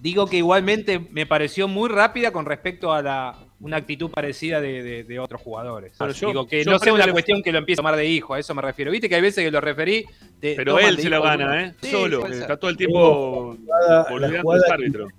digo 0.01 0.25
que 0.27 0.37
igualmente 0.37 0.99
me 1.11 1.25
pareció 1.27 1.67
muy 1.67 1.89
rápida 1.89 2.31
con 2.31 2.45
respecto 2.45 2.91
a 2.91 3.01
la 3.03 3.35
una 3.59 3.77
actitud 3.77 4.09
parecida 4.09 4.59
de, 4.59 4.81
de- 4.83 5.03
de 5.05 5.19
otros 5.19 5.39
jugadores. 5.41 5.93
Pero 5.97 6.11
yo- 6.11 6.27
digo 6.27 6.47
que 6.47 6.63
yo 6.65 6.71
no 6.71 6.79
sea 6.79 6.91
una 6.91 7.09
cuestión 7.09 7.41
que 7.43 7.51
lo 7.51 7.59
empiece 7.59 7.79
a 7.79 7.83
tomar 7.83 7.95
de 7.95 8.05
hijo, 8.07 8.33
a 8.33 8.39
eso 8.39 8.53
me 8.55 8.61
refiero. 8.61 8.91
Viste 8.91 9.07
que 9.07 9.15
hay 9.15 9.21
veces 9.21 9.41
que 9.45 9.51
lo 9.51 9.61
referí. 9.61 10.03
te 10.41 10.55
Pero 10.55 10.79
él 10.79 10.97
de 10.97 11.03
se 11.03 11.09
lo 11.09 11.21
gana, 11.21 11.45
uno. 11.45 11.55
¿eh? 11.59 11.73
Sí, 11.81 11.91
Solo, 11.91 12.23
ser. 12.23 12.33
está 12.33 12.57
todo 12.57 12.69
el 12.71 12.75
tiempo 12.77 13.55
jugada- 13.55 14.03
olvidando 14.11 14.19
la 14.19 14.27
a 14.27 14.29
los 14.31 14.41
jugada- 14.41 14.73
árbitros. 14.73 15.11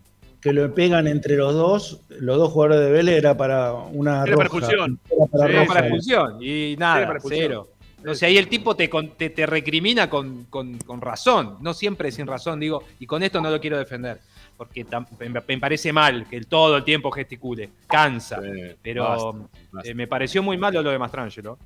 Que 0.42 0.52
lo 0.52 0.74
pegan 0.74 1.06
entre 1.06 1.36
los 1.36 1.54
dos, 1.54 2.00
los 2.10 2.36
dos 2.36 2.52
jugadores 2.52 2.84
de 2.84 2.92
Vélez 2.92 3.16
era 3.16 3.34
para 3.34 3.72
una 3.72 4.24
Era 4.26 4.36
para 4.36 4.46
expulsión. 4.48 5.00
Era 5.10 5.26
para 5.32 5.46
Sí, 5.46 5.52
roja. 5.54 5.66
para 5.68 5.80
expulsión. 5.80 6.42
Y 6.42 6.76
nada, 6.78 7.06
para 7.06 7.12
expulsión. 7.14 7.42
cero. 7.48 7.68
O 8.06 8.14
sea, 8.14 8.28
ahí 8.28 8.36
el 8.38 8.48
tipo 8.48 8.74
te, 8.76 8.88
te, 9.16 9.30
te 9.30 9.46
recrimina 9.46 10.10
con, 10.10 10.44
con- 10.44 10.78
con 10.78 11.00
razón, 11.00 11.56
no 11.60 11.72
siempre 11.72 12.12
sin 12.12 12.26
razón, 12.26 12.60
digo, 12.60 12.82
y 13.00 13.06
con 13.06 13.22
esto 13.22 13.40
no 13.40 13.50
lo 13.50 13.60
quiero 13.60 13.78
defender, 13.78 14.20
porque 14.56 14.84
tam- 14.86 15.06
me, 15.18 15.28
me 15.30 15.58
parece 15.58 15.92
mal 15.92 16.26
que 16.28 16.36
el, 16.36 16.46
todo 16.46 16.76
el 16.76 16.84
tiempo 16.84 17.10
gesticule, 17.10 17.70
cansa, 17.88 18.40
Sí, 18.42 18.48
pero 18.82 19.04
basta, 19.04 19.48
basta. 19.72 19.90
eh, 19.90 19.94
me 19.94 20.06
pareció 20.06 20.42
muy 20.42 20.58
malo 20.58 20.82
lo 20.82 20.90
de 20.90 20.98
Mastrangelo. 20.98 21.58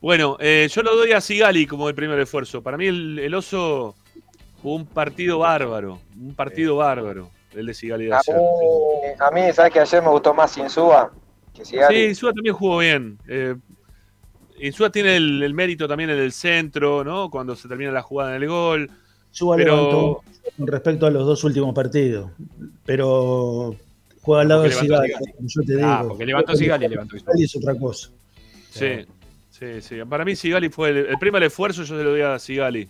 Bueno, 0.00 0.36
eh, 0.40 0.68
yo 0.70 0.82
lo 0.82 0.96
doy 0.96 1.12
a 1.12 1.20
Sigali 1.20 1.66
como 1.66 1.88
el 1.88 1.94
primer 1.94 2.18
esfuerzo. 2.20 2.62
Para 2.62 2.76
mí 2.76 2.86
el, 2.86 3.18
el 3.18 3.34
oso 3.34 3.94
jugó 4.62 4.76
un 4.76 4.86
partido 4.86 5.38
bárbaro. 5.38 5.98
Un 6.18 6.34
partido 6.34 6.76
bárbaro. 6.76 7.30
El 7.54 7.66
de 7.66 7.74
Sigali 7.74 8.06
de 8.06 8.12
A 8.14 8.18
ayer. 8.18 8.36
mí, 8.36 9.08
a 9.18 9.30
mí, 9.30 9.52
¿sabes 9.52 9.72
que 9.72 9.80
ayer 9.80 10.02
me 10.02 10.08
gustó 10.08 10.34
más 10.34 10.56
Insúa 10.58 11.10
que 11.54 11.64
Sigali? 11.64 11.94
Sí, 11.96 12.04
Insúa 12.08 12.32
también 12.34 12.54
jugó 12.54 12.78
bien. 12.78 13.18
Eh, 13.28 13.54
Insúa 14.66 14.90
tiene 14.90 15.16
el, 15.16 15.42
el 15.42 15.54
mérito 15.54 15.86
también 15.86 16.10
en 16.10 16.18
el 16.18 16.32
centro, 16.32 17.04
¿no? 17.04 17.30
Cuando 17.30 17.54
se 17.56 17.68
termina 17.68 17.90
la 17.92 18.02
jugada 18.02 18.34
en 18.36 18.42
el 18.42 18.48
gol. 18.48 18.90
Suba 19.30 19.56
Pero- 19.56 19.76
levantó 19.76 20.22
con 20.56 20.66
respecto 20.66 21.06
a 21.06 21.10
los 21.10 21.26
dos 21.26 21.42
últimos 21.44 21.74
partidos. 21.74 22.30
Pero 22.84 23.74
juega 24.22 24.42
al 24.42 24.48
lado 24.48 24.62
de 24.62 24.72
Sigali. 24.72 25.12
como 25.12 25.48
Yo 25.48 25.62
te 25.62 25.76
digo. 25.76 25.88
Ah, 25.88 26.04
porque 26.06 26.26
levantó 26.26 26.54
Sigali, 26.56 26.88
levantó 26.88 27.16
Sigali. 27.16 27.38
Sigali 27.38 27.44
es 27.44 27.56
otra 27.56 27.74
cosa. 27.78 28.10
Sí, 28.70 29.06
sí, 29.50 29.80
sí. 29.80 29.96
Para 30.08 30.24
mí 30.24 30.36
Sigali 30.36 30.68
fue 30.68 30.90
el, 30.90 30.96
el 31.06 31.18
primer 31.18 31.42
esfuerzo, 31.42 31.82
yo 31.82 31.96
se 31.96 32.02
lo 32.04 32.10
doy 32.10 32.20
a 32.22 32.38
Sigali, 32.38 32.88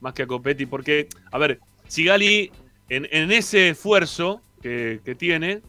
más 0.00 0.12
que 0.14 0.22
a 0.22 0.26
Copetti, 0.26 0.66
porque, 0.66 1.08
a 1.30 1.38
ver, 1.38 1.60
Sigali 1.88 2.50
en, 2.88 3.06
en 3.10 3.32
ese 3.32 3.70
esfuerzo 3.70 4.40
que, 4.60 5.00
que 5.04 5.14
tiene, 5.14 5.60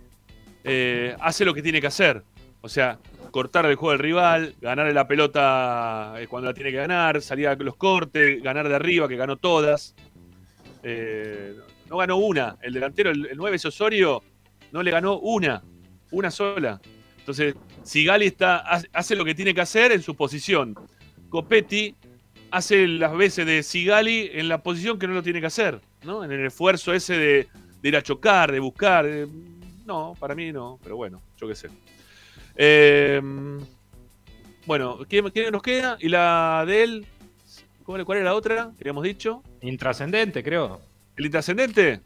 eh, 0.64 1.16
hace 1.20 1.46
lo 1.46 1.54
que 1.54 1.62
tiene 1.62 1.80
que 1.82 1.88
hacer. 1.88 2.24
O 2.62 2.70
sea, 2.70 2.98
cortar 3.34 3.66
el 3.66 3.76
juego 3.76 3.92
del 3.94 4.00
rival, 4.00 4.56
ganarle 4.62 4.94
la 4.94 5.08
pelota 5.08 6.14
cuando 6.30 6.50
la 6.52 6.54
tiene 6.54 6.70
que 6.70 6.78
ganar, 6.78 7.20
salir 7.22 7.48
a 7.48 7.56
los 7.56 7.76
cortes, 7.76 8.42
ganar 8.44 8.70
de 8.70 8.76
arriba, 8.76 9.08
que 9.08 9.16
ganó 9.16 9.38
todas. 9.38 9.96
Eh, 10.84 11.56
no 11.90 11.98
ganó 11.98 12.18
una. 12.18 12.58
El 12.62 12.74
delantero, 12.74 13.10
el, 13.10 13.26
el 13.26 13.36
9 13.38 13.56
es 13.56 13.66
Osorio, 13.66 14.22
no 14.72 14.84
le 14.84 14.92
ganó 14.92 15.18
una, 15.20 15.64
una 16.12 16.30
sola. 16.32 16.80
Entonces, 17.18 17.56
Sigali 17.84 18.28
está, 18.28 18.58
hace- 18.94 19.16
lo 19.16 19.26
que 19.26 19.34
tiene 19.34 19.54
que 19.54 19.62
hacer 19.62 19.92
en 19.92 20.02
su 20.04 20.16
posición. 20.16 20.76
Copetti 21.30 21.96
hace 22.52 22.88
las 22.88 23.16
veces 23.18 23.46
de 23.48 23.64
Sigali 23.64 24.30
en 24.32 24.48
la 24.48 24.62
posición 24.62 25.00
que 25.00 25.08
no 25.08 25.14
lo 25.16 25.24
tiene 25.24 25.40
que 25.42 25.48
hacer, 25.48 25.80
¿no? 26.04 26.24
En 26.24 26.32
el 26.32 26.46
esfuerzo 26.46 26.94
ese 26.94 27.18
de, 27.18 27.48
de 27.82 27.90
ir 27.90 27.96
a 27.98 28.04
chocar, 28.04 28.52
de 28.52 28.60
buscar. 28.60 29.06
eh, 29.08 29.26
no, 29.88 30.14
para 30.20 30.36
mí 30.36 30.52
no, 30.52 30.78
pero 30.84 30.96
bueno, 30.98 31.20
yo 31.38 31.48
qué 31.48 31.56
sé. 31.56 31.70
Eh, 32.56 33.22
bueno, 34.66 35.00
¿qué, 35.10 35.24
qué 35.34 35.52
nos 35.52 35.62
queda? 35.62 35.98
¿Y 36.00 36.10
la 36.10 36.64
de 36.68 36.84
él? 36.84 37.06
¿Cuál, 37.86 38.06
cuál 38.06 38.20
era 38.20 38.26
la 38.30 38.36
otra 38.36 38.72
que 38.78 38.84
habíamos 38.84 39.04
dicho? 39.04 39.44
Intrascendente, 39.62 40.44
creo. 40.44 40.80
¿El 41.18 41.26
intrascendente? 41.26 42.00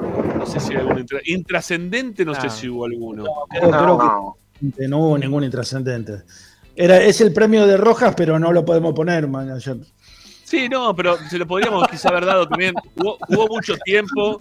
No 0.00 0.46
sé 0.46 0.58
si 0.58 0.72
hay 0.72 0.78
alguno 0.80 1.00
intra- 1.00 1.20
intrascendente, 1.24 2.24
no 2.24 2.34
sé 2.34 2.46
Ah. 2.46 2.50
si 2.50 2.68
hubo 2.68 2.86
alguno. 2.86 3.24
Creo, 3.50 3.70
creo 3.70 4.36
que 4.78 4.88
no 4.88 4.98
hubo 5.00 5.18
ningún 5.18 5.44
intrascendente. 5.44 6.22
Era, 6.74 6.96
es 7.02 7.20
el 7.20 7.32
premio 7.34 7.66
de 7.66 7.76
Rojas, 7.76 8.14
pero 8.16 8.38
no 8.38 8.52
lo 8.52 8.64
podemos 8.64 8.94
poner, 8.94 9.28
man. 9.28 9.60
Sí, 10.44 10.68
no, 10.68 10.96
pero 10.96 11.18
se 11.28 11.38
lo 11.38 11.46
podríamos 11.46 11.86
quizá 11.88 12.08
haber 12.08 12.24
dado 12.24 12.48
también. 12.48 12.74
Hubo, 12.96 13.18
hubo 13.28 13.46
mucho 13.48 13.76
tiempo. 13.84 14.40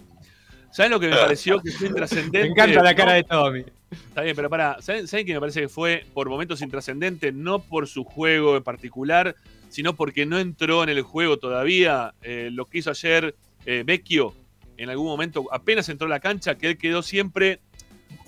¿Saben 0.71 0.91
lo 0.93 0.99
que 0.99 1.09
me 1.09 1.15
pareció 1.17 1.59
que 1.61 1.71
fue 1.71 1.87
intrascendente? 1.87 2.39
Me 2.43 2.47
encanta 2.47 2.81
la 2.81 2.95
cara 2.95 3.13
de 3.13 3.23
Tommy. 3.23 3.65
Está 3.91 4.21
bien, 4.21 4.35
pero 4.35 4.49
pará. 4.49 4.77
¿Saben, 4.81 5.07
¿Saben 5.07 5.25
que 5.25 5.33
me 5.33 5.39
parece 5.39 5.61
que 5.61 5.69
fue 5.69 6.05
por 6.13 6.29
momentos 6.29 6.61
intrascendente? 6.61 7.31
No 7.31 7.59
por 7.59 7.87
su 7.87 8.03
juego 8.03 8.55
en 8.55 8.63
particular, 8.63 9.35
sino 9.69 9.95
porque 9.95 10.25
no 10.25 10.39
entró 10.39 10.83
en 10.83 10.89
el 10.89 11.01
juego 11.01 11.37
todavía. 11.37 12.13
Eh, 12.21 12.49
lo 12.51 12.65
que 12.65 12.79
hizo 12.79 12.89
ayer 12.89 13.35
eh, 13.65 13.83
Vecchio, 13.85 14.33
en 14.77 14.89
algún 14.89 15.07
momento, 15.07 15.47
apenas 15.51 15.89
entró 15.89 16.07
a 16.07 16.09
la 16.09 16.19
cancha, 16.19 16.55
que 16.55 16.67
él 16.67 16.77
quedó 16.77 17.03
siempre 17.03 17.59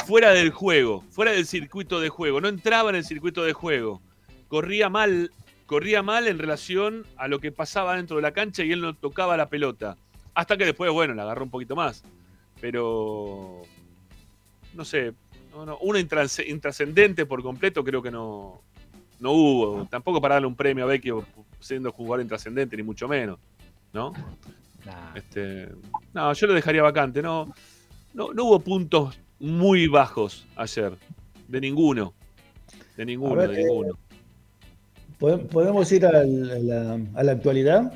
fuera 0.05 0.31
del 0.31 0.51
juego, 0.51 1.03
fuera 1.11 1.31
del 1.31 1.45
circuito 1.45 2.01
de 2.01 2.09
juego. 2.09 2.41
No 2.41 2.49
entraba 2.49 2.89
en 2.89 2.97
el 2.97 3.05
circuito 3.05 3.43
de 3.43 3.53
juego. 3.53 4.01
Corría 4.49 4.89
mal, 4.89 5.31
corría 5.65 6.03
mal 6.03 6.27
en 6.27 6.39
relación 6.39 7.05
a 7.15 7.27
lo 7.27 7.39
que 7.39 7.51
pasaba 7.51 7.95
dentro 7.95 8.17
de 8.17 8.21
la 8.21 8.33
cancha 8.33 8.63
y 8.63 8.71
él 8.71 8.81
no 8.81 8.93
tocaba 8.95 9.37
la 9.37 9.49
pelota. 9.49 9.97
Hasta 10.33 10.57
que 10.57 10.65
después, 10.65 10.91
bueno, 10.91 11.13
la 11.13 11.23
agarró 11.23 11.45
un 11.45 11.51
poquito 11.51 11.75
más. 11.75 12.03
Pero 12.59 13.63
no 14.73 14.85
sé, 14.85 15.13
no, 15.53 15.65
no, 15.65 15.77
una 15.79 15.99
intras- 15.99 16.43
intrascendente 16.47 17.25
por 17.25 17.41
completo 17.43 17.83
creo 17.83 18.01
que 18.01 18.11
no, 18.11 18.61
no 19.19 19.31
hubo. 19.31 19.85
Tampoco 19.89 20.19
para 20.21 20.35
darle 20.35 20.47
un 20.47 20.55
premio 20.55 20.83
a 20.83 20.87
Vecchio 20.87 21.25
siendo 21.59 21.91
jugador 21.91 22.21
intrascendente, 22.21 22.75
ni 22.77 22.83
mucho 22.83 23.07
menos. 23.07 23.39
¿No? 23.93 24.11
Este, 25.15 25.69
no, 26.13 26.33
yo 26.33 26.47
lo 26.47 26.53
dejaría 26.53 26.81
vacante. 26.81 27.21
No, 27.21 27.53
no, 28.13 28.33
no 28.33 28.43
hubo 28.45 28.59
puntos 28.59 29.19
muy 29.39 29.87
bajos 29.87 30.45
ayer. 30.55 30.97
De 31.47 31.61
ninguno. 31.61 32.13
De 32.97 33.05
ninguno, 33.05 33.35
ver, 33.35 33.51
de 33.51 33.61
eh, 33.61 33.65
ninguno. 33.65 33.97
¿Pode- 35.19 35.37
¿Podemos 35.45 35.91
ir 35.91 36.05
al- 36.05 36.51
a 36.51 36.59
la, 36.59 36.99
a 37.15 37.23
la 37.23 37.31
actualidad? 37.31 37.93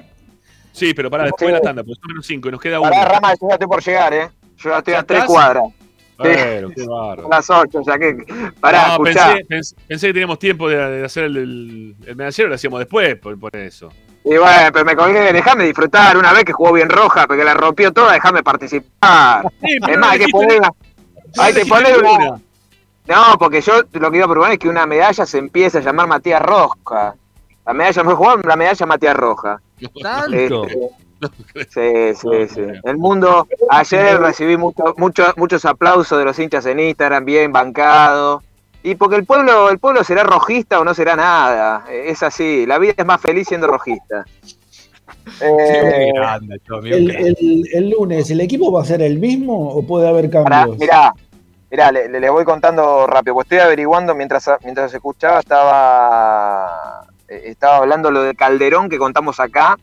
Sí, 0.71 0.93
pero 0.93 1.09
para 1.09 1.23
después 1.25 1.47
de 1.47 1.53
la 1.53 1.61
tanda, 1.61 1.83
pues 1.83 1.97
son 1.99 2.07
menos 2.09 2.25
cinco 2.25 2.49
y 2.49 2.51
nos 2.51 2.61
queda 2.61 2.79
uno. 2.79 2.89
Pará, 2.91 3.05
Rama, 3.05 3.33
yo 3.33 3.47
ya 3.49 3.53
estoy 3.55 3.67
por 3.67 3.83
llegar, 3.83 4.13
¿eh? 4.13 4.29
Yo 4.57 4.69
ya 4.69 4.77
estoy 4.77 4.93
¿Ya 4.93 4.99
a 4.99 5.03
tres 5.03 5.25
cuadras. 5.25 5.63
Bueno, 6.17 6.69
qué 6.75 6.85
bárbaro. 6.87 7.27
Las 7.29 7.49
ocho, 7.49 7.79
o 7.79 7.83
sea 7.83 7.97
que. 7.97 8.17
Pará, 8.59 8.97
No, 8.97 9.03
pensé, 9.03 9.45
pensé- 9.47 9.75
pensé 9.87 10.07
que 10.07 10.13
teníamos 10.13 10.39
tiempo 10.39 10.67
de, 10.69 10.75
de 10.77 11.05
hacer 11.05 11.25
el, 11.25 11.37
el, 11.37 11.95
el 12.05 12.15
medallero, 12.15 12.49
lo 12.49 12.55
hacíamos 12.55 12.79
después, 12.79 13.15
por, 13.17 13.39
por 13.39 13.55
eso. 13.55 13.89
Y 14.23 14.35
bueno, 14.37 14.69
pero 14.73 14.83
me 14.83 14.95
colgué, 14.95 15.31
dejame 15.31 15.63
disfrutar. 15.65 16.17
Una 16.17 16.33
vez 16.33 16.43
que 16.43 16.51
jugó 16.53 16.73
bien 16.73 16.89
roja, 16.89 17.27
porque 17.27 17.43
la 17.43 17.53
rompió 17.53 17.93
toda, 17.93 18.13
dejame 18.13 18.43
participar. 18.43 19.45
Sí, 19.61 19.77
es 19.87 19.95
no 19.95 19.99
más, 19.99 20.11
hay 20.13 20.19
que 20.19 20.27
poner 20.29 20.57
una. 20.59 20.67
no 20.67 21.43
Hay 21.43 21.53
que 21.53 21.65
poner 21.65 21.97
una. 22.03 22.41
No, 23.07 23.37
porque 23.39 23.61
yo 23.61 23.83
lo 23.93 24.11
que 24.11 24.17
iba 24.17 24.25
a 24.25 24.29
probar 24.29 24.51
es 24.51 24.59
que 24.59 24.67
una 24.67 24.85
medalla 24.85 25.25
se 25.25 25.37
empieza 25.37 25.77
a 25.77 25.81
llamar 25.81 26.07
Matías 26.07 26.41
Roja. 26.41 27.15
La 27.65 27.73
medalla 27.73 28.03
no 28.03 28.15
jugar 28.17 28.45
la 28.45 28.55
medalla 28.57 28.85
Matías 28.85 29.15
Roja. 29.15 29.61
¿Tanto? 30.01 30.35
Este, 30.65 30.77
sí, 31.69 32.13
sí, 32.15 32.47
sí. 32.53 32.61
El 32.83 32.97
mundo, 32.97 33.47
ayer 33.69 34.19
recibí 34.19 34.57
mucho, 34.57 34.93
mucho- 34.97 35.33
muchos 35.37 35.65
aplausos 35.65 36.17
de 36.19 36.25
los 36.25 36.37
hinchas 36.39 36.65
en 36.65 36.79
Instagram, 36.79 37.25
bien 37.25 37.51
bancado. 37.51 38.43
Y 38.83 38.95
porque 38.95 39.15
el 39.17 39.25
pueblo, 39.25 39.69
el 39.69 39.79
pueblo 39.79 40.03
será 40.03 40.23
rojista 40.23 40.79
o 40.79 40.85
no 40.85 40.93
será 40.93 41.15
nada. 41.15 41.85
Es 41.91 42.23
así, 42.23 42.65
la 42.65 42.77
vida 42.77 42.93
es 42.95 43.05
más 43.05 43.19
feliz 43.19 43.47
siendo 43.47 43.67
rojista. 43.67 44.25
Eh, 45.41 46.11
El, 46.83 47.11
el- 47.11 47.63
el 47.73 47.89
lunes, 47.89 48.29
¿el 48.31 48.41
equipo 48.41 48.71
va 48.71 48.81
a 48.81 48.85
ser 48.85 49.01
el 49.01 49.19
mismo 49.19 49.69
o 49.71 49.85
puede 49.85 50.07
haber 50.07 50.29
cambios? 50.29 50.77
mirá, 50.77 51.13
mirá, 51.69 51.91
le, 51.91 52.07
le- 52.09 52.19
le 52.19 52.29
voy 52.29 52.45
contando 52.45 53.05
rápido, 53.07 53.35
pues 53.35 53.45
estoy 53.45 53.59
averiguando 53.59 54.15
mientras, 54.15 54.49
mientras 54.63 54.93
escuchaba, 54.93 55.39
estaba, 55.39 57.05
eh, 57.27 57.41
estaba 57.45 57.77
hablando 57.77 58.09
lo 58.11 58.23
de 58.23 58.35
Calderón 58.35 58.89
que 58.89 58.97
contamos 58.97 59.39
acá. 59.39 59.77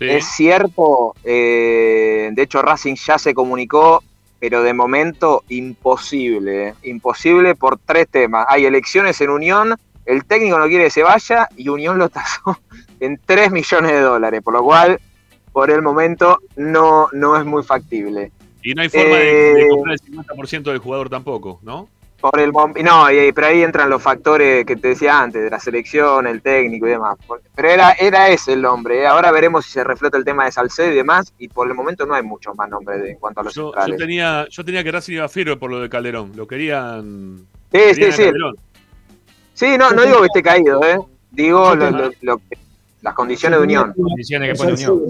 Es 0.00 0.26
cierto, 0.26 1.14
eh, 1.24 2.30
de 2.32 2.42
hecho 2.42 2.60
Racing 2.60 2.96
ya 2.96 3.18
se 3.18 3.32
comunicó, 3.32 4.02
pero 4.38 4.62
de 4.62 4.74
momento 4.74 5.44
imposible, 5.48 6.68
eh, 6.68 6.74
imposible 6.82 7.54
por 7.54 7.78
tres 7.78 8.08
temas. 8.08 8.46
Hay 8.48 8.66
elecciones 8.66 9.20
en 9.20 9.30
Unión, 9.30 9.74
el 10.04 10.24
técnico 10.24 10.58
no 10.58 10.66
quiere 10.66 10.84
que 10.84 10.90
se 10.90 11.02
vaya 11.02 11.48
y 11.56 11.68
Unión 11.68 11.98
lo 11.98 12.08
tasó 12.08 12.58
en 13.00 13.18
3 13.24 13.50
millones 13.50 13.92
de 13.92 14.00
dólares, 14.00 14.42
por 14.42 14.54
lo 14.54 14.62
cual 14.62 15.00
por 15.52 15.70
el 15.70 15.80
momento 15.80 16.40
no, 16.56 17.08
no 17.12 17.38
es 17.38 17.44
muy 17.44 17.62
factible. 17.62 18.32
Y 18.62 18.74
no 18.74 18.82
hay 18.82 18.88
forma 18.88 19.16
de, 19.16 19.24
de 19.24 19.62
Eh, 19.62 19.68
comprar 19.68 19.94
el 19.94 20.12
50% 20.12 20.62
del 20.64 20.78
jugador 20.78 21.08
tampoco, 21.08 21.60
¿no? 21.62 21.88
Por 22.20 22.40
el 22.40 22.50
no, 22.50 23.10
y- 23.12 23.30
pero 23.32 23.46
ahí 23.48 23.62
entran 23.62 23.90
los 23.90 24.02
factores 24.02 24.64
que 24.64 24.74
te 24.76 24.88
decía 24.88 25.20
antes, 25.20 25.42
de 25.44 25.50
la 25.50 25.60
selección, 25.60 26.26
el 26.26 26.40
técnico 26.40 26.86
y 26.86 26.90
demás. 26.90 27.16
Pero 27.54 27.68
era, 27.68 27.92
era 27.92 28.30
ese 28.30 28.54
el 28.54 28.62
nombre. 28.62 29.02
¿eh? 29.02 29.06
Ahora 29.06 29.30
veremos 29.30 29.66
si 29.66 29.72
se 29.72 29.84
reflota 29.84 30.16
el 30.16 30.24
tema 30.24 30.46
de 30.46 30.52
Salcedo 30.52 30.90
y 30.92 30.96
demás. 30.96 31.32
Y 31.38 31.48
por 31.48 31.68
el 31.68 31.74
momento 31.74 32.06
no 32.06 32.14
hay 32.14 32.22
muchos 32.22 32.56
más 32.56 32.68
nombres 32.70 33.02
de- 33.02 33.10
en 33.12 33.18
cuanto 33.18 33.40
a 33.40 33.44
los 33.44 33.54
Yo, 33.54 33.72
yo 33.86 33.96
tenía, 33.96 34.46
yo 34.48 34.64
tenía 34.64 34.82
que 34.82 34.90
Racing 34.92 35.12
iba 35.14 35.28
fiero 35.28 35.58
por 35.58 35.70
lo 35.70 35.80
de 35.80 35.88
Calderón. 35.90 36.32
Lo 36.34 36.46
querían. 36.46 37.46
Sí, 37.70 37.78
sí, 37.78 37.94
querían 37.94 38.10
a 38.12 38.16
sí. 38.16 38.22
Calderón. 38.24 38.56
Sí, 39.54 39.78
no, 39.78 39.90
no 39.90 40.02
digo 40.02 40.20
que 40.20 40.26
esté 40.26 40.42
caído, 40.42 40.82
¿eh? 40.84 40.98
Digo 41.30 41.74
lo- 41.74 42.10
lo- 42.22 42.40
las 43.02 43.14
condiciones 43.14 43.58
de 43.58 43.64
unión. 43.64 43.92
Condiciones 43.92 44.52
que 44.52 44.58
pone 44.58 44.72
Unión. 44.72 45.02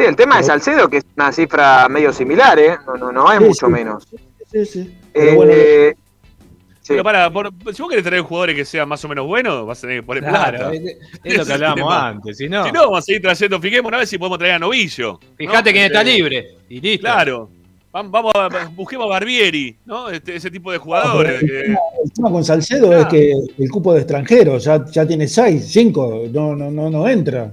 Vez. 0.00 0.06
Sí, 0.06 0.10
el 0.10 0.16
tema 0.16 0.36
de 0.38 0.42
Salcedo, 0.44 0.88
que 0.88 0.98
es 0.98 1.04
una 1.16 1.32
cifra 1.32 1.88
medio 1.88 2.12
similar, 2.12 2.58
¿eh? 2.58 2.76
No, 2.86 2.94
no, 2.96 3.12
no 3.12 3.32
es 3.32 3.38
Sí, 3.38 3.44
mucho 3.44 3.66
sí. 3.66 3.72
menos. 3.72 4.08
Sí, 4.50 4.64
sí. 4.66 4.80
Eh, 4.80 5.10
Pero 5.12 5.34
bueno, 5.36 5.52
sí. 5.52 6.88
Pero 6.88 7.04
para, 7.04 7.30
por- 7.30 7.50
si 7.72 7.82
vos 7.82 7.88
querés 7.88 8.04
traer 8.04 8.22
jugadores 8.22 8.56
que 8.56 8.64
sean 8.64 8.88
más 8.88 9.04
o 9.04 9.08
menos 9.08 9.24
buenos, 9.26 9.64
vas 9.66 9.78
a 9.78 9.80
tener 9.82 10.00
que 10.00 10.06
poner 10.06 10.24
Claro, 10.24 10.58
plata. 10.58 10.74
es- 10.74 10.96
es 11.22 11.36
lo 11.36 11.46
que 11.46 11.52
hablábamos 11.52 11.92
antes, 11.94 12.36
si 12.36 12.48
no- 12.48 12.64
Si 12.64 12.72
no, 12.72 12.80
vamos 12.82 12.98
a 12.98 13.02
seguir 13.02 13.22
trayendo. 13.22 13.60
Fijémonos 13.60 13.96
a 13.96 13.98
ver 14.00 14.06
si 14.08 14.18
podemos 14.18 14.38
traer 14.38 14.54
a 14.54 14.58
Novillo. 14.58 15.20
Fíjate 15.36 15.70
¿no? 15.70 15.72
quién 15.72 15.84
está 15.86 16.00
Este, 16.00 16.12
libre. 16.12 16.48
Y 16.68 16.80
listo. 16.80 17.02
Claro. 17.06 17.50
Vam- 17.92 18.08
Vamos 18.10 18.32
a, 18.36 18.48
busquemos 18.74 19.06
a 19.06 19.08
Barbieri, 19.10 19.76
¿no? 19.84 20.08
Este- 20.10 20.36
ese 20.36 20.50
tipo 20.50 20.70
de 20.72 20.78
jugadores. 20.78 21.40
que- 21.40 21.60
el 22.04 22.12
tema 22.14 22.30
con 22.30 22.44
Salcedo 22.44 22.96
es 22.96 23.06
que 23.06 23.32
el 23.58 23.70
cupo 23.70 23.92
de 23.94 24.00
extranjeros 24.00 24.64
ya, 24.64 24.84
ya 24.86 25.06
tiene 25.06 25.26
6, 25.28 25.66
5, 25.70 26.22
no, 26.32 26.54
no, 26.56 26.70
no, 26.70 26.88
no 26.90 27.08
entra. 27.08 27.52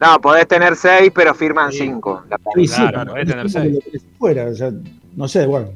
No, 0.00 0.20
podés 0.20 0.48
tener 0.48 0.76
seis, 0.76 1.10
pero 1.14 1.34
firman 1.34 1.70
cinco. 1.72 2.24
La 2.30 2.38
Sí, 2.54 2.66
sí, 2.66 2.74
Claro, 2.88 3.16
es 3.16 3.28
tener 3.28 3.50
seis. 3.50 3.78
Fuera, 4.18 4.46
o 4.46 4.54
sea, 4.54 4.70
no 5.14 5.28
sé, 5.28 5.46
bueno. 5.46 5.72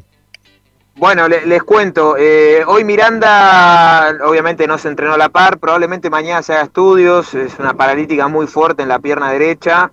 Bueno, 0.97 1.29
le- 1.29 1.45
les 1.45 1.63
cuento, 1.65 2.17
eh, 2.17 2.63
hoy 2.67 2.85
Miranda 2.85 4.17
obviamente 4.25 4.67
no 4.67 4.79
se 4.79 4.89
entrenó 4.89 5.15
a 5.15 5.19
la 5.19 5.29
par, 5.29 5.59
probablemente 5.59 6.09
mañana 6.09 6.41
se 6.43 6.53
haga 6.53 6.63
estudios, 6.63 7.35
es 7.35 7.59
una 7.59 7.75
paralítica 7.75 8.29
muy 8.29 8.47
fuerte 8.47 8.83
en 8.85 8.89
la 8.89 9.01
pierna 9.01 9.33
derecha, 9.33 9.91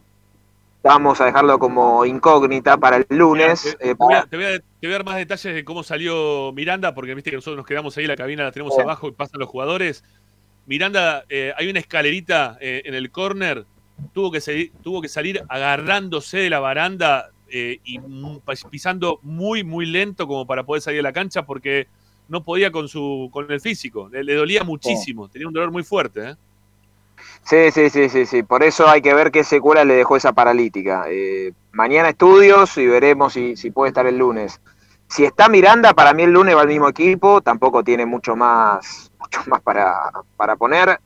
vamos 0.84 1.20
a 1.20 1.26
dejarlo 1.26 1.58
como 1.58 2.06
incógnita 2.06 2.78
para 2.78 2.98
el 2.98 3.06
lunes. 3.10 3.64
Te, 3.64 3.70
eh, 3.70 3.76
te 3.80 3.94
voy 3.96 4.14
a, 4.14 4.18
para- 4.20 4.30
te 4.30 4.38
voy 4.38 4.46
a- 4.46 4.60
te 4.60 4.88
voy 4.88 4.90
a 4.90 4.98
dar 4.98 5.06
más 5.06 5.16
detalles 5.18 5.56
de 5.56 5.66
cómo 5.66 5.82
salió 5.84 6.52
Miranda, 6.54 6.94
porque 6.94 7.16
viste 7.16 7.32
que 7.32 7.36
nosotros 7.38 7.58
nos 7.58 7.66
quedamos 7.66 7.98
ahí, 7.98 8.06
la 8.06 8.16
cabina 8.16 8.44
la 8.44 8.52
tenemos 8.52 8.76
Sí. 8.76 8.82
abajo 8.82 9.08
y 9.08 9.12
pasan 9.12 9.40
los 9.40 9.50
jugadores. 9.50 10.04
Miranda, 10.68 11.26
eh, 11.30 11.52
hay 11.58 11.68
una 11.68 11.80
escalerita 11.80 12.58
eh, 12.62 12.84
en 12.86 12.94
el 12.94 13.10
corner, 13.12 13.66
tuvo 14.14 14.32
que, 14.32 14.42
salir, 14.42 14.72
tuvo 14.84 15.02
que 15.02 15.10
salir 15.10 15.44
agarrándose 15.50 16.40
de 16.40 16.50
la 16.50 16.60
baranda 16.60 17.30
eh, 17.50 17.80
y 17.84 18.00
pisando 18.70 19.20
muy, 19.24 19.64
muy 19.64 19.86
lento 19.86 20.28
como 20.28 20.46
para 20.46 20.64
poder 20.64 20.82
salir 20.82 21.00
de 21.00 21.04
la 21.04 21.14
cancha, 21.14 21.46
porque 21.46 21.88
no 22.28 22.44
podía 22.44 22.72
con 22.72 22.88
su 22.88 23.30
con 23.32 23.52
el 23.52 23.60
físico, 23.60 24.10
le, 24.10 24.24
le 24.24 24.36
dolía 24.36 24.64
muchísimo, 24.64 25.28
tenía 25.28 25.48
un 25.48 25.54
dolor 25.54 25.72
muy 25.72 25.84
fuerte. 25.84 26.30
¿eh? 26.30 26.36
Sí, 27.44 27.72
sí, 27.72 27.90
sí, 27.90 28.10
sí, 28.10 28.26
sí, 28.26 28.44
por 28.44 28.64
eso 28.64 28.88
hay 28.88 29.02
que 29.02 29.14
ver 29.14 29.32
qué 29.32 29.44
secuela 29.44 29.84
le 29.84 29.96
dejó 29.96 30.16
esa 30.16 30.32
paralítica. 30.32 31.06
Eh, 31.10 31.54
mañana 31.72 32.10
estudios 32.10 32.78
y 32.78 32.88
veremos 32.88 33.34
si, 33.34 33.56
si 33.56 33.72
puede 33.72 33.90
estar 33.90 34.06
el 34.06 34.18
lunes. 34.18 34.62
Si 35.08 35.26
está 35.26 35.50
Miranda, 35.50 35.94
para 35.94 36.14
mí 36.14 36.24
el 36.24 36.32
lunes 36.32 36.56
va 36.56 36.62
al 36.62 36.68
mismo 36.70 36.88
equipo, 36.88 37.42
tampoco 37.42 37.84
tiene 37.84 38.06
mucho 38.06 38.36
más, 38.36 39.12
mucho 39.20 39.42
más 39.48 39.62
para, 39.62 39.94
para 40.38 40.56
poner. 40.56 41.02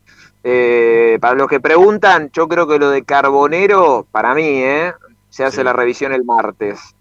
Eh, 0.48 1.18
para 1.20 1.34
los 1.34 1.48
que 1.48 1.60
preguntan, 1.60 2.30
yo 2.32 2.48
creo 2.48 2.68
que 2.68 2.78
lo 2.78 2.92
de 2.92 3.04
Carbonero, 3.04 4.06
para 4.12 4.36
mí, 4.36 4.44
¿eh? 4.44 4.94
se 5.28 5.44
hace 5.44 5.64
la 5.64 5.74
revisión 5.74 6.14
el 6.14 6.24
martes. 6.24 6.96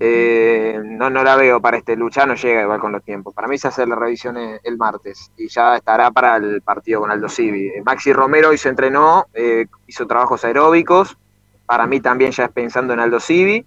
Eh, 0.00 0.80
no, 0.82 1.10
no 1.10 1.22
la 1.22 1.36
veo 1.36 1.60
para 1.60 1.76
este 1.76 1.96
lucha, 1.96 2.24
no 2.24 2.34
llega 2.34 2.62
igual 2.62 2.80
con 2.80 2.92
los 2.92 3.04
tiempos. 3.04 3.34
Para 3.34 3.46
mí 3.46 3.58
se 3.58 3.68
hace 3.68 3.86
la 3.86 3.94
revisión 3.94 4.38
el, 4.38 4.58
el 4.64 4.78
martes 4.78 5.30
y 5.36 5.48
ya 5.48 5.76
estará 5.76 6.10
para 6.10 6.36
el 6.36 6.62
partido 6.62 7.00
con 7.02 7.10
Aldo 7.10 7.28
Civi. 7.28 7.68
Eh, 7.68 7.82
Maxi 7.84 8.12
Romero 8.12 8.48
hoy 8.48 8.58
se 8.58 8.70
entrenó, 8.70 9.26
eh, 9.34 9.66
hizo 9.86 10.06
trabajos 10.06 10.44
aeróbicos. 10.44 11.18
Para 11.66 11.86
mí 11.86 12.00
también 12.00 12.30
ya 12.30 12.46
es 12.46 12.50
pensando 12.50 12.94
en 12.94 13.00
Aldo 13.00 13.20
Civi. 13.20 13.66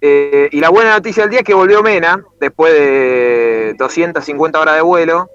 Eh, 0.00 0.48
y 0.52 0.60
la 0.60 0.70
buena 0.70 0.90
noticia 0.90 1.22
del 1.22 1.30
día 1.30 1.40
es 1.40 1.46
que 1.46 1.54
volvió 1.54 1.82
Mena 1.82 2.22
después 2.40 2.72
de 2.74 3.76
250 3.78 4.60
horas 4.60 4.74
de 4.74 4.82
vuelo. 4.82 5.30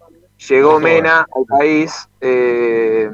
Llegó 0.50 0.80
Mena 0.80 1.26
al 1.34 1.46
país 1.46 2.10
eh, 2.20 3.10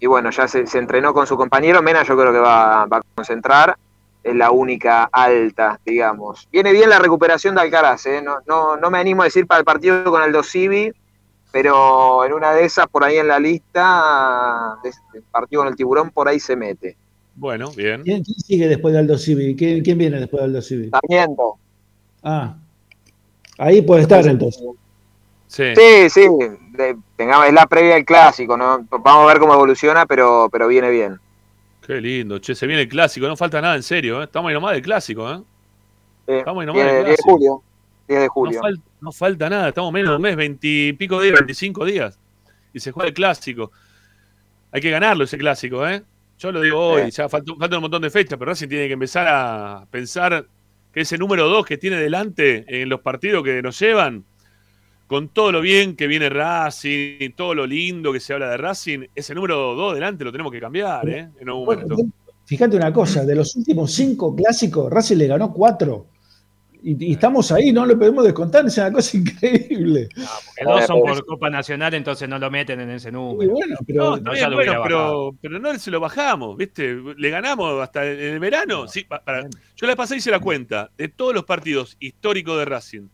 y 0.00 0.06
bueno, 0.06 0.30
ya 0.30 0.48
se, 0.48 0.66
se 0.66 0.78
entrenó 0.78 1.14
con 1.14 1.26
su 1.26 1.36
compañero. 1.36 1.82
Mena 1.82 2.02
yo 2.02 2.16
creo 2.16 2.32
que 2.32 2.38
va, 2.38 2.86
va 2.86 2.96
a 2.98 3.02
concentrar. 3.14 3.76
Es 4.22 4.34
la 4.34 4.50
única 4.50 5.08
alta, 5.12 5.80
digamos. 5.84 6.48
Viene 6.52 6.72
bien 6.72 6.88
la 6.88 6.98
recuperación 6.98 7.54
de 7.54 7.62
Alcaraz. 7.62 8.06
¿eh? 8.06 8.22
No, 8.22 8.38
no, 8.46 8.76
no 8.76 8.90
me 8.90 8.98
animo 8.98 9.22
a 9.22 9.24
decir 9.26 9.46
para 9.46 9.58
el 9.60 9.64
partido 9.64 10.04
con 10.04 10.22
Aldo 10.22 10.42
Civi, 10.42 10.92
pero 11.50 12.24
en 12.24 12.32
una 12.32 12.52
de 12.52 12.64
esas, 12.64 12.86
por 12.86 13.04
ahí 13.04 13.16
en 13.16 13.28
la 13.28 13.38
lista, 13.40 14.76
del 14.82 15.22
partido 15.24 15.62
con 15.62 15.68
el 15.68 15.76
tiburón, 15.76 16.10
por 16.10 16.28
ahí 16.28 16.38
se 16.38 16.56
mete. 16.56 16.96
Bueno, 17.34 17.70
bien. 17.72 18.02
¿Quién, 18.02 18.22
quién 18.22 18.38
sigue 18.38 18.68
después 18.68 18.94
de 18.94 19.00
Aldo 19.00 19.18
Civi? 19.18 19.56
¿Quién, 19.56 19.82
quién 19.82 19.98
viene 19.98 20.20
después 20.20 20.40
de 20.40 20.44
Aldo 20.46 20.62
Civi? 20.62 20.90
Sarmiento. 20.90 21.56
Ah, 22.22 22.54
ahí 23.58 23.82
puede 23.82 24.02
estar 24.02 24.24
entonces. 24.26 24.62
Sí. 25.52 25.64
Sí, 25.76 26.08
sí, 26.08 26.28
de- 26.70 26.96
tengamos, 27.16 27.46
es 27.46 27.52
la 27.52 27.66
previa 27.66 27.94
del 27.96 28.06
clásico, 28.06 28.56
¿no? 28.56 28.86
Vamos 28.90 29.24
a 29.24 29.26
ver 29.26 29.38
cómo 29.38 29.52
evoluciona, 29.52 30.06
pero, 30.06 30.48
pero 30.50 30.66
viene 30.66 30.88
bien. 30.90 31.18
Qué 31.86 32.00
lindo, 32.00 32.38
che, 32.38 32.54
se 32.54 32.66
viene 32.66 32.82
el 32.82 32.88
clásico, 32.88 33.26
no 33.28 33.36
falta 33.36 33.60
nada 33.60 33.76
en 33.76 33.82
serio, 33.82 34.22
¿eh? 34.22 34.24
estamos 34.24 34.48
ahí 34.48 34.54
nomás 34.54 34.72
del 34.72 34.80
clásico, 34.82 35.30
¿eh? 35.30 35.40
Eh, 36.26 36.38
Estamos 36.38 36.62
ahí 36.62 36.66
nomás 36.66 36.82
10, 36.84 36.86
del 36.94 37.04
10 37.04 37.04
de 37.04 37.14
clásico. 37.16 37.30
julio. 37.32 37.62
10 38.08 38.20
de 38.22 38.28
julio. 38.28 38.60
No, 38.62 38.68
fal- 38.68 38.80
no 39.02 39.12
falta 39.12 39.50
nada, 39.50 39.68
estamos 39.68 39.92
menos 39.92 40.10
de 40.12 40.16
un 40.16 40.22
mes, 40.22 40.36
veintipico 40.36 41.20
días, 41.20 41.34
25 41.34 41.84
días. 41.84 42.18
Y 42.72 42.80
se 42.80 42.90
juega 42.92 43.08
el 43.08 43.14
clásico. 43.14 43.72
Hay 44.70 44.80
que 44.80 44.90
ganarlo 44.90 45.24
ese 45.24 45.36
clásico, 45.36 45.86
¿eh? 45.86 46.02
Yo 46.38 46.50
lo 46.50 46.62
digo 46.62 46.80
hoy, 46.80 47.10
Sí. 47.10 47.18
ya 47.18 47.28
falta, 47.28 47.52
falta 47.58 47.76
un 47.76 47.82
montón 47.82 48.00
de 48.00 48.08
fechas, 48.10 48.38
pero 48.38 48.52
Racing 48.52 48.68
tiene 48.68 48.86
que 48.86 48.94
empezar 48.94 49.26
a 49.28 49.84
pensar 49.90 50.46
que 50.94 51.00
ese 51.02 51.18
número 51.18 51.46
2 51.48 51.66
que 51.66 51.76
tiene 51.76 51.96
delante 51.96 52.64
en 52.80 52.88
los 52.88 53.00
partidos 53.00 53.44
que 53.44 53.60
nos 53.60 53.78
llevan, 53.78 54.24
con 55.12 55.28
todo 55.28 55.52
lo 55.52 55.60
bien 55.60 55.94
que 55.94 56.06
viene 56.06 56.30
Racing, 56.30 57.32
todo 57.36 57.54
lo 57.54 57.66
lindo 57.66 58.14
que 58.14 58.18
se 58.20 58.32
habla 58.32 58.48
de 58.48 58.56
Racing, 58.56 59.00
ese 59.14 59.34
número 59.34 59.74
2 59.74 59.94
delante 59.94 60.24
lo 60.24 60.32
tenemos 60.32 60.50
que 60.50 60.58
cambiar, 60.58 61.06
¿eh? 61.06 61.28
En 61.38 61.48
algún 61.50 61.66
Bueno, 61.66 61.82
momento. 61.86 62.14
Fíjate 62.46 62.76
una 62.76 62.90
cosa, 62.92 63.22
de 63.26 63.34
los 63.36 63.54
últimos 63.56 63.92
cinco 63.92 64.34
clásicos, 64.34 64.90
Racing 64.90 65.16
le 65.18 65.26
ganó 65.26 65.52
cuatro. 65.52 66.06
Y, 66.82 67.10
y 67.10 67.12
estamos 67.12 67.52
ahí, 67.52 67.72
no 67.72 67.84
lo 67.86 67.96
podemos 67.96 68.24
descontar, 68.24 68.66
es 68.66 68.76
una 68.78 68.90
cosa 68.90 69.16
increíble. 69.18 70.08
Que 70.56 70.64
dos 70.64 70.84
son 70.86 71.00
por 71.00 71.24
Copa 71.26 71.48
Nacional, 71.50 71.92
entonces 71.94 72.28
no 72.28 72.38
lo 72.38 72.50
meten 72.50 72.80
en 72.80 72.90
ese 72.90 73.12
número. 73.12 73.52
bueno, 73.52 73.76
pero- 73.86 74.02
No, 74.04 74.16
está 74.16 74.24
No, 74.24 74.32
bien, 74.32 74.42
ya 74.44 74.48
lo 74.48 74.56
bueno, 74.56 74.72
pero, 74.82 75.34
pero 75.42 75.58
no 75.60 75.78
se 75.78 75.90
lo 75.90 76.00
bajamos, 76.00 76.56
¿viste? 76.56 76.96
Le 77.18 77.30
ganamos 77.30 77.80
hasta 77.82 78.04
en 78.10 78.18
el 78.34 78.40
verano. 78.40 78.88
Sí, 78.88 79.04
pa- 79.04 79.20
para- 79.22 79.46
yo 79.76 79.86
la 79.86 79.94
pasé 79.94 80.14
y 80.14 80.18
hice 80.18 80.30
la 80.30 80.40
cuenta 80.40 80.90
de 80.98 81.08
todos 81.08 81.34
los 81.34 81.44
partidos 81.44 81.96
históricos 82.00 82.58
de 82.58 82.64
Racing. 82.64 83.08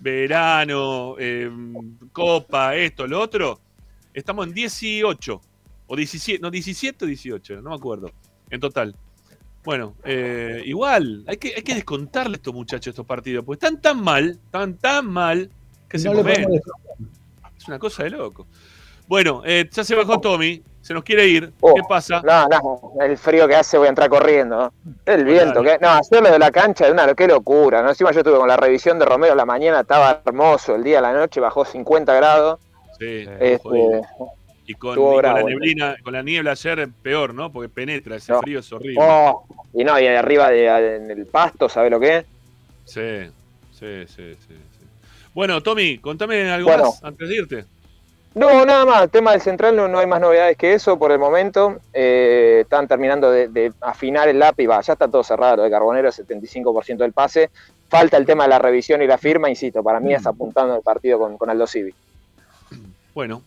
Verano, 0.00 1.16
eh, 1.18 1.50
Copa, 2.12 2.74
esto, 2.74 3.06
lo 3.06 3.20
otro. 3.20 3.60
Estamos 4.12 4.46
en 4.46 4.54
18 4.54 5.40
o 5.86 5.96
17, 5.96 6.40
no, 6.40 6.50
17 6.50 7.04
o 7.04 7.08
18, 7.08 7.60
no 7.60 7.70
me 7.70 7.76
acuerdo. 7.76 8.10
En 8.48 8.60
total. 8.60 8.96
Bueno, 9.62 9.94
eh, 10.04 10.62
igual, 10.64 11.22
hay 11.26 11.36
que, 11.36 11.54
hay 11.54 11.62
que 11.62 11.74
descontarle 11.74 12.34
a 12.34 12.36
estos 12.36 12.54
muchachos 12.54 12.92
estos 12.92 13.06
partidos, 13.06 13.44
porque 13.44 13.66
están 13.66 13.80
tan 13.80 14.02
mal, 14.02 14.30
están 14.30 14.78
tan 14.78 15.06
mal, 15.06 15.50
que 15.88 15.98
se 15.98 16.08
No 16.08 16.16
comen. 16.16 16.60
Es 17.56 17.68
una 17.68 17.78
cosa 17.78 18.04
de 18.04 18.10
loco. 18.10 18.46
Bueno, 19.10 19.42
eh, 19.44 19.68
ya 19.72 19.82
se 19.82 19.96
bajó 19.96 20.20
Tommy, 20.20 20.62
se 20.80 20.94
nos 20.94 21.02
quiere 21.02 21.26
ir. 21.26 21.52
Oh, 21.62 21.74
¿Qué 21.74 21.82
pasa? 21.88 22.22
No, 22.22 22.46
no, 22.46 22.92
el 23.04 23.18
frío 23.18 23.48
que 23.48 23.56
hace 23.56 23.76
voy 23.76 23.86
a 23.86 23.88
entrar 23.88 24.08
corriendo. 24.08 24.72
El 25.04 25.24
viento, 25.24 25.64
que 25.64 25.78
no, 25.80 25.88
hacerlo 25.88 26.30
de 26.30 26.38
la 26.38 26.52
cancha 26.52 26.86
es 26.86 26.92
una 26.92 27.12
qué 27.12 27.26
locura. 27.26 27.82
¿no? 27.82 27.88
Encima 27.88 28.12
yo 28.12 28.20
estuve 28.20 28.36
con 28.38 28.46
la 28.46 28.56
revisión 28.56 29.00
de 29.00 29.04
Romero 29.06 29.34
la 29.34 29.44
mañana, 29.44 29.80
estaba 29.80 30.22
hermoso, 30.24 30.76
el 30.76 30.84
día 30.84 31.00
a 31.00 31.02
la 31.02 31.12
noche 31.12 31.40
bajó 31.40 31.64
50 31.64 32.14
grados. 32.14 32.60
Sí, 33.00 33.26
Este, 33.40 33.58
jodido. 33.58 34.00
Y 34.66 34.74
con, 34.74 34.90
estuvo 34.90 35.10
y 35.10 35.14
con 35.16 35.22
la 35.24 35.32
bravo, 35.32 35.48
neblina, 35.48 35.96
con 36.04 36.12
la 36.12 36.22
niebla 36.22 36.52
ayer 36.52 36.88
peor, 37.02 37.34
¿no? 37.34 37.50
Porque 37.50 37.68
penetra, 37.68 38.14
ese 38.14 38.30
No. 38.30 38.38
frío 38.38 38.60
es 38.60 38.72
horrible. 38.72 39.00
oh, 39.02 39.44
y 39.74 39.82
no, 39.82 39.98
y 39.98 40.06
arriba 40.06 40.50
de, 40.50 40.94
en 40.94 41.10
el 41.10 41.26
pasto, 41.26 41.68
¿sabe 41.68 41.90
lo 41.90 41.98
que 41.98 42.18
es? 42.18 42.24
Sí, 42.84 43.28
sí, 43.72 44.06
sí, 44.06 44.36
sí, 44.46 44.54
sí. 44.78 44.86
Bueno, 45.34 45.60
Tommy, 45.64 45.98
contame 45.98 46.48
algo 46.48 46.68
Bueno. 46.68 46.84
más 46.84 47.02
antes 47.02 47.28
de 47.28 47.34
irte. 47.34 47.64
No, 48.32 48.64
nada 48.64 48.86
más, 48.86 49.02
el 49.02 49.10
tema 49.10 49.32
del 49.32 49.40
central 49.40 49.74
no, 49.74 49.88
no 49.88 49.98
hay 49.98 50.06
más 50.06 50.20
novedades 50.20 50.56
que 50.56 50.72
eso 50.72 50.96
por 50.98 51.10
el 51.10 51.18
momento. 51.18 51.80
Eh, 51.92 52.60
están 52.62 52.86
terminando 52.86 53.30
de, 53.30 53.48
de 53.48 53.72
afinar 53.80 54.28
el 54.28 54.38
lápiz, 54.38 54.68
va, 54.68 54.80
ya 54.80 54.92
está 54.92 55.08
todo 55.08 55.24
cerrado, 55.24 55.56
lo 55.56 55.62
de 55.64 55.70
Carbonero, 55.70 56.10
75% 56.12 56.98
del 56.98 57.12
pase. 57.12 57.50
Falta 57.88 58.16
el 58.16 58.24
tema 58.24 58.44
de 58.44 58.50
la 58.50 58.60
revisión 58.60 59.02
y 59.02 59.06
la 59.08 59.18
firma, 59.18 59.50
insisto, 59.50 59.82
para 59.82 59.98
mí 59.98 60.14
es 60.14 60.24
apuntando 60.26 60.76
el 60.76 60.82
partido 60.82 61.18
con, 61.18 61.36
con 61.36 61.50
Aldo 61.50 61.66
Civi. 61.66 61.92
Bueno, 63.12 63.42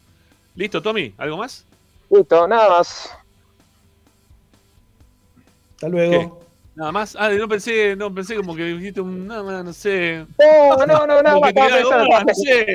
listo, 0.56 0.82
Tommy, 0.82 1.14
¿algo 1.18 1.38
más? 1.38 1.66
Listo, 2.10 2.46
nada 2.46 2.70
más. 2.70 3.10
Hasta 5.76 5.88
luego. 5.88 6.42
Nada 6.76 6.92
más. 6.92 7.16
Ah, 7.18 7.30
no 7.30 7.48
pensé, 7.48 7.96
no 7.96 8.14
pensé 8.14 8.36
como 8.36 8.54
que 8.54 8.64
dijiste 8.64 9.00
un 9.00 9.28
nada 9.28 9.44
más, 9.44 9.64
no 9.64 9.72
sé. 9.72 10.26
No, 10.38 10.86
no, 10.86 11.08
no, 11.08 11.08
no, 11.24 11.36
estaba 11.36 11.54
tiré 11.54 11.62
algo 11.62 11.90
pensando, 11.90 12.08
más, 12.10 12.20
estaba 12.20 12.24
no 12.24 12.34
sé. 12.34 12.66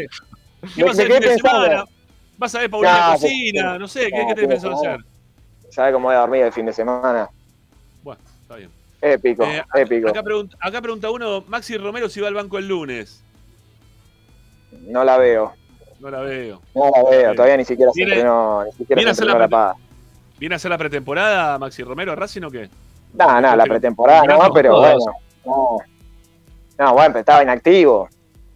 ¿Qué 0.74 0.84
Me- 1.20 1.97
vas 2.38 2.54
a 2.54 2.60
ver 2.60 2.70
Paulina 2.70 3.06
No, 3.08 3.12
Cocina? 3.14 3.68
pues, 3.70 3.80
No 3.80 3.88
sé, 3.88 4.10
¿qué, 4.10 4.22
no, 4.22 4.28
qué 4.28 4.34
tenés 4.34 4.62
pues, 4.62 4.72
no. 4.72 4.78
hacer? 4.78 5.00
¿Sabe 5.70 5.92
cómo 5.92 6.06
voy 6.08 6.14
a 6.16 6.20
dormir 6.20 6.42
el 6.42 6.52
fin 6.52 6.64
de 6.66 6.72
semana? 6.72 7.28
Bueno, 8.02 8.20
está 8.42 8.56
bien. 8.56 8.70
Épico, 9.00 9.44
Eh, 9.44 9.62
épico. 9.74 10.08
Acá 10.08 10.22
pregunta, 10.22 10.56
acá 10.60 10.80
pregunta 10.80 11.10
uno, 11.10 11.44
Maxi 11.46 11.76
Romero 11.76 12.08
si 12.08 12.20
va 12.20 12.28
al 12.28 12.34
banco 12.34 12.58
el 12.58 12.66
lunes. 12.66 13.22
No 14.82 15.04
la 15.04 15.18
veo. 15.18 15.52
No 16.00 16.10
la 16.10 16.20
veo. 16.20 16.60
No 16.74 16.90
la 16.90 17.10
veo, 17.10 17.34
todavía 17.34 17.56
ni 17.56 17.64
siquiera 17.64 17.92
se 17.92 18.02
entrenó, 18.02 18.64
ni 18.64 18.72
siquiera 18.72 18.96
viene 19.00 19.02
se 19.02 19.08
a 19.08 19.12
hacer 19.12 19.26
la 19.26 19.32
entrenó 19.32 19.38
la 19.58 19.72
paga. 19.74 19.74
¿Viene 20.38 20.54
a 20.54 20.56
hacer 20.56 20.70
la 20.70 20.78
pretemporada 20.78 21.58
Maxi 21.58 21.82
Romero 21.82 22.12
a 22.12 22.16
Racing 22.16 22.42
o 22.42 22.50
qué? 22.50 22.68
No, 23.14 23.40
no, 23.40 23.56
la 23.56 23.64
pretemporada 23.64 24.22
no, 24.24 24.52
pero 24.52 24.76
bueno. 24.78 24.98
No, 25.44 25.76
no 26.78 26.92
bueno, 26.92 27.08
pero 27.12 27.20
estaba 27.20 27.42
inactivo. 27.42 28.08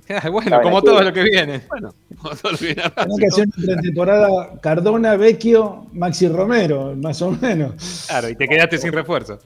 bueno, 0.30 0.60
como 0.62 0.82
todo 0.82 1.02
lo 1.02 1.12
que 1.12 1.22
viene. 1.22 1.62
Bueno, 1.68 1.94
como 2.20 2.34
todo 2.36 2.52
lo 2.52 2.58
que 2.58 2.66
viene 2.66 2.82
Tenemos 2.90 3.18
que 3.18 3.26
hacer 3.26 3.46
una 3.46 3.66
pretemporada 3.74 4.60
Cardona, 4.60 5.16
Vecchio, 5.16 5.86
Maxi 5.92 6.28
Romero, 6.28 6.94
más 6.96 7.20
o 7.22 7.30
menos. 7.30 8.06
Claro, 8.08 8.28
y 8.28 8.36
te 8.36 8.46
quedaste 8.48 8.78
sin 8.78 8.92
refuerzo. 8.92 9.38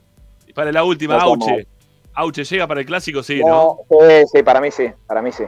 Y 0.47 0.53
Para 0.53 0.73
la 0.73 0.85
última, 0.85 1.19
No, 1.19 1.25
como- 1.25 1.47
Auche. 1.49 1.67
Auche 2.15 2.45
llega 2.45 2.67
para 2.67 2.81
el 2.81 2.87
clásico, 2.87 3.23
sí, 3.23 3.41
¿no? 3.41 3.47
No, 3.91 3.99
sí, 4.09 4.25
sí, 4.33 4.43
para 4.43 4.61
mí 4.61 4.71
sí, 4.71 4.87
para 5.07 5.21
mí 5.21 5.31
sí. 5.31 5.45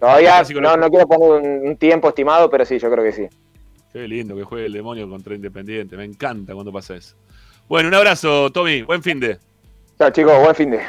Todavía 0.00 0.42
no, 0.60 0.76
no 0.76 0.88
quiero 0.88 1.06
poner 1.06 1.30
un, 1.42 1.68
un 1.68 1.76
tiempo 1.76 2.08
estimado, 2.08 2.48
pero 2.50 2.64
sí, 2.64 2.78
yo 2.78 2.90
creo 2.90 3.04
que 3.04 3.12
sí. 3.12 3.26
Qué 3.92 4.06
lindo 4.06 4.36
que 4.36 4.44
juegue 4.44 4.66
el 4.66 4.72
demonio 4.72 5.08
contra 5.08 5.34
Independiente. 5.34 5.96
Me 5.96 6.04
encanta 6.04 6.54
cuando 6.54 6.72
pasa 6.72 6.96
eso. 6.96 7.16
Bueno, 7.68 7.88
un 7.88 7.94
abrazo, 7.94 8.50
Tommy. 8.52 8.82
Buen 8.82 9.02
fin 9.02 9.18
de. 9.18 9.38
Chao, 9.98 10.10
chicos, 10.10 10.38
buen 10.40 10.54
fin 10.54 10.70
de. 10.70 10.80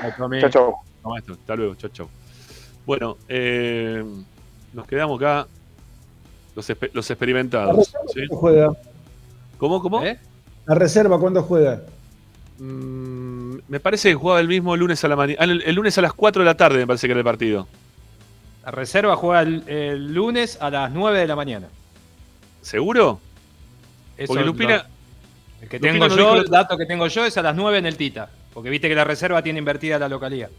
Chao, 0.42 0.50
chao. 0.50 0.76
Hasta 1.16 1.56
luego. 1.56 1.76
Chau, 1.76 1.90
chau. 1.90 2.10
Bueno, 2.88 3.18
eh, 3.28 4.02
nos 4.74 4.88
quedamos 4.88 5.22
acá. 5.22 5.46
Los, 6.56 6.70
La 6.70 6.76
experimentados. 7.02 7.76
reserva 7.76 8.02
¿sí? 8.08 8.14
cuándo 8.28 8.36
juega. 8.38 8.72
¿Cómo? 9.58 9.82
¿Cómo? 9.82 10.04
¿Eh? 10.04 10.18
La 10.66 10.74
reserva 10.76 11.20
cuándo 11.20 11.44
juega. 11.44 11.82
Mm, 12.60 13.58
me 13.68 13.80
parece 13.82 14.08
que 14.10 14.16
jugaba 14.16 14.40
el 14.40 14.48
mismo 14.48 14.76
lunes 14.78 15.04
a 15.04 15.10
la 15.10 15.18
mañana. 15.18 15.44
el, 15.44 15.62
el 15.64 15.76
lunes 15.76 15.98
a 15.98 16.02
las 16.02 16.14
4 16.14 16.42
de 16.42 16.46
la 16.46 16.56
tarde, 16.56 16.78
me 16.78 16.88
parece 16.88 17.08
que 17.08 17.12
era 17.12 17.20
el 17.20 17.26
partido. 17.26 17.68
La 18.64 18.72
reserva 18.72 19.18
juega 19.18 19.42
el, 19.42 19.68
el 19.68 20.14
lunes 20.14 20.58
a 20.62 20.70
las 20.70 20.90
9 20.92 21.20
de 21.20 21.28
la 21.28 21.36
mañana. 21.36 21.68
¿Seguro? 22.62 23.20
Eso 24.18 24.28
Porque 24.28 24.46
Lupina. 24.46 24.78
lo- 24.78 24.84
el 25.64 25.68
que 25.70 25.78
Lupina 25.78 25.92
tengo 25.94 26.08
yo, 26.08 26.16
dijo- 26.16 26.36
el 26.46 26.46
dato 26.50 26.78
que 26.78 26.86
tengo 26.86 27.08
yo 27.08 27.26
es 27.26 27.38
a 27.38 27.42
las 27.42 27.56
9 27.56 27.80
en 27.80 27.86
el 27.86 27.98
Tita. 27.98 28.30
Porque 28.54 28.70
viste 28.70 28.88
que 28.88 28.96
la 28.96 29.04
reserva 29.04 29.42
tiene 29.42 29.60
invertida 29.60 30.00
la 30.00 30.08
localidad. 30.08 30.50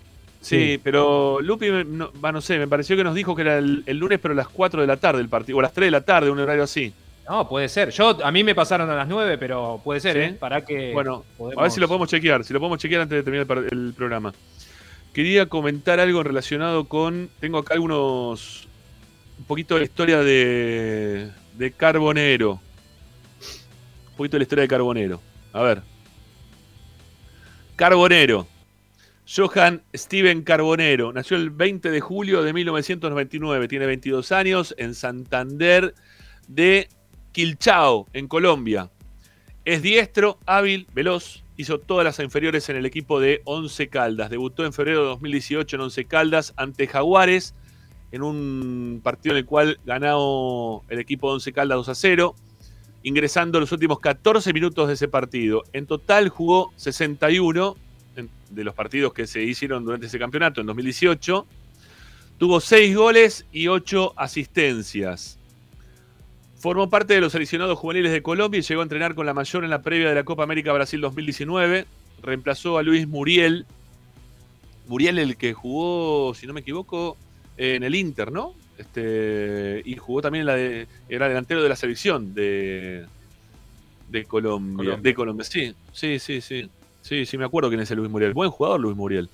Sí, 0.41 0.81
pero 0.83 1.41
Lupi, 1.41 1.69
no, 1.87 2.13
va, 2.25 2.31
no 2.33 2.41
sé, 2.41 2.59
me 2.59 2.69
pareció 2.69 2.97
que 2.97 3.03
nos 3.05 3.15
dijo 3.15 3.35
que 3.35 3.43
era 3.43 3.59
el, 3.59 3.83
el 3.87 3.97
lunes, 3.99 4.19
pero 4.21 4.33
a 4.33 4.37
las 4.37 4.49
4 4.49 4.81
de 4.81 4.87
la 4.87 4.97
tarde 4.97 5.21
el 5.21 5.29
partido. 5.29 5.57
O 5.57 5.61
a 5.61 5.65
las 5.65 5.73
3 5.73 5.87
de 5.89 5.91
la 5.91 6.01
tarde, 6.03 6.31
un 6.31 6.39
horario 6.39 6.63
así. 6.63 6.93
No, 7.29 7.47
puede 7.49 7.69
ser. 7.69 7.91
Yo, 7.91 8.17
a 8.25 8.31
mí 8.31 8.43
me 8.45 8.55
pasaron 8.55 8.89
a 8.89 8.95
las 8.95 9.07
9, 9.09 9.37
pero 9.37 9.81
puede 9.85 10.01
ser, 10.01 10.15
Sí. 10.15 10.21
¿eh? 10.21 10.37
Para 10.39 10.65
que. 10.65 10.93
Bueno, 10.93 11.25
podemos- 11.37 11.61
a 11.61 11.63
ver 11.63 11.71
si 11.73 11.81
lo 11.81 11.89
podemos 11.89 12.09
chequear, 12.09 12.45
si 12.45 12.53
lo 12.55 12.61
podemos 12.61 12.79
chequear 12.79 13.03
antes 13.03 13.17
de 13.17 13.23
terminar 13.23 13.47
el, 13.71 13.79
el 13.89 13.95
programa. 13.95 14.33
Quería 15.13 15.47
comentar 15.47 15.99
algo 16.01 16.23
relacionado 16.23 16.85
con. 16.85 17.29
Tengo 17.41 17.59
acá 17.59 17.75
algunos. 17.75 18.69
Un 19.39 19.45
poquito 19.45 19.75
de 19.75 19.81
la 19.81 19.85
historia 19.87 20.19
de. 20.21 21.31
de 21.55 21.73
Carbonero. 21.73 22.53
Un 22.53 24.17
poquito 24.17 24.37
de 24.37 24.39
la 24.39 24.43
historia 24.45 24.63
de 24.63 24.69
Carbonero. 24.69 25.21
A 25.53 25.63
ver. 25.63 25.83
Carbonero. 27.77 28.47
Johan 29.31 29.83
Steven 29.95 30.43
Carbonero. 30.43 31.13
Nació 31.13 31.37
el 31.37 31.51
20 31.51 31.91
de 31.91 32.01
julio 32.01 32.43
de 32.43 32.53
1999. 32.53 33.69
Tiene 33.69 33.87
22 33.87 34.33
años 34.33 34.75
en 34.79 34.95
Santander 34.95 35.95
de 36.49 36.89
Quilchao, 37.33 38.07
en 38.15 38.27
Colombia. 38.27 38.91
Es 39.65 39.83
diestro, 39.83 40.39
hábil, 40.47 40.87
veloz. 40.95 41.45
Hizo 41.59 41.79
todas 41.79 42.05
las 42.05 42.19
inferiores 42.21 42.69
en 42.69 42.77
el 42.77 42.87
equipo 42.87 43.21
de 43.21 43.43
Once 43.45 43.89
Caldas. 43.89 44.31
Debutó 44.31 44.65
en 44.65 44.73
febrero 44.73 45.01
de 45.03 45.07
2018 45.09 45.77
en 45.77 45.83
Once 45.83 46.05
Caldas 46.07 46.55
ante 46.57 46.87
Jaguares 46.87 47.55
en 48.13 48.23
un 48.23 49.01
partido 49.03 49.35
en 49.35 49.39
el 49.41 49.45
cual 49.45 49.79
ganó 49.85 50.85
el 50.89 50.99
equipo 51.01 51.29
de 51.29 51.35
Once 51.35 51.53
Caldas 51.53 51.77
2 51.77 51.89
a 51.91 51.95
0, 51.95 52.35
ingresando 53.03 53.61
los 53.61 53.73
últimos 53.73 54.01
14 54.01 54.55
minutos 54.55 54.89
de 54.89 54.95
ese 54.95 55.09
partido. 55.09 55.65
En 55.75 55.87
total 55.87 56.31
jugó 56.31 56.73
61 56.77 57.77
en- 57.77 57.88
de 58.51 58.65
los 58.65 58.75
partidos 58.75 59.13
que 59.13 59.27
se 59.27 59.43
hicieron 59.43 59.85
durante 59.85 60.07
ese 60.07 60.19
campeonato 60.19 60.61
en 60.61 60.67
2018. 60.67 61.47
Tuvo 62.39 62.61
6 62.61 62.97
goles 62.97 63.47
y 63.53 63.69
8 63.69 64.15
asistencias. 64.17 65.39
Formó 66.59 66.91
parte 66.91 67.15
de 67.15 67.21
los 67.21 67.33
seleccionados 67.33 67.79
juveniles 67.79 68.13
de 68.13 68.23
Colombia 68.23 68.59
y 68.59 68.63
llegó 68.63 68.81
a 68.81 68.85
entrenar 68.85 69.15
con 69.15 69.27
la 69.27 69.35
mayor 69.35 69.65
en 69.65 69.71
la 69.71 69.83
previa 69.83 70.09
de 70.09 70.15
la 70.15 70.25
Copa 70.25 70.43
América 70.43 70.73
Brasil 70.73 71.01
2019. 71.01 71.87
Reemplazó 72.23 72.79
a 72.79 72.83
Luis 72.83 73.07
Muriel. 73.07 73.67
Muriel, 74.89 75.19
el 75.19 75.37
que 75.37 75.53
jugó, 75.53 76.35
si 76.35 76.47
no 76.47 76.53
me 76.53 76.61
equivoco, 76.61 77.17
en 77.57 77.83
el 77.83 77.95
Inter, 77.95 78.33
¿no? 78.33 78.55
Este, 78.79 79.83
y 79.85 79.97
jugó 79.97 80.23
también 80.23 80.47
la 80.47 80.55
de, 80.55 80.87
era 81.09 81.29
delantero 81.29 81.63
de 81.63 81.69
la 81.69 81.77
selección 81.77 82.33
de, 82.35 83.05
de 84.09 84.25
Colombia, 84.25 84.77
Colombia. 84.77 85.03
De 85.03 85.15
Colombia, 85.15 85.45
sí, 85.45 85.75
sí, 85.93 86.19
sí, 86.19 86.41
sí. 86.41 86.71
Sí, 87.09 87.25
sí, 87.25 87.39
me 87.39 87.47
acuerdo 87.47 87.71
quién 87.71 87.81
es 87.81 87.91
el 87.91 87.97
Luis 87.97 88.11
Muriel. 88.11 88.35
Buen 88.35 88.51
jugador 88.51 88.81
Luis 88.81 88.95
Muriel. 88.95 89.31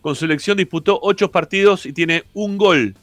Con 0.00 0.14
su 0.14 0.20
selección 0.20 0.56
disputó 0.56 0.98
ocho 1.02 1.30
partidos 1.30 1.84
y 1.84 1.92
tiene 1.92 2.24
un 2.32 2.56
gol. 2.56 2.94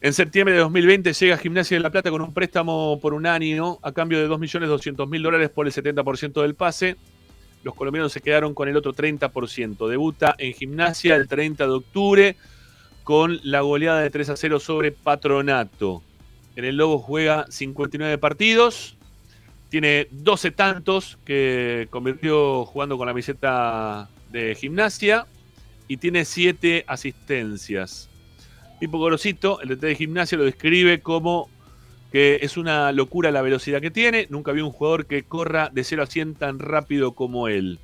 En 0.00 0.12
septiembre 0.12 0.54
de 0.54 0.60
2020 0.60 1.12
llega 1.12 1.34
a 1.34 1.38
Gimnasia 1.38 1.76
de 1.76 1.82
La 1.82 1.90
Plata 1.90 2.12
con 2.12 2.22
un 2.22 2.32
préstamo 2.32 3.00
por 3.00 3.12
un 3.12 3.26
año 3.26 3.80
a 3.82 3.90
cambio 3.90 4.20
de 4.20 4.28
2.200.000 4.28 5.20
dólares 5.20 5.50
por 5.50 5.66
el 5.66 5.72
70% 5.72 6.42
del 6.42 6.54
pase. 6.54 6.94
Los 7.64 7.74
colombianos 7.74 8.12
se 8.12 8.20
quedaron 8.20 8.54
con 8.54 8.68
el 8.68 8.76
otro 8.76 8.94
30%. 8.94 9.88
Debuta 9.88 10.36
en 10.38 10.52
Gimnasia 10.52 11.16
el 11.16 11.26
30 11.26 11.66
de 11.66 11.72
octubre 11.72 12.36
con 13.02 13.40
la 13.42 13.62
goleada 13.62 14.00
de 14.00 14.10
3 14.10 14.28
a 14.28 14.36
0 14.36 14.60
sobre 14.60 14.92
Patronato. 14.92 16.04
En 16.54 16.64
el 16.64 16.76
Lobo 16.76 17.00
juega 17.00 17.46
59 17.48 18.18
partidos. 18.18 18.96
Tiene 19.72 20.06
12 20.10 20.50
tantos 20.50 21.18
que 21.24 21.88
convirtió 21.88 22.66
jugando 22.66 22.98
con 22.98 23.06
la 23.06 23.12
camiseta 23.12 24.10
de 24.30 24.54
Gimnasia. 24.54 25.26
Y 25.88 25.96
tiene 25.96 26.26
7 26.26 26.84
asistencias. 26.86 28.10
Pipo 28.80 28.98
Gorosito, 28.98 29.62
el 29.62 29.70
DT 29.70 29.86
de 29.86 29.94
gimnasia, 29.94 30.36
lo 30.36 30.44
describe 30.44 31.00
como 31.00 31.48
que 32.12 32.40
es 32.42 32.58
una 32.58 32.92
locura 32.92 33.30
la 33.30 33.40
velocidad 33.40 33.80
que 33.80 33.90
tiene. 33.90 34.26
Nunca 34.28 34.52
vi 34.52 34.60
un 34.60 34.72
jugador 34.72 35.06
que 35.06 35.22
corra 35.22 35.70
de 35.72 35.84
0 35.84 36.02
a 36.02 36.06
100 36.06 36.34
tan 36.34 36.58
rápido 36.58 37.12
como 37.12 37.48
él. 37.48 37.78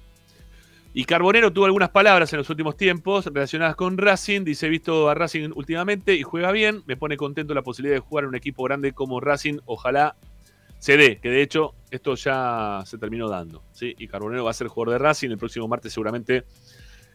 Y 0.93 1.05
Carbonero 1.05 1.55
tuvo 1.55 1.65
algunas 1.65 1.89
palabras 1.89 2.31
en 2.35 2.39
los 2.39 2.51
últimos 2.51 2.77
tiempos 2.77 3.25
relacionadas 3.25 3.77
con 3.77 3.97
Racing. 3.97 4.45
Dice, 4.45 4.67
he 4.67 4.71
visto 4.71 5.09
a 5.09 5.15
Racing 5.15 5.53
últimamente 5.55 6.15
y 6.17 6.23
juega 6.23 6.53
bien. 6.53 6.83
Me 6.87 6.99
pone 6.99 7.17
contento 7.17 7.55
la 7.55 7.63
posibilidad 7.63 7.97
de 7.97 8.01
jugar 8.01 8.25
en 8.25 8.29
un 8.29 8.37
equipo 8.37 8.63
grande 8.65 8.93
como 8.93 9.21
Racing. 9.21 9.61
Ojalá 9.65 10.17
se 10.79 10.97
dé, 10.97 11.19
que 11.19 11.29
de 11.29 11.43
hecho 11.43 11.75
esto 11.91 12.15
ya 12.15 12.83
se 12.87 12.99
terminó 12.99 13.29
dando. 13.29 13.63
¿sí? 13.73 13.95
Y 13.99 14.09
Carbonero 14.09 14.45
va 14.45 14.51
a 14.51 14.55
ser 14.55 14.69
jugador 14.69 14.95
de 14.95 14.99
Racing, 14.99 15.31
el 15.31 15.39
próximo 15.39 15.69
martes 15.69 15.93
seguramente 15.93 16.45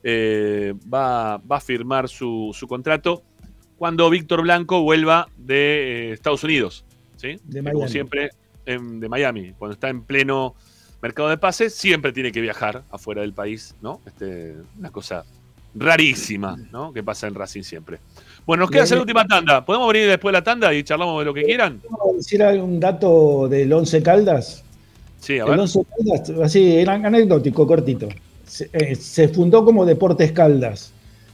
eh, 0.04 0.74
va, 0.94 1.38
va, 1.38 1.58
a 1.58 1.62
firmar 1.62 2.10
su, 2.10 2.52
su, 2.54 2.68
contrato 2.68 3.24
cuando 3.78 4.10
Víctor 4.10 4.42
Blanco 4.42 4.82
vuelva 4.82 5.28
de 5.38 6.10
eh, 6.10 6.14
Estados 6.14 6.44
Unidos. 6.44 6.86
¿sí? 7.16 7.40
De 7.44 7.64
Como 7.64 7.88
siempre, 7.88 8.32
en, 8.66 9.00
de 9.00 9.10
Miami, 9.10 9.54
cuando 9.58 9.74
está 9.74 9.90
en 9.90 10.04
pleno 10.04 10.56
mercado 11.02 11.30
de 11.30 11.38
pases, 11.38 11.74
siempre 11.76 12.14
tiene 12.14 12.32
que 12.32 12.42
viajar 12.42 12.84
afuera 12.90 13.22
del 13.22 13.34
país, 13.34 13.76
¿no? 13.82 14.00
Este, 14.06 14.56
una 14.78 14.90
cosa 14.90 15.26
rarísima, 15.76 16.56
¿no? 16.72 16.94
Que 16.94 17.04
pasa 17.04 17.28
en 17.28 17.36
Racing 17.36 17.64
siempre. 17.64 18.00
Bueno, 18.46 18.62
nos 18.64 18.72
queda 18.72 18.84
hacer 18.84 18.98
la 18.98 19.04
última 19.04 19.26
tanda. 19.26 19.64
¿Podemos 19.64 19.92
venir 19.92 20.10
después 20.10 20.32
de 20.34 20.40
la 20.40 20.44
tanda 20.44 20.74
y 20.74 20.84
charlamos 20.84 21.20
de 21.20 21.26
lo 21.26 21.34
que 21.34 21.44
quieran? 21.44 21.80
¿Puedo 21.80 22.18
decir 22.18 22.44
algún 22.44 22.80
dato 22.80 23.48
del 23.48 23.72
Once 23.72 24.04
Caldas? 24.04 24.64
Sí, 25.20 25.40
a 25.40 25.46
ver. 25.46 25.54
El 25.54 25.60
Once 25.62 25.80
Caldas, 25.98 26.30
así, 26.44 26.76
era 26.76 26.94
anecdótico, 26.94 27.66
cortito. 27.66 28.10
Se, 28.46 28.70
eh, 28.74 28.96
se, 28.96 29.30
fundó 29.30 29.64
como 29.64 29.86
Deportes 29.86 30.34
Caldas 30.34 30.92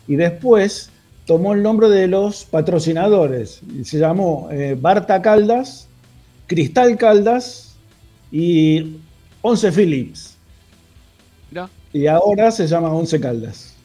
y 0.07 0.15
después 0.15 0.91
tomó 1.26 1.53
el 1.53 1.64
nombre 1.64 1.90
de 1.90 2.07
los 2.07 2.45
patrocinadores. 2.45 3.61
Se 3.84 3.98
llamó 3.98 4.48
eh, 4.52 4.77
Barta 4.80 5.22
Caldas, 5.22 5.88
Cristal 6.45 6.95
Caldas 6.98 7.76
y 8.31 8.98
Once 9.41 9.72
Phillips. 9.72 10.38
Mirá. 11.49 11.69
Y 11.91 12.06
ahora 12.06 12.52
se 12.52 12.68
llama 12.68 12.91
Once 12.91 13.19
Caldas. 13.19 13.76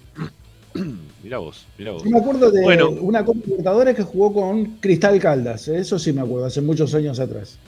Mirá 1.25 1.39
vos, 1.39 1.67
mirá 1.79 1.93
vos. 1.93 2.05
Yo 2.05 2.11
me 2.11 2.19
acuerdo 2.19 2.51
de 2.51 2.61
Bueno. 2.61 2.91
una 2.91 3.25
Copa 3.25 3.41
Libertadores 3.47 3.97
que 3.97 4.03
jugó 4.03 4.35
con 4.35 4.67
Cristal 4.77 5.19
Caldas, 5.19 5.67
¿eh? 5.69 5.79
eso 5.79 5.99
sí 5.99 6.13
me 6.13 6.21
acuerdo, 6.21 6.45
hace 6.45 6.61
muchos 6.61 6.95
años 6.95 7.19
atrás. 7.19 7.59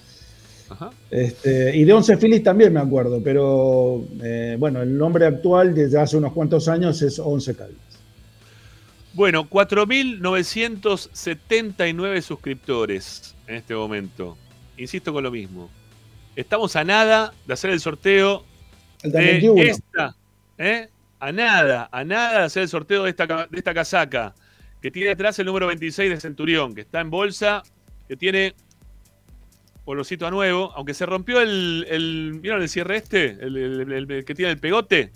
Ajá. 0.69 0.91
Este, 1.11 1.75
y 1.75 1.85
de 1.85 1.93
Once 1.95 2.15
Phillies 2.19 2.43
también 2.43 2.75
me 2.75 2.81
acuerdo, 2.81 3.23
pero 3.25 4.05
eh, 4.23 4.57
bueno, 4.59 4.83
el 4.83 4.99
nombre 4.99 5.25
actual 5.25 5.75
desde 5.75 5.99
hace 5.99 6.19
unos 6.19 6.35
cuantos 6.35 6.69
años 6.69 7.01
es 7.01 7.19
Once 7.19 7.57
Caldas. 7.57 7.79
Bueno, 9.15 9.49
4.979 9.49 12.21
suscriptores 12.21 13.35
en 13.47 13.55
este 13.55 13.75
momento. 13.75 14.37
Insisto 14.77 15.15
con 15.15 15.25
lo 15.25 15.31
mismo. 15.31 15.71
Estamos 16.35 16.77
a 16.77 16.85
nada 16.85 17.33
de 17.47 17.55
hacer 17.55 17.71
el 17.71 17.81
sorteo 17.81 18.45
de 19.03 19.19
21. 19.19 19.63
esta. 19.63 20.15
¿eh? 20.59 20.89
A 21.19 21.33
nada, 21.33 21.89
a 21.93 22.05
nada 22.05 22.45
hacer 22.45 22.63
el 22.65 22.69
sorteo 22.69 23.05
de 23.05 23.11
esta, 23.11 23.27
de 23.27 23.59
esta 23.59 23.73
casaca. 23.75 24.35
Que 24.83 24.91
tiene 24.91 25.11
atrás 25.11 25.39
el 25.39 25.47
número 25.47 25.67
26 25.67 26.11
de 26.11 26.21
Centurión, 26.21 26.75
que 26.75 26.83
está 26.83 27.01
en 27.01 27.11
bolsa, 27.11 27.63
que 28.07 28.17
tiene 28.17 28.55
olorcito 29.85 30.27
a 30.27 30.31
nuevo, 30.31 30.73
aunque 30.77 30.95
se 30.95 31.07
rompió 31.07 31.41
el, 31.41 32.39
¿vieron 32.43 32.61
el 32.61 32.69
cierre 32.69 32.97
este? 32.97 33.31
El, 33.41 34.25
que 34.27 34.35
tiene 34.35 34.53
el 34.53 34.59
pegote. 34.59 35.13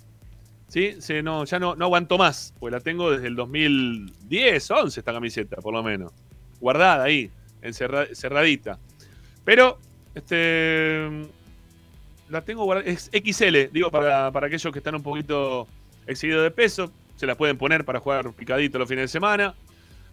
¿Sí? 0.68 0.94
No, 1.24 1.44
ya 1.44 1.59
no, 1.59 1.74
no 1.74 1.85
aguanto 1.86 2.16
más, 2.16 2.55
porque 2.59 2.77
la 2.77 2.81
tengo 2.81 3.10
desde 3.10 3.27
el 3.27 3.35
2010, 3.35 4.70
11 4.70 5.01
esta 5.01 5.12
camiseta, 5.12 5.56
por 5.56 5.74
lo 5.74 5.82
menos. 5.82 6.12
Guardada 6.60 7.02
ahí, 7.05 7.31
encerra- 7.62 8.06
cerradita. 8.14 8.78
Pero, 9.44 9.78
este. 10.14 11.09
La 12.28 12.43
tengo 12.43 12.64
guardada. 12.64 12.89
Es 12.89 13.10
XL, 13.12 13.72
digo, 13.72 13.90
para, 13.90 14.31
para 14.31 14.47
aquellos 14.47 14.72
que 14.72 14.78
están 14.78 14.94
un 14.94 15.02
poquito 15.02 15.66
excedidos 16.11 16.43
de 16.43 16.51
peso. 16.51 16.93
Se 17.16 17.27
la 17.27 17.35
pueden 17.37 17.57
poner 17.59 17.85
para 17.85 18.01
jugar 18.01 18.32
picadito 18.32 18.78
los 18.78 18.89
fines 18.89 19.05
de 19.05 19.09
semana. 19.09 19.55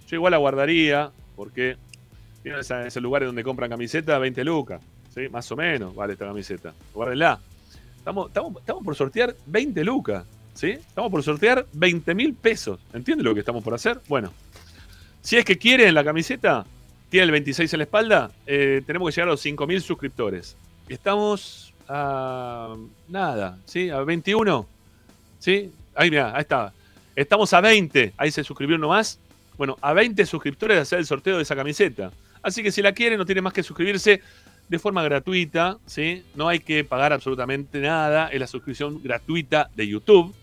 Yo 0.08 0.16
igual 0.16 0.32
la 0.32 0.38
guardaría, 0.38 1.12
porque. 1.36 1.78
¿Vieron 2.44 2.62
esa- 2.62 2.86
ese 2.88 3.02
lugar 3.02 3.26
donde 3.26 3.44
compran 3.44 3.70
camiseta? 3.70 4.18
20 4.20 4.44
lucas. 4.44 4.82
¿Sí? 5.14 5.28
Más 5.30 5.52
o 5.52 5.56
menos 5.56 5.96
vale 5.96 6.14
esta 6.14 6.26
camiseta. 6.28 6.74
Guárdenla. 6.94 7.40
Estamos, 7.98 8.28
estamos, 8.28 8.56
estamos 8.62 8.84
por 8.84 8.96
sortear 8.96 9.36
20 9.48 9.84
lucas. 9.84 10.24
¿Sí? 10.54 10.72
Estamos 10.72 11.12
por 11.12 11.24
sortear 11.24 11.66
20 11.74 12.16
mil 12.16 12.34
pesos. 12.34 12.80
¿Entiendes 12.94 13.26
lo 13.26 13.34
que 13.34 13.42
estamos 13.42 13.64
por 13.64 13.74
hacer? 13.74 14.00
Bueno. 14.08 14.32
Si 15.22 15.36
es 15.38 15.44
que 15.44 15.58
quieren 15.58 15.94
la 15.94 16.04
camiseta, 16.06 16.66
tiene 17.10 17.26
el 17.26 17.32
26 17.32 17.74
en 17.74 17.78
la 17.80 17.84
espalda, 17.84 18.32
eh, 18.46 18.82
tenemos 18.86 19.10
que 19.10 19.16
llegar 19.16 19.28
a 19.28 19.32
los 19.32 19.42
5 19.42 19.68
mil 19.68 19.82
suscriptores. 19.82 20.56
Estamos 20.88 21.74
a 21.90 22.76
nada, 23.10 23.58
¿sí? 23.66 23.90
A 23.90 24.00
21. 24.02 24.66
¿Sí? 25.40 25.72
Ahí, 25.98 26.10
mira, 26.12 26.32
ahí 26.36 26.42
está. 26.42 26.72
Estamos 27.16 27.52
a 27.54 27.60
20. 27.62 28.14
Ahí 28.18 28.32
se 28.32 28.44
suscribió 28.44 28.76
uno 28.76 28.90
más. 28.90 29.20
Bueno, 29.58 29.78
a 29.82 29.94
20 29.94 30.26
suscriptores 30.28 30.78
de 30.78 30.82
hacer 30.82 31.00
el 31.00 31.08
sorteo 31.08 31.38
de 31.38 31.44
esa 31.44 31.56
camiseta. 31.56 32.12
Así 32.44 32.62
que 32.62 32.72
si 32.72 32.84
la 32.84 32.92
quieren, 32.94 33.18
no 33.18 33.26
tiene 33.26 33.42
más 33.42 33.54
que 33.54 33.64
suscribirse 33.64 34.22
de 34.70 34.80
forma 34.80 35.02
gratuita, 35.02 35.80
¿sí? 35.88 36.24
No 36.36 36.48
hay 36.48 36.60
que 36.60 36.84
pagar 36.84 37.14
absolutamente 37.14 37.80
nada. 37.80 38.28
Es 38.28 38.40
la 38.40 38.46
suscripción 38.46 39.02
gratuita 39.02 39.70
de 39.76 39.88
YouTube. 39.88 40.36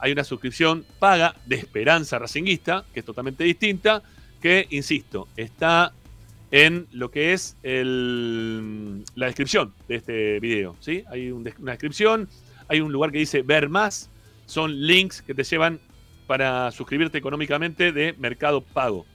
Hay 0.00 0.10
una 0.10 0.24
suscripción 0.24 0.84
paga 0.98 1.36
de 1.46 1.56
Esperanza 1.56 2.18
Racinguista, 2.18 2.84
que 2.92 3.00
es 3.00 3.06
totalmente 3.06 3.44
distinta, 3.44 4.02
que, 4.42 4.66
insisto, 4.70 5.28
está 5.36 5.92
en 6.50 6.88
lo 6.90 7.12
que 7.12 7.32
es 7.32 7.56
el- 7.62 9.04
la 9.14 9.26
descripción 9.26 9.72
de 9.86 9.94
este 9.96 10.40
video. 10.40 10.74
¿sí? 10.80 11.04
Hay 11.08 11.30
una 11.30 11.52
descripción, 11.72 12.28
hay 12.66 12.80
un 12.80 12.90
lugar 12.90 13.12
que 13.12 13.18
dice 13.18 13.42
ver 13.42 13.68
más, 13.68 14.10
son 14.50 14.80
links 14.80 15.22
que 15.22 15.32
te 15.32 15.44
llevan 15.44 15.78
para 16.26 16.70
suscribirte 16.72 17.18
económicamente 17.18 17.92
de 17.92 18.14
Mercado 18.18 18.60
Pago. 18.62 19.06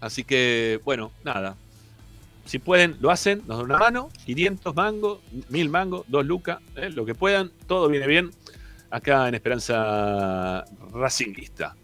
Así 0.00 0.24
que, 0.24 0.80
bueno, 0.84 1.12
nada. 1.24 1.56
Si 2.46 2.58
pueden, 2.58 2.96
lo 3.00 3.10
hacen, 3.10 3.42
nos 3.46 3.58
dan 3.58 3.66
una 3.66 3.78
mano, 3.78 4.10
500 4.24 4.74
mangos, 4.74 5.20
1000 5.50 5.68
mangos, 5.70 6.04
2 6.08 6.26
lucas, 6.26 6.58
¿eh? 6.74 6.90
lo 6.90 7.04
que 7.06 7.14
puedan, 7.14 7.52
todo 7.68 7.88
viene 7.88 8.08
bien 8.08 8.30
acá 8.90 9.28
en 9.28 9.36
Esperanza 9.36 10.64
Racinguista. 10.92 11.76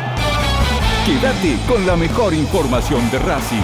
Quédate 1.05 1.57
con 1.67 1.83
la 1.87 1.95
mejor 1.95 2.31
información 2.31 3.09
de 3.09 3.17
Racing. 3.17 3.57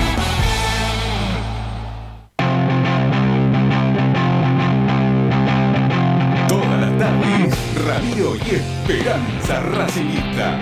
Todas 6.48 6.82
las 6.82 6.98
tardes, 6.98 7.86
Radio 7.86 8.36
y 8.38 8.56
Esperanza 8.56 9.62
Racingista. 9.62 10.60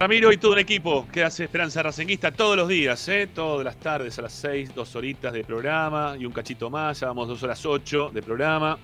Ramiro 0.00 0.32
y 0.32 0.38
todo 0.38 0.52
un 0.52 0.58
equipo 0.58 1.06
que 1.12 1.22
hace 1.22 1.44
Esperanza 1.44 1.82
Racinguista 1.82 2.32
todos 2.32 2.56
los 2.56 2.68
días, 2.68 3.06
¿eh? 3.08 3.26
todas 3.26 3.64
las 3.64 3.76
tardes 3.76 4.18
a 4.18 4.22
las 4.22 4.32
6, 4.32 4.74
dos 4.74 4.96
horitas 4.96 5.34
de 5.34 5.44
programa 5.44 6.16
y 6.18 6.24
un 6.24 6.32
cachito 6.32 6.70
más, 6.70 7.00
ya 7.00 7.08
vamos 7.08 7.28
dos 7.28 7.42
horas 7.42 7.64
8 7.64 8.10
de 8.12 8.22
programa. 8.22 8.78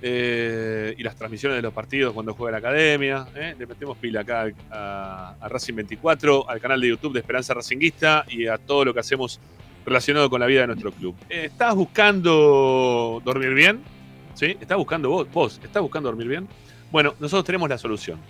Eh, 0.00 0.94
y 0.96 1.02
las 1.02 1.16
transmisiones 1.16 1.56
de 1.56 1.62
los 1.62 1.72
partidos 1.72 2.12
cuando 2.12 2.34
juega 2.34 2.52
la 2.52 2.58
academia. 2.58 3.26
¿eh? 3.34 3.54
Le 3.58 3.66
metemos 3.66 3.98
pila 3.98 4.20
acá 4.20 4.46
a, 4.70 5.48
Racing 5.48 5.74
24, 5.74 6.48
al 6.48 6.60
canal 6.60 6.80
de 6.80 6.88
YouTube 6.88 7.14
de 7.14 7.20
Esperanza 7.20 7.54
Racinguista 7.54 8.24
y 8.28 8.46
a 8.46 8.58
todo 8.58 8.84
lo 8.84 8.94
que 8.94 9.00
hacemos 9.00 9.40
relacionado 9.84 10.30
con 10.30 10.40
la 10.40 10.46
vida 10.46 10.62
de 10.62 10.66
nuestro 10.68 10.92
club. 10.92 11.16
Eh, 11.28 11.46
¿Estás 11.46 11.74
buscando 11.74 13.20
dormir 13.24 13.54
bien? 13.54 13.80
¿Sí? 14.34 14.56
¿Estás 14.60 14.78
buscando 14.78 15.10
vos? 15.10 15.26
¿Vos 15.32 15.60
estás 15.62 15.82
buscando 15.82 16.08
dormir 16.08 16.28
bien? 16.28 16.48
Bueno, 16.92 17.14
nosotros 17.18 17.44
tenemos 17.44 17.68
la 17.68 17.76
solución. 17.76 18.20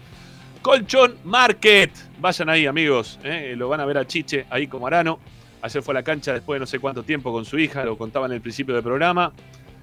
Colchón 0.62 1.16
Market. 1.24 1.90
Vayan 2.18 2.48
ahí, 2.48 2.66
amigos. 2.66 3.20
Lo 3.56 3.68
van 3.68 3.80
a 3.80 3.84
ver 3.84 3.98
a 3.98 4.06
Chiche 4.06 4.46
ahí 4.50 4.66
como 4.66 4.86
Arano. 4.86 5.20
Ayer 5.60 5.82
fue 5.82 5.92
a 5.92 5.96
la 5.96 6.02
cancha 6.02 6.32
después 6.32 6.56
de 6.56 6.60
no 6.60 6.66
sé 6.66 6.78
cuánto 6.78 7.02
tiempo 7.02 7.32
con 7.32 7.44
su 7.44 7.58
hija, 7.58 7.84
lo 7.84 7.98
contaban 7.98 8.30
en 8.30 8.36
el 8.36 8.40
principio 8.40 8.74
del 8.74 8.82
programa. 8.82 9.32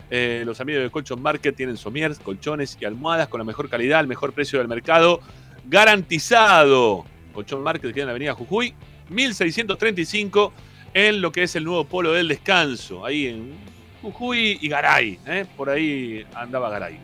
Eh, 0.09 0.43
los 0.45 0.59
amigos 0.61 0.83
de 0.83 0.89
Colchón 0.89 1.21
Market 1.21 1.55
tienen 1.55 1.77
somiers, 1.77 2.19
colchones 2.19 2.77
y 2.79 2.85
almohadas 2.85 3.27
con 3.27 3.39
la 3.39 3.43
mejor 3.43 3.69
calidad, 3.69 3.99
el 3.99 4.07
mejor 4.07 4.33
precio 4.33 4.59
del 4.59 4.67
mercado, 4.67 5.19
garantizado. 5.65 7.05
Colchón 7.33 7.63
Market 7.63 7.93
queda 7.93 8.03
en 8.03 8.07
la 8.07 8.11
avenida 8.11 8.33
Jujuy, 8.33 8.73
1635, 9.09 10.53
en 10.93 11.21
lo 11.21 11.31
que 11.31 11.43
es 11.43 11.55
el 11.55 11.63
nuevo 11.63 11.85
polo 11.85 12.13
del 12.13 12.27
descanso, 12.27 13.05
ahí 13.05 13.27
en 13.27 13.53
Jujuy 14.01 14.59
y 14.61 14.69
Garay. 14.69 15.19
¿eh? 15.25 15.45
Por 15.57 15.69
ahí 15.69 16.25
andaba 16.33 16.69
Garay. 16.69 16.99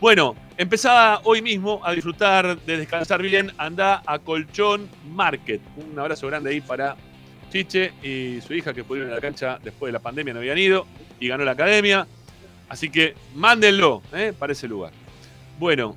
Bueno, 0.00 0.36
empezaba 0.56 1.20
hoy 1.24 1.42
mismo 1.42 1.80
a 1.84 1.92
disfrutar 1.92 2.58
de 2.60 2.76
descansar 2.76 3.20
bien. 3.20 3.52
Anda 3.58 4.02
a 4.06 4.20
Colchón 4.20 4.88
Market. 5.10 5.60
Un 5.76 5.98
abrazo 5.98 6.28
grande 6.28 6.50
ahí 6.50 6.60
para 6.60 6.96
Chiche 7.50 7.92
y 8.02 8.40
su 8.40 8.54
hija 8.54 8.72
que 8.72 8.84
pudieron 8.84 9.08
ir 9.08 9.12
a 9.12 9.16
la 9.16 9.20
cancha 9.20 9.58
después 9.62 9.88
de 9.88 9.92
la 9.92 9.98
pandemia, 9.98 10.34
no 10.34 10.40
habían 10.40 10.58
ido 10.58 10.86
y 11.18 11.28
ganó 11.28 11.44
la 11.44 11.52
academia. 11.52 12.06
Así 12.68 12.90
que 12.90 13.14
mándenlo 13.34 14.02
¿eh? 14.12 14.32
para 14.38 14.52
ese 14.52 14.68
lugar. 14.68 14.92
Bueno, 15.58 15.96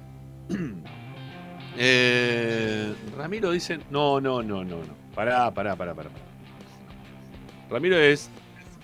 eh, 1.78 2.94
Ramiro 3.18 3.52
dice: 3.52 3.80
No, 3.90 4.22
no, 4.22 4.42
no, 4.42 4.64
no, 4.64 4.78
no. 4.78 5.02
Pará, 5.14 5.52
pará, 5.52 5.76
pará, 5.76 5.94
pará. 5.94 6.10
Ramiro 7.70 7.98
es 7.98 8.30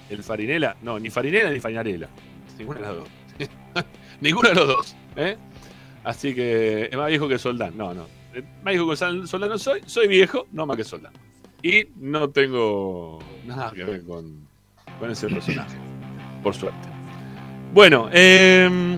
el 0.10 0.24
Farinela. 0.24 0.76
No, 0.82 1.00
ni 1.00 1.10
Farinela 1.10 1.52
ni 1.52 1.60
Farinarela. 1.60 2.10
Ninguna 2.58 2.80
de 2.80 2.86
las 2.86 2.96
dos. 2.96 3.10
Ninguno 4.22 4.50
de 4.50 4.56
los 4.56 4.68
dos. 4.68 4.96
¿eh? 5.16 5.38
Así 6.04 6.34
que 6.34 6.86
es 6.92 6.98
más 6.98 7.08
viejo 7.08 7.28
que 7.28 7.38
Soldán. 7.38 7.78
No, 7.78 7.94
no. 7.94 8.08
Más 8.64 8.74
viejo 8.74 8.90
que 8.90 8.96
Soldán 8.96 9.50
no 9.50 9.58
soy. 9.58 9.82
Soy 9.86 10.08
viejo, 10.08 10.48
no 10.52 10.66
más 10.66 10.78
que 10.78 10.84
Soldán. 10.84 11.14
Y 11.62 11.88
no 11.96 12.30
tengo 12.30 13.20
nada 13.46 13.72
que 13.72 13.84
ver 13.84 14.04
con, 14.04 14.48
con 15.00 15.12
ese 15.12 15.28
personaje. 15.28 15.76
Por 16.44 16.54
suerte. 16.54 16.97
Bueno, 17.74 18.10
eh, 18.12 18.98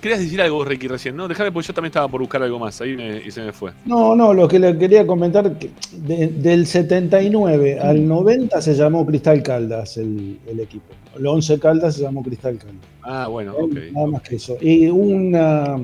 querías 0.00 0.20
decir 0.20 0.40
algo, 0.42 0.64
Ricky, 0.64 0.88
recién, 0.88 1.16
¿no? 1.16 1.26
Déjame, 1.26 1.52
porque 1.52 1.68
yo 1.68 1.74
también 1.74 1.90
estaba 1.90 2.08
por 2.08 2.20
buscar 2.20 2.42
algo 2.42 2.58
más 2.58 2.80
ahí 2.80 2.96
me- 2.96 3.22
y 3.24 3.30
se 3.30 3.42
me 3.42 3.52
fue. 3.52 3.72
No, 3.86 4.14
no, 4.14 4.34
lo 4.34 4.46
que 4.46 4.58
le 4.58 4.76
quería 4.76 5.06
comentar, 5.06 5.58
que 5.58 5.70
de- 5.92 6.28
del 6.28 6.66
79 6.66 7.78
al 7.80 8.06
90 8.06 8.60
se 8.60 8.74
llamó 8.74 9.06
Cristal 9.06 9.42
Caldas 9.42 9.96
el, 9.96 10.38
el 10.46 10.60
equipo. 10.60 10.92
El 11.16 11.26
11 11.26 11.58
Caldas 11.58 11.94
se 11.96 12.02
llamó 12.02 12.22
Cristal 12.22 12.58
Caldas. 12.58 12.84
Ah, 13.02 13.28
bueno, 13.28 13.54
ok. 13.56 13.74
Nada 13.92 14.06
más 14.08 14.22
que 14.22 14.36
eso. 14.36 14.58
Y 14.60 14.88
una, 14.88 15.78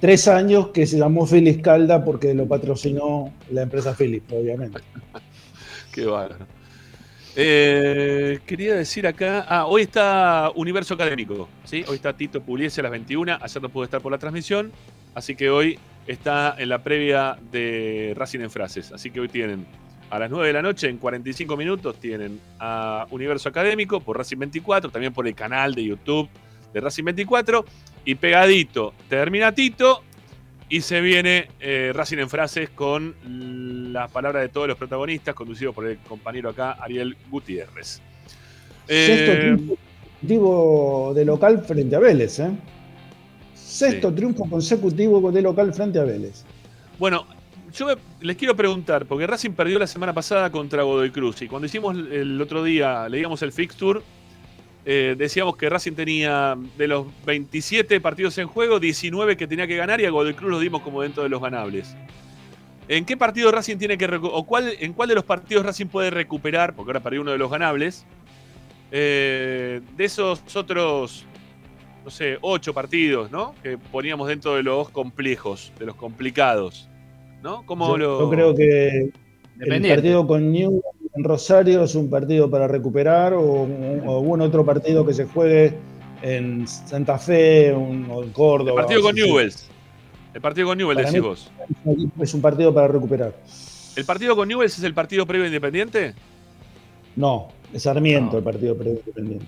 tres 0.00 0.28
años 0.28 0.68
que 0.68 0.86
se 0.86 0.98
llamó 0.98 1.26
Philips 1.26 1.62
Calda 1.62 2.04
porque 2.04 2.34
lo 2.34 2.46
patrocinó 2.46 3.32
la 3.50 3.62
empresa 3.62 3.94
Philips, 3.94 4.30
obviamente. 4.32 4.80
Qué 5.92 6.04
bárbaro. 6.04 6.46
Eh, 7.40 8.40
quería 8.46 8.74
decir 8.74 9.06
acá, 9.06 9.46
ah, 9.48 9.66
hoy 9.66 9.82
está 9.82 10.50
Universo 10.56 10.94
Académico, 10.94 11.48
¿sí? 11.62 11.84
Hoy 11.86 11.94
está 11.94 12.12
Tito 12.12 12.42
Pugliese 12.42 12.80
a 12.80 12.82
las 12.82 12.90
21, 12.90 13.38
ayer 13.40 13.62
no 13.62 13.68
pudo 13.68 13.84
estar 13.84 14.00
por 14.00 14.10
la 14.10 14.18
transmisión, 14.18 14.72
así 15.14 15.36
que 15.36 15.48
hoy 15.48 15.78
está 16.08 16.56
en 16.58 16.68
la 16.68 16.82
previa 16.82 17.38
de 17.52 18.12
Racing 18.16 18.40
en 18.40 18.50
Frases, 18.50 18.90
así 18.90 19.12
que 19.12 19.20
hoy 19.20 19.28
tienen 19.28 19.66
a 20.10 20.18
las 20.18 20.28
9 20.28 20.48
de 20.48 20.52
la 20.52 20.62
noche, 20.62 20.88
en 20.88 20.98
45 20.98 21.56
minutos, 21.56 22.00
tienen 22.00 22.40
a 22.58 23.06
Universo 23.12 23.48
Académico 23.50 24.00
por 24.00 24.18
Racing 24.18 24.38
24, 24.38 24.90
también 24.90 25.12
por 25.12 25.28
el 25.28 25.36
canal 25.36 25.76
de 25.76 25.84
YouTube 25.84 26.28
de 26.72 26.80
Racing 26.80 27.04
24. 27.04 27.64
Y 28.04 28.16
pegadito, 28.16 28.94
termina 29.08 29.54
Tito 29.54 30.02
y 30.68 30.80
se 30.82 31.00
viene 31.00 31.48
eh, 31.60 31.92
Racing 31.94 32.18
en 32.18 32.28
frases 32.28 32.70
con 32.70 33.14
las 33.92 34.10
palabras 34.10 34.42
de 34.42 34.48
todos 34.48 34.68
los 34.68 34.76
protagonistas, 34.76 35.34
conducido 35.34 35.72
por 35.72 35.86
el 35.86 35.98
compañero 35.98 36.50
acá, 36.50 36.72
Ariel 36.72 37.16
Gutiérrez. 37.30 38.00
Sexto 38.86 39.32
Eh, 39.32 39.36
triunfo 39.40 39.76
consecutivo 39.76 41.12
de 41.14 41.24
local 41.24 41.64
frente 41.64 41.96
a 41.96 41.98
Vélez, 41.98 42.38
¿eh? 42.40 42.50
Sexto 43.54 44.12
triunfo 44.14 44.44
consecutivo 44.48 45.30
de 45.30 45.42
local 45.42 45.72
frente 45.74 45.98
a 46.00 46.04
Vélez. 46.04 46.44
Bueno, 46.98 47.26
yo 47.72 47.86
me- 47.86 47.96
les 48.26 48.36
quiero 48.36 48.56
preguntar, 48.56 49.06
porque 49.06 49.26
Racing 49.26 49.52
perdió 49.52 49.78
la 49.78 49.86
semana 49.86 50.12
pasada 50.12 50.50
contra 50.50 50.82
Godoy 50.82 51.10
Cruz 51.10 51.42
y 51.42 51.48
cuando 51.48 51.66
hicimos 51.66 51.96
el 51.96 52.40
otro 52.40 52.64
día, 52.64 53.08
leíamos 53.08 53.42
el 53.42 53.52
fixture, 53.52 54.00
eh, 54.90 55.16
decíamos 55.18 55.54
que 55.58 55.68
Racing 55.68 55.92
tenía 55.92 56.56
de 56.78 56.88
los 56.88 57.06
27 57.26 58.00
partidos 58.00 58.38
en 58.38 58.46
juego, 58.46 58.80
19 58.80 59.36
que 59.36 59.46
tenía 59.46 59.66
que 59.66 59.76
ganar 59.76 60.00
y 60.00 60.06
a 60.06 60.10
Godoy 60.10 60.32
Cruz 60.32 60.50
lo 60.50 60.58
dimos 60.58 60.80
como 60.80 61.02
dentro 61.02 61.22
de 61.22 61.28
los 61.28 61.42
ganables. 61.42 61.94
¿En 62.88 63.04
qué 63.04 63.14
partido 63.14 63.52
Racing 63.52 63.76
tiene 63.76 63.98
que 63.98 64.06
o 64.06 64.46
cuál, 64.46 64.72
en 64.80 64.94
cuál 64.94 65.10
de 65.10 65.16
los 65.16 65.24
partidos 65.24 65.66
Racing 65.66 65.88
puede 65.88 66.08
recuperar, 66.08 66.74
porque 66.74 66.88
ahora 66.88 67.00
perdió 67.00 67.20
uno 67.20 67.32
de 67.32 67.36
los 67.36 67.50
ganables, 67.50 68.06
eh, 68.90 69.82
de 69.94 70.04
esos 70.06 70.40
otros, 70.56 71.26
no 72.02 72.10
sé, 72.10 72.38
ocho 72.40 72.72
partidos, 72.72 73.30
¿no? 73.30 73.54
Que 73.62 73.76
poníamos 73.76 74.26
dentro 74.26 74.54
de 74.54 74.62
los 74.62 74.88
complejos, 74.88 75.70
de 75.78 75.84
los 75.84 75.96
complicados, 75.96 76.88
¿no? 77.42 77.62
¿Cómo 77.66 77.88
Yo, 77.88 77.98
lo... 77.98 78.20
yo 78.20 78.30
creo 78.30 78.54
que 78.54 79.10
el 79.60 79.88
partido 79.88 80.26
con 80.26 80.50
New 80.50 80.80
en 81.14 81.24
Rosario 81.24 81.82
es 81.84 81.94
un 81.94 82.08
partido 82.10 82.50
para 82.50 82.68
recuperar 82.68 83.34
o, 83.34 83.42
o 83.42 84.18
algún 84.18 84.40
otro 84.40 84.64
partido 84.64 85.04
que 85.06 85.14
se 85.14 85.24
juegue 85.26 85.74
en 86.22 86.66
Santa 86.66 87.18
Fe 87.18 87.72
un- 87.72 88.06
o 88.10 88.22
en 88.22 88.30
Córdoba. 88.30 88.70
El 88.80 88.86
partido 88.86 89.02
con. 89.02 89.14
Newells. 89.14 89.68
El 90.34 90.40
partido 90.40 90.66
con 90.68 90.78
Newells, 90.78 91.06
decís 91.06 91.20
vos. 91.20 91.50
Es 92.20 92.34
un 92.34 92.40
partido 92.40 92.72
para 92.72 92.88
recuperar. 92.88 93.34
¿El 93.96 94.04
partido 94.04 94.36
con 94.36 94.46
Newells 94.48 94.78
es 94.78 94.84
el 94.84 94.94
partido 94.94 95.26
previo 95.26 95.46
Independiente? 95.46 96.14
No, 97.16 97.48
es 97.72 97.82
Sarmiento 97.82 98.38
el 98.38 98.44
partido 98.44 98.76
previo 98.76 99.00
independiente. 99.00 99.46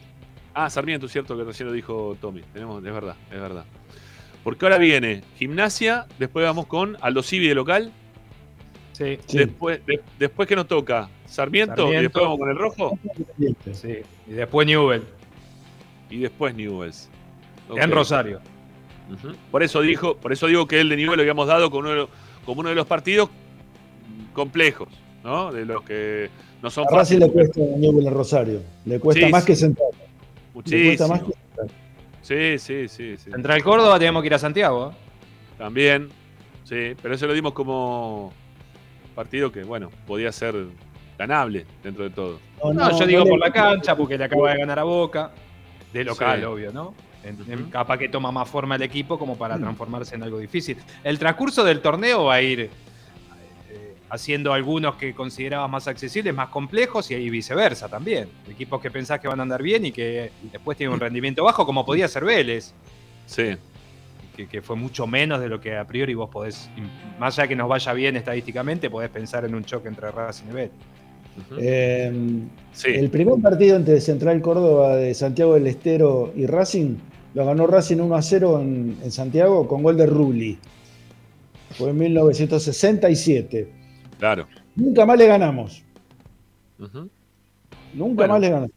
Ah, 0.55 0.69
Sarmiento, 0.69 1.07
cierto 1.07 1.37
que 1.37 1.45
recién 1.45 1.69
lo 1.69 1.73
dijo 1.73 2.17
Tommy. 2.21 2.43
Tenemos, 2.53 2.85
es 2.85 2.93
verdad, 2.93 3.15
es 3.33 3.41
verdad. 3.41 3.65
Porque 4.43 4.65
ahora 4.65 4.79
viene 4.79 5.23
Gimnasia, 5.37 6.07
después 6.19 6.45
vamos 6.45 6.67
con 6.67 6.97
Aldo 7.03 7.23
Civi 7.23 7.47
de 7.47 7.55
local. 7.55 7.93
Sí. 9.27 9.39
Después, 9.39 9.85
de- 9.87 10.01
después 10.19 10.47
que 10.49 10.57
nos 10.57 10.67
toca 10.69 11.09
Sarmiento, 11.27 11.73
y 11.73 11.77
Sarmiento. 11.77 12.03
después 12.03 12.23
vamos 12.25 12.39
con 12.39 12.51
el 12.51 12.57
rojo. 12.59 12.99
Sí. 13.73 13.99
Y 14.27 14.33
después 14.33 14.67
Newell. 14.67 15.03
Y 16.11 16.19
después 16.21 16.55
Newells. 16.55 17.09
En 17.71 17.85
Ok. 17.91 17.95
Rosario. 17.95 18.41
Por 19.51 19.63
eso 19.63 19.81
dijo, 19.81 20.17
por 20.17 20.33
eso 20.33 20.47
digo 20.47 20.67
que 20.67 20.81
el 20.81 20.89
de 20.89 20.97
Newell 20.97 21.17
lo 21.17 21.23
habíamos 21.23 21.47
dado 21.49 21.71
como 21.71 21.81
uno, 21.81 21.91
de 21.91 21.97
los- 21.97 22.09
como 22.45 22.61
uno 22.61 22.69
de 22.69 22.75
los 22.75 22.87
partidos 22.87 23.29
complejos, 24.33 24.89
¿no? 25.25 25.51
De 25.53 25.65
los 25.65 25.83
que 25.83 26.31
no 26.63 26.71
son 26.71 26.85
A 26.93 26.97
Racing 26.99 27.19
le 27.19 27.31
cuesta 27.31 27.61
a 27.61 27.79
Newell 27.79 28.07
en 28.07 28.15
Rosario. 28.15 28.61
Le 28.85 29.01
cuesta 29.01 29.27
Sí, 29.27 29.33
más 29.33 29.43
sí. 29.45 29.47
que 29.47 29.57
Central. 29.57 29.89
Le 29.93 30.55
Muchísimo. 30.55 30.85
cuesta 30.89 31.09
más 31.09 31.21
que 31.23 31.33
Central. 31.33 31.71
Sí, 32.23 32.59
sí, 32.59 32.89
sí, 32.89 33.17
sí. 33.17 33.31
Central 33.31 33.63
Córdoba 33.63 33.99
tenemos 33.99 34.23
que 34.23 34.27
ir 34.27 34.35
a 34.35 34.39
Santiago. 34.39 34.91
¿eh? 34.93 34.95
También, 35.59 36.09
sí, 36.65 36.95
pero 37.03 37.15
eso 37.15 37.27
lo 37.27 37.33
dimos 37.33 37.53
como 37.53 38.33
partido 39.21 39.53
que, 39.53 39.65
bueno, 39.65 39.91
podía 40.07 40.33
ser 40.33 40.55
ganable 41.19 41.67
dentro 41.83 42.05
de 42.05 42.11
todo. 42.11 42.41
No, 42.73 42.99
yo 42.99 43.07
digo 43.07 43.27
por 43.27 43.39
la 43.39 43.51
cancha, 43.51 43.95
porque 43.95 44.17
le 44.17 44.25
acaba 44.25 44.53
de 44.53 44.59
ganar 44.61 44.79
a 44.79 44.85
Boca. 44.85 45.31
De 45.93 46.05
local, 46.05 46.39
Sí. 46.39 46.45
obvio, 46.47 46.73
¿no? 46.73 46.95
En- 47.23 47.37
en- 47.53 47.65
capaz 47.71 47.99
que 47.99 48.09
toma 48.09 48.33
más 48.33 48.49
forma 48.49 48.77
el 48.77 48.83
equipo 48.83 49.19
como 49.19 49.37
para 49.37 49.59
transformarse 49.59 50.15
en 50.15 50.23
algo 50.23 50.39
difícil. 50.39 50.79
El 51.05 51.19
transcurso 51.19 51.63
del 51.65 51.81
torneo 51.83 52.25
va 52.25 52.35
a 52.37 52.41
ir 52.43 52.61
eh, 52.61 53.95
haciendo 54.09 54.55
algunos 54.55 54.95
que 54.97 55.13
considerabas 55.15 55.69
más 55.71 55.87
accesibles, 55.87 56.35
más 56.35 56.49
complejos 56.49 57.11
y, 57.11 57.15
y 57.17 57.29
viceversa 57.29 57.89
también. 57.91 58.31
Equipos 58.49 58.81
que 58.81 58.91
pensás 58.91 59.21
que 59.21 59.29
van 59.29 59.39
a 59.41 59.43
andar 59.43 59.63
bien 59.63 59.85
y 59.85 59.93
que 59.93 60.31
después 60.51 60.79
tienen 60.79 60.95
un 60.95 61.01
rendimiento 61.09 61.45
bajo, 61.45 61.67
como 61.67 61.85
podía 61.85 62.09
ser 62.09 62.25
Vélez. 62.25 62.73
Sí. 63.27 63.55
Que, 64.41 64.47
que 64.49 64.63
fue 64.63 64.75
mucho 64.77 65.07
menos 65.07 65.39
de 65.41 65.49
lo 65.49 65.61
que 65.61 65.77
a 65.77 65.87
priori 65.87 66.15
vos 66.15 66.31
podés, 66.31 66.71
más 67.19 67.35
allá 67.39 67.43
de 67.45 67.49
que 67.51 67.57
nos 67.57 67.69
vaya 67.69 67.93
bien 67.93 68.17
estadísticamente, 68.17 68.89
podés 68.89 69.11
pensar 69.11 69.45
en 69.45 69.55
un 69.55 69.65
choque 69.65 69.89
entre 69.89 70.11
Racing 70.11 70.47
y 70.51 70.53
Vélez. 70.53 70.71
Eh, 71.59 72.13
El 72.85 73.11
primer 73.11 73.35
partido 73.43 73.77
entre 73.77 74.01
Central 74.01 74.41
Córdoba 74.41 74.97
de 74.97 75.13
Santiago 75.15 75.55
del 75.55 75.67
Estero 75.67 76.33
y 76.35 76.47
Racing 76.47 76.97
lo 77.35 77.45
ganó 77.45 77.67
Racing 77.67 77.99
1 77.99 78.15
a 78.15 78.23
0 78.23 78.61
en, 78.63 78.97
en 79.03 79.11
Santiago 79.11 79.69
con 79.69 79.83
gol 79.83 79.97
de 79.97 80.07
Rulli. 80.07 80.59
Fue 81.73 81.91
en 81.91 81.99
1967. 81.99 83.69
Claro. 84.19 84.47
Nunca 84.75 85.05
más 85.07 85.19
le 85.19 85.27
ganamos. 85.27 85.83
Nunca 86.79 87.11
Bueno. 87.95 88.33
más 88.35 88.41
le 88.41 88.49
ganamos. 88.51 88.71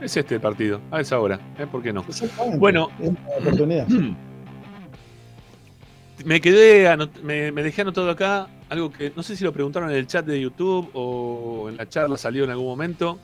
Es 0.00 0.16
este 0.16 0.36
el 0.36 0.40
partido, 0.40 0.80
a 0.90 1.00
esa 1.00 1.18
hora, 1.18 1.40
¿eh? 1.58 1.66
¿por 1.70 1.82
qué 1.82 1.92
no? 1.92 2.04
Exactamente. 2.08 2.58
Bueno, 2.58 2.88
Es 3.00 3.08
una 3.10 3.20
oportunidad. 3.40 3.86
me 6.24 6.40
quedé, 6.40 6.88
me, 7.22 7.52
me 7.52 7.62
dejé 7.62 7.82
anotado 7.82 8.10
acá 8.10 8.48
algo 8.68 8.90
que 8.92 9.12
no 9.16 9.22
sé 9.22 9.36
si 9.36 9.44
lo 9.44 9.52
preguntaron 9.52 9.90
en 9.90 9.96
el 9.96 10.06
chat 10.06 10.24
de 10.26 10.40
YouTube 10.40 10.90
o 10.92 11.68
en 11.68 11.76
la 11.76 11.88
charla 11.88 12.16
salió 12.16 12.44
en 12.44 12.50
algún 12.50 12.66
momento. 12.66 13.18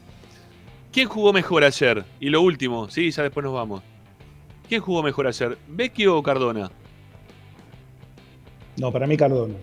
¿Quién 0.93 1.09
jugó 1.09 1.33
mejor 1.33 1.65
ayer? 1.65 2.05
Y 2.21 2.31
lo 2.31 2.41
último, 2.41 2.89
sí, 2.89 3.11
ya 3.11 3.23
después 3.23 3.45
nos 3.45 3.53
vamos. 3.53 3.83
¿Quién 4.69 4.81
jugó 4.81 5.03
mejor 5.03 5.27
ayer? 5.27 5.59
¿Vecchio 5.69 6.17
o 6.17 6.23
Cardona? 6.23 6.71
No, 8.77 8.93
para 8.93 9.07
mí 9.07 9.17
Cardona. 9.17 9.55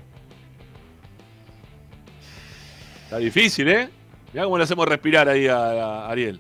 Está 3.05 3.17
difícil, 3.17 3.67
¿eh? 3.67 3.89
Mirá 4.33 4.45
cómo 4.45 4.57
le 4.57 4.63
hacemos 4.63 4.87
respirar 4.87 5.27
ahí 5.27 5.47
a, 5.47 5.57
a 5.57 6.09
Ariel. 6.09 6.39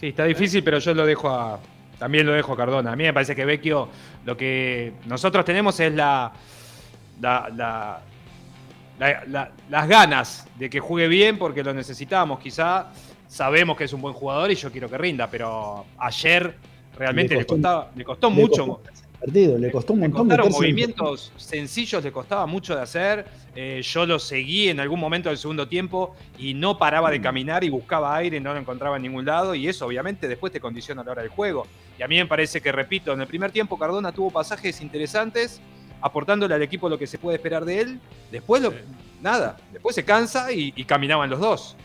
Sí, 0.00 0.08
está 0.08 0.24
difícil, 0.24 0.64
pero 0.64 0.78
yo 0.78 0.94
lo 0.94 1.06
dejo 1.06 1.28
a. 1.28 1.60
También 2.02 2.26
lo 2.26 2.32
dejo 2.32 2.54
a 2.54 2.56
Cardona. 2.56 2.90
A 2.90 2.96
mí 2.96 3.04
me 3.04 3.12
parece 3.12 3.36
que 3.36 3.44
Vecchio, 3.44 3.88
lo 4.24 4.36
que 4.36 4.92
nosotros 5.06 5.44
tenemos 5.44 5.78
es 5.78 5.94
la. 5.94 6.32
la- 7.20 7.48
la- 7.54 8.00
la- 8.98 9.24
la- 9.28 9.50
las 9.70 9.88
ganas 9.88 10.46
de 10.58 10.68
que 10.68 10.80
juegue 10.80 11.06
bien 11.06 11.38
porque 11.38 11.62
lo 11.62 11.72
necesitamos. 11.72 12.40
Quizá 12.40 12.88
sabemos 13.28 13.76
que 13.76 13.84
es 13.84 13.92
un 13.92 14.00
buen 14.02 14.14
jugador 14.14 14.50
y 14.50 14.56
yo 14.56 14.72
quiero 14.72 14.90
que 14.90 14.98
rinda, 14.98 15.28
pero 15.28 15.84
ayer 15.96 16.56
realmente 16.98 17.34
Le 17.34 17.40
le, 17.42 17.46
costó- 17.46 17.54
costaba, 17.54 17.90
le 17.94 18.04
costó 18.04 18.30
le 18.30 18.34
mucho. 18.34 18.66
costó 18.66 18.90
partido, 19.20 19.58
le 19.58 19.70
costó 19.70 19.92
un 19.92 20.00
montón 20.00 20.26
movimientos 20.50 21.32
sencillos, 21.36 22.02
le 22.02 22.10
costaba 22.10 22.44
mucho 22.46 22.74
de 22.74 22.82
hacer. 22.82 23.24
Eh, 23.54 23.80
yo 23.84 24.04
lo 24.06 24.18
seguí 24.18 24.70
en 24.70 24.80
algún 24.80 24.98
momento 24.98 25.28
del 25.28 25.38
segundo 25.38 25.68
tiempo 25.68 26.16
y 26.36 26.54
no 26.54 26.76
paraba 26.78 27.08
Mm. 27.10 27.12
de 27.12 27.20
caminar 27.20 27.62
y 27.62 27.68
buscaba 27.68 28.16
aire, 28.16 28.40
no 28.40 28.52
lo 28.52 28.58
encontraba 28.58 28.96
en 28.96 29.02
ningún 29.02 29.24
lado. 29.24 29.54
Y 29.54 29.68
eso, 29.68 29.86
obviamente, 29.86 30.26
después 30.26 30.52
te 30.52 30.58
condiciona 30.58 31.02
a 31.02 31.04
la 31.04 31.12
hora 31.12 31.22
del 31.22 31.30
juego. 31.30 31.68
Y 31.98 32.02
a 32.02 32.08
mí 32.08 32.16
me 32.16 32.26
parece 32.26 32.60
que, 32.60 32.72
repito, 32.72 33.12
en 33.12 33.20
el 33.20 33.26
primer 33.26 33.50
tiempo 33.50 33.78
Cardona 33.78 34.12
tuvo 34.12 34.30
pasajes 34.30 34.80
interesantes, 34.80 35.60
aportándole 36.00 36.54
al 36.54 36.62
equipo 36.62 36.88
lo 36.88 36.98
que 36.98 37.06
se 37.06 37.18
puede 37.18 37.36
esperar 37.36 37.64
de 37.64 37.80
él. 37.80 38.00
Después, 38.30 38.60
lo- 38.62 38.72
nada, 39.22 39.56
después 39.72 39.94
se 39.94 40.04
cansa 40.04 40.52
y, 40.52 40.72
y 40.74 40.84
caminaban 40.84 41.30
los 41.30 41.38
dos. 41.40 41.76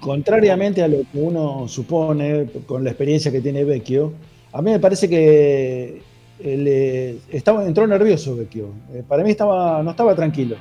Contrariamente 0.00 0.82
a 0.82 0.88
lo 0.88 0.98
que 1.10 1.18
uno 1.18 1.68
supone 1.68 2.46
con 2.66 2.82
la 2.84 2.90
experiencia 2.90 3.30
que 3.30 3.40
tiene 3.40 3.64
Vecchio, 3.64 4.12
a 4.52 4.60
mí 4.60 4.70
me 4.72 4.80
parece 4.80 5.08
que 5.08 6.02
él, 6.40 6.64
eh, 6.66 7.18
estaba, 7.30 7.64
entró 7.64 7.86
nervioso 7.86 8.36
Vecchio. 8.36 8.70
Eh, 8.92 9.02
para 9.06 9.22
mí 9.22 9.30
estaba, 9.30 9.82
no 9.82 9.90
estaba 9.92 10.14
tranquilo. 10.16 10.56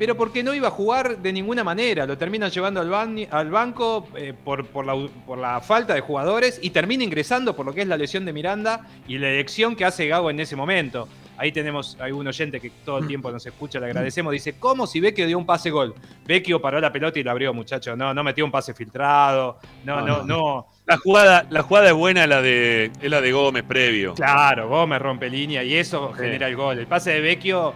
Pero 0.00 0.16
porque 0.16 0.42
no 0.42 0.54
iba 0.54 0.68
a 0.68 0.70
jugar 0.70 1.18
de 1.18 1.30
ninguna 1.30 1.62
manera. 1.62 2.06
Lo 2.06 2.16
terminan 2.16 2.50
llevando 2.50 2.80
al, 2.80 2.88
ban- 2.88 3.28
al 3.30 3.50
banco 3.50 4.08
eh, 4.16 4.32
por, 4.32 4.66
por 4.66 4.86
la, 4.86 4.94
por 5.26 5.36
la 5.38 5.60
falta 5.60 5.92
de 5.92 6.00
jugadores 6.00 6.58
y 6.62 6.70
termina 6.70 7.04
ingresando 7.04 7.54
por 7.54 7.66
lo 7.66 7.74
que 7.74 7.82
es 7.82 7.86
la 7.86 7.98
lesión 7.98 8.24
de 8.24 8.32
Miranda 8.32 8.86
y 9.06 9.18
la 9.18 9.28
elección 9.28 9.76
que 9.76 9.84
hace 9.84 10.08
Gago 10.08 10.30
en 10.30 10.40
ese 10.40 10.56
momento. 10.56 11.06
Ahí 11.36 11.52
tenemos 11.52 11.98
a 12.00 12.06
un 12.14 12.26
oyente 12.26 12.60
que 12.60 12.70
todo 12.84 12.98
el 12.98 13.06
tiempo 13.06 13.30
nos 13.30 13.44
escucha, 13.44 13.78
le 13.78 13.86
agradecemos. 13.86 14.32
Dice, 14.32 14.54
¿cómo 14.58 14.86
si 14.86 15.00
Vecchio 15.00 15.26
dio 15.26 15.36
un 15.38 15.44
pase 15.46 15.70
gol? 15.70 15.94
Vecchio 16.26 16.60
paró 16.62 16.80
la 16.80 16.90
pelota 16.92 17.18
y 17.18 17.22
la 17.22 17.32
abrió, 17.32 17.52
muchacho. 17.52 17.94
No, 17.94 18.12
no 18.14 18.24
metió 18.24 18.44
un 18.44 18.50
pase 18.50 18.72
filtrado. 18.72 19.58
No, 19.84 20.00
no, 20.00 20.22
no. 20.22 20.66
La 20.86 20.96
jugada, 20.96 21.46
la 21.50 21.62
jugada 21.62 21.88
es 21.88 21.94
buena, 21.94 22.26
la 22.26 22.40
de, 22.42 22.90
es 23.00 23.10
la 23.10 23.20
de 23.20 23.32
Gómez 23.32 23.64
previo. 23.64 24.14
Claro, 24.14 24.68
Gómez 24.68 25.00
rompe 25.00 25.28
línea 25.30 25.62
y 25.62 25.74
eso 25.76 26.12
genera 26.14 26.46
el 26.48 26.56
gol. 26.56 26.78
El 26.78 26.86
pase 26.86 27.12
de 27.12 27.20
Vecchio, 27.20 27.72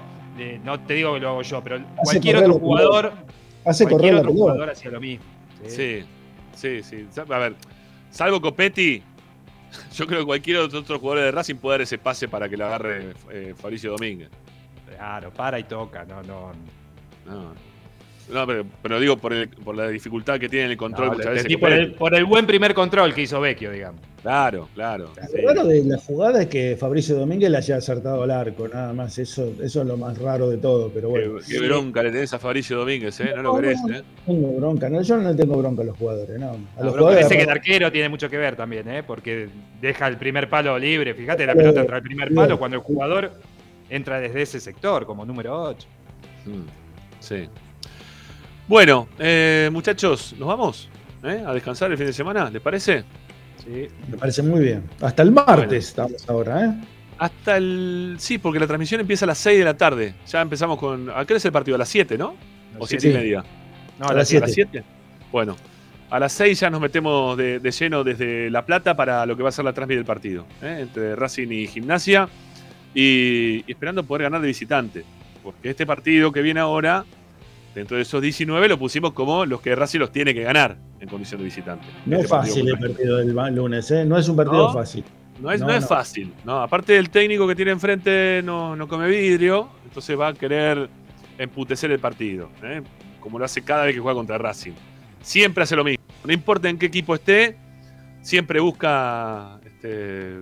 no 0.63 0.81
te 0.81 0.95
digo 0.95 1.15
que 1.15 1.21
lo 1.21 1.29
hago 1.31 1.43
yo, 1.43 1.63
pero 1.63 1.85
cualquier 1.97 2.37
correr 2.37 2.51
otro 2.51 2.61
jugador. 2.61 3.13
Hace 3.65 3.87
cualquier 3.87 4.15
otro 4.17 4.33
jugador 4.33 4.71
hacía 4.71 4.91
lo 4.91 5.01
mismo. 5.01 5.25
Sí, 5.67 6.05
sí, 6.55 6.83
sí. 6.83 7.07
A 7.17 7.39
ver, 7.39 7.55
salvo 8.11 8.41
Copetti, 8.41 9.03
yo 9.95 10.07
creo 10.07 10.21
que 10.21 10.27
cualquier 10.27 10.59
otro, 10.59 10.81
otro 10.81 10.99
jugador 10.99 11.25
de 11.25 11.31
Racing 11.31 11.57
puede 11.57 11.75
dar 11.79 11.83
ese 11.83 11.99
pase 11.99 12.29
para 12.29 12.49
que 12.49 12.57
lo 12.57 12.67
agarre 12.67 13.15
eh, 13.31 13.55
Fabricio 13.57 13.93
Domínguez. 13.93 14.31
Claro, 14.95 15.33
para 15.33 15.59
y 15.59 15.65
toca, 15.65 16.05
no, 16.05 16.23
no. 16.23 16.53
No. 17.27 17.74
No, 18.33 18.47
pero, 18.47 18.65
pero 18.83 18.99
digo 19.01 19.17
por, 19.19 19.33
el- 19.35 19.49
por 19.49 19.77
la 19.77 19.89
dificultad 19.89 20.41
que 20.41 20.49
tiene 20.49 20.71
el 20.73 20.77
control 20.79 21.09
No, 21.09 21.15
muchas 21.15 21.35
veces. 21.35 21.57
por, 21.59 21.73
el, 21.73 21.93
por 21.93 22.15
el 22.15 22.25
buen 22.25 22.47
primer 22.47 22.73
control 22.73 23.13
que 23.13 23.23
hizo 23.23 23.39
Vecchio, 23.41 23.71
digamos. 23.71 24.01
Claro, 24.23 24.71
claro. 24.75 25.11
sí. 25.31 25.37
Lo 25.43 25.49
raro 25.49 25.65
de 25.67 25.85
la 25.85 25.99
jugada 25.99 26.41
es 26.41 26.49
que 26.49 26.77
Fabricio 26.81 27.15
Domínguez 27.17 27.51
le 27.51 27.59
haya 27.59 27.77
acertado 27.77 28.23
al 28.23 28.31
arco, 28.31 28.67
nada 28.67 28.95
más. 28.95 29.19
Eso, 29.19 29.53
eso 29.63 29.83
es 29.83 29.87
lo 29.87 29.99
más 29.99 30.17
raro 30.17 30.49
de 30.49 30.57
todo, 30.57 30.89
pero 30.89 31.11
bueno. 31.11 31.37
Qué, 31.47 31.59
qué 31.59 31.67
bronca 31.67 32.03
le 32.03 32.11
tenés 32.11 32.33
a 32.33 32.39
Fabricio 32.39 32.79
Domínguez, 32.79 33.21
¿eh? 33.21 33.33
No 33.37 33.43
lo 33.43 33.57
querés, 33.57 33.79
¿eh? 33.93 34.03
Tengo 34.25 34.53
bronca, 34.57 34.89
no, 34.89 35.03
yo 35.03 35.19
no 35.19 35.29
le 35.31 35.37
tengo 35.37 35.59
bronca 35.59 35.83
a 35.83 35.85
los 35.85 35.99
jugadores, 35.99 36.41
no. 36.41 36.53
A 36.53 36.53
No, 36.53 36.85
los 36.85 36.93
jugadores 36.97 37.17
parece 37.27 37.37
que 37.37 37.43
el 37.43 37.51
arquero 37.51 37.93
tiene 37.93 38.09
mucho 38.09 38.31
que 38.31 38.39
ver 38.39 38.57
también, 38.57 38.89
¿eh? 38.89 39.03
porque 39.03 39.51
deja 39.83 40.07
el 40.09 40.17
primer 40.17 40.49
palo 40.49 40.79
libre. 40.79 41.13
Fíjate, 41.13 41.45
la 41.45 41.55
pelota 41.55 41.83
entra 41.83 41.97
al 41.99 42.03
primer 42.03 42.33
palo 42.35 42.59
cuando 42.59 42.79
el 42.79 42.83
jugador 42.83 43.31
entra 43.91 44.19
desde 44.21 44.41
ese 44.41 44.59
sector, 44.59 45.05
como 45.05 45.27
número 45.27 45.61
8. 45.65 45.87
Mm, 46.47 46.51
Sí. 47.21 47.49
Bueno, 48.67 49.09
eh, 49.19 49.69
muchachos, 49.73 50.35
¿nos 50.39 50.49
vamos? 50.49 50.89
¿Eh? 51.23 51.43
¿A 51.47 51.53
descansar 51.53 51.91
el 51.91 51.99
fin 51.99 52.07
de 52.07 52.13
semana? 52.13 52.51
¿Les 52.51 52.63
parece? 52.63 53.05
Sí. 53.65 53.89
Me 54.11 54.17
parece 54.19 54.43
muy 54.43 54.61
bien. 54.61 54.83
Hasta 55.01 55.23
el 55.23 55.33
martes 55.33 55.89
estamos 55.89 56.29
ahora, 56.29 56.65
¿eh? 56.67 56.75
Hasta 57.19 57.57
el. 57.57 58.17
Sí, 58.19 58.39
porque 58.39 58.59
la 58.59 58.67
transmisión 58.67 59.01
empieza 59.01 59.25
a 59.25 59.29
las 59.29 59.39
6 59.39 59.59
de 59.59 59.65
la 59.65 59.77
tarde. 59.77 60.15
Ya 60.27 60.41
empezamos 60.41 60.79
con. 60.79 61.09
¿A 61.11 61.25
qué 61.25 61.33
hora 61.35 61.37
es 61.37 61.45
el 61.45 61.53
partido? 61.53 61.77
¿A 61.77 61.79
las 61.79 61.89
7, 61.89 62.19
no? 62.19 62.35
¿O 62.79 62.87
Sí. 62.87 62.97
7 62.99 63.11
y 63.11 63.13
media? 63.23 63.45
No, 63.99 64.07
A 64.07 64.11
a 64.11 64.15
las 64.15 64.33
las 64.33 64.43
¿A 64.43 64.47
las 64.47 64.53
7? 64.53 64.83
Bueno, 65.31 65.57
a 66.11 66.19
las 66.19 66.33
6 66.33 66.59
ya 66.61 66.71
nos 66.71 66.81
metemos 66.81 67.37
de, 67.39 67.61
de 67.61 67.71
lleno 67.71 68.03
desde 68.03 68.51
La 68.51 68.67
Plata 68.67 68.97
para 68.97 69.25
lo 69.27 69.37
que 69.37 69.43
va 69.43 69.51
a 69.51 69.53
ser 69.53 69.65
la 69.65 69.73
transmisión 69.73 70.01
del 70.01 70.07
partido. 70.07 70.47
¿eh? 70.63 70.79
Entre 70.81 71.15
Racing 71.15 71.49
y 71.51 71.67
Gimnasia. 71.69 72.29
Y, 72.95 73.65
y 73.67 73.73
esperando 73.73 74.03
poder 74.05 74.25
ganar 74.25 74.41
de 74.41 74.49
visitante. 74.49 75.05
Porque 75.43 75.71
este 75.71 75.87
partido 75.87 76.33
que 76.33 76.43
viene 76.43 76.61
ahora, 76.61 77.05
dentro 77.75 77.97
de 77.97 78.03
esos 78.03 78.23
19, 78.23 78.69
lo 78.69 78.79
pusimos 78.79 79.13
como 79.13 79.45
los 79.47 79.61
que 79.61 79.75
Racing 79.75 79.99
los 79.99 80.13
tiene 80.13 80.33
que 80.35 80.43
ganar 80.43 80.77
en 81.01 81.09
condición 81.09 81.39
de 81.41 81.45
visitante. 81.45 81.87
No 82.07 82.17
Este 82.17 82.25
es 82.27 82.31
fácil 82.31 82.69
el 82.69 82.79
partido 82.79 83.17
del 83.17 83.55
lunes, 83.55 83.91
¿eh? 83.91 84.05
No 84.05 84.17
es 84.19 84.29
un 84.29 84.37
partido 84.37 84.69
¿No? 84.69 84.73
fácil. 84.73 85.05
No 85.41 85.51
es, 85.51 85.61
no, 85.61 85.67
No, 85.67 85.75
es 85.75 85.83
no. 85.83 85.89
fácil. 85.89 86.33
No, 86.45 86.61
aparte 86.61 86.97
el 86.97 87.11
técnico 87.11 87.47
que 87.49 87.55
tiene 87.57 87.73
enfrente 87.73 88.41
no, 88.45 88.77
no 88.77 88.87
come 88.87 89.09
vidrio, 89.09 89.69
entonces 89.85 90.19
va 90.19 90.29
a 90.29 90.35
querer 90.35 90.89
emputecer 91.39 91.91
el 91.91 91.99
partido, 91.99 92.49
¿eh? 92.63 92.83
como 93.21 93.39
lo 93.39 93.45
hace 93.45 93.63
cada 93.63 93.85
vez 93.85 93.95
que 93.95 94.01
juega 94.01 94.15
contra 94.17 94.39
Racing. 94.39 94.73
Siempre 95.21 95.65
hace 95.65 95.75
lo 95.75 95.83
mismo. 95.83 96.05
No 96.25 96.33
importa 96.33 96.69
en 96.69 96.79
qué 96.79 96.87
equipo 96.87 97.15
esté, 97.15 97.57
siempre 98.23 98.61
busca. 98.61 99.59
este, 99.65 100.39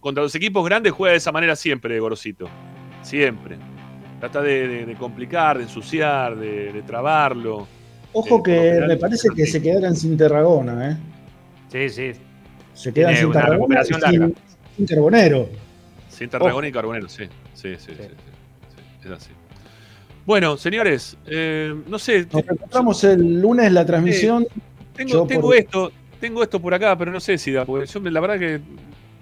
contra 0.00 0.22
los 0.22 0.34
equipos 0.34 0.64
grandes 0.64 0.92
juega 0.92 1.12
de 1.12 1.18
esa 1.18 1.30
manera 1.32 1.54
siempre, 1.56 1.98
Gorosito. 2.00 2.48
Siempre. 3.02 3.58
Trata 4.22 4.40
de, 4.40 4.68
de- 4.68 4.86
de 4.86 4.94
complicar, 4.94 5.56
de 5.58 5.64
ensuciar, 5.64 6.36
de, 6.36 6.72
de 6.72 6.82
trabarlo. 6.82 7.66
Ojo 8.12 8.36
Eh, 8.38 8.42
que 8.44 8.52
general, 8.54 8.88
me 8.90 8.96
parece 8.96 9.28
que 9.34 9.46
se 9.46 9.60
quedaran 9.60 9.96
sin 9.96 10.16
Tarragona, 10.16 10.90
¿eh? 10.92 10.96
Sí, 11.72 11.88
sí. 11.88 12.20
Se 12.72 12.92
quedan 12.92 13.14
Tiene 13.14 13.24
sin 13.24 13.32
Tarragona 13.32 13.82
y 13.84 13.90
larga. 13.90 14.10
sin, 14.10 14.34
sin 14.76 14.86
Carbonero. 14.86 15.48
Sin 16.08 16.30
Tarragona 16.30 16.68
y 16.68 16.72
Carbonero, 16.72 17.08
sí. 17.08 17.24
Sí, 17.52 17.74
sí, 17.78 17.86
sí. 17.88 17.94
sí, 17.96 18.04
sí, 19.02 19.08
es 19.08 19.10
así. 19.10 19.30
Bueno, 20.24 20.56
señores, 20.56 21.16
eh, 21.26 21.74
no 21.88 21.98
sé. 21.98 22.24
Nos 22.32 22.44
encontramos 22.48 23.02
el 23.02 23.40
lunes 23.40 23.72
la 23.72 23.84
transmisión. 23.84 24.46
Tengo, 24.94 25.10
Yo 25.14 25.26
tengo 25.26 25.48
por- 25.48 25.56
esto, 25.56 25.90
tengo 26.20 26.44
esto 26.44 26.60
por 26.62 26.72
acá, 26.74 26.96
pero 26.96 27.10
no 27.10 27.18
sé 27.18 27.38
si 27.38 27.50
da, 27.50 27.64
porque 27.64 27.86
yo 27.86 27.98
la 27.98 28.20
verdad 28.20 28.38
que 28.38 28.60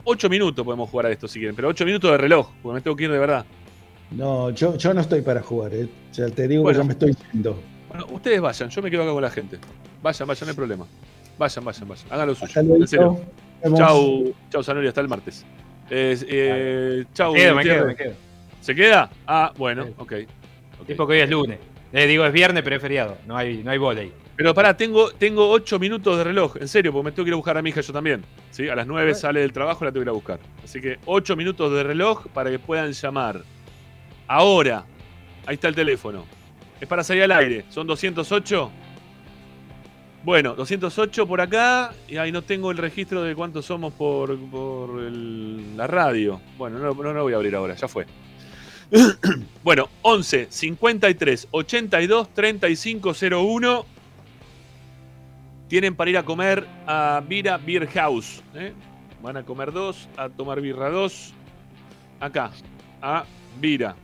ocho 0.05 0.29
minutos 0.29 0.63
podemos 0.63 0.91
jugar 0.91 1.07
a 1.07 1.11
esto 1.11 1.27
si 1.27 1.39
quieren, 1.39 1.57
pero 1.57 1.69
ocho 1.69 1.87
minutos 1.87 2.11
de 2.11 2.19
reloj, 2.19 2.51
porque 2.63 2.75
me 2.75 2.81
tengo 2.83 2.95
que 2.97 3.05
ir 3.05 3.13
de 3.13 3.19
verdad. 3.19 3.47
No, 4.11 4.51
yo, 4.51 4.77
yo 4.77 4.93
no 4.95 5.01
estoy 5.01 5.23
para 5.23 5.41
jugar, 5.43 5.73
¿eh? 5.75 5.89
O 6.11 6.15
sea, 6.15 6.29
te 6.29 6.49
digo 6.49 6.63
Bueno. 6.63 6.79
que 6.79 6.83
ya 6.83 6.87
me 6.87 6.93
estoy 6.93 7.17
yendo. 7.33 7.61
Bueno, 7.89 8.07
ustedes 8.11 8.41
vayan, 8.41 8.69
yo 8.69 8.83
me 8.83 8.91
quedo 8.91 9.03
acá 9.03 9.13
con 9.13 9.23
la 9.23 9.31
gente. 9.31 9.59
Vayan, 10.03 10.27
vayan, 10.29 10.47
no 10.47 10.51
hay 10.51 10.57
problema. 10.57 10.87
Vayan, 11.39 11.65
vayan, 11.65 11.89
vayan. 11.89 12.07
Hagan 12.11 12.29
lo 12.29 12.35
suyo. 12.35 12.47
Hasta 12.47 12.63
luego. 12.63 12.83
En 12.83 12.89
serio. 12.89 13.21
Chau, 13.77 14.35
chau, 14.51 14.63
Zanori, 14.63 14.89
hasta 14.89 15.01
el 15.01 15.09
martes. 15.09 15.45
Eh, 15.91 16.17
eh, 16.29 17.05
chau, 17.15 17.33
Me 17.33 17.39
quedo, 17.41 17.55
me 17.57 17.63
quedo, 17.65 17.87
me 17.87 17.97
quedo. 17.97 18.13
¿Se 18.61 18.75
queda? 18.75 19.11
Ah, 19.27 19.53
bueno, 19.57 19.85
Sí. 19.87 19.93
ok. 19.99 20.13
Sí, 20.87 20.95
porque 20.95 21.15
hoy 21.15 21.21
es 21.21 21.31
lunes. 21.31 21.59
Eh, 21.93 22.07
digo, 22.07 22.25
es 22.25 22.33
viernes, 22.33 22.63
pero 22.63 22.77
es 22.77 22.83
feriado. 22.83 23.17
No 23.27 23.37
hay, 23.37 23.63
no 23.63 23.71
hay 23.71 23.79
volei. 23.79 24.13
Pero 24.37 24.55
pará, 24.55 24.77
tengo, 24.77 25.11
tengo 25.11 25.51
ocho 25.51 25.79
minutos 25.79 26.17
de 26.17 26.25
reloj, 26.25 26.57
en 26.59 26.69
serio, 26.69 26.93
porque 26.93 27.05
me 27.07 27.13
tengo 27.13 27.25
que 27.25 27.29
ir 27.31 27.35
a 27.35 27.37
buscar 27.37 27.59
a 27.59 27.63
mi 27.63 27.71
hija 27.71 27.81
yo 27.83 27.93
también. 27.93 28.23
¿sí? 28.51 28.69
A 28.69 28.75
las 28.75 28.87
nueve 28.87 29.15
sale 29.15 29.41
del 29.41 29.53
trabajo 29.53 29.85
y 29.85 29.87
la 29.87 29.93
tengo 29.93 30.03
que 30.03 30.07
ir 30.07 30.09
a 30.11 30.13
buscar. 30.13 30.39
Así 30.65 30.81
que 30.81 30.99
ocho 31.05 31.37
minutos 31.37 31.71
de 31.73 31.83
reloj 31.83 32.27
para 32.29 32.51
que 32.51 32.59
puedan 32.59 32.93
llamar. 32.93 33.43
Ahora, 34.41 34.85
ahí 35.45 35.55
está 35.57 35.67
el 35.67 35.75
teléfono. 35.75 36.25
Es 36.81 36.87
para 36.87 37.03
salir 37.03 37.25
al 37.25 37.33
aire. 37.33 37.65
¿Son 37.69 37.85
208? 37.85 38.71
Bueno, 40.23 40.55
208 40.55 41.27
por 41.27 41.41
acá. 41.41 41.93
Y 42.07 42.17
ahí 42.17 42.31
no 42.31 42.43
tengo 42.43 42.71
el 42.71 42.77
registro 42.79 43.25
de 43.25 43.35
cuántos 43.35 43.67
somos 43.67 43.93
por, 43.93 44.39
por 44.49 45.01
el- 45.01 45.77
la 45.77 45.89
radio. 45.89 46.41
Bueno, 46.57 46.79
no, 46.79 46.95
no 46.95 47.13
lo 47.13 47.23
voy 47.25 47.33
a 47.33 47.37
abrir 47.37 47.57
ahora, 47.57 47.75
ya 47.75 47.89
fue. 47.89 48.07
bueno, 49.65 49.89
11 50.03 50.47
53 50.49 51.49
82 51.51 52.29
35 52.33 53.13
01 53.13 53.87
tienen 55.67 55.97
para 55.97 56.09
ir 56.11 56.19
a 56.19 56.23
comer 56.25 56.69
a 56.87 57.21
Vira 57.27 57.57
Beer 57.59 57.89
House. 57.89 58.45
¿eh? 58.55 58.73
Van 59.23 59.37
a 59.39 59.43
comer 59.43 59.73
dos, 59.73 60.09
a 60.17 60.29
tomar 60.29 60.61
birra 60.61 60.89
dos. 60.89 61.35
Acá, 62.21 62.53
a 63.03 63.25
Vira. 63.61 63.97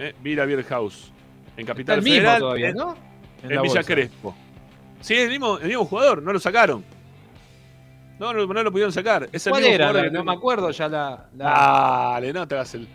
¿Eh? 0.00 0.14
Vira 0.22 0.44
Beer 0.46 0.64
House. 0.64 1.12
En 1.56 1.66
Capital 1.66 1.98
el 1.98 2.04
mismo 2.04 2.38
todavía, 2.38 2.68
en- 2.70 2.76
¿no? 2.76 2.96
En 3.42 3.50
En, 3.50 3.56
la 3.56 3.62
Villa 3.62 3.74
bolsa. 3.74 3.86
Crespo. 3.94 4.34
Sí, 5.00 5.14
el 5.16 5.28
mismo, 5.30 5.58
el 5.58 5.68
mismo 5.68 5.84
jugador, 5.84 6.22
no 6.22 6.32
lo 6.32 6.40
sacaron. 6.40 6.84
No, 8.18 8.32
no, 8.34 8.46
no 8.46 8.62
lo 8.62 8.70
pudieron 8.70 8.92
sacar. 8.92 9.28
Es 9.32 9.46
el 9.46 9.50
¿Cuál 9.50 9.62
mismo 9.62 9.74
era? 9.76 9.92
La- 9.92 10.10
no 10.10 10.24
me 10.24 10.32
acuerdo 10.32 10.70
ya 10.70 10.88
la. 10.88 11.26
la- 11.36 12.10
Dale, 12.14 12.32
no 12.32 12.46
te 12.46 12.54
hagas 12.54 12.74
el. 12.74 12.86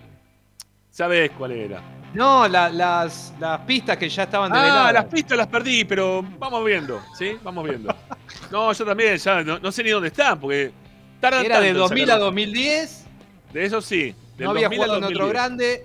Sabés 0.91 1.31
cuál 1.37 1.51
era. 1.51 1.81
No, 2.13 2.47
la- 2.47 2.69
las, 2.69 3.33
las 3.39 3.59
pistas 3.61 3.97
que 3.97 4.07
ya 4.07 4.23
estaban 4.23 4.53
Ah, 4.53 4.57
develadas. 4.61 4.93
las 4.93 5.05
pistas 5.05 5.37
las 5.37 5.47
perdí, 5.47 5.83
pero 5.83 6.23
vamos 6.39 6.63
viendo, 6.63 7.01
¿sí? 7.17 7.37
Vamos 7.43 7.67
viendo. 7.67 7.93
No, 8.51 8.71
yo 8.73 8.85
también, 8.85 9.17
ya 9.17 9.43
no, 9.43 9.57
no 9.59 9.71
sé 9.71 9.83
ni 9.83 9.89
dónde 9.89 10.07
están, 10.09 10.39
porque 10.39 10.71
tardan 11.19 11.45
Era 11.45 11.59
de 11.59 11.67
tanto 11.69 11.71
en 11.71 11.77
2000 11.89 12.03
a 12.03 12.07
sacar- 12.13 12.19
2010. 12.19 13.05
De 13.53 13.65
eso 13.65 13.81
sí. 13.81 14.15
del 14.37 14.45
No 14.45 14.51
había 14.51 14.67
2000 14.69 14.81
al 14.81 14.87
jugado 14.87 14.97
en 14.97 15.03
otro 15.03 15.25
2010. 15.27 15.29
grande. 15.33 15.83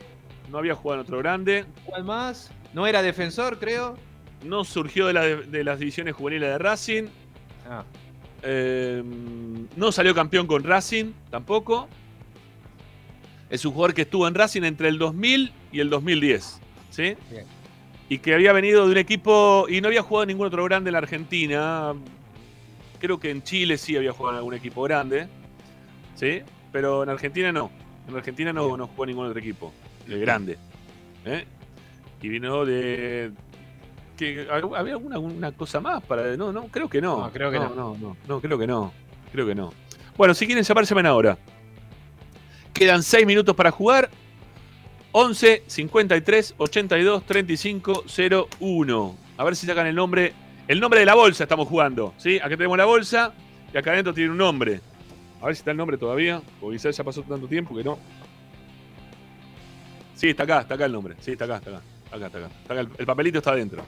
No 0.51 0.59
había 0.59 0.75
jugado 0.75 1.01
en 1.01 1.07
otro 1.07 1.19
grande. 1.19 1.65
¿Cuál 1.85 2.05
más? 2.05 2.51
No 2.75 2.87
era 2.87 3.03
defensor, 3.03 3.59
creo. 3.59 3.97
No 4.45 4.65
surgió 4.65 5.07
de, 5.07 5.13
la- 5.13 5.25
de 5.27 5.65
las 5.65 5.79
divisiones 5.79 6.15
juveniles 6.15 6.49
de 6.51 6.59
Racing. 6.59 7.05
Ah. 7.69 7.85
Eh, 8.43 9.03
no 9.77 9.93
salió 9.93 10.15
campeón 10.15 10.47
con 10.47 10.65
Racing 10.65 11.13
tampoco. 11.31 11.89
Es 13.51 13.65
un 13.65 13.73
jugador 13.73 13.95
que 13.95 14.03
estuvo 14.03 14.27
en 14.29 14.35
Racing 14.35 14.63
entre 14.63 14.89
el 14.89 14.99
2000 14.99 15.53
y 15.73 15.81
el 15.81 15.91
2010. 15.91 16.61
¿Sí? 16.91 17.15
Bien. 17.31 17.45
Y 18.09 18.19
que 18.19 18.35
había 18.35 18.53
venido 18.53 18.87
de 18.87 18.93
un 18.93 18.99
equipo 18.99 19.67
y 19.69 19.81
no 19.81 19.89
había 19.89 20.03
jugado 20.03 20.25
en 20.25 20.29
ningún 20.29 20.47
otro 20.49 20.65
grande 20.65 20.89
en 20.89 20.93
la 20.93 20.99
Argentina. 20.99 21.93
Creo 22.99 23.19
que 23.21 23.31
en 23.31 23.43
Chile 23.43 23.79
sí 23.79 23.97
había 23.97 24.13
jugado 24.13 24.35
en 24.35 24.39
algún 24.39 24.55
equipo 24.55 24.83
grande. 24.83 25.29
¿Sí? 26.17 26.43
Pero 26.73 27.03
en 27.03 27.09
Argentina 27.09 27.53
no. 27.53 27.71
En 28.09 28.17
Argentina 28.17 28.53
no, 28.53 28.77
no 28.77 28.87
jugó 28.89 29.05
en 29.05 29.09
ningún 29.11 29.27
otro 29.27 29.39
equipo 29.39 29.73
eh, 30.17 30.19
grande. 30.19 30.59
¿eh? 31.25 31.45
Y 32.23 32.29
vino 32.29 32.65
de. 32.65 33.31
que 34.17 34.47
¿Había 34.51 34.95
alguna, 34.95 35.17
alguna 35.17 35.53
cosa 35.53 35.81
más 35.81 36.03
para.? 36.03 36.37
No, 36.37 36.53
no, 36.53 36.67
creo 36.69 36.89
que 36.89 37.01
no. 37.01 37.25
No, 37.27 37.33
creo 37.33 37.51
que 37.51 37.59
no. 37.59 37.75
No, 37.75 37.97
no, 37.97 38.17
no, 38.27 38.41
creo 38.41 38.59
que 38.59 38.67
no. 38.67 38.93
Creo 39.33 39.47
que 39.47 39.55
no. 39.55 39.73
Bueno, 40.17 40.35
si 40.35 40.47
quieren 40.47 40.65
llamar, 40.65 40.85
llamen 40.85 41.07
ahora. 41.07 41.39
Quedan 42.73 43.03
6 43.03 43.27
minutos 43.27 43.55
para 43.55 43.71
jugar. 43.71 44.11
11 45.13 45.65
53 45.67 46.55
82 46.57 47.27
35 47.27 48.05
01. 48.61 49.17
A 49.37 49.45
ver 49.45 49.57
si 49.57 49.67
sacan 49.67 49.87
el 49.87 49.95
nombre. 49.95 50.33
El 50.69 50.79
nombre 50.79 51.01
de 51.01 51.07
la 51.07 51.15
bolsa 51.15 51.45
estamos 51.45 51.67
jugando. 51.67 52.15
¿sí? 52.17 52.39
Acá 52.39 52.51
tenemos 52.51 52.79
la 52.79 52.85
bolsa 52.85 53.33
y 53.73 53.77
acá 53.77 53.93
adentro 53.93 54.15
tiene 54.15 54.31
un 54.31 54.37
nombre. 54.37 54.81
A 55.41 55.47
ver 55.47 55.57
si 55.57 55.61
está 55.61 55.73
el 55.73 55.77
nombre 55.77 55.97
todavía. 55.99 56.43
Porque 56.61 56.77
quizás 56.77 56.97
ya 56.97 57.03
pasó 57.03 57.23
tanto 57.23 57.49
tiempo 57.49 57.75
que 57.75 57.83
no. 57.83 57.99
Sí, 60.21 60.29
está 60.29 60.43
acá, 60.43 60.61
está 60.61 60.75
acá 60.75 60.85
el 60.85 60.93
nombre. 60.93 61.15
Sí, 61.21 61.33
está 61.33 61.47
acá, 61.47 61.57
está 61.57 61.71
acá. 61.71 61.81
Está 62.05 62.17
acá. 62.17 62.27
Está 62.27 62.75
acá, 62.75 62.81
el, 62.83 62.89
el 62.99 63.07
papelito 63.07 63.39
está 63.39 63.53
adentro. 63.53 63.83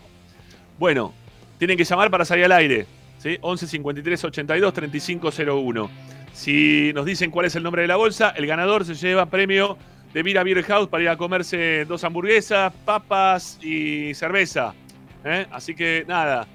Bueno, 0.78 1.12
tienen 1.59 1.77
que 1.77 1.85
llamar 1.85 2.11
para 2.11 2.25
salir 2.25 2.47
al 2.47 2.52
aire. 2.52 2.86
¿sí? 3.19 3.36
11 3.39 3.67
53 3.67 4.25
82 4.25 4.73
35 4.73 5.31
01. 5.47 5.91
Si 6.33 6.91
nos 6.94 7.05
dicen 7.05 7.31
cuál 7.31 7.44
es 7.44 7.55
el 7.57 7.62
nombre 7.62 7.83
de 7.83 7.89
la 7.89 7.97
bolsa, 7.97 8.31
el 8.31 8.47
ganador 8.47 8.86
se 8.86 8.94
lleva 8.94 9.27
premio 9.27 9.77
de 10.15 10.23
Vira 10.23 10.43
Beer 10.43 10.62
House 10.62 10.89
para 10.89 11.02
ir 11.02 11.11
a 11.11 11.19
comerse 11.19 11.85
dos 11.85 12.02
hamburguesas, 12.02 12.73
papas 12.86 13.59
y 13.62 14.15
cerveza. 14.15 14.73
¿eh? 15.27 15.47
Así 15.51 15.75
que 15.75 16.07
nada, 16.09 16.47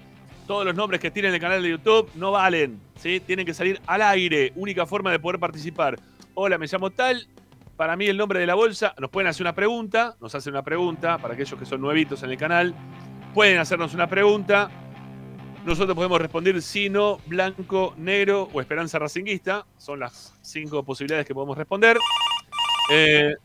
todos 0.48 0.66
los 0.66 0.74
nombres 0.74 1.00
que 1.00 1.12
tienen 1.12 1.30
en 1.30 1.36
el 1.36 1.42
canal 1.42 1.62
de 1.62 1.70
YouTube 1.70 2.10
no 2.16 2.32
valen. 2.32 2.80
¿sí? 2.96 3.20
Tienen 3.20 3.46
que 3.46 3.54
salir 3.54 3.80
al 3.86 4.02
aire. 4.02 4.54
Única 4.56 4.88
forma 4.88 5.12
de 5.12 5.20
poder 5.20 5.40
participar. 5.40 6.00
Hola, 6.34 6.58
me 6.58 6.66
llamo 6.66 6.90
tal. 6.90 7.28
Para 7.78 7.96
mí 7.96 8.08
el 8.08 8.18
nombre 8.18 8.40
de 8.40 8.48
la 8.48 8.56
bolsa, 8.56 8.96
nos 8.98 9.12
pueden 9.12 9.28
hacer 9.28 9.44
una 9.44 9.54
pregunta, 9.54 10.16
nos 10.20 10.34
hacen 10.34 10.52
una 10.54 10.64
pregunta 10.64 11.20
para 11.20 11.36
aquellos 11.36 11.58
que 11.60 11.66
son 11.66 11.80
nuevitos 11.80 12.24
en 12.24 12.32
el 12.32 12.38
canal. 12.38 12.74
pueden 13.36 13.60
hacernos 13.60 13.94
una 13.94 14.08
pregunta. 14.08 14.72
Nosotros 15.64 15.96
podemos 15.96 16.20
responder 16.20 16.60
sí, 16.64 16.90
no, 16.90 17.20
blanco, 17.28 17.94
negro 17.98 18.50
o 18.52 18.62
esperanza 18.62 18.98
racinguista. 18.98 19.66
Son 19.78 20.00
las 20.00 20.36
cinco 20.42 20.82
posibilidades 20.82 21.28
que 21.28 21.36
podemos 21.36 21.56
responder. 21.56 22.00
Eh, 22.92 23.36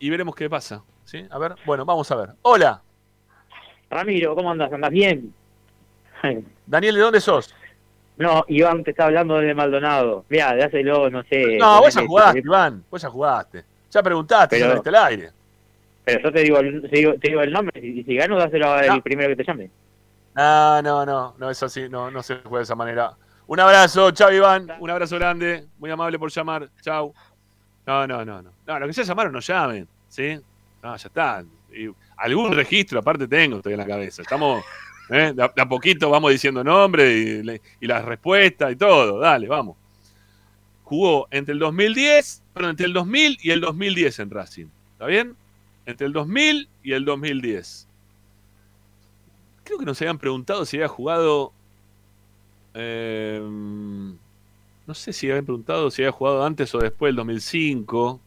y 0.00 0.10
veremos 0.10 0.34
qué 0.34 0.50
pasa. 0.50 0.82
¿sí? 1.04 1.24
A 1.30 1.38
ver, 1.38 1.54
bueno, 1.64 1.84
vamos 1.84 2.10
a 2.10 2.16
ver. 2.16 2.30
Hola. 2.42 2.82
Ramiro, 3.88 4.34
¿cómo 4.34 4.50
andas? 4.50 4.72
¿Andas 4.72 4.90
bien? 4.90 5.32
Daniel, 6.66 6.94
¿de 6.96 7.00
dónde 7.00 7.20
sos? 7.20 7.54
No, 8.18 8.44
Iván 8.48 8.82
te 8.84 8.90
está 8.90 9.04
hablando 9.06 9.38
de 9.38 9.54
Maldonado. 9.54 10.24
Mira, 10.28 10.54
dáselo, 10.56 11.08
no 11.08 11.22
sé. 11.24 11.56
No, 11.56 11.80
vos 11.80 11.94
ya 11.94 12.04
jugaste, 12.06 12.40
Iván. 12.40 12.84
Vos 12.90 13.00
ya 13.02 13.08
jugaste. 13.08 13.64
Ya 13.90 14.02
preguntaste, 14.02 14.56
Pero- 14.56 14.66
ya 14.66 14.70
saliste 14.70 14.88
al 14.90 14.94
aire. 15.06 15.30
Pero 16.04 16.20
yo 16.22 16.32
te 16.32 16.40
digo, 16.40 16.58
el- 16.58 16.82
te 16.82 16.96
digo, 16.96 17.14
te 17.14 17.28
digo 17.28 17.42
el 17.42 17.52
nombre 17.52 17.80
y 17.80 18.02
si 18.02 18.14
gano, 18.16 18.36
dáselo 18.36 18.72
al 18.72 18.86
No. 18.88 19.02
primero 19.02 19.28
que 19.30 19.36
te 19.36 19.44
llame. 19.44 19.70
No, 20.34 20.82
no, 20.82 21.06
no, 21.06 21.34
no 21.38 21.50
es 21.50 21.62
así, 21.62 21.88
no, 21.88 22.10
no 22.10 22.22
se 22.22 22.36
juega 22.36 22.58
de 22.58 22.62
esa 22.64 22.74
manera. 22.74 23.12
Un 23.46 23.60
abrazo, 23.60 24.10
chao 24.10 24.30
Iván, 24.32 24.68
un 24.78 24.90
abrazo 24.90 25.16
grande, 25.16 25.66
muy 25.78 25.90
amable 25.90 26.18
por 26.18 26.30
llamar, 26.30 26.68
chao. 26.82 27.14
No, 27.86 28.06
no, 28.06 28.24
no, 28.24 28.42
no. 28.42 28.50
No, 28.66 28.78
lo 28.78 28.86
que 28.86 28.92
ya 28.92 29.02
llamaron 29.04 29.32
no 29.32 29.40
llamen, 29.40 29.88
¿sí? 30.08 30.38
No, 30.82 30.96
ya 30.96 31.06
está. 31.08 31.42
Y 31.72 31.88
algún 32.16 32.52
registro 32.52 32.98
aparte 33.00 33.26
tengo 33.28 33.56
estoy 33.58 33.72
en 33.74 33.78
la 33.78 33.86
cabeza. 33.86 34.22
Estamos, 34.22 34.64
¿eh? 35.10 35.32
de, 35.34 35.42
a, 35.42 35.48
de 35.48 35.62
a 35.62 35.68
poquito 35.68 36.10
vamos 36.10 36.30
diciendo 36.32 36.62
nombre 36.62 37.62
y, 37.80 37.86
las 37.86 38.04
respuestas 38.04 38.72
y 38.72 38.76
todo. 38.76 39.18
Dale, 39.18 39.48
vamos. 39.48 39.76
Jugó 40.84 41.28
entre 41.30 41.52
el 41.52 41.58
2010, 41.58 42.42
perdón, 42.54 42.70
entre 42.70 42.86
el 42.86 42.92
2000 42.92 43.38
y 43.42 43.50
el 43.50 43.60
2010 43.60 44.18
en 44.20 44.30
Racing. 44.30 44.66
¿Está 44.92 45.06
bien? 45.06 45.36
Entre 45.86 46.06
el 46.06 46.12
2000 46.12 46.68
y 46.82 46.92
el 46.92 47.04
2010 47.04 47.88
creo 49.68 49.78
que 49.78 49.84
nos 49.84 50.00
habían 50.00 50.16
preguntado 50.18 50.64
si 50.64 50.78
había 50.78 50.88
jugado. 50.88 51.52
eh, 52.72 53.38
no 54.86 54.94
sé 54.94 55.12
si 55.12 55.28
habían 55.28 55.44
preguntado 55.44 55.90
si 55.90 56.00
había 56.00 56.12
jugado 56.12 56.42
antes 56.42 56.74
o 56.74 56.78
después 56.78 57.10
del 57.10 57.16
2005. 57.16 58.18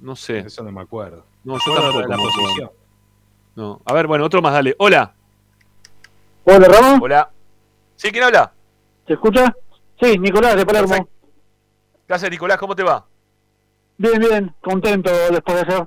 No 0.00 0.16
sé. 0.16 0.40
Eso 0.40 0.64
no 0.64 0.72
me 0.72 0.80
acuerdo. 0.80 1.24
No, 1.44 1.56
yo 1.64 1.74
tampoco. 1.74 2.08
la 2.08 2.16
posición. 2.16 2.70
No. 3.54 3.80
A 3.84 3.92
ver, 3.92 4.08
bueno, 4.08 4.24
otro 4.24 4.42
más, 4.42 4.52
dale. 4.52 4.74
Hola. 4.78 5.14
Hola, 6.44 6.66
Ramón. 6.66 7.00
Hola. 7.02 7.30
¿Sí? 7.94 8.10
¿Quién 8.10 8.24
habla? 8.24 8.52
¿Se 9.06 9.12
escucha? 9.12 9.54
Sí, 10.00 10.18
Nicolás 10.18 10.56
de 10.56 10.66
Palermo. 10.66 11.08
¿Qué 12.06 12.14
haces, 12.14 12.30
Nicolás? 12.30 12.58
¿Cómo 12.58 12.74
te 12.74 12.82
va? 12.82 13.06
Bien, 13.96 14.18
bien, 14.18 14.54
contento 14.60 15.10
después 15.30 15.56
de 15.56 15.62
hacer. 15.62 15.86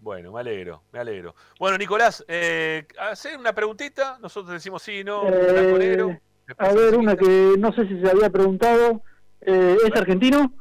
Bueno, 0.00 0.32
me 0.32 0.40
alegro, 0.40 0.82
me 0.92 0.98
alegro. 0.98 1.34
Bueno, 1.58 1.78
Nicolás, 1.78 2.22
eh, 2.28 2.86
hacer 2.98 3.38
una 3.38 3.54
preguntita. 3.54 4.18
Nosotros 4.20 4.52
decimos 4.52 4.82
sí, 4.82 5.02
no. 5.02 5.22
Eh, 5.26 6.20
a 6.58 6.72
ver, 6.74 6.96
una 6.96 7.16
que 7.16 7.54
no 7.58 7.72
sé 7.72 7.88
si 7.88 8.00
se 8.00 8.10
había 8.10 8.28
preguntado. 8.28 9.02
Eh, 9.40 9.76
¿Es 9.86 9.96
argentino? 9.96 10.52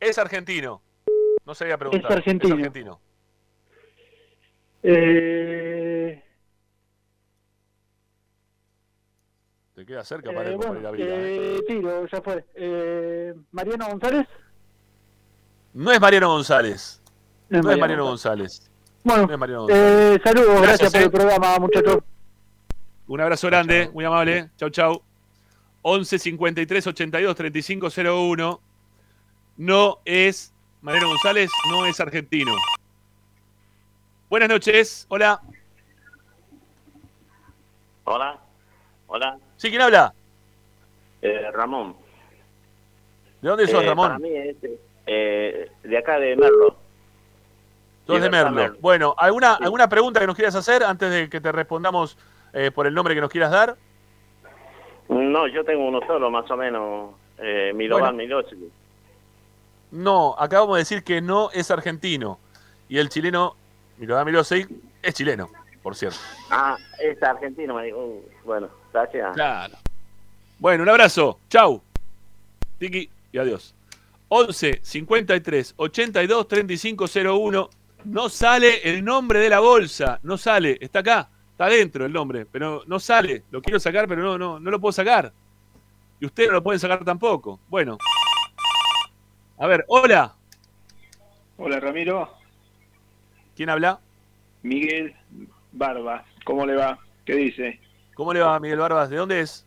Es 0.00 0.18
argentino. 0.18 0.82
No 1.46 1.54
se 1.54 1.64
había 1.64 1.78
preguntado. 1.78 2.12
Es 2.12 2.18
argentino. 2.18 2.54
Es 2.54 2.58
argentino. 2.58 3.00
Eh, 4.82 5.71
Te 9.82 9.86
queda 9.86 10.04
cerca 10.04 10.30
eh, 10.30 10.34
para, 10.34 10.44
para 10.44 10.50
ir 10.50 10.64
a 10.64 10.68
bueno, 10.68 10.88
abrir. 10.88 11.06
¿eh? 11.08 11.56
eh, 11.56 11.60
tiro, 11.66 12.06
ya 12.06 12.22
fue. 12.22 12.44
Eh, 12.54 13.34
¿Mariano 13.50 13.88
González? 13.88 14.28
No 15.72 15.90
es 15.90 16.00
Mariano 16.00 16.28
González. 16.28 17.02
No 17.48 17.58
es 17.58 17.64
No 17.64 17.72
es 17.72 17.78
Mariano 17.80 18.04
González. 18.04 18.70
Bueno, 19.02 19.26
No 19.26 19.32
es 19.32 19.38
Mariano 19.40 19.62
González. 19.62 19.84
eh, 19.84 20.20
saludos, 20.22 20.60
gracias, 20.62 20.92
Gracias, 20.92 20.92
por 20.92 21.00
eh. 21.00 21.04
el 21.04 21.10
programa, 21.10 21.58
muchachos. 21.58 21.98
Un 23.08 23.20
abrazo 23.22 23.48
grande, 23.48 23.90
muy 23.92 24.04
amable. 24.04 24.50
Chau, 24.56 24.70
chau. 24.70 25.02
11 25.82 26.16
53 26.16 26.86
82 26.86 27.34
35 27.34 27.88
01. 27.90 28.60
No 29.56 29.98
es 30.04 30.54
Mariano 30.80 31.08
González, 31.08 31.50
no 31.72 31.86
es 31.86 31.98
argentino. 31.98 32.52
Buenas 34.30 34.48
noches, 34.48 35.06
hola. 35.08 35.40
Hola, 38.04 38.38
hola, 39.08 39.38
¿Sí, 39.62 39.70
quién 39.70 39.80
habla? 39.80 40.12
eh, 41.22 41.48
Ramón. 41.52 41.94
¿De 43.40 43.48
dónde 43.48 43.68
sos, 43.68 43.80
Eh, 43.84 43.86
Ramón? 43.86 44.08
Para 44.08 44.18
mí 44.18 44.30
es 44.34 44.56
eh, 45.06 45.70
de 45.84 45.98
acá 45.98 46.18
de 46.18 46.34
Merlo. 46.34 46.74
Sos 48.04 48.20
de 48.20 48.28
Merlo. 48.28 48.50
Merlo. 48.50 48.76
Bueno, 48.80 49.14
¿alguna, 49.16 49.54
¿alguna 49.54 49.88
pregunta 49.88 50.18
que 50.18 50.26
nos 50.26 50.34
quieras 50.34 50.56
hacer 50.56 50.82
antes 50.82 51.08
de 51.12 51.30
que 51.30 51.40
te 51.40 51.52
respondamos 51.52 52.18
eh, 52.52 52.72
por 52.72 52.88
el 52.88 52.94
nombre 52.94 53.14
que 53.14 53.20
nos 53.20 53.30
quieras 53.30 53.52
dar? 53.52 53.76
No, 55.08 55.46
yo 55.46 55.64
tengo 55.64 55.86
uno 55.86 56.00
solo, 56.08 56.28
más 56.28 56.50
o 56.50 56.56
menos. 56.56 57.14
Eh, 57.38 57.70
Milovan 57.72 58.16
Milosevic. 58.16 58.72
No, 59.92 60.34
acabamos 60.36 60.74
de 60.74 60.80
decir 60.80 61.04
que 61.04 61.20
no 61.20 61.52
es 61.52 61.70
argentino. 61.70 62.40
Y 62.88 62.98
el 62.98 63.08
chileno, 63.10 63.54
Milovan 63.98 64.26
Milosevic, 64.26 64.68
es 65.02 65.14
chileno, 65.14 65.50
por 65.82 65.96
cierto. 65.96 66.18
Ah, 66.50 66.76
es 67.00 67.22
argentino, 67.22 67.74
me 67.74 67.84
dijo. 67.84 67.98
Uh, 67.98 68.24
bueno, 68.44 68.68
gracias. 68.92 69.34
Claro. 69.34 69.74
Bueno, 70.58 70.82
un 70.82 70.88
abrazo. 70.88 71.40
Chau. 71.48 71.82
Tiki 72.78 73.10
y 73.32 73.38
adiós. 73.38 73.74
11 74.28 74.80
53 74.82 75.74
82 75.76 76.48
35 76.48 77.04
01. 77.38 77.70
No 78.04 78.28
sale 78.28 78.88
el 78.88 79.04
nombre 79.04 79.40
de 79.40 79.48
la 79.48 79.60
bolsa. 79.60 80.18
No 80.22 80.38
sale. 80.38 80.78
Está 80.80 81.00
acá. 81.00 81.28
Está 81.50 81.66
dentro 81.66 82.06
el 82.06 82.12
nombre. 82.12 82.46
Pero 82.46 82.82
no 82.86 82.98
sale. 82.98 83.44
Lo 83.50 83.60
quiero 83.60 83.78
sacar, 83.78 84.08
pero 84.08 84.22
no, 84.22 84.38
no, 84.38 84.58
no 84.58 84.70
lo 84.70 84.80
puedo 84.80 84.92
sacar. 84.92 85.32
Y 86.20 86.26
ustedes 86.26 86.48
no 86.48 86.54
lo 86.56 86.62
pueden 86.62 86.80
sacar 86.80 87.04
tampoco. 87.04 87.60
Bueno. 87.68 87.98
A 89.58 89.66
ver, 89.66 89.84
hola. 89.88 90.34
Hola 91.56 91.78
Ramiro, 91.78 92.28
¿Quién 93.54 93.70
habla? 93.70 94.00
Miguel 94.62 95.14
Barba, 95.72 96.24
¿cómo 96.44 96.66
le 96.66 96.74
va? 96.76 96.98
¿Qué 97.24 97.34
dice? 97.34 97.80
¿Cómo 98.14 98.32
le 98.32 98.40
va, 98.40 98.58
Miguel 98.60 98.78
Barbas? 98.78 99.10
¿De 99.10 99.16
dónde 99.16 99.40
es? 99.40 99.66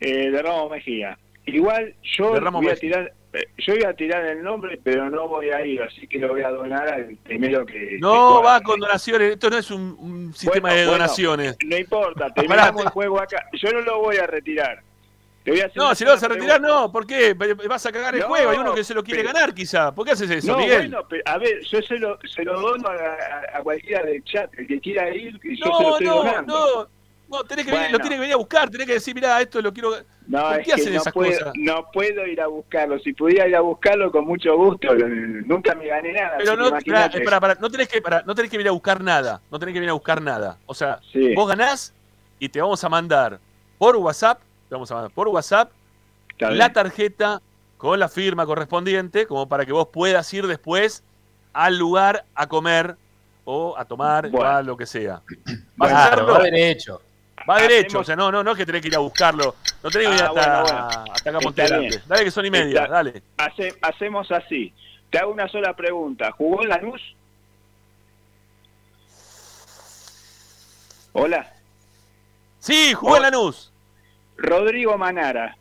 Eh, 0.00 0.30
de 0.30 0.42
Ramos 0.42 0.70
Mejía. 0.70 1.18
Igual 1.46 1.94
yo 2.16 2.40
voy 2.50 2.68
a 2.68 2.74
tirar, 2.76 3.12
eh, 3.34 3.46
yo 3.58 3.74
voy 3.74 3.84
a 3.84 3.92
tirar 3.94 4.24
el 4.24 4.42
nombre, 4.42 4.80
pero 4.82 5.08
no 5.10 5.28
voy 5.28 5.50
a 5.50 5.64
ir, 5.64 5.82
así 5.82 6.06
que 6.08 6.18
lo 6.18 6.28
voy 6.28 6.42
a 6.42 6.50
donar 6.50 6.88
al 6.88 7.16
primero 7.22 7.64
que. 7.66 7.98
No, 8.00 8.40
que 8.40 8.46
va 8.46 8.60
con 8.62 8.80
donaciones. 8.80 9.32
Esto 9.32 9.50
no 9.50 9.58
es 9.58 9.70
un, 9.70 9.96
un 10.00 10.34
sistema 10.34 10.70
Bueno, 10.70 10.76
de 10.76 10.86
bueno, 10.86 10.92
donaciones. 11.04 11.56
no 11.64 11.76
importa, 11.76 12.30
terminamos 12.34 12.82
te- 12.82 12.88
el 12.88 12.92
juego 12.92 13.20
acá. 13.20 13.46
Yo 13.52 13.70
no 13.72 13.80
lo 13.82 14.00
voy 14.00 14.16
a 14.16 14.26
retirar. 14.26 14.82
No, 15.74 15.94
si 15.94 16.04
lo 16.04 16.10
vas 16.12 16.22
a 16.22 16.28
retirar, 16.28 16.58
pregunta. 16.60 16.82
no. 16.82 16.90
¿Por 16.92 17.06
qué? 17.06 17.34
Vas 17.34 17.84
a 17.84 17.92
cagar 17.92 18.14
el 18.14 18.22
No, 18.22 18.28
juego. 18.28 18.50
Hay 18.50 18.56
uno 18.58 18.74
que 18.74 18.82
se 18.84 18.94
lo 18.94 19.04
quiere 19.04 19.22
pero- 19.22 19.34
ganar, 19.34 19.54
quizá. 19.54 19.94
¿Por 19.94 20.06
qué 20.06 20.12
haces 20.12 20.30
eso, 20.30 20.52
no, 20.52 20.58
Miguel? 20.58 20.88
bueno, 20.88 21.06
pero, 21.08 21.22
a 21.26 21.36
ver, 21.38 21.60
yo 21.64 21.82
se 21.82 21.98
lo, 21.98 22.18
se 22.26 22.44
lo 22.44 22.58
dono 22.60 22.88
a, 22.88 23.60
cualquiera 23.62 24.02
del 24.04 24.24
chat, 24.24 24.50
el 24.58 24.66
que 24.66 24.80
quiera 24.80 25.14
ir, 25.14 25.38
que 25.40 25.56
yo 25.56 25.64
se 25.66 25.70
lo 25.70 25.80
no, 25.80 25.88
estoy 25.90 26.06
no, 26.06 26.14
donando. 26.16 26.54
no. 26.88 26.94
No, 27.26 27.42
tenés 27.42 27.64
que 27.66 27.72
venir- 27.72 27.90
lo 27.90 27.98
tenés 27.98 28.12
que 28.12 28.18
venir 28.20 28.34
a 28.34 28.36
buscar. 28.36 28.70
Tenés 28.70 28.86
que 28.86 28.92
decir, 28.94 29.14
mirá, 29.14 29.40
esto 29.40 29.60
lo 29.60 29.72
quiero. 29.72 29.90
No, 30.26 30.40
¿Por 30.42 30.60
es 30.60 30.66
qué 30.66 30.72
hacen 30.74 30.84
que 30.86 30.90
no 30.92 31.00
esas 31.00 31.12
puedo, 31.12 31.30
cosas? 31.38 31.52
no 31.56 31.90
puedo 31.92 32.26
ir 32.26 32.40
a 32.40 32.46
buscarlo. 32.46 32.98
Si 33.00 33.12
pudiera 33.12 33.48
ir 33.48 33.56
a 33.56 33.60
buscarlo, 33.60 34.12
con 34.12 34.24
mucho 34.26 34.54
gusto. 34.56 34.94
Nunca 34.94 35.74
me 35.74 35.86
gané 35.88 36.12
nada. 36.12 36.34
Pero 36.38 36.54
no, 36.56 36.68
imagínate. 36.68 37.18
eh, 37.18 37.56
no 37.60 37.70
tenés 37.70 37.88
que 37.88 38.00
no 38.26 38.34
tenés 38.34 38.50
que 38.50 38.56
venir 38.56 38.68
a 38.68 38.72
buscar 38.72 39.02
nada. 39.02 39.40
No 39.50 39.58
tenés 39.58 39.72
que 39.72 39.80
venir 39.80 39.90
a 39.90 39.94
buscar 39.94 40.22
nada. 40.22 40.58
O 40.66 40.74
sea, 40.74 41.00
Sí. 41.12 41.34
vos 41.34 41.48
ganás 41.48 41.92
y 42.38 42.48
te 42.48 42.60
vamos 42.60 42.82
a 42.84 42.88
mandar 42.88 43.40
por 43.78 43.96
WhatsApp, 43.96 44.40
a 44.90 44.94
mandar 44.94 45.10
por 45.10 45.28
WhatsApp 45.28 45.70
la 46.38 46.72
tarjeta 46.72 47.40
con 47.78 47.98
la 47.98 48.08
firma 48.08 48.46
correspondiente, 48.46 49.26
como 49.26 49.48
para 49.48 49.64
que 49.66 49.72
vos 49.72 49.88
puedas 49.92 50.32
ir 50.34 50.46
después 50.46 51.02
al 51.52 51.78
lugar 51.78 52.24
a 52.34 52.46
comer 52.46 52.96
o 53.44 53.76
a 53.76 53.84
tomar 53.84 54.30
o 54.32 54.42
a 54.42 54.62
lo 54.62 54.76
que 54.76 54.86
sea. 54.86 55.20
Va 55.82 56.38
derecho. 56.42 57.00
Va 57.48 57.60
derecho, 57.60 57.98
Hacemos- 57.98 58.00
o 58.00 58.04
sea, 58.04 58.16
no, 58.16 58.32
no, 58.32 58.42
no 58.42 58.52
es 58.52 58.56
que 58.56 58.64
tenés 58.64 58.80
que 58.80 58.88
ir 58.88 58.96
a 58.96 59.00
buscarlo. 59.00 59.54
No 59.82 59.90
tenés 59.90 60.08
que 60.08 60.14
ir 60.14 60.22
Ah, 60.22 60.26
hasta, 60.28 60.62
bueno, 60.62 60.62
bueno. 60.62 61.12
hasta 61.12 61.30
acá 61.30 61.40
Monte. 61.40 62.02
Dale 62.06 62.24
que 62.24 62.30
son 62.30 62.46
y 62.46 62.50
media, 62.50 62.82
Está- 62.84 62.94
dale. 62.94 63.22
Hace- 63.36 63.74
hacemos 63.82 64.30
así. 64.32 64.72
Te 65.10 65.18
hago 65.18 65.30
una 65.32 65.46
sola 65.48 65.74
pregunta. 65.76 66.32
¿Jugó 66.32 66.62
en 66.62 66.68
Lanús? 66.70 67.00
Hola. 71.12 71.52
Sí, 72.58 72.94
jugó 72.94 73.16
en 73.16 73.22
Lanús. 73.22 73.70
Rodrigo 74.36 74.96
Manara. 74.98 75.56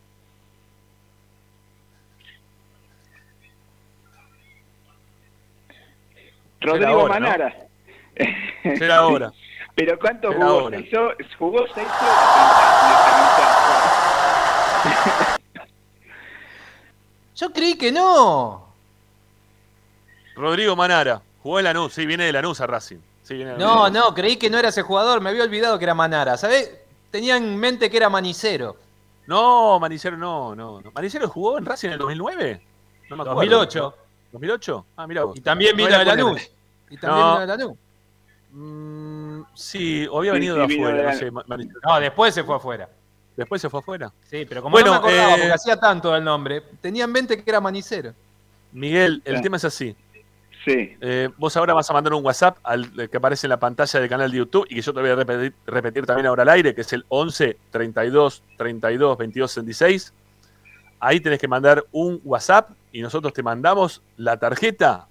Rodrigo. 6.61 7.07
Manara. 7.07 7.55
Será 8.77 8.97
ahora. 8.97 9.31
Pero 9.75 9.97
¿cuánto 9.99 10.31
Será 10.31 10.45
jugó? 10.45 10.59
ahora. 10.59 10.77
¿Seis 10.77 10.93
ho- 10.93 11.13
¿Jugó 11.39 11.65
seis 11.73 11.87
Yo 17.35 17.51
creí 17.51 17.77
que 17.77 17.91
no. 17.91 18.67
Rodrigo 20.35 20.75
Manara. 20.75 21.21
Jugó 21.41 21.59
en 21.59 21.65
Lanús, 21.65 21.93
sí, 21.93 22.05
viene 22.05 22.25
de 22.25 22.31
Lanús 22.33 22.61
a 22.61 22.67
Racing. 22.67 22.97
Sí, 23.23 23.35
viene 23.35 23.55
No, 23.57 23.89
no, 23.89 24.13
creí 24.13 24.37
que 24.37 24.49
no 24.49 24.57
era 24.57 24.69
ese 24.69 24.81
jugador, 24.81 25.21
me 25.21 25.29
había 25.29 25.43
olvidado 25.43 25.77
que 25.77 25.85
era 25.85 25.93
Manara. 25.93 26.37
¿Sabés? 26.37 26.71
Tenía 27.13 27.37
en 27.37 27.55
mente 27.59 27.91
que 27.91 27.97
era 27.97 28.09
Manicero. 28.09 28.75
No, 29.27 29.79
Manicero 29.79 30.17
no, 30.17 30.55
no. 30.55 30.81
no. 30.81 30.91
¿Manicero 30.91 31.29
jugó 31.29 31.59
en 31.59 31.65
Racing 31.65 31.89
en 31.89 31.93
el 31.93 31.99
2009? 31.99 32.61
No 33.07 33.15
me 33.15 33.21
acuerdo. 33.21 33.35
2008. 33.59 33.95
¿2008? 34.33 34.85
Ah, 34.97 35.05
mira 35.05 35.23
vos. 35.23 35.37
Y 35.37 35.41
también 35.41 35.77
vino 35.77 35.91
No 35.91 35.99
de 35.99 36.05
Lanús. 36.05 36.51
Y 36.89 36.97
también 36.97 37.21
No. 37.23 37.31
vino 37.33 37.39
de 37.41 37.45
Lanús. 37.47 37.77
Mm, 38.49 39.41
sí, 39.53 40.07
o 40.09 40.17
había 40.17 40.31
Sí, 40.31 40.39
venido 40.39 40.55
sí, 40.55 40.59
de 40.59 40.75
afuera, 40.81 40.97
de 40.97 41.03
no 41.13 41.19
sé. 41.19 41.29
Ma- 41.31 41.43
Manicero. 41.45 41.79
No, 41.83 41.99
después 41.99 42.33
se 42.33 42.43
fue 42.43 42.55
afuera. 42.55 42.89
Después 43.37 43.61
se 43.61 43.69
fue 43.69 43.79
afuera. 43.79 44.11
Sí, 44.27 44.45
pero 44.49 44.63
como 44.63 44.73
Bueno, 44.73 44.87
no 44.87 44.91
me 44.93 44.97
acordaba 44.97 45.29
eh, 45.35 45.37
porque 45.37 45.53
hacía 45.53 45.79
tanto 45.79 46.15
el 46.15 46.23
nombre, 46.23 46.61
tenía 46.81 47.03
en 47.03 47.11
mente 47.11 47.43
que 47.43 47.47
era 47.47 47.61
Manicero. 47.61 48.15
Miguel, 48.71 49.21
el 49.23 49.39
tema 49.43 49.57
es 49.57 49.65
así. 49.65 49.95
Sí. 50.65 50.95
Eh, 51.01 51.29
vos 51.37 51.55
ahora 51.57 51.73
vas 51.73 51.89
a 51.89 51.93
mandar 51.93 52.13
un 52.13 52.23
WhatsApp 52.23 52.57
al 52.63 52.85
eh, 52.99 53.09
que 53.09 53.17
aparece 53.17 53.47
en 53.47 53.49
la 53.49 53.59
pantalla 53.59 53.99
del 53.99 54.07
canal 54.09 54.31
de 54.31 54.37
YouTube 54.37 54.65
y 54.69 54.75
que 54.75 54.81
yo 54.81 54.93
te 54.93 55.01
voy 55.01 55.09
a 55.09 55.15
repetir, 55.15 55.53
repetir 55.65 56.05
también 56.05 56.27
ahora 56.27 56.43
al 56.43 56.49
aire, 56.49 56.73
que 56.73 56.81
es 56.81 56.93
el 56.93 57.03
11 57.09 57.57
32 57.71 58.43
32 58.57 59.17
22 59.17 59.51
66. 59.51 60.13
Ahí 60.99 61.19
tenés 61.19 61.39
que 61.39 61.47
mandar 61.49 61.83
un 61.91 62.21
WhatsApp 62.23 62.69
y 62.93 63.01
nosotros 63.01 63.33
te 63.33 63.43
mandamos 63.43 64.01
la 64.15 64.37
tarjeta 64.37 65.07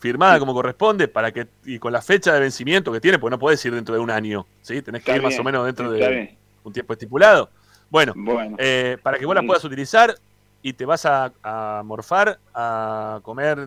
firmada 0.00 0.40
como 0.40 0.52
corresponde 0.52 1.06
para 1.06 1.30
que 1.30 1.46
y 1.64 1.78
con 1.78 1.92
la 1.92 2.02
fecha 2.02 2.34
de 2.34 2.40
vencimiento 2.40 2.90
que 2.90 3.00
tiene, 3.00 3.20
porque 3.20 3.30
no 3.30 3.38
podés 3.38 3.64
ir 3.64 3.72
dentro 3.74 3.94
de 3.94 4.00
un 4.00 4.10
año, 4.10 4.44
¿sí? 4.60 4.82
Tenés 4.82 5.04
que 5.04 5.12
Está 5.12 5.16
ir 5.18 5.22
más 5.22 5.38
o 5.38 5.44
menos 5.44 5.64
dentro 5.64 5.88
de 5.92 5.98
bien. 6.08 6.36
un 6.64 6.72
tiempo 6.72 6.92
estipulado. 6.94 7.48
Bueno, 7.88 8.12
Bueno. 8.16 8.56
eh, 8.58 8.98
para 9.00 9.18
que 9.18 9.26
vos 9.26 9.34
la 9.36 9.42
puedas 9.42 9.62
utilizar 9.64 10.16
y 10.62 10.72
te 10.74 10.84
vas 10.84 11.04
a, 11.06 11.32
a 11.42 11.82
morfar, 11.84 12.38
a 12.54 13.20
comer 13.22 13.66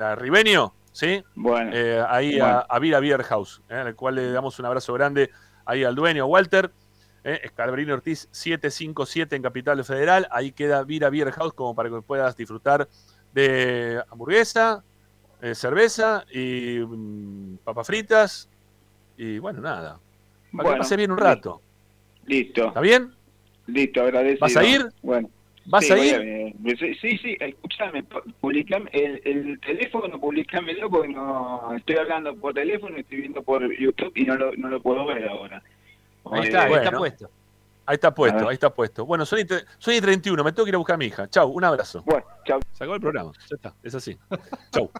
a 0.00 0.14
Ribeño, 0.14 0.72
¿sí? 0.92 1.22
Bueno. 1.34 1.70
Eh, 1.74 2.02
ahí 2.08 2.38
Bueno. 2.38 2.46
a, 2.46 2.60
a 2.60 2.78
Vira 2.78 3.00
Beer 3.00 3.22
House, 3.24 3.60
¿eh? 3.68 3.74
al 3.74 3.94
cual 3.96 4.14
le 4.14 4.30
damos 4.30 4.58
un 4.58 4.66
abrazo 4.66 4.92
grande 4.94 5.30
ahí 5.64 5.84
al 5.84 5.94
dueño, 5.94 6.26
Walter. 6.26 6.70
¿eh? 7.24 7.40
Escalabrini 7.42 7.90
Ortiz 7.92 8.28
757 8.30 9.34
en 9.36 9.42
Capital 9.42 9.84
Federal. 9.84 10.28
Ahí 10.30 10.52
queda 10.52 10.84
Vira 10.84 11.10
Beer 11.10 11.32
House 11.32 11.52
como 11.52 11.74
para 11.74 11.90
que 11.90 12.00
puedas 12.02 12.36
disfrutar 12.36 12.88
de 13.32 14.00
hamburguesa, 14.10 14.82
eh, 15.42 15.54
cerveza 15.54 16.24
y 16.32 16.78
mm, 16.78 17.56
papas 17.64 17.86
fritas. 17.86 18.48
Y 19.16 19.38
bueno, 19.40 19.60
nada. 19.60 19.98
Para 19.98 20.62
que 20.62 20.68
Bueno, 20.68 20.78
pases 20.78 20.96
bien 20.96 21.10
un 21.10 21.18
rato. 21.18 21.60
Listo. 22.26 22.68
¿Está 22.68 22.80
bien? 22.80 23.12
Listo, 23.66 24.02
agradecido. 24.02 24.40
¿Vas 24.40 24.56
a 24.56 24.64
ir? 24.64 24.88
Bueno. 25.02 25.28
¿Vas 25.70 25.84
Sí, 25.86 25.92
a 25.92 25.98
ir? 25.98 26.14
eh, 26.22 26.54
Sí, 26.78 26.94
sí, 26.94 27.18
sí, 27.18 27.36
escúchame, 27.38 28.04
pu- 28.04 28.22
publicame 28.40 28.90
el, 28.92 29.20
el 29.24 29.60
teléfono, 29.60 30.18
publicámelo 30.20 30.88
porque 30.90 31.08
no 31.08 31.74
estoy 31.76 31.96
hablando 31.96 32.34
por 32.36 32.54
teléfono, 32.54 32.96
estoy 32.96 33.18
viendo 33.20 33.42
por 33.42 33.62
YouTube 33.78 34.12
y 34.14 34.24
no 34.24 34.34
lo, 34.36 34.52
no 34.56 34.68
lo 34.68 34.80
puedo 34.82 35.04
ver 35.06 35.28
ahora. 35.28 35.62
Ahí 36.30 36.42
está, 36.44 36.62
ahí 36.64 36.68
Bueno. 36.70 36.84
está 36.84 36.96
puesto. 36.98 37.30
Ahí 37.86 37.94
está 37.94 38.14
puesto, 38.14 38.48
ahí 38.48 38.54
está 38.54 38.70
puesto. 38.74 39.06
Bueno, 39.06 39.24
soy, 39.24 39.46
soy 39.78 40.00
31, 40.00 40.42
me 40.44 40.52
tengo 40.52 40.64
que 40.64 40.70
ir 40.70 40.74
a 40.74 40.78
buscar 40.78 40.94
a 40.94 40.98
mi 40.98 41.06
hija. 41.06 41.28
Chau, 41.28 41.48
un 41.48 41.64
abrazo. 41.64 42.02
Bueno, 42.04 42.24
chau. 42.44 42.60
Se 42.72 42.84
acabó 42.84 42.94
el 42.96 43.00
programa, 43.00 43.32
ya 43.48 43.56
está, 43.56 43.74
es 43.82 43.94
así. 43.94 44.16
Chau. 44.72 44.90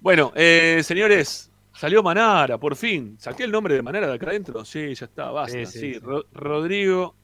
Bueno, 0.00 0.32
eh, 0.34 0.80
señores, 0.84 1.50
salió 1.72 2.02
Manara, 2.02 2.56
por 2.56 2.76
fin. 2.76 3.16
¿Saqué 3.18 3.44
el 3.44 3.50
nombre 3.50 3.74
de 3.74 3.82
Manara 3.82 4.06
de 4.06 4.14
acá 4.14 4.26
adentro? 4.30 4.64
Sí, 4.64 4.94
ya 4.94 5.04
está, 5.06 5.30
basta. 5.30 5.58
Sí, 5.58 5.66
Sí, 5.66 5.78
sí, 5.80 5.94
sí. 5.94 5.98
Ro- 6.00 6.24
Rodrigo. 6.32 7.14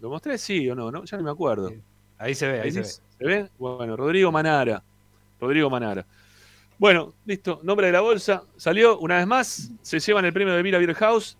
¿Lo 0.00 0.08
mostré? 0.08 0.38
Sí 0.38 0.68
o 0.70 0.74
no, 0.74 0.90
no? 0.90 1.04
Ya 1.04 1.16
no 1.18 1.24
me 1.24 1.30
acuerdo. 1.30 1.70
Ahí 2.22 2.34
se 2.36 2.46
ve, 2.46 2.60
ahí 2.60 2.70
se 2.70 2.80
ve. 2.80 2.84
¿Se 2.86 3.02
ve? 3.24 3.48
Bueno, 3.58 3.96
Rodrigo 3.96 4.30
Manara. 4.30 4.82
Rodrigo 5.40 5.68
Manara. 5.68 6.06
Bueno, 6.78 7.14
listo. 7.26 7.58
Nombre 7.64 7.86
de 7.88 7.92
la 7.92 8.00
bolsa. 8.00 8.44
Salió 8.56 8.98
una 8.98 9.16
vez 9.16 9.26
más. 9.26 9.70
Se 9.82 9.98
llevan 9.98 10.24
el 10.24 10.32
premio 10.32 10.54
de 10.54 10.62
Mira 10.62 10.78
Beer 10.78 10.94
House. 10.94 11.36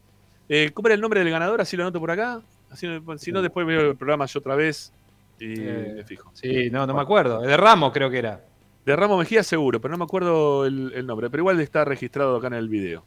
Eh, 0.48 0.70
¿Cómo 0.74 0.88
era 0.88 0.96
el 0.96 1.00
nombre 1.00 1.20
del 1.20 1.30
ganador? 1.30 1.60
Así 1.60 1.76
lo 1.76 1.84
anoto 1.84 2.00
por 2.00 2.10
acá. 2.10 2.40
Así, 2.68 2.88
si 3.18 3.30
no, 3.30 3.42
después 3.42 3.64
veo 3.64 3.90
el 3.92 3.96
programa 3.96 4.26
yo 4.26 4.40
otra 4.40 4.56
vez 4.56 4.92
y 5.38 5.54
Eh, 5.56 5.92
me 5.96 6.04
fijo. 6.04 6.30
Sí, 6.34 6.68
no, 6.70 6.84
no 6.86 6.94
me 6.94 7.00
acuerdo. 7.00 7.40
De 7.42 7.56
Ramos 7.56 7.92
creo 7.92 8.10
que 8.10 8.18
era. 8.18 8.40
De 8.84 8.96
Ramos 8.96 9.20
Mejía 9.20 9.44
seguro, 9.44 9.80
pero 9.80 9.92
no 9.92 9.98
me 9.98 10.04
acuerdo 10.04 10.66
el, 10.66 10.92
el 10.96 11.06
nombre. 11.06 11.30
Pero 11.30 11.42
igual 11.42 11.60
está 11.60 11.84
registrado 11.84 12.36
acá 12.36 12.48
en 12.48 12.54
el 12.54 12.68
video. 12.68 13.04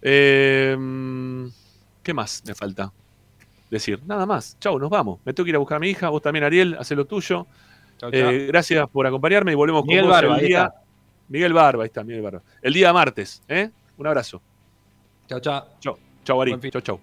Eh, 0.00 0.76
¿Qué 2.02 2.14
más 2.14 2.42
me 2.46 2.54
falta? 2.54 2.90
Decir, 3.70 4.00
nada 4.06 4.26
más. 4.26 4.56
Chau, 4.60 4.78
nos 4.78 4.90
vamos. 4.90 5.20
Me 5.24 5.32
tengo 5.32 5.44
que 5.44 5.50
ir 5.50 5.56
a 5.56 5.58
buscar 5.58 5.76
a 5.76 5.80
mi 5.80 5.88
hija. 5.90 6.08
Vos 6.08 6.22
también, 6.22 6.44
Ariel, 6.44 6.76
haz 6.78 6.90
lo 6.92 7.04
tuyo. 7.04 7.46
Chau, 7.98 8.10
Eh, 8.12 8.20
chau. 8.22 8.46
gracias 8.48 8.88
por 8.90 9.06
acompañarme 9.06 9.52
y 9.52 9.54
volvemos 9.54 9.84
Miguel 9.84 10.02
con 10.02 10.10
vos 10.10 10.16
Barba, 10.16 10.34
el 10.36 10.40
ahí 10.40 10.46
día. 10.48 10.64
está. 10.66 10.80
Miguel 11.28 11.52
Barba, 11.52 11.82
ahí 11.82 11.86
está, 11.88 12.04
Miguel 12.04 12.22
Barba. 12.22 12.42
El 12.62 12.72
día 12.72 12.92
martes, 12.92 13.42
¿eh? 13.48 13.70
Un 13.96 14.06
abrazo. 14.06 14.40
Chao, 15.28 15.40
chao. 15.40 15.66
Chau, 15.80 15.98
chau, 16.24 16.42
Ari. 16.42 16.56
Chau, 16.70 16.80
chau. 16.80 17.00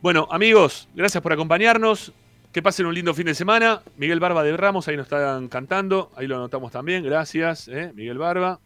Bueno, 0.00 0.26
amigos, 0.30 0.88
gracias 0.94 1.22
por 1.22 1.32
acompañarnos. 1.32 2.12
Que 2.52 2.62
pasen 2.62 2.86
un 2.86 2.94
lindo 2.94 3.12
fin 3.12 3.26
de 3.26 3.34
semana. 3.34 3.82
Miguel 3.98 4.18
Barba 4.18 4.42
de 4.42 4.56
Ramos, 4.56 4.88
ahí 4.88 4.96
nos 4.96 5.04
están 5.04 5.48
cantando. 5.48 6.10
Ahí 6.16 6.26
lo 6.26 6.36
anotamos 6.36 6.72
también. 6.72 7.04
Gracias, 7.04 7.68
¿eh? 7.68 7.92
Miguel 7.94 8.16
Barba. 8.16 8.60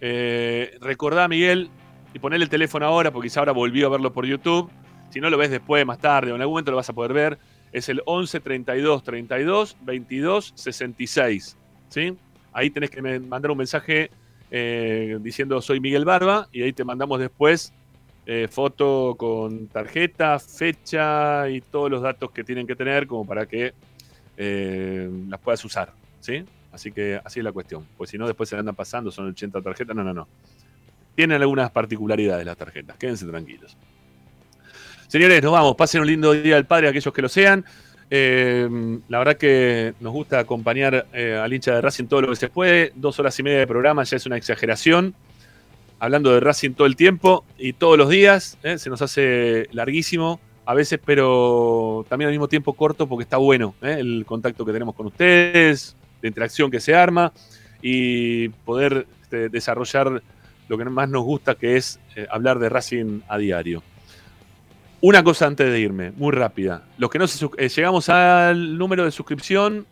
Eh, 0.00 0.76
recordá, 0.80 1.28
Miguel, 1.28 1.70
y 2.12 2.18
poner 2.18 2.42
el 2.42 2.48
teléfono 2.48 2.84
ahora, 2.86 3.12
porque 3.12 3.26
quizá 3.28 3.38
ahora 3.40 3.52
volvió 3.52 3.86
a 3.86 3.90
verlo 3.90 4.12
por 4.12 4.26
YouTube. 4.26 4.68
Si 5.12 5.20
no 5.20 5.28
lo 5.28 5.36
ves 5.36 5.50
después, 5.50 5.84
más 5.84 5.98
tarde, 5.98 6.32
o 6.32 6.36
en 6.36 6.40
algún 6.40 6.54
momento 6.54 6.70
lo 6.70 6.78
vas 6.78 6.88
a 6.88 6.94
poder 6.94 7.12
ver. 7.12 7.38
Es 7.70 7.88
el 7.90 8.00
11 8.06 8.40
32 8.40 9.02
32 9.02 9.76
22 9.82 10.52
66. 10.54 11.56
¿sí? 11.90 12.16
Ahí 12.52 12.70
tenés 12.70 12.90
que 12.90 13.02
mandar 13.02 13.50
un 13.50 13.58
mensaje 13.58 14.10
eh, 14.50 15.18
diciendo 15.20 15.60
soy 15.60 15.80
Miguel 15.80 16.04
Barba 16.04 16.48
y 16.52 16.62
ahí 16.62 16.72
te 16.72 16.84
mandamos 16.84 17.18
después 17.18 17.72
eh, 18.24 18.48
foto 18.50 19.16
con 19.18 19.66
tarjeta, 19.68 20.38
fecha 20.38 21.48
y 21.48 21.60
todos 21.60 21.90
los 21.90 22.02
datos 22.02 22.30
que 22.30 22.44
tienen 22.44 22.66
que 22.66 22.76
tener 22.76 23.06
como 23.06 23.26
para 23.26 23.46
que 23.46 23.74
eh, 24.36 25.10
las 25.28 25.40
puedas 25.40 25.62
usar. 25.64 25.92
¿sí? 26.20 26.44
Así 26.72 26.90
que 26.90 27.20
así 27.22 27.40
es 27.40 27.44
la 27.44 27.52
cuestión. 27.52 27.86
Pues 27.98 28.08
si 28.08 28.16
no, 28.16 28.26
después 28.26 28.48
se 28.48 28.56
andan 28.56 28.74
pasando, 28.74 29.10
son 29.10 29.28
80 29.28 29.60
tarjetas. 29.60 29.94
No, 29.94 30.02
no, 30.02 30.14
no. 30.14 30.28
Tienen 31.14 31.42
algunas 31.42 31.70
particularidades 31.70 32.46
las 32.46 32.56
tarjetas. 32.56 32.96
Quédense 32.96 33.26
tranquilos. 33.26 33.76
Señores, 35.12 35.42
nos 35.42 35.52
vamos. 35.52 35.76
Pasen 35.76 36.00
un 36.00 36.06
lindo 36.06 36.32
día 36.32 36.54
del 36.54 36.64
padre, 36.64 36.88
aquellos 36.88 37.12
que 37.12 37.20
lo 37.20 37.28
sean. 37.28 37.66
Eh, 38.08 38.66
la 39.10 39.18
verdad 39.18 39.36
que 39.36 39.92
nos 40.00 40.10
gusta 40.10 40.38
acompañar 40.38 41.06
eh, 41.12 41.36
al 41.38 41.52
hincha 41.52 41.74
de 41.74 41.82
Racing 41.82 42.06
todo 42.06 42.22
lo 42.22 42.28
que 42.28 42.36
se 42.36 42.48
puede. 42.48 42.92
Dos 42.94 43.20
horas 43.20 43.38
y 43.38 43.42
media 43.42 43.58
de 43.58 43.66
programa 43.66 44.04
ya 44.04 44.16
es 44.16 44.24
una 44.24 44.38
exageración. 44.38 45.14
Hablando 45.98 46.32
de 46.32 46.40
Racing 46.40 46.70
todo 46.70 46.86
el 46.86 46.96
tiempo 46.96 47.44
y 47.58 47.74
todos 47.74 47.98
los 47.98 48.08
días. 48.08 48.56
eh, 48.62 48.78
se 48.78 48.88
nos 48.88 49.02
hace 49.02 49.68
larguísimo 49.72 50.40
a 50.64 50.72
veces, 50.72 50.98
pero 51.04 52.06
también 52.08 52.28
al 52.28 52.32
mismo 52.32 52.48
tiempo 52.48 52.72
corto 52.72 53.06
porque 53.06 53.24
está 53.24 53.36
bueno 53.36 53.74
eh, 53.82 53.96
el 53.98 54.24
contacto 54.24 54.64
que 54.64 54.72
tenemos 54.72 54.94
con 54.94 55.08
ustedes, 55.08 55.94
la 56.22 56.28
interacción 56.28 56.70
que 56.70 56.80
se 56.80 56.94
arma 56.94 57.34
y 57.82 58.48
poder 58.48 59.06
este, 59.20 59.50
desarrollar 59.50 60.22
lo 60.68 60.78
que 60.78 60.84
más 60.86 61.10
nos 61.10 61.22
gusta, 61.22 61.54
que 61.54 61.76
es 61.76 62.00
hablar 62.30 62.58
de 62.58 62.70
Racing 62.70 63.20
a 63.28 63.36
diario. 63.36 63.82
Una 65.04 65.24
cosa 65.24 65.48
antes 65.48 65.68
de 65.68 65.80
irme, 65.80 66.12
muy 66.12 66.30
rápida. 66.30 66.84
Los 66.96 67.10
que 67.10 67.18
no 67.18 67.26
se 67.26 67.44
eh, 67.58 67.68
llegamos 67.68 68.08
al 68.08 68.78
número 68.78 69.04
de 69.04 69.10
suscripción 69.10 69.84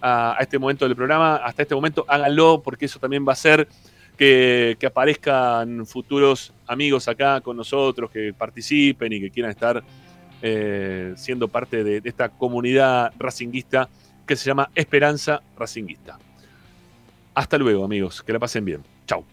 a, 0.03 0.37
este 0.39 0.59
momento 0.59 0.85
del 0.85 0.95
programa, 0.95 1.37
hasta 1.37 1.63
este 1.63 1.75
momento 1.75 2.05
háganlo, 2.07 2.61
porque 2.63 2.85
eso 2.85 2.99
también 2.99 3.25
va 3.27 3.33
a 3.33 3.41
hacer 3.41 3.67
que 4.19 4.77
aparezcan 4.87 5.87
futuros 5.87 6.53
amigos 6.67 7.09
acá 7.09 7.41
con 7.41 7.57
nosotros, 7.57 8.11
que 8.11 8.35
participen 8.35 9.15
y 9.15 9.21
que 9.21 9.31
quieran 9.31 9.51
estar 9.51 9.83
eh, 10.43 11.15
siendo 11.17 11.49
parte 11.49 11.85
de, 11.85 12.01
de 12.01 12.09
esta 12.09 12.29
comunidad 12.29 13.13
racinguista 13.19 13.89
que 14.27 14.37
se 14.37 14.47
llama 14.47 14.71
Esperanza 14.75 15.43
Racinguista. 15.57 16.19
Hasta 17.35 17.59
luego, 17.59 17.85
amigos. 17.85 18.23
Que 18.23 18.33
la 18.33 18.39
pasen 18.39 18.65
bien. 18.65 18.83
Chau. 19.07 19.25